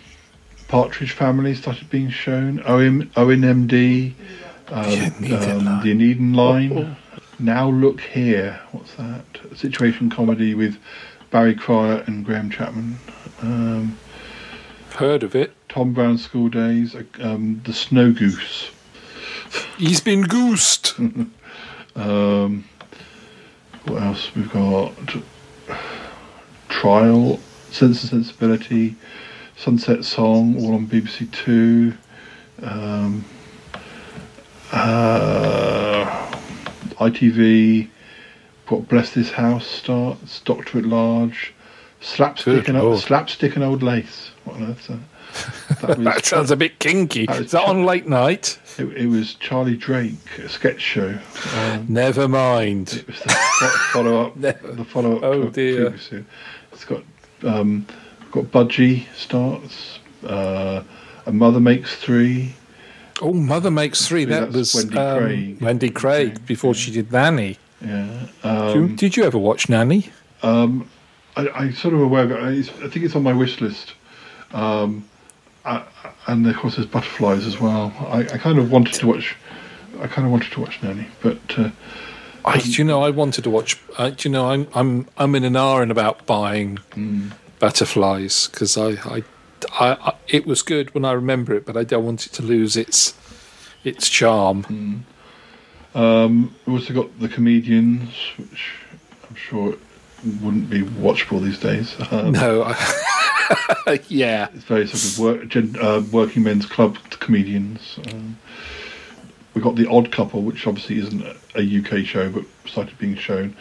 Partridge 0.68 1.12
Family 1.12 1.54
started 1.54 1.90
being 1.90 2.10
shown. 2.10 2.60
OM, 2.66 3.12
Owen 3.16 3.42
MD, 3.42 4.14
um, 4.70 4.86
um, 4.86 5.82
the 5.84 5.92
Eden 5.92 6.34
Line. 6.34 6.96
Now 7.40 7.70
look 7.70 8.02
here. 8.02 8.60
What's 8.72 8.94
that? 8.96 9.26
A 9.52 9.56
situation 9.56 10.10
comedy 10.10 10.56
with 10.56 10.78
Barry 11.30 11.56
Cryer 11.56 12.04
and 12.08 12.26
Graham 12.26 12.50
Chapman. 12.50 12.98
Um, 13.42 13.98
Heard 14.96 15.24
of 15.24 15.36
it? 15.36 15.54
Tom 15.74 15.92
Brown 15.92 16.20
School 16.20 16.50
Days. 16.50 16.94
uh, 16.96 17.02
Um, 17.20 17.60
the 17.66 17.74
Snow 17.74 18.12
Goose. 18.12 18.70
He's 19.80 20.02
been 20.02 20.22
goosed. 20.22 20.94
Um, 21.96 22.64
what 23.86 24.02
else 24.02 24.34
we've 24.36 24.52
got? 24.52 24.94
Trial, 26.70 27.40
Sense 27.70 28.02
and 28.02 28.10
Sensibility, 28.10 28.96
Sunset 29.58 30.04
Song, 30.04 30.56
all 30.58 30.74
on 30.74 30.88
BBC 30.88 31.32
Two. 31.32 31.94
Um, 32.64 33.24
uh, 34.72 36.32
ITV. 37.00 37.90
Got 38.66 38.88
Bless 38.88 39.12
This 39.12 39.30
House 39.30 39.68
starts. 39.68 40.40
Doctor 40.40 40.80
at 40.80 40.86
Large. 40.86 41.54
Slapstick 42.02 42.66
Good 42.66 42.70
and 42.70 42.80
Lord. 42.80 42.98
Slapstick 43.02 43.54
and 43.56 43.64
Old 43.64 43.84
Lace. 43.84 44.32
What 44.46 44.56
on 44.56 44.72
earth's 44.72 44.88
that? 44.88 44.98
That, 45.82 45.98
was- 45.98 46.06
that 46.06 46.26
sounds 46.26 46.52
a 46.52 46.56
bit 46.56 46.80
kinky. 46.80 47.26
that 47.26 47.38
was 47.38 47.46
Is 47.48 47.52
that 47.52 47.66
on 47.68 47.86
late 47.86 48.08
night? 48.08 48.60
It, 48.78 48.86
it 48.98 49.08
was 49.08 49.36
Charlie 49.36 49.78
Drake, 49.78 50.16
a 50.40 50.50
sketch 50.50 50.82
show. 50.82 51.18
Um, 51.56 51.86
Never 51.90 52.28
mind. 52.28 52.94
it 52.94 53.08
was 53.08 53.20
the 53.20 53.30
follow 53.92 54.26
up. 54.28 54.42
the 54.42 54.86
follow 54.86 55.18
up. 55.18 55.24
Oh, 55.24 55.50
dear. 55.50 55.96
It's 56.72 56.86
got 56.86 57.04
um, 57.44 57.86
got 58.32 58.46
Budgie 58.46 59.06
starts. 59.16 60.00
Uh, 60.26 60.84
a 61.26 61.32
mother 61.32 61.60
makes 61.60 61.96
three. 61.96 62.54
Oh, 63.22 63.32
Mother 63.32 63.70
Makes 63.70 64.08
Three. 64.08 64.26
That 64.26 64.52
was 64.52 64.74
Wendy 64.74 64.98
um, 64.98 65.20
Craig. 65.20 65.62
Wendy 65.62 65.90
Craig 65.92 66.46
before 66.48 66.74
she 66.74 66.92
did 66.92 67.12
Nanny. 67.12 67.58
Yeah. 67.80 68.08
Did 68.42 68.76
you- 68.76 68.82
Um, 68.84 68.96
did 68.96 69.16
you 69.16 69.24
ever 69.24 69.38
watch 69.38 69.70
Nanny? 69.70 70.10
um, 70.42 70.90
I, 71.38 71.48
I'm 71.50 71.74
sort 71.74 71.94
of 71.94 72.02
aware 72.02 72.24
of 72.24 72.32
it. 72.32 72.40
I, 72.40 72.86
I 72.86 72.90
think 72.90 73.06
it's 73.06 73.16
on 73.16 73.22
my 73.24 73.32
wish 73.32 73.62
list. 73.62 73.94
Um, 74.52 75.08
I, 75.66 75.84
and 76.28 76.46
of 76.48 76.56
course, 76.56 76.76
there's 76.76 76.88
Butterflies 76.88 77.46
as 77.46 77.60
well. 77.60 77.94
I, 78.08 78.20
I 78.20 78.38
kind 78.38 78.60
of 78.60 78.72
wanted 78.72 78.94
to 78.96 79.08
watch. 79.08 79.36
I 80.00 80.08
kind 80.08 80.26
of 80.26 80.32
wanted 80.32 80.52
to 80.52 80.60
watch 80.62 80.82
Nanny, 80.84 81.08
but 81.22 81.40
uh, 81.58 81.70
I, 82.46 82.58
do 82.60 82.72
you 82.72 82.84
know, 82.84 83.02
I 83.04 83.10
wanted 83.10 83.44
to 83.46 83.50
watch. 83.50 83.80
Uh, 83.98 84.10
do 84.10 84.28
you 84.28 84.34
know, 84.34 84.50
I'm 84.50 84.68
I'm 84.74 85.08
I'm 85.18 85.36
in 85.36 85.44
an 85.44 85.56
hour 85.56 85.82
and 85.82 85.92
about 85.92 86.26
buying 86.26 86.78
Hmm. 86.94 87.30
Butterflies 87.60 88.48
because 88.48 88.76
I, 88.78 88.90
I, 89.10 89.24
I, 89.80 89.92
I 89.94 90.14
it 90.28 90.46
was 90.46 90.62
good 90.62 90.94
when 90.94 91.06
I 91.06 91.14
remember 91.14 91.54
it, 91.54 91.66
but 91.66 91.78
I 91.78 91.84
don't 91.84 92.06
want 92.06 92.26
it 92.26 92.34
to 92.34 92.42
lose 92.42 92.76
its 92.76 93.14
its 93.84 94.10
charm. 94.10 94.64
Hmm. 94.64 94.98
Um, 95.96 96.56
we've 96.66 96.82
also 96.82 96.94
got 96.94 97.20
the 97.20 97.30
comedians, 97.30 98.10
which 98.38 98.74
I'm 99.30 99.36
sure 99.36 99.76
wouldn't 100.42 100.70
be 100.70 100.82
watchable 100.84 101.42
these 101.44 101.60
days. 101.60 101.96
Um, 102.12 102.32
No, 102.32 102.64
yeah, 104.08 104.48
it's 104.54 104.64
very 104.66 104.88
sort 104.88 105.04
of 105.04 105.20
work, 105.20 105.56
uh, 105.82 106.02
working 106.12 106.44
men's 106.44 106.66
club 106.66 106.98
comedians. 107.20 108.00
Um, 108.08 108.38
we've 109.54 109.64
got 109.64 109.76
the 109.76 109.90
Odd 109.90 110.12
Couple, 110.12 110.42
which 110.44 110.68
obviously 110.68 111.00
isn't 111.00 111.24
a, 111.56 111.80
UK 111.80 112.06
show, 112.06 112.30
but 112.30 112.46
started 112.66 112.98
being 112.98 113.16
shown. 113.16 113.56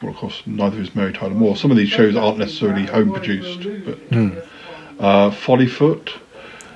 Well, 0.00 0.12
of 0.12 0.16
course, 0.16 0.42
neither 0.46 0.80
is 0.80 0.94
Mary 0.94 1.12
Tyler 1.12 1.34
Moore. 1.34 1.56
Some 1.56 1.70
of 1.70 1.76
these 1.76 1.88
shows 1.88 2.16
aren't 2.16 2.38
necessarily 2.38 2.86
home 2.86 3.12
produced, 3.12 3.60
but 3.84 3.98
uh, 5.00 5.30
Follyfoot. 5.30 6.10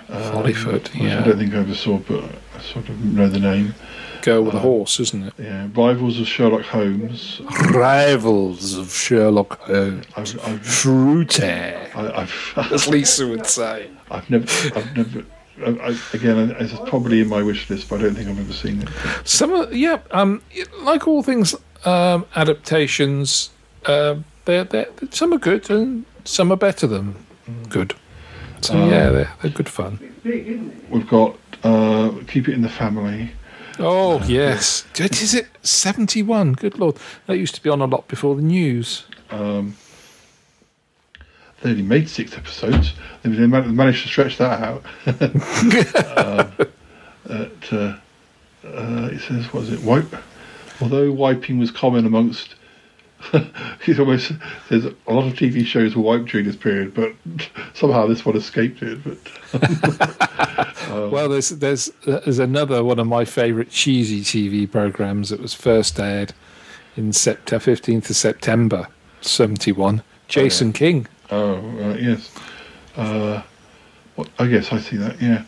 um, 0.09 0.23
Follyfoot, 0.23 0.93
which 0.93 0.95
yeah. 0.95 1.21
I 1.21 1.25
don't 1.25 1.39
think 1.39 1.55
I 1.55 1.59
ever 1.59 1.75
saw, 1.75 1.99
but 1.99 2.25
I 2.57 2.61
sort 2.61 2.89
of 2.89 3.05
know 3.05 3.29
the 3.29 3.41
name. 3.41 3.75
Girl 4.23 4.43
with 4.45 4.55
a 4.55 4.59
Uh, 4.59 4.61
horse, 4.61 5.01
isn't 5.01 5.25
it? 5.25 5.35
Yeah, 5.39 5.69
Rivals 5.75 6.21
of 6.21 6.29
Sherlock 6.29 6.63
Holmes. 6.67 7.41
Rivals 7.73 8.75
of 8.75 8.93
Sherlock 8.93 9.59
Holmes. 9.63 10.07
I've, 10.17 10.47
I've, 10.47 10.63
Fruity, 10.65 11.43
I, 11.45 12.23
I've, 12.23 12.55
as 12.73 12.87
Lisa 12.89 13.27
would 13.27 13.47
say. 13.59 13.91
I've 14.11 14.29
never, 14.31 14.47
I've 14.79 14.97
never. 14.97 15.25
I, 15.67 15.71
I, 15.91 15.97
again, 16.15 16.57
it's 16.59 16.73
probably 16.89 17.21
in 17.21 17.29
my 17.29 17.43
wish 17.43 17.69
list, 17.69 17.89
but 17.89 17.99
I 18.01 18.03
don't 18.05 18.15
think 18.15 18.29
I've 18.29 18.39
ever 18.39 18.53
seen 18.53 18.83
it. 18.83 18.89
Some, 19.25 19.53
of, 19.53 19.75
yeah, 19.75 19.99
um, 20.13 20.41
like 20.81 21.07
all 21.09 21.23
things, 21.23 21.55
um, 21.85 22.25
adaptations, 22.37 23.51
uh, 23.87 24.17
they're, 24.45 24.65
they're 24.65 24.87
some 25.11 25.33
are 25.33 25.39
good 25.39 25.69
and 25.71 26.05
some 26.25 26.51
are 26.53 26.57
better 26.57 26.87
than 26.87 27.17
good. 27.69 27.95
So 28.61 28.75
Um, 28.81 28.89
yeah, 28.91 29.11
they're, 29.11 29.33
they're 29.43 29.51
good 29.51 29.69
fun. 29.69 29.99
We've 30.25 31.09
got 31.09 31.37
uh, 31.65 32.13
Keep 32.29 32.49
It 32.49 32.55
in 32.55 32.63
the 32.63 32.69
Family. 32.69 33.33
Oh 33.79 34.23
yes, 34.27 34.85
is 34.99 35.35
it 35.35 35.49
seventy 35.63 36.23
one? 36.23 36.53
Good 36.53 36.79
lord, 36.79 36.97
that 37.27 37.39
used 37.39 37.55
to 37.55 37.63
be 37.63 37.71
on 37.71 37.81
a 37.81 37.87
lot 37.87 38.09
before 38.09 38.35
the 38.37 38.43
news. 38.43 39.05
Um, 39.31 39.77
they 41.63 41.71
only 41.71 41.83
made 41.83 42.09
six 42.09 42.37
episodes. 42.37 42.93
They 43.23 43.31
they 43.31 43.47
managed 43.47 44.03
to 44.03 44.09
stretch 44.09 44.39
that 44.39 44.61
out. 44.63 44.85
um, 46.19 46.73
at, 47.31 47.73
uh, 47.73 47.97
uh, 48.65 49.11
it 49.13 49.21
says, 49.21 49.53
what 49.53 49.63
is 49.65 49.73
it? 49.73 49.83
Wipe. 49.83 50.15
Although 50.81 51.13
wiping 51.13 51.59
was 51.59 51.71
common 51.71 52.07
amongst. 52.07 52.57
It 53.85 53.99
almost 53.99 54.33
says 54.69 54.85
a 54.85 55.13
lot 55.13 55.27
of 55.27 55.33
TV 55.33 55.67
shows 55.67 55.97
were 55.97 56.03
wiped 56.03 56.27
during 56.27 56.47
this 56.47 56.55
period, 56.55 56.95
but 56.95 57.13
somehow 57.75 58.07
this 58.07 58.25
one 58.25 58.37
escaped 58.37 58.81
it. 58.83 59.03
But 59.03 59.19
well, 61.11 61.29
there's 61.29 61.51
there's 61.51 61.87
there's 62.05 62.39
another 62.39 62.85
one 62.85 63.01
of 63.01 63.09
my 63.09 63.25
favourite 63.25 63.71
cheesy 63.71 64.21
TV 64.21 64.71
programs 64.71 65.31
that 65.31 65.41
was 65.41 65.53
first 65.53 65.99
aired 65.99 66.33
in 66.97 67.13
September 67.13 67.61
fifteenth 67.61 68.09
of 68.09 68.17
September 68.17 68.87
seventy 69.21 69.73
one. 69.73 70.03
Jason 70.29 70.73
King. 70.73 71.07
Oh, 71.31 71.57
right, 71.57 72.01
yes. 72.01 72.31
Uh, 72.97 73.43
what, 74.15 74.29
I 74.39 74.47
guess 74.47 74.73
I 74.73 74.79
see 74.79 74.97
that. 74.97 75.21
Yeah, 75.21 75.43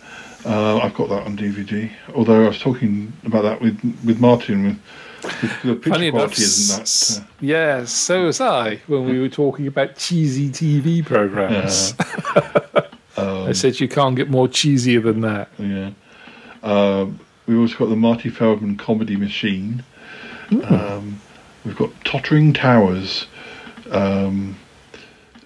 uh, 0.45 0.79
I've 0.79 0.95
got 0.95 1.09
that 1.09 1.25
on 1.25 1.37
DVD. 1.37 1.91
Although 2.15 2.45
I 2.45 2.49
was 2.49 2.59
talking 2.59 3.13
about 3.25 3.43
that 3.43 3.61
with 3.61 3.81
with 4.05 4.21
Martin. 4.21 4.65
With 4.65 4.79
the 5.65 5.81
Funny 5.83 6.09
enough, 6.09 6.35
that. 6.35 7.21
Uh, 7.21 7.25
yeah, 7.41 7.85
so 7.85 8.27
was 8.27 8.41
I 8.41 8.77
when 8.87 9.07
we 9.07 9.21
were 9.21 9.29
talking 9.29 9.67
about 9.67 9.97
cheesy 9.97 10.51
TV 10.51 11.05
programs. 11.05 11.95
I 13.17 13.53
said 13.53 13.81
you 13.81 13.89
can't 13.89 14.17
get 14.17 14.31
more 14.31 14.49
cheesier 14.49 15.03
than 15.03 15.21
that. 15.23 15.49
Yeah. 15.59 15.91
Um, 16.63 17.21
we've 17.47 17.59
also 17.59 17.77
got 17.77 17.89
the 17.89 17.97
Marty 17.97 18.31
Feldman 18.31 18.77
comedy 18.77 19.17
machine. 19.17 19.83
Um, 20.65 21.21
we've 21.65 21.77
got 21.77 21.91
Tottering 22.05 22.53
Towers. 22.53 23.27
Um, 23.91 24.57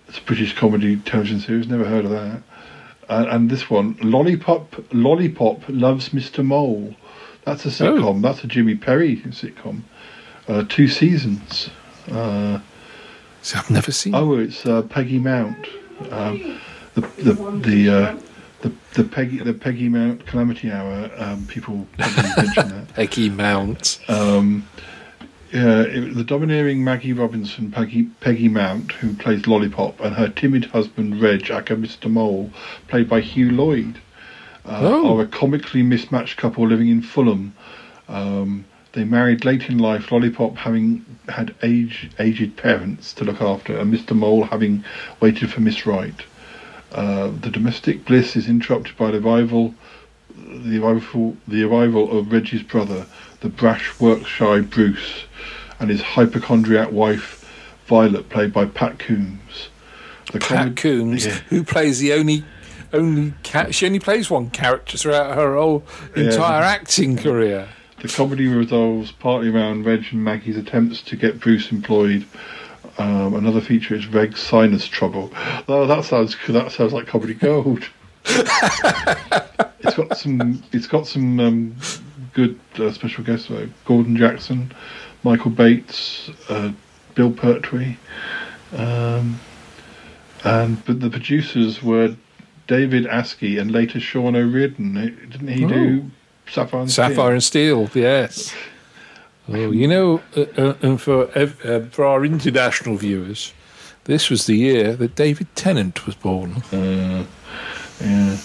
it's 0.09 0.19
a 0.19 0.23
British 0.23 0.57
comedy 0.57 0.97
television 0.97 1.41
series. 1.41 1.69
Never 1.69 1.85
heard 1.85 2.05
of 2.05 2.11
that. 2.13 2.43
Uh, 3.09 3.27
and 3.31 3.51
this 3.51 3.71
one, 3.71 3.97
Lollipop, 4.03 4.77
Lollipop 4.93 5.63
loves 5.69 6.11
Mr. 6.11 6.45
Mole. 6.45 6.95
That's 7.49 7.65
a 7.65 7.69
sitcom. 7.69 8.21
That's 8.21 8.45
a 8.45 8.47
Jimmy 8.47 8.75
Perry 8.75 9.17
sitcom. 9.17 9.81
Uh, 10.47 10.65
two 10.69 10.87
seasons. 10.87 11.71
Uh, 12.11 12.59
See, 13.41 13.57
I've 13.59 13.71
never 13.71 13.91
seen. 13.91 14.15
oh, 14.15 14.37
it's 14.37 14.67
uh, 14.67 14.83
Peggy 14.83 15.19
Mount. 15.19 15.67
Um, 16.11 16.61
the 16.95 17.01
the 17.01 17.33
the, 17.63 17.89
uh, 17.89 18.19
the 18.61 18.73
the 18.93 19.05
Peggy 19.05 19.39
the 19.39 19.55
Peggy 19.55 19.89
Mount 19.89 20.27
Calamity 20.27 20.71
Hour. 20.71 21.11
Um, 21.17 21.47
people 21.47 21.87
mention 21.97 22.69
that. 22.69 22.89
Peggy 22.95 23.31
Mount. 23.31 23.99
Um, 24.09 24.69
yeah, 25.51 25.81
it, 25.81 26.15
the 26.15 26.25
domineering 26.25 26.85
Maggie 26.85 27.15
Robinson, 27.15 27.71
Peggy, 27.71 28.11
Peggy 28.21 28.49
Mount, 28.49 28.93
who 28.93 29.15
plays 29.15 29.47
Lollipop, 29.47 29.99
and 30.01 30.15
her 30.17 30.29
timid 30.29 30.67
husband 30.67 31.23
Reg, 31.23 31.51
aka 31.51 31.75
Mr. 31.75 32.11
Mole, 32.11 32.51
played 32.89 33.09
by 33.09 33.21
Hugh 33.23 33.51
Lloyd, 33.51 33.99
uh, 34.69 34.81
Oh. 34.83 35.19
are 35.19 35.23
a 35.23 35.27
comically 35.27 35.83
mismatched 35.83 36.37
couple 36.37 36.67
living 36.67 36.89
in 36.89 37.03
Fulham. 37.03 37.55
Um, 38.09 38.65
they 38.93 39.05
married 39.05 39.45
late 39.45 39.69
in 39.69 39.79
life, 39.79 40.11
Lollipop 40.11 40.57
having 40.57 41.05
had 41.29 41.55
age, 41.63 42.11
aged 42.19 42.57
parents 42.57 43.13
to 43.15 43.25
look 43.25 43.41
after, 43.41 43.77
and 43.79 43.93
Mr. 43.93 44.15
Mole 44.17 44.45
having 44.45 44.83
waited 45.21 45.53
for 45.53 45.61
Miss 45.61 45.87
Right. 45.87 46.23
Uh, 46.93 47.31
the 47.41 47.51
domestic 47.51 48.05
bliss 48.07 48.35
is 48.35 48.49
interrupted 48.49 48.97
by 48.97 49.11
the 49.11 49.19
arrival, 49.19 49.75
the 50.37 50.83
arrival, 50.83 51.37
the 51.47 51.63
arrival 51.63 52.17
of 52.19 52.33
Reggie's 52.33 52.63
brother, 52.63 53.05
the 53.41 53.49
brash, 53.51 53.99
work-shy 54.01 54.61
Bruce, 54.61 55.25
and 55.79 55.91
his 55.91 56.01
hypochondriac 56.01 56.91
wife, 56.91 57.35
Violet, 57.87 58.29
played 58.31 58.53
by 58.53 58.65
Pat 58.65 58.99
Coombs. 58.99 59.69
The 60.33 60.41
Pat 60.41 60.49
comic- 60.59 60.77
Coombs, 60.77 61.27
Yeah. 61.27 61.39
who 61.51 61.63
plays 61.63 61.99
the 62.01 62.13
only 62.15 62.43
only 62.93 63.35
cat. 63.43 63.75
She 63.75 63.87
only 63.87 63.99
plays 63.99 64.31
one 64.31 64.51
character 64.51 64.97
throughout 64.99 65.35
her 65.35 65.57
whole 65.57 65.85
entire 66.17 66.63
Yeah. 66.63 66.69
acting 66.69 67.17
career. 67.17 67.69
The 68.01 68.09
comedy 68.09 68.47
revolves 68.47 69.11
partly 69.13 69.49
around 69.51 69.85
Reg 69.85 70.05
and 70.13 70.23
Maggie's 70.25 70.57
attempts 70.57 71.03
to 71.03 71.17
get 71.17 71.41
Bruce 71.41 71.73
employed. 71.73 72.25
Um, 72.97 73.35
another 73.35 73.61
feature 73.61 73.95
is 73.95 74.07
Reg's 74.07 74.41
sinus 74.41 74.87
trouble. 74.87 75.33
Oh, 75.69 75.87
that 75.87 76.05
sounds 76.05 76.37
that 76.49 76.73
sounds 76.73 76.93
like 76.93 77.07
comedy 77.07 77.35
gold. 77.35 77.85
it's 78.25 79.95
got 79.97 80.17
some. 80.17 80.63
It's 80.73 80.87
got 80.87 81.07
some 81.07 81.41
um, 81.41 81.77
good 82.35 82.59
uh, 82.79 82.91
special 82.93 83.25
guests 83.25 83.49
though. 83.49 83.69
Gordon 83.85 84.17
Jackson, 84.17 84.73
Michael 85.23 85.51
Bates, 85.51 86.31
uh, 86.49 86.73
Bill 87.15 87.31
Pertwee, 87.33 87.97
um, 88.77 89.41
and 90.45 90.85
but 90.85 91.01
the 91.01 91.11
producers 91.11 91.83
were 91.83 92.17
David 92.69 93.07
Askey 93.07 93.61
and 93.61 93.73
later 93.73 93.99
Shaun 93.99 94.37
O'Riordan. 94.37 94.95
Didn't 94.95 95.49
he 95.49 95.67
do 95.67 96.11
Sapphire 96.49 96.83
and 96.83 96.91
Steel? 96.91 97.09
Sapphire 97.09 97.33
and 97.33 97.43
Steel, 97.43 97.91
yes. 97.95 98.55
Oh, 99.51 99.71
you 99.71 99.89
know, 99.89 100.21
uh, 100.37 100.43
uh, 100.59 100.75
and 100.83 101.01
for 101.01 101.31
uh, 101.35 101.81
for 101.91 102.05
our 102.05 102.23
international 102.23 102.99
viewers, 102.99 103.55
this 104.05 104.29
was 104.29 104.45
the 104.45 104.55
year 104.55 104.95
that 104.97 105.15
David 105.15 105.47
Tennant 105.57 106.05
was 106.05 106.15
born. 106.15 106.63
Uh, 106.71 107.25
yeah. 107.99 108.37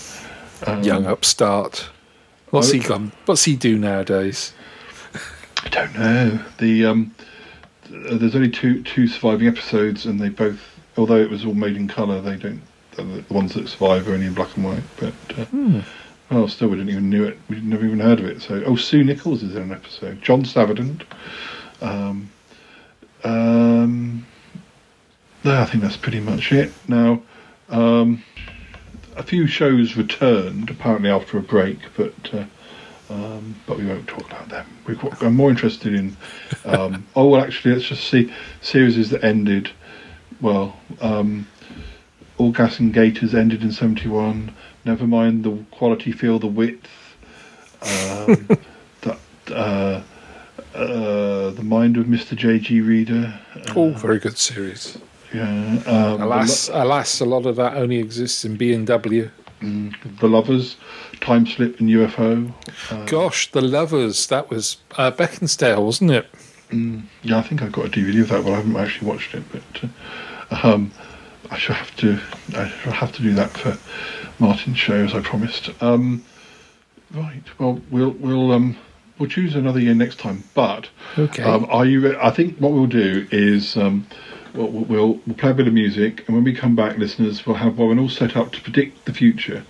Um, 0.65 0.81
Young 0.81 1.05
upstart. 1.05 1.89
What's 2.51 2.69
I- 2.69 2.77
he 2.77 2.79
gone? 2.79 3.11
What's 3.25 3.43
he 3.43 3.57
do 3.57 3.77
nowadays? 3.77 4.53
I 5.65 5.67
don't 5.67 5.93
know. 5.99 6.39
The 6.59 6.85
um, 6.85 7.13
there's 7.89 8.33
only 8.33 8.49
two 8.49 8.81
two 8.83 9.09
surviving 9.09 9.49
episodes, 9.49 10.05
and 10.05 10.21
they 10.21 10.29
both, 10.29 10.61
although 10.95 11.17
it 11.19 11.29
was 11.29 11.43
all 11.43 11.53
made 11.53 11.75
in 11.75 11.89
colour, 11.89 12.21
they 12.21 12.37
don't. 12.37 12.61
The 12.95 13.03
the 13.27 13.33
ones 13.33 13.53
that 13.53 13.67
survive 13.67 14.07
are 14.07 14.13
only 14.13 14.25
in 14.27 14.33
black 14.33 14.55
and 14.55 14.65
white. 14.65 14.83
But 14.99 15.13
uh, 15.37 15.45
Hmm. 15.45 15.79
well, 16.31 16.47
still, 16.47 16.69
we 16.69 16.77
didn't 16.77 16.91
even 16.91 17.09
knew 17.09 17.23
it. 17.25 17.37
We 17.49 17.59
never 17.61 17.85
even 17.85 17.99
heard 17.99 18.19
of 18.19 18.25
it. 18.25 18.41
So, 18.41 18.63
oh, 18.65 18.75
Sue 18.75 19.03
Nicholls 19.03 19.43
is 19.43 19.55
in 19.55 19.63
an 19.63 19.71
episode. 19.71 20.21
John 20.21 20.45
Savident. 20.45 21.03
Um, 21.81 22.29
um, 23.23 24.25
I 25.45 25.65
think 25.65 25.83
that's 25.83 25.97
pretty 25.97 26.19
much 26.19 26.51
it. 26.51 26.71
Now, 26.87 27.21
um, 27.69 28.23
a 29.15 29.23
few 29.23 29.47
shows 29.47 29.95
returned 29.95 30.69
apparently 30.69 31.09
after 31.09 31.37
a 31.37 31.41
break, 31.41 31.79
but. 31.97 32.13
Uh, 32.33 32.45
um, 33.09 33.55
but 33.67 33.77
we 33.77 33.85
won't 33.85 34.07
talk 34.07 34.25
about 34.25 34.49
them. 34.49 34.65
We've 34.87 34.99
got, 34.99 35.21
I'm 35.21 35.35
more 35.35 35.49
interested 35.51 35.93
in. 35.93 36.15
Um, 36.65 37.05
oh 37.15 37.27
well, 37.27 37.43
actually, 37.43 37.75
let's 37.75 37.85
just 37.85 38.07
see 38.09 38.33
series 38.61 39.09
that 39.09 39.23
ended. 39.23 39.69
Well, 40.41 40.79
um, 40.99 41.45
All 42.37 42.51
Gas 42.51 42.79
and 42.79 42.93
Gaiters 42.93 43.33
ended 43.35 43.61
in 43.63 43.71
'71. 43.71 44.53
Never 44.85 45.07
mind 45.07 45.43
the 45.43 45.63
quality, 45.71 46.11
feel 46.11 46.39
the 46.39 46.47
width. 46.47 46.87
Um, 47.81 48.47
that 49.01 49.19
uh, 49.51 50.01
uh, 50.75 51.49
the 51.51 51.63
mind 51.63 51.97
of 51.97 52.05
Mr. 52.07 52.35
J.G. 52.35 52.81
Reeder. 52.81 53.39
Uh, 53.55 53.59
Oh, 53.75 53.89
very 53.91 54.19
good 54.19 54.37
series. 54.37 54.97
Yeah. 55.33 55.47
Um, 55.87 56.21
Alas, 56.21 56.69
Lo- 56.69 56.83
alas, 56.83 57.19
a 57.19 57.25
lot 57.25 57.45
of 57.45 57.55
that 57.55 57.75
only 57.75 57.97
exists 57.97 58.45
in 58.45 58.55
B 58.55 58.71
and 58.73 58.85
W. 58.87 59.29
mm, 59.61 60.19
the 60.19 60.27
Lovers, 60.27 60.77
Time 61.21 61.45
Slip, 61.47 61.79
and 61.79 61.89
UFO. 61.89 62.53
Uh, 62.91 63.05
Gosh, 63.05 63.51
the 63.51 63.61
Lovers. 63.61 64.27
That 64.27 64.49
was 64.49 64.77
uh, 64.97 65.11
wasn't 65.17 66.11
it? 66.11 66.27
Mm, 66.69 67.03
yeah, 67.23 67.37
I 67.37 67.41
think 67.41 67.61
I've 67.61 67.71
got 67.71 67.85
a 67.85 67.89
DVD 67.89 68.21
of 68.21 68.29
that, 68.29 68.43
but 68.43 68.53
I 68.53 68.55
haven't 68.57 68.75
actually 68.75 69.07
watched 69.07 69.33
it. 69.33 69.43
But 69.51 69.89
uh, 70.51 70.73
um, 70.73 70.91
I 71.53 71.57
shall 71.57 71.75
have 71.75 71.95
to. 71.97 72.19
I 72.55 72.67
shall 72.81 72.93
have 72.93 73.11
to 73.13 73.21
do 73.21 73.33
that 73.35 73.51
for 73.51 73.77
Martin's 74.39 74.77
show, 74.79 74.95
as 75.05 75.13
I 75.13 75.21
promised. 75.21 75.69
Um, 75.83 76.25
right. 77.13 77.43
Well, 77.59 77.79
we'll 77.91 78.09
we'll 78.11 78.51
um, 78.51 78.75
we'll 79.19 79.29
choose 79.29 79.53
another 79.55 79.79
year 79.79 79.93
next 79.93 80.17
time. 80.19 80.43
But 80.55 80.89
Okay. 81.17 81.43
um, 81.43 81.67
are 81.69 81.85
you? 81.85 82.01
Re- 82.01 82.17
I 82.19 82.31
think 82.31 82.57
what 82.57 82.71
we'll 82.71 82.87
do 82.87 83.27
is. 83.31 83.77
Um, 83.77 84.07
We'll, 84.55 84.67
we'll 84.69 85.19
we'll 85.25 85.35
play 85.35 85.49
a 85.49 85.53
bit 85.55 85.65
of 85.67 85.73
music, 85.73 86.25
and 86.27 86.35
when 86.35 86.43
we 86.43 86.53
come 86.53 86.75
back, 86.75 86.99
listeners, 86.99 87.43
we'll 87.43 87.55
have 87.55 87.79
one 87.79 87.97
all 87.97 88.07
set 88.07 88.37
up 88.37 88.51
to 88.51 88.61
predict 88.61 89.05
the 89.05 89.11
future. 89.11 89.65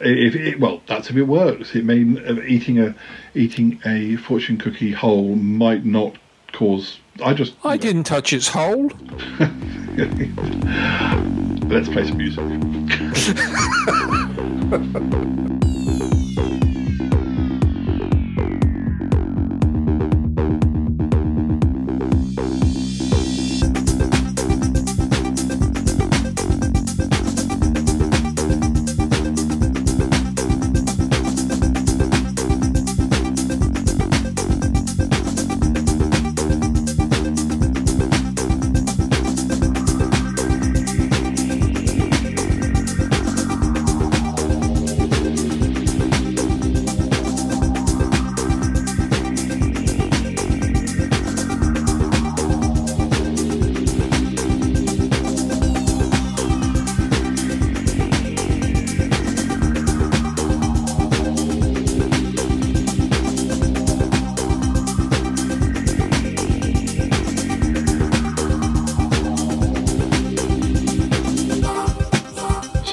If 0.00 0.34
it, 0.34 0.58
well, 0.58 0.82
that's 0.88 1.08
if 1.10 1.14
it 1.16 1.22
works. 1.28 1.76
It 1.76 1.84
may 1.84 2.02
uh, 2.26 2.40
eating 2.42 2.80
a 2.80 2.92
eating 3.36 3.80
a 3.86 4.16
fortune 4.16 4.58
cookie 4.58 4.90
whole 4.90 5.36
might 5.36 5.84
not 5.84 6.16
cause. 6.52 6.98
I 7.22 7.34
just 7.34 7.54
I 7.64 7.76
didn't 7.76 8.04
touch 8.04 8.32
its 8.32 8.48
hole. 8.48 8.90
let's 11.68 11.88
play 11.88 12.06
some 12.06 12.18
music. 12.18 12.42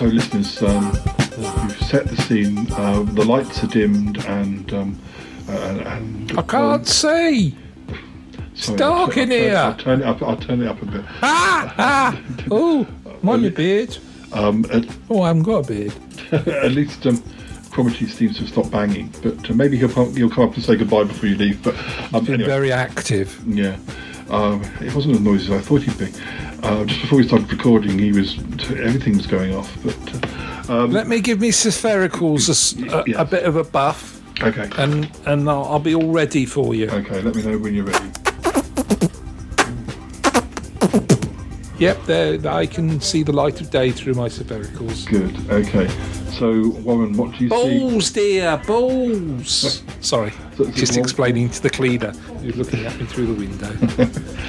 So, 0.03 0.09
listeners, 0.09 0.61
um, 0.63 0.91
we've 1.37 1.81
set 1.83 2.05
the 2.09 2.17
scene. 2.23 2.69
Uh, 2.73 3.03
the 3.03 3.23
lights 3.23 3.63
are 3.63 3.67
dimmed, 3.67 4.17
and 4.25 4.73
um, 4.73 4.99
uh, 5.47 5.51
and 5.53 6.37
I 6.37 6.41
can't 6.41 6.85
see. 6.85 7.55
It's 8.51 8.67
dark 8.71 9.15
in 9.15 9.31
here. 9.31 9.55
I'll 9.55 9.77
turn 9.77 10.01
it 10.01 10.05
up. 10.05 10.21
I'll 10.21 10.35
turn 10.35 10.61
it 10.61 10.67
up 10.67 10.81
a 10.81 10.85
bit. 10.87 11.05
Ah, 11.21 11.73
ah. 11.77 12.21
Oh, 12.51 12.85
on 13.25 13.43
your 13.43 13.51
beard. 13.51 13.97
Um, 14.33 14.65
at, 14.73 14.83
Oh, 15.09 15.21
I 15.21 15.27
haven't 15.27 15.43
got 15.43 15.63
a 15.63 15.67
beard. 15.69 15.93
at 16.33 16.73
least 16.73 17.05
um, 17.07 17.15
Cromitty 17.71 18.09
seems 18.09 18.35
to 18.35 18.41
have 18.41 18.49
stopped 18.49 18.71
banging, 18.71 19.07
but 19.23 19.49
uh, 19.49 19.53
maybe 19.53 19.77
he'll 19.77 19.87
come- 19.87 20.13
he'll 20.17 20.29
come 20.29 20.49
up 20.49 20.55
and 20.55 20.65
say 20.65 20.75
goodbye 20.75 21.05
before 21.05 21.29
you 21.29 21.37
leave. 21.37 21.63
But 21.63 21.75
um, 22.13 22.25
Been 22.25 22.33
anyway, 22.33 22.49
very 22.49 22.71
active. 22.73 23.41
yeah. 23.47 23.77
Um, 24.29 24.63
it 24.81 24.93
wasn't 24.93 25.15
as 25.15 25.21
noisy 25.21 25.53
as 25.53 25.61
I 25.61 25.61
thought 25.61 25.81
he'd 25.83 25.97
be. 25.97 26.11
Uh, 26.63 26.83
just 26.85 27.01
before 27.01 27.17
we 27.19 27.27
started 27.27 27.49
recording, 27.51 27.99
he 27.99 28.11
was 28.13 28.37
everything 28.71 29.17
was 29.17 29.27
going 29.27 29.53
off. 29.55 29.75
But 29.83 30.69
uh, 30.69 30.83
um, 30.83 30.91
Let 30.91 31.07
me 31.07 31.19
give 31.21 31.39
me 31.39 31.49
Sphericals 31.49 32.49
a 33.17 33.25
bit 33.25 33.43
of 33.43 33.55
a 33.55 33.63
buff. 33.63 34.21
Okay. 34.41 34.69
And 34.77 35.09
and 35.25 35.49
I'll, 35.49 35.65
I'll 35.65 35.79
be 35.79 35.95
all 35.95 36.11
ready 36.11 36.45
for 36.45 36.73
you. 36.73 36.89
okay, 36.89 37.21
let 37.21 37.35
me 37.35 37.43
know 37.43 37.57
when 37.57 37.73
you're 37.75 37.85
ready. 37.85 38.09
Yep, 41.79 42.05
there. 42.05 42.47
I 42.47 42.65
can 42.65 43.01
see 43.01 43.23
the 43.23 43.33
light 43.33 43.59
of 43.59 43.69
day 43.69 43.91
through 43.91 44.13
my 44.13 44.29
Sphericals. 44.29 45.05
Good. 45.05 45.35
Okay. 45.49 45.87
So, 46.31 46.69
Warren, 46.81 47.17
what 47.17 47.31
do 47.37 47.43
you 47.43 47.49
see? 47.49 47.79
Balls, 47.79 48.11
dear, 48.11 48.61
balls. 48.65 49.83
Sorry, 49.99 50.31
So- 50.55 50.63
so 50.65 50.71
just 50.71 50.95
explaining 50.97 51.49
to 51.49 51.61
the 51.61 51.69
cleaner 51.69 52.11
who's 52.41 52.55
looking 52.55 52.85
at 52.85 52.97
me 52.99 53.05
through 53.05 53.27
the 53.27 53.33
window. 53.33 53.73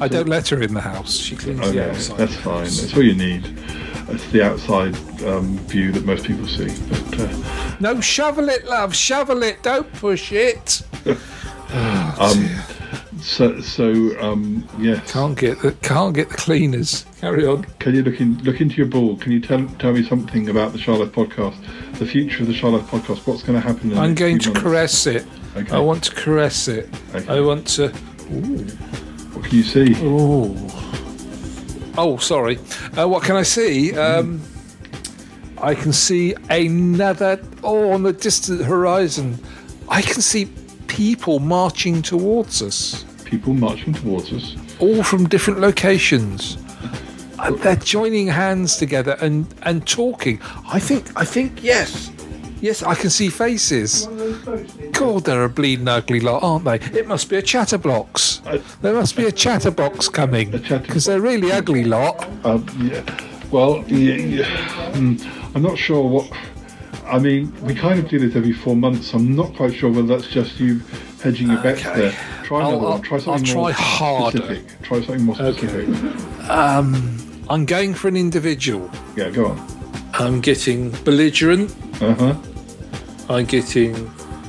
I 0.00 0.08
don't 0.08 0.28
let 0.28 0.48
her 0.48 0.62
in 0.62 0.74
the 0.74 0.80
house. 0.80 1.16
She 1.16 1.36
cleans 1.36 1.70
the 1.72 1.90
outside. 1.90 2.18
that's 2.18 2.36
fine. 2.36 2.64
That's 2.64 2.94
all 2.94 3.02
you 3.02 3.14
need. 3.14 3.44
It's 4.10 4.26
the 4.30 4.42
outside 4.42 4.96
um, 5.24 5.58
view 5.66 5.92
that 5.92 6.04
most 6.04 6.24
people 6.24 6.46
see. 6.46 6.74
But 6.88 7.20
uh, 7.20 7.76
No, 7.80 8.00
shovel 8.00 8.48
it, 8.48 8.64
love. 8.64 8.94
Shovel 8.94 9.42
it. 9.42 9.62
Don't 9.62 9.92
push 9.94 10.32
it. 10.32 10.82
um, 12.18 12.48
so, 13.20 13.60
so 13.60 14.18
um, 14.20 14.66
yes. 14.78 15.12
Can't 15.12 15.36
get 15.38 15.60
the 15.60 15.72
can't 15.82 16.14
get 16.14 16.30
the 16.30 16.36
cleaners. 16.36 17.04
Carry 17.20 17.46
on. 17.46 17.64
Can 17.80 17.94
you 17.94 18.02
look 18.02 18.20
in 18.20 18.38
look 18.44 18.60
into 18.60 18.76
your 18.76 18.86
ball? 18.86 19.16
Can 19.16 19.32
you 19.32 19.40
tell 19.40 19.66
tell 19.78 19.92
me 19.92 20.02
something 20.02 20.48
about 20.48 20.72
the 20.72 20.78
Shy 20.78 20.92
Life 20.94 21.12
podcast, 21.12 21.56
the 21.98 22.06
future 22.06 22.42
of 22.42 22.48
the 22.48 22.54
Shy 22.54 22.68
Life 22.68 22.86
podcast? 22.86 23.26
What's 23.26 23.42
going 23.42 23.60
to 23.60 23.66
happen? 23.66 23.92
In 23.92 23.98
I'm 23.98 24.14
going 24.14 24.38
to 24.38 24.48
months? 24.48 24.62
caress 24.62 25.06
it. 25.06 25.26
Okay. 25.56 25.76
I 25.76 25.80
want 25.80 26.04
to 26.04 26.14
caress 26.14 26.68
it. 26.68 26.88
Okay. 27.14 27.28
I 27.28 27.40
want 27.40 27.66
to. 27.76 27.92
What 29.38 29.46
can 29.46 29.56
you 29.58 29.62
see? 29.62 29.94
Oh. 29.98 30.56
Oh, 31.96 32.16
sorry. 32.16 32.58
Uh, 32.98 33.06
what 33.06 33.22
can 33.22 33.36
I 33.36 33.44
see? 33.44 33.96
Um, 33.96 34.40
I 35.58 35.76
can 35.76 35.92
see 35.92 36.34
another. 36.50 37.40
Oh, 37.62 37.92
on 37.92 38.02
the 38.02 38.12
distant 38.12 38.64
horizon, 38.64 39.38
I 39.88 40.02
can 40.02 40.20
see 40.22 40.46
people 40.88 41.38
marching 41.38 42.02
towards 42.02 42.62
us. 42.62 43.04
People 43.24 43.54
marching 43.54 43.92
towards 43.94 44.32
us. 44.32 44.56
all 44.80 45.04
from 45.04 45.28
different 45.28 45.60
locations. 45.60 46.58
Uh, 47.38 47.52
They're 47.52 47.76
joining 47.76 48.26
hands 48.26 48.76
together 48.76 49.16
and, 49.20 49.46
and 49.62 49.86
talking. 49.86 50.40
I 50.66 50.80
think 50.80 51.12
I 51.16 51.24
think 51.24 51.62
yes, 51.62 52.10
yes. 52.60 52.82
I 52.82 52.94
can 52.94 53.10
see 53.10 53.28
faces. 53.28 54.06
God, 54.92 55.24
they're 55.24 55.44
a 55.44 55.48
bleeding 55.48 55.88
ugly 55.88 56.20
lot, 56.20 56.42
aren't 56.42 56.64
they? 56.64 56.76
It 56.98 57.06
must 57.06 57.28
be 57.30 57.36
a 57.36 57.42
chatterbox. 57.42 58.40
There 58.82 58.94
must 58.94 59.16
be 59.16 59.24
a 59.26 59.32
chatterbox 59.32 60.08
coming 60.08 60.50
because 60.50 61.04
they're 61.04 61.20
really 61.20 61.52
ugly 61.52 61.84
lot. 61.84 62.28
Um, 62.44 62.66
yeah. 62.80 63.02
Well, 63.50 63.84
yeah, 63.88 64.14
yeah. 64.16 64.92
Hmm, 64.92 65.16
I'm 65.54 65.62
not 65.62 65.78
sure 65.78 66.06
what. 66.08 66.30
I 67.06 67.18
mean, 67.18 67.50
we 67.64 67.74
kind 67.74 67.98
of 67.98 68.08
do 68.08 68.18
this 68.18 68.36
every 68.36 68.52
four 68.52 68.76
months. 68.76 69.14
I'm 69.14 69.34
not 69.34 69.54
quite 69.56 69.72
sure 69.74 69.90
whether 69.90 70.08
that's 70.08 70.26
just 70.28 70.60
you 70.60 70.80
hedging 71.22 71.48
your 71.50 71.62
bets 71.62 71.80
Okay. 71.86 72.00
there. 72.00 72.12
Try 72.44 72.60
I'll- 72.60 72.68
another 72.68 72.84
I'll- 72.84 72.92
one. 72.92 73.02
Try 73.02 73.16
I'll 73.16 73.22
something 73.24 73.54
more 73.54 73.72
try 73.72 73.82
harder. 73.82 74.36
specific. 74.38 74.82
Try 74.82 75.00
something 75.02 75.24
more 75.24 75.34
specific. 75.34 75.88
Um, 76.50 77.16
I'm 77.48 77.64
going 77.64 77.94
for 77.94 78.08
an 78.08 78.16
individual. 78.16 78.90
Yeah, 79.16 79.30
go 79.30 79.46
on. 79.46 79.77
I'm 80.18 80.40
getting 80.40 80.90
belligerent. 81.04 81.74
Uh 82.02 82.14
huh. 82.14 82.34
I'm 83.30 83.44
getting 83.44 83.94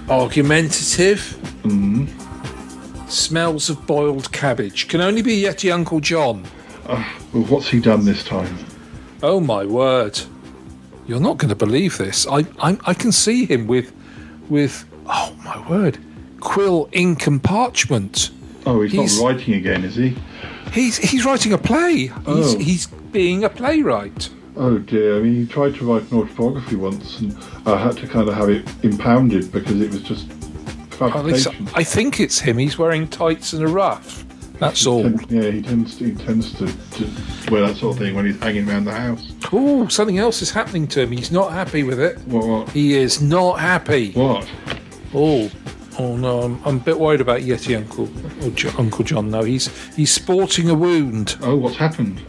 argumentative. 0.10 1.20
Mm. 1.64 2.08
Smells 3.10 3.70
of 3.70 3.86
boiled 3.88 4.32
cabbage. 4.32 4.88
Can 4.88 5.02
only 5.02 5.22
be 5.22 5.42
Yeti 5.44 5.72
Uncle 5.74 6.00
John. 6.00 6.46
Uh, 6.88 7.04
well, 7.34 7.44
what's 7.44 7.70
he 7.70 7.80
done 7.80 8.06
this 8.06 8.24
time? 8.24 8.56
Oh 9.22 9.40
my 9.40 9.66
word! 9.66 10.20
You're 11.08 11.20
not 11.20 11.38
going 11.38 11.50
to 11.50 11.56
believe 11.56 11.98
this. 11.98 12.26
I, 12.28 12.46
I 12.60 12.78
I 12.86 12.94
can 12.94 13.12
see 13.12 13.46
him 13.46 13.68
with, 13.68 13.92
with 14.50 14.86
oh 15.08 15.36
my 15.44 15.68
word, 15.70 15.98
quill, 16.40 16.90
ink, 16.94 17.28
and 17.28 17.44
parchment. 17.44 18.32
Oh, 18.66 18.82
he's, 18.82 18.92
He's- 18.92 19.20
not 19.20 19.26
writing 19.34 19.54
again, 19.56 19.84
is 19.84 19.96
he? 19.96 20.16
He's 20.74 20.98
he's 20.98 21.26
writing 21.26 21.54
a 21.54 21.58
play. 21.58 21.94
He's, 22.08 22.14
Oh. 22.28 22.58
he's 22.60 22.88
being 23.12 23.44
a 23.44 23.50
playwright. 23.50 24.30
Oh 24.60 24.78
dear. 24.78 25.18
I 25.18 25.22
mean, 25.22 25.36
he 25.36 25.46
tried 25.48 25.74
to 25.76 25.86
write 25.86 26.12
an 26.12 26.18
autobiography 26.20 26.76
once, 26.76 27.22
and 27.22 27.36
I 27.66 27.78
had 27.78 27.96
to 27.98 28.08
kind 28.08 28.28
of 28.28 28.36
have 28.36 28.50
it 28.50 28.68
impounded 28.84 29.52
because 29.54 29.80
it 29.80 29.90
was 29.90 30.04
just 30.04 30.30
fabrication. 30.92 31.70
I 31.74 31.84
think 31.84 32.20
it's 32.20 32.40
him. 32.40 32.58
He's 32.58 32.78
wearing 32.78 33.08
tights 33.08 33.54
and 33.54 33.64
a 33.64 33.68
ruff. 33.68 34.26
That's 34.60 34.86
all. 34.86 35.10
Yeah, 35.30 35.50
he 35.52 35.62
tends 35.62 35.98
to, 35.98 36.04
he 36.04 36.14
tends 36.14 36.52
to, 36.58 36.68
to 36.68 37.52
wear 37.52 37.66
that 37.66 37.78
sort 37.78 37.96
of 37.96 38.04
thing 38.04 38.14
when 38.16 38.26
he's 38.26 38.38
hanging 38.40 38.68
around 38.70 38.84
the 38.84 38.92
house. 38.92 39.32
Oh, 39.54 39.88
something 39.88 40.18
else 40.18 40.42
is 40.42 40.52
happening 40.52 40.86
to 40.88 41.04
him. 41.04 41.14
He's 41.14 41.32
not 41.32 41.54
happy 41.54 41.84
with 41.84 42.02
it. 42.02 42.18
What? 42.28 42.46
What? 42.46 42.70
He 42.72 42.96
is 42.96 43.22
not 43.22 43.62
happy. 43.62 44.12
What? 44.12 44.46
Oh, 45.14 45.50
oh 45.98 46.18
no, 46.18 46.42
I'm, 46.42 46.62
I'm 46.66 46.76
a 46.76 46.80
bit 46.82 47.00
worried 47.00 47.22
about 47.22 47.40
Yeti 47.40 47.78
Uncle 47.78 48.10
or 48.46 48.52
jo- 48.52 48.74
Uncle 48.78 49.06
John. 49.06 49.32
No, 49.32 49.44
he's 49.44 49.70
he's 49.96 50.12
sporting 50.12 50.70
a 50.70 50.76
wound. 50.76 51.38
Oh, 51.42 51.56
what's 51.56 51.78
happened? 51.78 52.22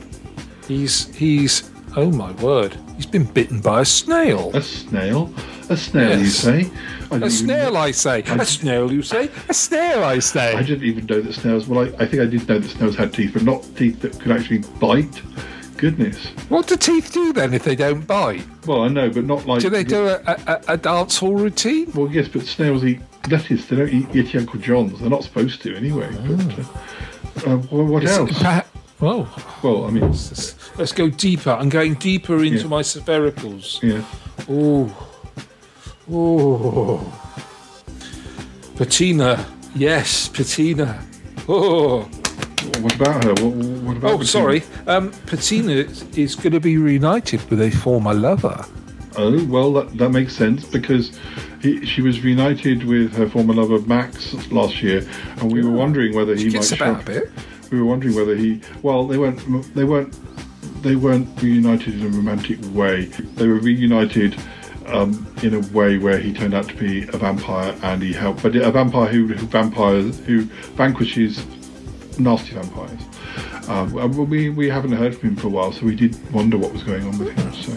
He's 0.68 1.12
he's 1.16 1.68
oh 1.96 2.10
my 2.10 2.32
word, 2.42 2.76
he's 2.96 3.06
been 3.06 3.24
bitten 3.24 3.60
by 3.60 3.80
a 3.82 3.84
snail. 3.84 4.50
A 4.54 4.62
snail? 4.62 5.32
A 5.68 5.76
snail, 5.76 6.18
you 6.18 6.24
Yes. 6.24 6.34
say? 6.34 6.70
I 7.10 7.16
A 7.16 7.30
snail, 7.30 7.76
I 7.76 7.90
say. 7.90 8.22
A 8.22 8.44
snail, 8.44 8.92
you 8.92 9.02
say. 9.02 9.30
A 9.48 9.54
snail, 9.54 10.04
I 10.04 10.18
say. 10.20 10.54
I 10.54 10.62
didn't 10.62 10.84
even 10.84 11.06
know 11.06 11.20
that 11.20 11.32
snails. 11.34 11.66
Well, 11.66 11.80
I, 11.80 12.02
I 12.02 12.06
think 12.06 12.22
I 12.22 12.26
did 12.26 12.48
know 12.48 12.58
that 12.58 12.68
snails 12.68 12.96
had 12.96 13.12
teeth, 13.12 13.32
but 13.34 13.42
not 13.42 13.62
teeth 13.76 14.00
that 14.02 14.18
could 14.20 14.32
actually 14.32 14.58
bite. 14.80 15.22
Goodness. 15.76 16.26
What 16.50 16.66
do 16.66 16.76
teeth 16.76 17.10
do 17.12 17.32
then 17.32 17.54
if 17.54 17.64
they 17.64 17.74
don't 17.74 18.06
bite? 18.06 18.44
Well, 18.66 18.82
I 18.82 18.88
know, 18.88 19.08
but 19.08 19.24
not 19.24 19.46
like. 19.46 19.60
Do 19.62 19.70
they 19.70 19.82
do 19.84 20.08
a, 20.08 20.20
a, 20.26 20.60
a- 20.68 20.76
dance 20.76 21.16
hall 21.16 21.34
routine? 21.34 21.90
Well, 21.94 22.10
yes, 22.10 22.28
but 22.28 22.42
snails 22.42 22.84
eat 22.84 23.00
lettuce. 23.30 23.64
They 23.66 23.76
don't 23.76 23.88
eat 23.88 24.06
Yeti 24.08 24.38
Uncle 24.38 24.60
John's. 24.60 25.00
They're 25.00 25.08
not 25.08 25.24
supposed 25.24 25.62
to 25.62 25.74
anyway. 25.74 26.10
But 26.26 27.46
uh, 27.46 27.50
uh, 27.54 27.56
wha- 27.70 27.84
what 27.84 28.04
Is 28.04 28.10
it 28.10 28.18
else? 28.18 28.30
perha- 28.32 28.64
well, 29.00 29.28
Well, 29.62 29.84
I 29.86 29.90
mean, 29.90 30.02
let's, 30.10 30.54
let's 30.78 30.92
go 30.92 31.08
deeper. 31.10 31.50
I'm 31.50 31.68
going 31.68 31.94
deeper 31.94 32.42
into 32.44 32.62
Yeah. 32.62 32.68
my 32.68 32.82
sphericals. 32.82 33.80
yeah. 33.82 34.04
Oh, 34.48 34.94
oh, 36.10 37.12
Patina. 38.76 39.44
Yes, 39.74 40.28
Patina. 40.28 41.02
Oh, 41.48 42.00
What 42.80 42.94
about 42.96 43.24
her? 43.24 43.34
What, 43.34 43.54
what 43.84 43.96
about? 43.96 44.10
oh, 44.10 44.18
Bettina? 44.18 44.24
sorry. 44.26 44.62
Um, 44.86 45.12
Patina 45.26 45.72
is 46.16 46.34
going 46.34 46.52
to 46.52 46.60
be 46.60 46.76
reunited 46.76 47.48
with 47.50 47.60
a 47.60 47.70
former 47.70 48.14
lover. 48.14 48.64
Oh, 49.16 49.44
well, 49.46 49.72
that, 49.74 49.96
that 49.98 50.10
makes 50.10 50.34
sense 50.34 50.64
because 50.64 51.18
he, 51.60 51.84
she 51.84 52.00
was 52.00 52.22
reunited 52.22 52.84
with 52.84 53.12
her 53.16 53.28
former 53.28 53.54
lover 53.54 53.80
Max 53.86 54.34
last 54.52 54.82
year, 54.82 55.06
and 55.38 55.52
we 55.52 55.64
were 55.64 55.70
wondering 55.72 56.14
whether 56.14 56.34
he 56.34 56.42
She 56.42 56.46
might 56.46 56.52
gets 56.54 56.68
show 56.68 56.84
about 56.84 56.96
up. 57.00 57.02
a 57.02 57.04
bit. 57.06 57.30
We 57.70 57.78
were 57.78 57.84
wondering 57.86 58.14
whether 58.16 58.34
he. 58.36 58.60
Well, 58.82 59.06
they 59.06 59.18
weren't. 59.18 59.74
They 59.74 59.84
weren't. 59.84 60.14
They 60.82 60.96
weren't 60.96 61.28
reunited 61.42 61.94
in 62.00 62.06
a 62.06 62.08
romantic 62.08 62.58
way. 62.74 63.04
They 63.36 63.46
were 63.46 63.58
reunited 63.58 64.34
um, 64.86 65.26
in 65.42 65.54
a 65.54 65.60
way 65.76 65.98
where 65.98 66.18
he 66.18 66.32
turned 66.32 66.54
out 66.54 66.68
to 66.68 66.74
be 66.74 67.02
a 67.08 67.16
vampire 67.18 67.74
and 67.82 68.02
he 68.02 68.12
helped, 68.12 68.42
but 68.42 68.56
a 68.56 68.70
vampire 68.70 69.08
who, 69.08 69.26
who 69.28 69.46
vampires 69.46 70.18
who 70.20 70.42
vanquishes 70.76 71.44
nasty 72.18 72.54
vampires. 72.54 72.98
Um, 73.68 74.28
we 74.28 74.48
we 74.48 74.68
haven't 74.68 74.92
heard 74.92 75.16
from 75.16 75.30
him 75.30 75.36
for 75.36 75.46
a 75.46 75.50
while, 75.50 75.72
so 75.72 75.84
we 75.86 75.94
did 75.94 76.16
wonder 76.32 76.56
what 76.58 76.72
was 76.72 76.82
going 76.82 77.04
on 77.06 77.18
with 77.18 77.30
him. 77.38 77.52
So, 77.54 77.72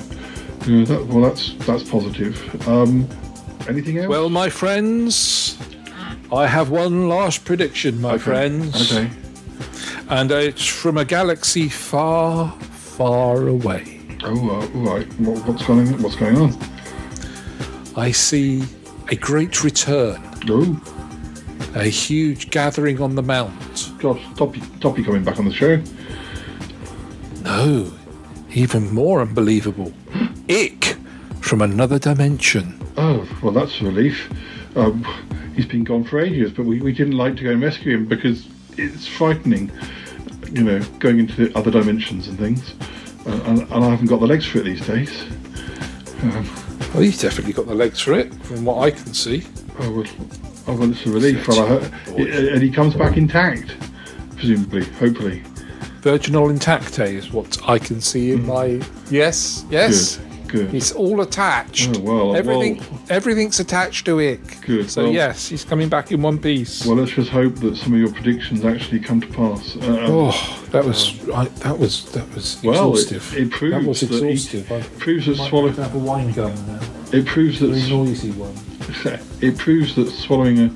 you 0.71 0.79
know, 0.79 0.85
that, 0.85 1.05
well, 1.07 1.21
that's 1.23 1.53
that's 1.65 1.83
positive. 1.83 2.67
Um, 2.67 3.07
anything 3.67 3.97
else? 3.99 4.07
Well, 4.07 4.29
my 4.29 4.49
friends, 4.49 5.57
I 6.31 6.47
have 6.47 6.69
one 6.69 7.09
last 7.09 7.43
prediction, 7.45 8.01
my 8.01 8.13
Okay. 8.13 8.23
friends. 8.23 8.91
Okay. 8.97 9.09
And 10.09 10.31
it's 10.31 10.65
from 10.65 10.97
a 10.97 11.05
galaxy 11.05 11.69
far, 11.69 12.51
far 12.51 13.47
away. 13.47 13.99
Oh, 14.23 14.49
uh, 14.49 14.77
all 14.77 14.95
right. 14.97 15.07
What, 15.19 15.45
what's 15.47 15.65
going 15.65 15.87
on? 15.93 16.01
What's 16.01 16.15
going 16.15 16.37
on? 16.37 16.57
I 17.95 18.11
see 18.11 18.63
a 19.09 19.15
great 19.15 19.63
return, 19.63 20.21
Oh, 20.49 20.81
a 21.75 21.83
huge 21.83 22.49
gathering 22.49 23.01
on 23.01 23.15
the 23.15 23.21
mount. 23.21 23.53
gosh, 23.99 24.21
Toppy, 24.35 24.61
Toppy 24.79 25.03
coming 25.03 25.23
back 25.23 25.39
on 25.39 25.45
the 25.45 25.53
show. 25.53 25.81
No, 27.43 27.91
even 28.53 28.93
more 28.93 29.21
unbelievable. 29.21 29.93
Ick 30.49 30.95
from 31.41 31.61
another 31.61 31.99
dimension. 31.99 32.79
Oh, 32.97 33.27
well, 33.41 33.51
that's 33.53 33.81
a 33.81 33.85
relief. 33.85 34.29
Um, 34.75 35.03
he's 35.55 35.65
been 35.65 35.83
gone 35.83 36.03
for 36.03 36.19
ages, 36.19 36.51
but 36.51 36.65
we, 36.65 36.79
we 36.79 36.93
didn't 36.93 37.17
like 37.17 37.35
to 37.37 37.43
go 37.43 37.51
and 37.51 37.61
rescue 37.61 37.95
him 37.97 38.05
because 38.05 38.47
it's 38.77 39.07
frightening, 39.07 39.71
you 40.51 40.63
know, 40.63 40.79
going 40.99 41.19
into 41.19 41.47
the 41.47 41.57
other 41.57 41.71
dimensions 41.71 42.27
and 42.27 42.37
things. 42.37 42.73
Uh, 43.25 43.31
and, 43.45 43.61
and 43.61 43.83
I 43.85 43.89
haven't 43.89 44.07
got 44.07 44.19
the 44.19 44.27
legs 44.27 44.45
for 44.45 44.59
it 44.59 44.63
these 44.65 44.85
days. 44.85 45.23
Um, 46.23 46.45
Well, 46.93 47.01
he's 47.03 47.19
definitely 47.21 47.53
got 47.53 47.65
the 47.67 47.73
legs 47.75 47.99
for 48.01 48.13
it, 48.13 48.33
from 48.43 48.65
what 48.65 48.83
I 48.83 48.91
can 48.91 49.13
see. 49.13 49.43
oh, 49.79 49.91
well, 49.91 50.05
oh, 50.67 50.75
well, 50.77 50.91
it's 50.91 51.05
a 51.05 51.09
relief. 51.09 51.47
Well, 51.47 51.81
I 51.83 52.21
and 52.21 52.61
he 52.61 52.69
comes 52.69 52.93
back 52.95 53.17
intact. 53.17 53.75
presumably, 54.35 54.85
hopefully. 54.85 55.41
Virginal 56.01 56.49
intacte 56.49 56.99
is 57.07 57.31
what 57.31 57.57
I 57.67 57.79
can 57.79 58.01
see 58.01 58.31
in 58.33 58.45
my. 58.45 58.81
Yes, 59.09 59.65
yes. 59.69 60.17
Good, 60.17 60.27
good. 60.53 60.73
It's 60.73 60.91
all 60.91 61.21
attached. 61.21 61.97
Oh, 61.97 61.99
well, 62.01 62.35
Everything, 62.35 62.77
well- 62.77 63.01
everything's 63.09 63.59
attached 63.59 64.05
to 64.05 64.19
it. 64.19 64.39
Good, 64.61 64.89
So 64.89 65.03
well- 65.03 65.11
yes, 65.11 65.47
he's 65.49 65.63
coming 65.65 65.89
back 65.89 66.11
in 66.11 66.21
one 66.21 66.37
piece. 66.37 66.85
Well, 66.85 66.95
let's 66.97 67.11
just 67.11 67.29
hope 67.29 67.55
that 67.55 67.75
some 67.75 67.93
of 67.93 67.99
your 67.99 68.11
predictions 68.13 68.63
actually 68.63 68.99
come 68.99 69.19
to 69.21 69.27
pass. 69.27 69.75
Uh, 69.75 69.87
um, 69.87 69.97
oh, 70.01 70.63
that 70.71 70.85
was 70.85 71.19
I, 71.33 71.45
that 71.65 71.77
was 71.79 72.05
that 72.11 72.27
was 72.35 72.61
Well, 72.63 72.93
it- 72.95 73.01
exhaustive. 73.11 73.37
it 73.37 73.51
proves 73.51 73.73
that 73.75 73.87
was 73.87 73.99
that 74.01 74.23
exhaustive. 74.23 74.71
I 74.71 74.81
proves 74.99 75.25
that 75.25 75.37
might 75.37 75.49
swallow- 75.49 75.69
have 75.69 75.95
a 75.95 75.99
wine 75.99 76.31
gun 76.33 76.53
now. 76.67 76.79
it 77.11 77.25
proves 77.25 77.59
that 77.59 77.69
noisy 77.89 78.31
one. 78.31 78.53
it 79.41 79.57
proves 79.57 79.95
that 79.95 80.09
swallowing 80.09 80.59
a, 80.59 80.75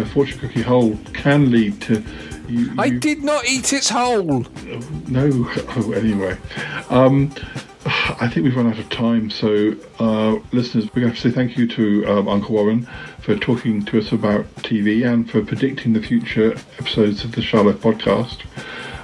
a 0.00 0.06
fortune 0.06 0.38
cookie 0.38 0.62
whole 0.62 0.96
can 1.12 1.50
lead 1.50 1.80
to. 1.82 2.02
You, 2.48 2.72
I 2.78 2.88
did 2.88 3.22
not 3.22 3.46
eat 3.46 3.74
its 3.74 3.90
whole. 3.90 4.46
No. 5.06 5.50
Oh, 5.76 5.92
anyway. 5.92 6.36
Um, 6.88 7.30
I 8.20 8.28
think 8.28 8.44
we've 8.44 8.56
run 8.56 8.66
out 8.66 8.78
of 8.78 8.88
time, 8.88 9.28
so 9.30 9.74
uh, 9.98 10.38
listeners, 10.52 10.88
to 10.90 11.00
have 11.00 11.14
to 11.14 11.20
say 11.20 11.30
thank 11.30 11.56
you 11.58 11.66
to 11.68 12.06
um, 12.06 12.28
Uncle 12.28 12.54
Warren 12.54 12.88
for 13.20 13.36
talking 13.36 13.84
to 13.84 13.98
us 13.98 14.12
about 14.12 14.46
TV 14.56 15.06
and 15.10 15.30
for 15.30 15.44
predicting 15.44 15.92
the 15.92 16.02
future 16.02 16.52
episodes 16.78 17.24
of 17.24 17.32
the 17.32 17.42
Shy 17.42 17.60
Life 17.60 17.76
podcast. 17.76 18.40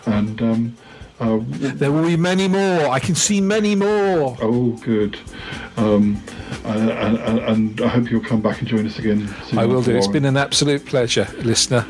And 0.07 0.41
um, 0.43 0.77
uh, 1.21 1.39
There 1.43 1.93
will 1.93 2.07
be 2.07 2.17
many 2.17 2.49
more. 2.49 2.89
I 2.89 2.99
can 2.99 3.15
see 3.15 3.41
many 3.41 3.75
more. 3.75 4.37
oh, 4.41 4.71
good. 4.83 5.19
Um, 5.77 6.23
and, 6.65 6.91
and, 6.91 7.39
and 7.41 7.81
I 7.83 7.89
hope 7.89 8.11
you'll 8.11 8.25
come 8.25 8.41
back 8.41 8.61
and 8.61 8.69
join 8.69 8.87
us 8.87 8.99
again. 8.99 9.29
soon, 9.47 9.59
I 9.59 9.67
will 9.67 9.79
Uncle 9.79 9.93
do. 9.93 9.99
It's 9.99 10.07
Warren. 10.07 10.23
been 10.23 10.25
an 10.25 10.37
absolute 10.37 10.87
pleasure, 10.87 11.29
listener. 11.43 11.87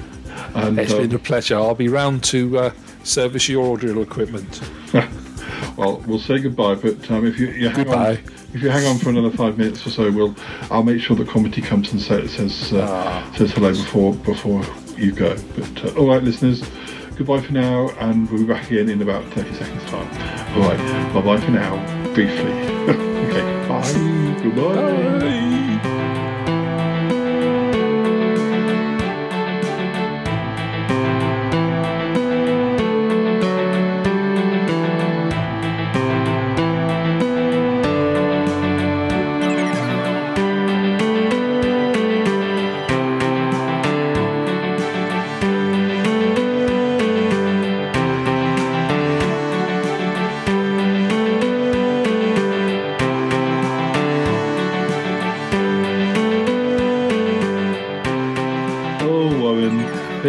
And, 0.55 0.79
It's 0.79 0.93
um, 0.93 0.99
been 0.99 1.15
a 1.15 1.19
pleasure. 1.19 1.57
I'll 1.57 1.75
be 1.75 1.89
round 1.89 2.25
to 2.25 2.59
uh, 2.59 2.73
service 3.05 3.49
your 3.49 3.73
audio 3.73 4.01
equipment. 4.01 4.61
Well, 5.77 6.03
we'll 6.07 6.19
say 6.19 6.39
goodbye, 6.41 6.75
but 6.77 7.11
um, 7.11 7.27
if 7.27 7.39
you, 7.39 7.49
you 7.49 7.69
hang 7.69 7.85
Goodbye. 7.85 8.11
on, 8.11 8.19
if 8.55 8.63
you 8.63 8.71
hang 8.71 8.87
on 8.87 8.99
for 8.99 9.11
another 9.11 9.31
five 9.31 9.59
minutes 9.59 9.87
or 9.87 9.91
so, 9.91 10.11
we'll 10.11 10.35
I'll 10.71 10.83
make 10.85 11.01
sure 11.01 11.17
that 11.17 11.29
comedy 11.29 11.61
comes 11.61 11.93
and 11.93 12.01
say, 12.01 12.27
says 12.29 12.73
uh, 12.73 12.87
Ah. 12.89 13.33
says 13.37 13.53
hello 13.53 13.71
before 13.73 14.15
before 14.15 14.63
you 14.97 15.13
go. 15.13 15.37
But 15.57 15.85
uh, 15.85 15.99
all 15.99 16.09
right, 16.09 16.23
listeners, 16.23 16.63
goodbye 17.17 17.41
for 17.41 17.53
now, 17.53 17.89
and 18.01 18.31
we'll 18.31 18.43
be 18.43 18.47
back 18.47 18.71
again 18.71 18.89
in 18.89 19.03
about 19.03 19.25
thirty 19.33 19.53
seconds 19.55 19.83
time. 19.91 20.09
All 20.55 20.69
right, 20.69 21.13
bye 21.13 21.21
bye 21.21 21.41
for 21.41 21.51
now, 21.51 21.75
briefly. 22.15 22.53
okay, 22.89 23.69
bye, 23.69 24.41
goodbye. 24.43 25.44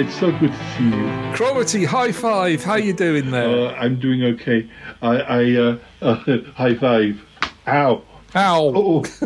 It's 0.05 0.19
so 0.19 0.31
good 0.37 0.51
to 0.51 0.77
see 0.77 0.83
you. 0.83 1.05
Cromitty, 1.33 1.83
high 1.83 2.11
five. 2.11 2.63
How 2.63 2.75
you 2.75 2.93
doing 2.93 3.31
there? 3.31 3.69
Uh, 3.69 3.73
I'm 3.73 3.99
doing 3.99 4.23
okay. 4.35 4.69
I, 5.01 5.15
I 5.17 5.55
uh, 5.55 5.77
uh, 5.99 6.41
high 6.53 6.75
five. 6.75 7.19
Ow. 7.67 8.03
Ow. 8.35 8.71
Oh, 8.75 8.99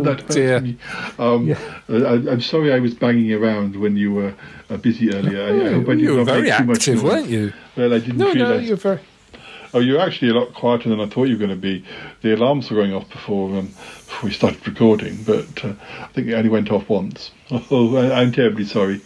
that 0.00 0.24
dear. 0.28 0.60
me. 0.60 0.76
Um, 1.20 1.54
I, 1.88 2.32
I'm 2.32 2.40
sorry 2.40 2.72
I 2.72 2.80
was 2.80 2.92
banging 2.92 3.32
around 3.32 3.76
when 3.76 3.96
you 3.96 4.12
were 4.12 4.34
uh, 4.68 4.78
busy 4.78 5.14
earlier. 5.14 5.42
I, 5.44 5.68
I 5.68 5.72
hope 5.74 5.88
I 5.88 5.94
did 5.94 6.00
you 6.00 6.10
were 6.10 6.16
not 6.24 6.26
very 6.26 6.42
make 6.42 6.58
too 6.58 6.64
much 6.64 6.88
active, 6.88 6.94
noise. 6.96 7.04
weren't 7.04 7.28
you? 7.28 7.52
Well, 7.76 7.94
I 7.94 7.98
didn't 8.00 8.16
No, 8.16 8.32
no, 8.32 8.58
you're 8.58 8.76
very. 8.76 9.00
Oh, 9.72 9.78
you're 9.78 10.00
actually 10.00 10.30
a 10.30 10.34
lot 10.34 10.52
quieter 10.54 10.88
than 10.88 11.00
I 11.00 11.06
thought 11.06 11.28
you 11.28 11.34
were 11.36 11.46
going 11.46 11.50
to 11.50 11.56
be. 11.56 11.84
The 12.22 12.34
alarms 12.34 12.68
were 12.68 12.76
going 12.78 12.92
off 12.92 13.08
before 13.10 13.56
um, 13.56 13.66
before 13.68 14.28
we 14.28 14.32
started 14.32 14.66
recording, 14.66 15.22
but 15.22 15.64
uh, 15.64 15.74
I 16.00 16.08
think 16.14 16.26
it 16.26 16.34
only 16.34 16.50
went 16.50 16.72
off 16.72 16.88
once. 16.88 17.30
Oh, 17.70 17.96
I, 17.96 18.20
I'm 18.22 18.32
terribly 18.32 18.64
sorry. 18.64 19.00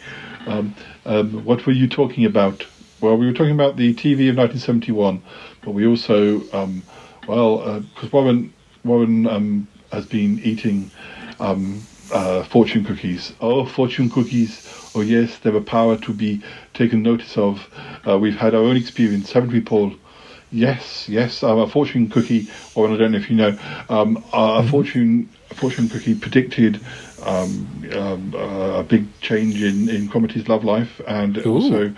Um, 0.47 0.75
um, 1.05 1.45
what 1.45 1.67
were 1.67 1.73
you 1.73 1.89
talking 1.89 2.25
about? 2.25 2.67
Well, 3.01 3.17
we 3.17 3.27
were 3.27 3.33
talking 3.33 3.55
about 3.55 3.77
the 3.77 3.95
TV 3.95 4.31
of 4.31 4.37
1971, 4.37 5.23
but 5.63 5.73
we 5.73 5.87
also, 5.87 6.43
um, 6.53 6.83
well, 7.27 7.81
because 7.81 8.13
Warren 8.13 8.53
Warren 8.85 9.27
um, 9.27 9.69
has 9.93 10.07
been 10.07 10.39
eating 10.41 10.91
um, 11.41 11.83
uh, 12.13 12.43
fortune 12.45 12.85
cookies. 12.85 13.33
Oh, 13.41 13.65
fortune 13.65 14.11
cookies! 14.11 14.69
Oh 14.95 15.01
yes, 15.01 15.39
they're 15.39 15.57
a 15.57 15.61
power 15.61 15.97
to 15.99 16.13
be 16.13 16.43
taken 16.75 17.03
notice 17.03 17.37
of. 17.37 17.69
Uh, 18.07 18.19
we've 18.19 18.37
had 18.37 18.55
our 18.55 18.63
own 18.63 18.77
experience, 18.77 19.33
haven't 19.33 19.53
we, 19.53 19.61
Paul? 19.61 19.93
Yes, 20.53 21.09
yes. 21.09 21.43
Um, 21.43 21.59
a 21.59 21.67
fortune 21.67 22.09
cookie, 22.09 22.49
or 22.75 22.89
I 22.89 22.97
don't 22.97 23.13
know 23.13 23.19
if 23.19 23.31
you 23.31 23.37
know, 23.37 23.59
um, 23.89 24.23
a 24.33 24.61
a 24.61 24.69
fortune 24.69 25.29
a 25.51 25.55
fortune 25.55 25.89
cookie 25.89 26.15
predicted 26.15 26.81
um, 27.25 27.91
um, 27.93 28.35
uh, 28.35 28.81
a 28.81 28.83
big 28.83 29.07
change 29.21 29.63
in 29.63 29.89
in 29.89 30.09
Cromitty's 30.09 30.49
love 30.49 30.65
life, 30.65 31.01
and 31.07 31.39
also 31.47 31.95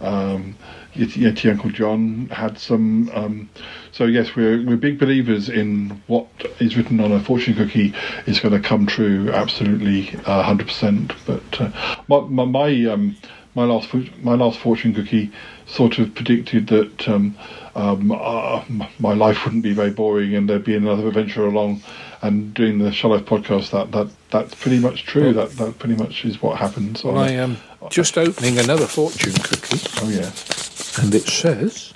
um, 0.00 0.56
Yeti, 0.94 1.22
Yeti 1.22 1.50
Uncle 1.50 1.70
John 1.70 2.28
had 2.30 2.58
some. 2.58 3.10
Um, 3.14 3.50
so 3.92 4.04
yes, 4.04 4.34
we're 4.34 4.64
we're 4.64 4.76
big 4.76 4.98
believers 4.98 5.48
in 5.48 6.02
what 6.06 6.26
is 6.58 6.76
written 6.76 7.00
on 7.00 7.12
a 7.12 7.20
fortune 7.20 7.54
cookie 7.54 7.94
is 8.26 8.40
going 8.40 8.60
to 8.60 8.68
come 8.68 8.86
true, 8.86 9.30
absolutely, 9.32 10.02
hundred 10.24 10.66
percent. 10.66 11.12
But 11.26 11.60
uh, 11.60 11.70
my 12.08 12.20
my 12.20 12.44
my, 12.44 12.84
um, 12.86 13.16
my 13.54 13.64
last 13.64 13.92
my 14.22 14.34
last 14.34 14.58
fortune 14.58 14.94
cookie 14.94 15.30
sort 15.66 15.98
of 15.98 16.14
predicted 16.14 16.66
that 16.68 17.08
um, 17.08 17.36
um, 17.74 18.10
uh, 18.12 18.64
my 18.98 19.14
life 19.14 19.44
wouldn't 19.44 19.62
be 19.62 19.72
very 19.72 19.90
boring 19.90 20.34
and 20.34 20.48
there'd 20.48 20.64
be 20.64 20.76
another 20.76 21.08
adventure 21.08 21.46
along. 21.46 21.82
And 22.22 22.52
doing 22.52 22.78
the 22.78 22.92
Shy 22.92 23.08
Life 23.08 23.24
podcast, 23.24 23.70
that, 23.70 23.92
that 23.92 24.08
that's 24.30 24.54
pretty 24.54 24.78
much 24.78 25.04
true. 25.04 25.32
That 25.32 25.52
that 25.52 25.78
pretty 25.78 25.96
much 25.96 26.24
is 26.26 26.42
what 26.42 26.58
happens. 26.58 27.02
on 27.04 27.14
Well, 27.14 27.22
a- 27.22 27.26
I 27.26 27.30
am 27.30 27.56
just 27.88 28.18
opening 28.18 28.58
another 28.58 28.86
fortune 28.86 29.32
cookie. 29.32 29.80
Oh 30.02 30.08
yes. 30.10 30.98
And 30.98 31.14
it 31.14 31.22
says 31.22 31.94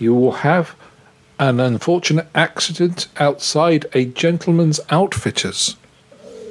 you 0.00 0.12
will 0.14 0.32
have 0.32 0.74
an 1.38 1.60
unfortunate 1.60 2.26
accident 2.34 3.06
outside 3.18 3.86
a 3.92 4.06
gentleman's 4.06 4.80
outfitters. 4.90 5.76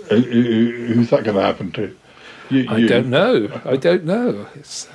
Who- 0.09 0.21
Who's 0.21 1.09
that 1.09 1.23
going 1.25 1.35
to 1.35 1.41
happen 1.43 1.71
to? 1.73 1.95
You, 2.49 2.67
I 2.69 2.85
don't 2.85 3.09
know. 3.09 3.61
I 3.65 3.75
don't 3.75 4.05
know. 4.05 4.47
It's, 4.55 4.87
uh, 4.87 4.91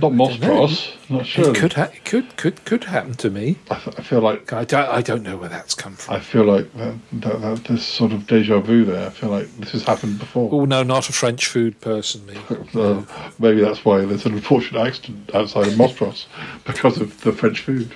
Not 0.00 0.12
know. 0.40 0.68
Not 1.08 1.26
sure. 1.26 1.50
It 1.50 1.56
could 1.56 1.72
ha- 1.72 1.90
it 1.94 2.04
could 2.04 2.36
could 2.36 2.64
could 2.64 2.84
happen 2.84 3.14
to 3.14 3.30
me. 3.30 3.56
I, 3.70 3.74
f- 3.74 3.98
I 3.98 4.02
feel 4.02 4.20
like 4.20 4.52
I 4.52 4.64
don't 4.64 4.88
I 4.88 5.00
don't 5.02 5.22
know 5.22 5.36
where 5.36 5.48
that's 5.48 5.74
come 5.74 5.94
from. 5.94 6.14
I 6.14 6.20
feel 6.20 6.44
like 6.44 6.72
that, 6.74 6.94
that, 7.12 7.40
that 7.40 7.64
there's 7.64 7.84
sort 7.84 8.12
of 8.12 8.26
deja 8.26 8.60
vu 8.60 8.84
there. 8.84 9.06
I 9.06 9.10
feel 9.10 9.30
like 9.30 9.48
this 9.56 9.72
has 9.72 9.82
happened 9.84 10.18
before. 10.18 10.50
Oh 10.52 10.64
no, 10.64 10.82
not 10.82 11.08
a 11.08 11.12
French 11.12 11.46
food 11.46 11.80
person. 11.80 12.24
Me. 12.26 12.34
So 12.72 13.06
maybe 13.38 13.60
that's 13.60 13.84
why 13.84 14.04
there's 14.04 14.26
an 14.26 14.34
unfortunate 14.34 14.86
accident 14.86 15.34
outside 15.34 15.66
of 15.68 15.74
Mostros 15.74 16.26
because 16.64 17.00
of 17.00 17.20
the 17.22 17.32
French 17.32 17.60
food. 17.60 17.92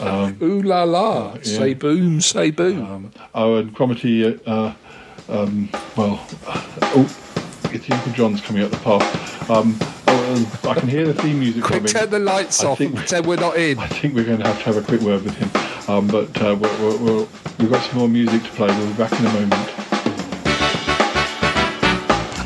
Um, 0.00 0.36
Ooh 0.42 0.62
la 0.62 0.82
la! 0.82 1.34
yeah. 1.36 1.42
Say 1.42 1.74
boom, 1.74 2.20
say 2.20 2.50
boom. 2.50 2.84
um, 2.84 3.12
oh, 3.34 3.56
and 3.56 3.74
Cromitty, 3.74 4.38
uh, 4.46 4.74
um, 5.32 5.70
well, 5.96 6.20
oh, 6.46 7.16
it's 7.72 7.90
Uncle 7.90 8.12
John's 8.12 8.40
coming 8.40 8.62
up 8.62 8.70
the 8.70 8.76
path. 8.78 9.50
I 10.34 10.74
can 10.74 10.88
hear 10.88 11.06
the 11.06 11.14
theme 11.14 11.40
music 11.40 11.62
Quick, 11.64 11.78
coming. 11.80 11.92
turn 11.92 12.10
the 12.10 12.18
lights 12.20 12.62
I 12.62 12.68
off 12.68 12.78
think- 12.78 12.94
pretend 12.96 13.26
we're 13.26 13.36
not 13.36 13.56
in. 13.56 13.78
I 13.78 13.86
think 13.88 14.14
we're 14.14 14.24
going 14.24 14.38
to 14.38 14.46
have 14.46 14.58
to 14.58 14.64
have 14.64 14.76
a 14.76 14.82
quick 14.82 15.00
word 15.00 15.22
with 15.24 15.34
him. 15.36 15.50
Um, 15.92 16.06
but 16.06 16.28
uh, 16.40 16.54
we're, 16.60 16.78
we're, 16.80 16.96
we're, 16.98 17.26
we've 17.58 17.70
got 17.70 17.82
some 17.90 17.98
more 17.98 18.08
music 18.08 18.42
to 18.44 18.48
play. 18.50 18.68
We'll 18.68 18.86
be 18.86 18.92
back 18.94 19.12
in 19.12 19.26
a 19.26 19.32
moment. 19.32 19.54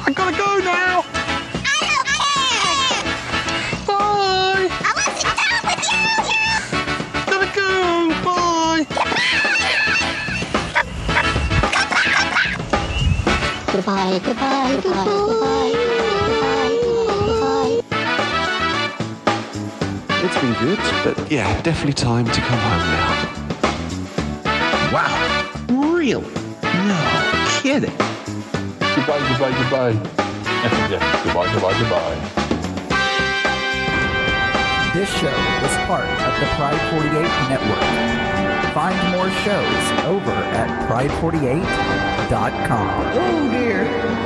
I 0.06 0.12
gotta 0.14 0.36
go 0.36 0.58
now. 0.64 1.02
Bye. 3.86 4.68
I 4.70 4.90
want 4.96 5.14
to 5.20 5.28
down 5.36 5.62
with 5.68 5.84
you! 5.92 6.06
Gotta 7.26 7.48
go. 7.54 7.68
Bye. 8.24 8.84
Goodbye, 13.72 14.18
goodbye, 14.18 14.18
goodbye, 14.24 14.80
goodbye, 14.82 15.04
goodbye, 15.04 15.53
It's 20.26 20.38
been 20.40 20.54
good, 20.54 20.78
but 21.04 21.30
yeah, 21.30 21.60
definitely 21.60 21.92
time 21.92 22.24
to 22.24 22.40
come 22.40 22.58
home 22.58 22.80
now. 22.96 23.28
Wow. 24.90 25.12
Really? 25.94 26.24
No 26.62 26.96
kidding. 27.60 27.92
Goodbye, 28.96 29.20
goodbye, 29.28 29.52
goodbye. 29.60 29.92
yeah, 30.88 31.02
goodbye, 31.24 31.48
goodbye, 31.52 31.76
goodbye. 31.78 32.16
This 34.94 35.10
show 35.20 35.28
is 35.28 35.76
part 35.84 36.08
of 36.08 36.32
the 36.40 36.46
Pride 36.56 36.80
48 36.90 37.12
network. 37.50 37.84
Find 38.72 38.96
more 39.12 39.28
shows 39.44 39.84
over 40.06 40.32
at 40.32 40.70
pride48.com. 40.88 42.88
Oh 43.12 43.50
dear. 43.52 43.84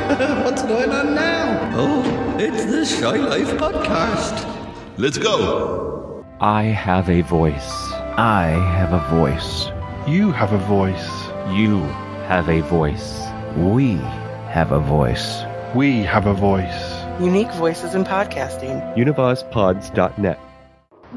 What's 0.45 0.63
going 0.63 0.93
on 0.93 1.17
now? 1.17 1.59
Oh, 1.75 2.05
it's 2.39 2.65
the 2.67 2.85
Shy 2.87 3.17
Life 3.17 3.51
Podcast. 3.59 4.58
Let's 5.01 5.17
go. 5.17 6.25
I 6.41 6.65
have 6.65 7.09
a 7.09 7.21
voice. 7.21 7.93
I 8.19 8.49
have 8.77 8.93
a 8.93 8.99
voice. 9.17 9.69
You 10.09 10.33
have 10.33 10.53
a 10.53 10.59
voice. 10.59 11.09
You 11.57 11.83
have 12.27 12.49
a 12.49 12.63
voice. 12.63 13.23
We 13.57 13.95
have 14.51 14.73
a 14.73 14.81
voice. 14.81 15.45
We 15.77 16.03
have 16.03 16.27
a 16.27 16.35
voice. 16.35 17.01
Unique 17.21 17.53
voices 17.53 17.95
in 17.95 18.03
podcasting. 18.03 18.97
UnivazPods.net. 18.97 20.41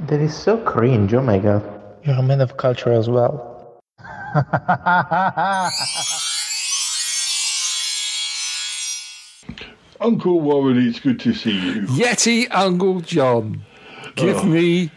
That 0.06 0.22
is 0.22 0.38
so 0.38 0.58
cringe, 0.64 1.16
oh 1.16 1.24
my 1.24 1.40
god. 1.40 1.64
You're 2.04 2.18
a 2.18 2.22
man 2.22 2.42
of 2.42 2.58
culture 2.58 2.92
as 2.92 3.10
well. 3.10 3.82
Uncle 10.02 10.40
Warren, 10.40 10.78
it's 10.88 11.00
good 11.00 11.20
to 11.22 11.34
see 11.34 11.58
you. 11.60 11.82
Yeti 11.88 12.48
Uncle 12.52 13.02
John, 13.02 13.64
give 14.16 14.38
Oh. 14.38 14.44
me 14.44 14.92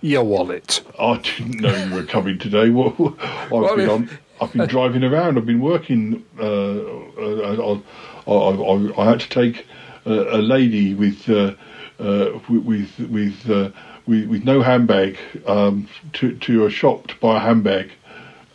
your 0.00 0.24
wallet. 0.24 0.82
I 0.98 1.18
didn't 1.18 1.60
know 1.60 1.74
you 1.84 1.94
were 1.94 2.02
coming 2.04 2.38
today. 2.38 2.70
Well, 2.70 3.16
I've 3.20 3.50
Well, 3.50 3.76
been 3.76 3.88
on. 3.88 4.10
I've 4.40 4.52
been 4.52 4.68
driving 4.68 5.02
around. 5.02 5.36
I've 5.36 5.46
been 5.46 5.60
working. 5.60 6.24
Uh, 6.38 6.44
uh, 6.44 7.80
I, 8.26 8.32
I, 8.32 8.32
I, 8.32 9.02
I 9.02 9.04
had 9.10 9.20
to 9.20 9.28
take 9.28 9.66
a, 10.06 10.12
a 10.12 10.38
lady 10.38 10.94
with 10.94 11.28
uh, 11.28 11.54
uh, 11.98 12.38
with 12.48 12.98
with 13.10 13.50
uh, 13.50 13.70
with, 14.06 14.28
with 14.28 14.44
no 14.44 14.62
handbag 14.62 15.18
um, 15.46 15.88
to 16.14 16.36
to 16.36 16.66
a 16.66 16.70
shop 16.70 17.08
to 17.08 17.16
buy 17.16 17.36
a 17.36 17.40
handbag, 17.40 17.90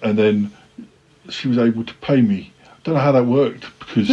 and 0.01 0.17
then 0.17 0.51
she 1.29 1.47
was 1.49 1.57
able 1.57 1.83
to 1.83 1.93
pay 1.95 2.21
me. 2.21 2.53
I 2.65 2.69
don't 2.83 2.95
know 2.95 3.01
how 3.01 3.11
that 3.13 3.25
worked 3.25 3.65
because 3.79 4.07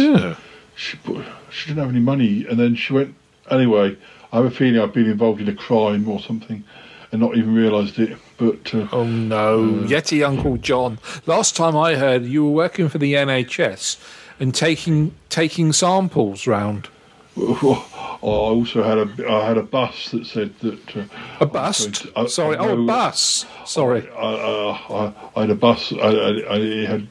she 0.75 0.97
put, 0.97 1.25
she 1.51 1.67
didn't 1.67 1.79
have 1.83 1.89
any 1.89 1.99
money, 2.01 2.45
and 2.49 2.59
then 2.59 2.75
she 2.75 2.91
went 2.93 3.15
anyway. 3.49 3.97
I 4.31 4.37
have 4.37 4.45
a 4.45 4.51
feeling 4.51 4.79
I've 4.79 4.93
been 4.93 5.09
involved 5.09 5.41
in 5.41 5.49
a 5.49 5.55
crime 5.55 6.07
or 6.07 6.19
something, 6.19 6.63
and 7.11 7.21
not 7.21 7.35
even 7.35 7.53
realised 7.53 7.99
it. 7.99 8.17
But 8.37 8.73
uh, 8.73 8.87
Oh 8.91 9.03
no, 9.05 9.59
Yeti 9.85 10.25
Uncle 10.25 10.57
John. 10.57 10.99
Last 11.25 11.55
time 11.55 11.75
I 11.75 11.95
heard, 11.95 12.23
you 12.25 12.45
were 12.45 12.51
working 12.51 12.89
for 12.89 12.97
the 12.97 13.13
NHS 13.13 13.97
and 14.39 14.53
taking 14.55 15.13
taking 15.29 15.73
samples 15.73 16.47
round. 16.47 16.87
I 17.37 17.83
also 18.23 18.83
had 18.83 18.97
a 18.97 19.29
I 19.31 19.45
had 19.47 19.57
a 19.57 19.63
bus 19.63 20.11
that 20.11 20.25
said 20.25 20.57
that 20.59 20.97
uh, 20.97 21.03
A 21.39 21.45
bust? 21.45 22.05
I- 22.15 22.25
Sorry, 22.27 22.57
oh, 22.57 22.83
a 22.83 22.85
bus. 22.85 23.45
Sorry. 23.65 24.09
I, 24.11 24.21
I, 24.21 24.71
I, 24.89 25.13
I 25.35 25.41
had 25.41 25.49
a 25.49 25.55
bus. 25.55 25.91
I, 25.93 26.05
had. 26.07 26.45
I, 26.45 27.07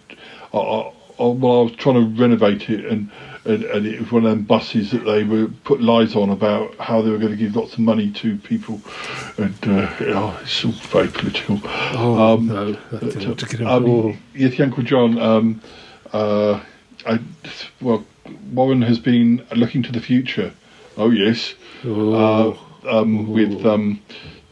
I, 0.52 0.58
I- 0.58 0.92
well, 1.18 1.60
I 1.60 1.62
was 1.64 1.72
trying 1.76 1.96
to 1.96 2.20
renovate 2.22 2.70
it, 2.70 2.86
and, 2.86 3.10
and 3.44 3.64
and 3.64 3.86
it 3.86 4.00
was 4.00 4.12
one 4.12 4.24
of 4.24 4.30
them 4.30 4.42
buses 4.42 4.90
that 4.90 5.04
they 5.04 5.24
were 5.24 5.48
put 5.64 5.80
lies 5.80 6.14
on 6.14 6.30
about 6.30 6.74
how 6.76 7.00
they 7.02 7.10
were 7.10 7.18
going 7.18 7.32
to 7.32 7.36
give 7.36 7.56
lots 7.56 7.74
of 7.74 7.78
money 7.80 8.10
to 8.10 8.36
people, 8.38 8.80
and 9.38 9.56
uh, 9.64 9.90
oh, 10.00 10.40
it's 10.42 10.64
all 10.64 10.72
very 10.72 11.08
political. 11.08 11.60
Oh, 11.64 12.36
no, 12.36 12.72
that 12.72 12.90
but, 12.90 13.00
didn't 13.00 13.26
want 13.26 13.40
to 13.40 13.46
get 13.46 13.66
um, 13.66 13.84
involved. 13.84 14.18
yes, 14.34 14.60
Uncle 14.60 14.82
John. 14.82 15.18
Um, 15.18 15.62
uh, 16.12 16.60
I, 17.06 17.18
well, 17.80 18.04
Warren 18.52 18.82
has 18.82 18.98
been 18.98 19.46
looking 19.54 19.82
to 19.84 19.92
the 19.92 20.00
future. 20.00 20.52
Oh 20.96 21.10
yes, 21.10 21.54
uh, 21.84 22.52
um, 22.88 23.30
with 23.30 23.64
um, 23.64 24.02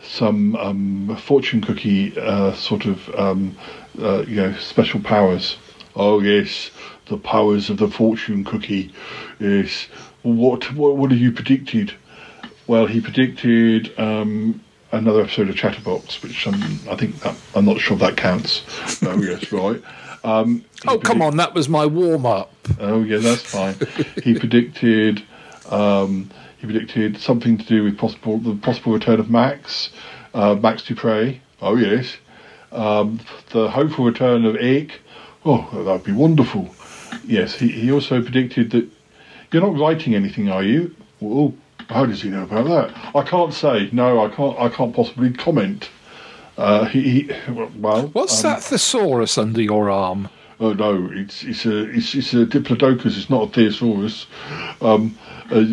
some 0.02 0.56
um, 0.56 1.16
fortune 1.16 1.60
cookie 1.60 2.18
uh, 2.18 2.54
sort 2.54 2.86
of 2.86 3.08
um, 3.14 3.56
uh, 4.00 4.22
you 4.22 4.36
know 4.36 4.54
special 4.54 5.00
powers. 5.00 5.58
Oh 5.94 6.20
yes, 6.20 6.70
the 7.08 7.16
powers 7.16 7.70
of 7.70 7.78
the 7.78 7.88
fortune 7.88 8.44
cookie. 8.44 8.92
Yes. 9.38 9.88
What 10.22 10.72
what 10.74 10.96
what 10.96 11.10
have 11.10 11.20
you 11.20 11.32
predicted? 11.32 11.94
Well, 12.66 12.86
he 12.86 13.00
predicted 13.00 13.98
um, 13.98 14.60
another 14.92 15.22
episode 15.22 15.48
of 15.48 15.56
Chatterbox, 15.56 16.22
which 16.22 16.46
um, 16.46 16.54
I 16.90 16.96
think 16.96 17.18
that, 17.20 17.34
I'm 17.54 17.64
not 17.64 17.80
sure 17.80 17.94
if 17.94 18.00
that 18.00 18.16
counts. 18.16 18.62
Oh 19.02 19.20
yes, 19.22 19.50
right. 19.52 19.82
Um, 20.24 20.64
Oh 20.86 20.98
come 20.98 21.22
on, 21.22 21.36
that 21.38 21.54
was 21.54 21.68
my 21.68 21.86
warm 21.86 22.26
up. 22.26 22.52
Oh 22.78 23.02
yeah, 23.02 23.18
that's 23.18 23.42
fine. 23.42 23.74
he 24.22 24.34
predicted 24.38 25.22
um, 25.70 26.30
he 26.58 26.66
predicted 26.66 27.18
something 27.18 27.58
to 27.58 27.64
do 27.64 27.84
with 27.84 27.98
possible 27.98 28.38
the 28.38 28.54
possible 28.56 28.92
return 28.92 29.20
of 29.20 29.30
Max, 29.30 29.90
uh, 30.34 30.54
Max 30.54 30.82
Dupre. 30.82 31.40
Oh 31.60 31.76
yes, 31.76 32.16
um, 32.72 33.20
the 33.50 33.70
hopeful 33.70 34.04
return 34.04 34.44
of 34.44 34.56
Ike. 34.56 35.00
Oh, 35.44 35.68
that 35.72 35.84
would 35.84 36.04
be 36.04 36.12
wonderful. 36.12 36.74
Yes, 37.28 37.56
he, 37.58 37.68
he 37.68 37.92
also 37.92 38.22
predicted 38.22 38.70
that 38.70 38.88
you're 39.52 39.62
not 39.62 39.78
writing 39.78 40.14
anything, 40.14 40.48
are 40.48 40.62
you? 40.62 40.96
Well, 41.20 41.52
how 41.90 42.06
does 42.06 42.22
he 42.22 42.30
know 42.30 42.44
about 42.44 42.66
that? 42.68 43.14
I 43.14 43.22
can't 43.22 43.52
say. 43.52 43.90
No, 43.92 44.24
I 44.24 44.30
can't. 44.30 44.58
I 44.58 44.70
can't 44.70 44.96
possibly 44.96 45.32
comment. 45.32 45.90
Uh, 46.56 46.86
he, 46.86 47.02
he 47.02 47.52
well. 47.76 48.08
What's 48.08 48.42
um, 48.42 48.50
that 48.50 48.62
thesaurus 48.62 49.36
under 49.36 49.60
your 49.60 49.90
arm? 49.90 50.30
Oh 50.58 50.72
no, 50.72 51.10
it's 51.12 51.44
it's 51.44 51.66
a 51.66 51.90
it's, 51.90 52.14
it's 52.14 52.32
a 52.32 52.46
diplodocus. 52.46 53.18
It's 53.18 53.28
not 53.28 53.50
a 53.50 53.52
thesaurus. 53.52 54.26
Um, 54.80 55.18
uh, 55.50 55.64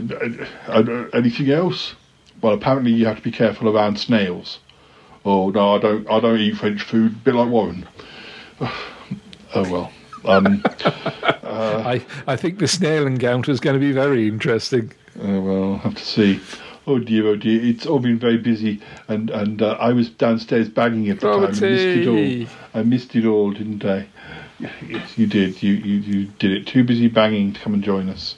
uh, 0.67 1.05
anything 1.13 1.51
else? 1.51 1.95
Well, 2.41 2.53
apparently 2.53 2.91
you 2.91 3.05
have 3.05 3.17
to 3.17 3.23
be 3.23 3.31
careful 3.31 3.69
around 3.69 3.97
snails. 3.97 4.59
Oh 5.23 5.51
no, 5.51 5.75
I 5.75 5.79
don't. 5.79 6.09
I 6.09 6.19
don't 6.19 6.39
eat 6.39 6.57
French 6.57 6.81
food. 6.81 7.13
A 7.13 7.15
bit 7.15 7.33
like 7.35 7.49
Warren. 7.49 7.87
Oh 9.53 9.71
well. 9.71 9.91
Um, 10.25 10.61
I, 11.57 12.05
I 12.27 12.35
think 12.35 12.59
the 12.59 12.67
snail 12.67 13.07
encounter 13.07 13.51
is 13.51 13.59
going 13.59 13.75
to 13.75 13.79
be 13.79 13.91
very 13.91 14.27
interesting. 14.27 14.91
Uh, 15.17 15.39
well, 15.41 15.63
I'll 15.63 15.77
have 15.77 15.95
to 15.95 16.05
see. 16.05 16.39
Oh 16.87 16.99
dear, 16.99 17.27
oh 17.27 17.35
dear. 17.35 17.63
It's 17.63 17.85
all 17.85 17.99
been 17.99 18.19
very 18.19 18.37
busy, 18.37 18.81
and 19.07 19.29
and 19.29 19.61
uh, 19.61 19.77
I 19.79 19.91
was 19.93 20.09
downstairs 20.09 20.69
bagging 20.69 21.09
at 21.09 21.19
the 21.19 21.27
time. 21.27 21.45
I 21.45 21.47
missed 21.47 21.63
it 21.63 22.07
all. 22.07 22.79
I 22.79 22.83
missed 22.83 23.15
it 23.15 23.25
all, 23.25 23.51
didn't 23.51 23.83
I? 23.85 24.07
Yes, 24.59 25.17
you 25.17 25.27
did. 25.27 25.61
You, 25.61 25.73
you 25.73 25.95
you 25.99 26.25
did 26.39 26.51
it. 26.51 26.67
Too 26.67 26.83
busy 26.83 27.07
banging 27.07 27.53
to 27.53 27.59
come 27.59 27.73
and 27.73 27.83
join 27.83 28.07
us. 28.09 28.35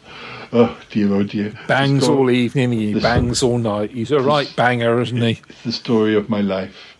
Oh 0.54 0.78
dear, 0.90 1.14
oh 1.14 1.24
dear. 1.24 1.54
Bangs 1.68 2.04
It's 2.04 2.08
all 2.08 2.32
evening, 2.32 2.72
he 2.72 3.00
bangs 3.00 3.44
all 3.44 3.58
night. 3.58 3.92
He's 3.92 4.12
a 4.12 4.20
right 4.20 4.52
banger, 4.56 5.02
isn't 5.02 5.22
he? 5.22 5.42
It's 5.50 5.64
the 5.64 5.72
story 5.72 6.16
of 6.16 6.30
my 6.30 6.42
life. 6.42 6.96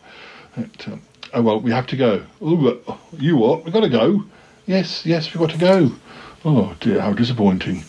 But, 0.56 0.88
um, 0.88 1.02
oh 1.34 1.42
well, 1.42 1.62
we 1.62 1.72
have 1.72 1.88
to 1.88 1.96
go. 1.96 2.26
Oh, 2.42 3.00
you 3.18 3.38
what? 3.38 3.64
We've 3.64 3.74
got 3.74 3.82
to 3.82 3.90
go. 3.90 4.26
Yes, 4.66 5.06
yes, 5.06 5.34
we've 5.34 5.40
got 5.40 5.52
to 5.52 5.58
go. 5.58 5.92
Oh 6.50 6.74
dear, 6.80 7.02
how 7.02 7.12
disappointing. 7.12 7.84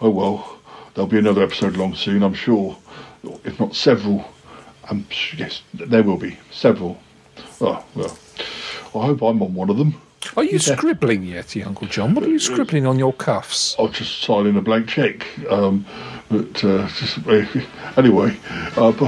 Oh 0.00 0.10
well, 0.10 0.58
there'll 0.94 1.08
be 1.08 1.18
another 1.18 1.42
episode 1.42 1.74
along 1.74 1.96
soon, 1.96 2.22
I'm 2.22 2.34
sure. 2.34 2.76
If 3.44 3.58
not 3.58 3.74
several. 3.74 4.24
Um, 4.88 5.04
yes, 5.36 5.62
there 5.72 6.02
will 6.04 6.16
be 6.18 6.38
several. 6.52 7.00
Oh 7.60 7.84
well, 7.96 8.16
I 8.94 9.06
hope 9.06 9.22
I'm 9.22 9.42
on 9.42 9.54
one 9.54 9.68
of 9.68 9.78
them. 9.78 10.00
Are 10.36 10.44
you 10.44 10.52
Yeah. 10.52 10.76
scribbling 10.76 11.24
yet, 11.24 11.56
Uncle 11.66 11.88
John? 11.88 12.14
What 12.14 12.24
are 12.24 12.28
you 12.30 12.38
scribbling 12.38 12.86
on 12.86 12.98
your 13.00 13.12
cuffs? 13.12 13.74
I'll 13.78 13.88
just 13.88 14.22
sign 14.22 14.46
a 14.56 14.62
blank 14.62 14.88
check. 14.88 15.26
Um, 15.50 15.84
but 16.30 16.64
uh, 16.64 16.86
just, 16.88 17.18
anyway, 17.98 18.36
uh, 18.76 18.92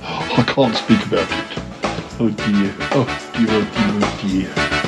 I 0.00 0.44
can't 0.46 0.74
speak 0.76 1.06
about 1.06 1.30
it. 1.30 1.58
Oh 2.18 2.30
dear. 2.30 2.74
Oh 2.92 3.04
dear. 3.36 3.48
Oh 3.50 4.18
dear. 4.22 4.50
Oh 4.56 4.80
dear. 4.80 4.83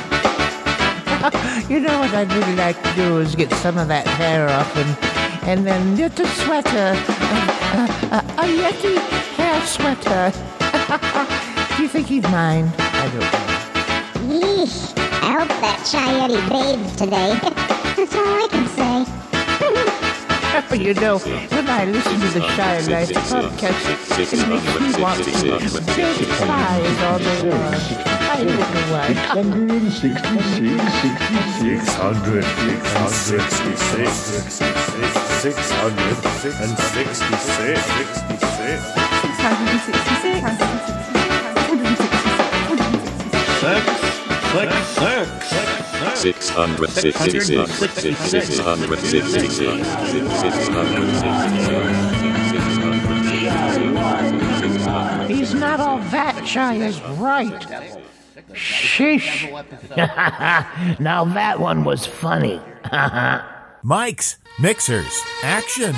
You 1.69 1.79
know 1.81 1.99
what 1.99 2.13
I'd 2.13 2.31
really 2.31 2.55
like 2.55 2.81
to 2.81 2.93
do 2.95 3.19
is 3.19 3.35
get 3.35 3.51
some 3.53 3.77
of 3.77 3.87
that 3.89 4.07
hair 4.07 4.47
off 4.49 4.75
and, 4.77 5.47
and 5.47 5.67
then 5.67 5.95
knit 5.95 6.19
a 6.19 6.27
sweater, 6.27 6.95
a, 6.95 7.83
a, 8.15 8.19
a 8.37 8.45
Yeti 8.45 8.97
hair 9.35 9.61
sweater. 9.65 10.31
do 11.75 11.83
you 11.83 11.89
think 11.89 12.07
he'd 12.07 12.23
mind? 12.23 12.73
I 12.77 13.09
don't 13.11 13.19
know. 13.19 14.39
Yeesh. 14.39 14.97
I 15.21 15.31
hope 15.31 15.49
that 15.61 15.79
Yeti 15.83 16.49
bathed 16.49 16.97
today. 16.97 17.37
That's 17.97 18.15
all 18.15 18.43
I 18.43 18.47
can 18.49 18.66
say. 20.61 20.77
you 20.77 20.93
know, 20.95 21.17
when 21.19 21.67
I 21.69 21.85
listen 21.85 22.19
to 22.19 22.27
the 22.27 22.41
Shy 22.55 22.79
Life 22.91 23.09
podcast, 23.11 24.19
it 24.19 24.49
makes 24.49 24.97
me 24.97 25.01
want 25.01 25.23
to 25.23 25.31
build 25.41 25.61
fires 26.37 27.01
all 27.03 27.19
day 27.19 27.41
long. 27.49 27.75
I 28.29 28.43
don't 28.43 28.57
know 28.57 28.85
why. 28.91 29.13
666, 33.11 34.13
66. 34.13 35.17
600, 35.41 36.15
666, 36.41 37.17
666, 37.17 37.85
666. 37.85 38.83
Six 39.21 39.35
hundred 39.39 39.79
sixty-six. 39.79 40.41
Six 40.41 40.57
hundred 41.69 41.97
sixty-six. 41.97 42.57
Six 45.49 45.76
hundred 45.97 46.89
sixty-six. 46.89 47.87
He's 55.27 55.53
not 55.53 55.79
all 55.79 55.99
that 56.09 56.43
shy 56.45 56.75
is 56.75 57.01
right. 57.01 57.93
Sheesh. 58.53 59.49
now 60.99 61.25
that 61.25 61.59
one 61.59 61.83
was 61.83 62.05
funny. 62.05 62.61
Mike's 63.83 64.37
mixers, 64.59 65.21
action. 65.43 65.95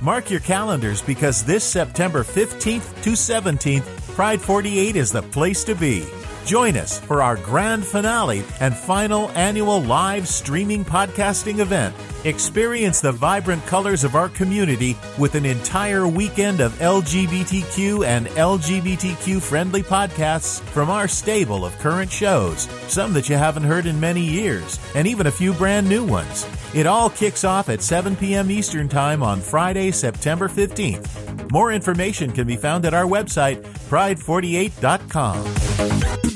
Mark 0.00 0.30
your 0.30 0.40
calendars 0.40 1.02
because 1.02 1.44
this 1.44 1.64
September 1.64 2.22
15th 2.22 3.02
to 3.02 3.10
17th, 3.10 4.14
Pride 4.14 4.40
48 4.40 4.96
is 4.96 5.10
the 5.10 5.22
place 5.22 5.64
to 5.64 5.74
be. 5.74 6.04
Join 6.44 6.76
us 6.76 7.00
for 7.00 7.22
our 7.22 7.36
grand 7.36 7.86
finale 7.86 8.44
and 8.60 8.76
final 8.76 9.30
annual 9.30 9.82
live 9.82 10.28
streaming 10.28 10.84
podcasting 10.84 11.60
event. 11.60 11.96
Experience 12.24 13.00
the 13.00 13.12
vibrant 13.12 13.64
colors 13.64 14.04
of 14.04 14.14
our 14.14 14.28
community 14.28 14.94
with 15.18 15.36
an 15.36 15.46
entire 15.46 16.06
weekend 16.06 16.60
of 16.60 16.74
LGBTQ 16.80 18.04
and 18.04 18.26
LGBTQ 18.26 19.40
friendly 19.40 19.82
podcasts 19.82 20.60
from 20.60 20.90
our 20.90 21.08
stable 21.08 21.64
of 21.64 21.78
current 21.78 22.12
shows, 22.12 22.68
some 22.88 23.14
that 23.14 23.30
you 23.30 23.36
haven't 23.36 23.64
heard 23.64 23.86
in 23.86 23.98
many 23.98 24.22
years, 24.22 24.78
and 24.94 25.06
even 25.06 25.26
a 25.26 25.30
few 25.30 25.54
brand 25.54 25.88
new 25.88 26.04
ones. 26.04 26.46
It 26.74 26.86
all 26.86 27.08
kicks 27.08 27.44
off 27.44 27.70
at 27.70 27.82
7 27.82 28.16
p.m. 28.16 28.50
Eastern 28.50 28.88
Time 28.88 29.22
on 29.22 29.40
Friday, 29.40 29.92
September 29.92 30.48
15th. 30.48 31.50
More 31.50 31.72
information 31.72 32.32
can 32.32 32.46
be 32.46 32.56
found 32.56 32.84
at 32.84 32.92
our 32.94 33.06
website, 33.06 33.62
pride48.com. 33.88 36.33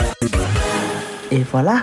Et 1.30 1.42
voilà. 1.42 1.82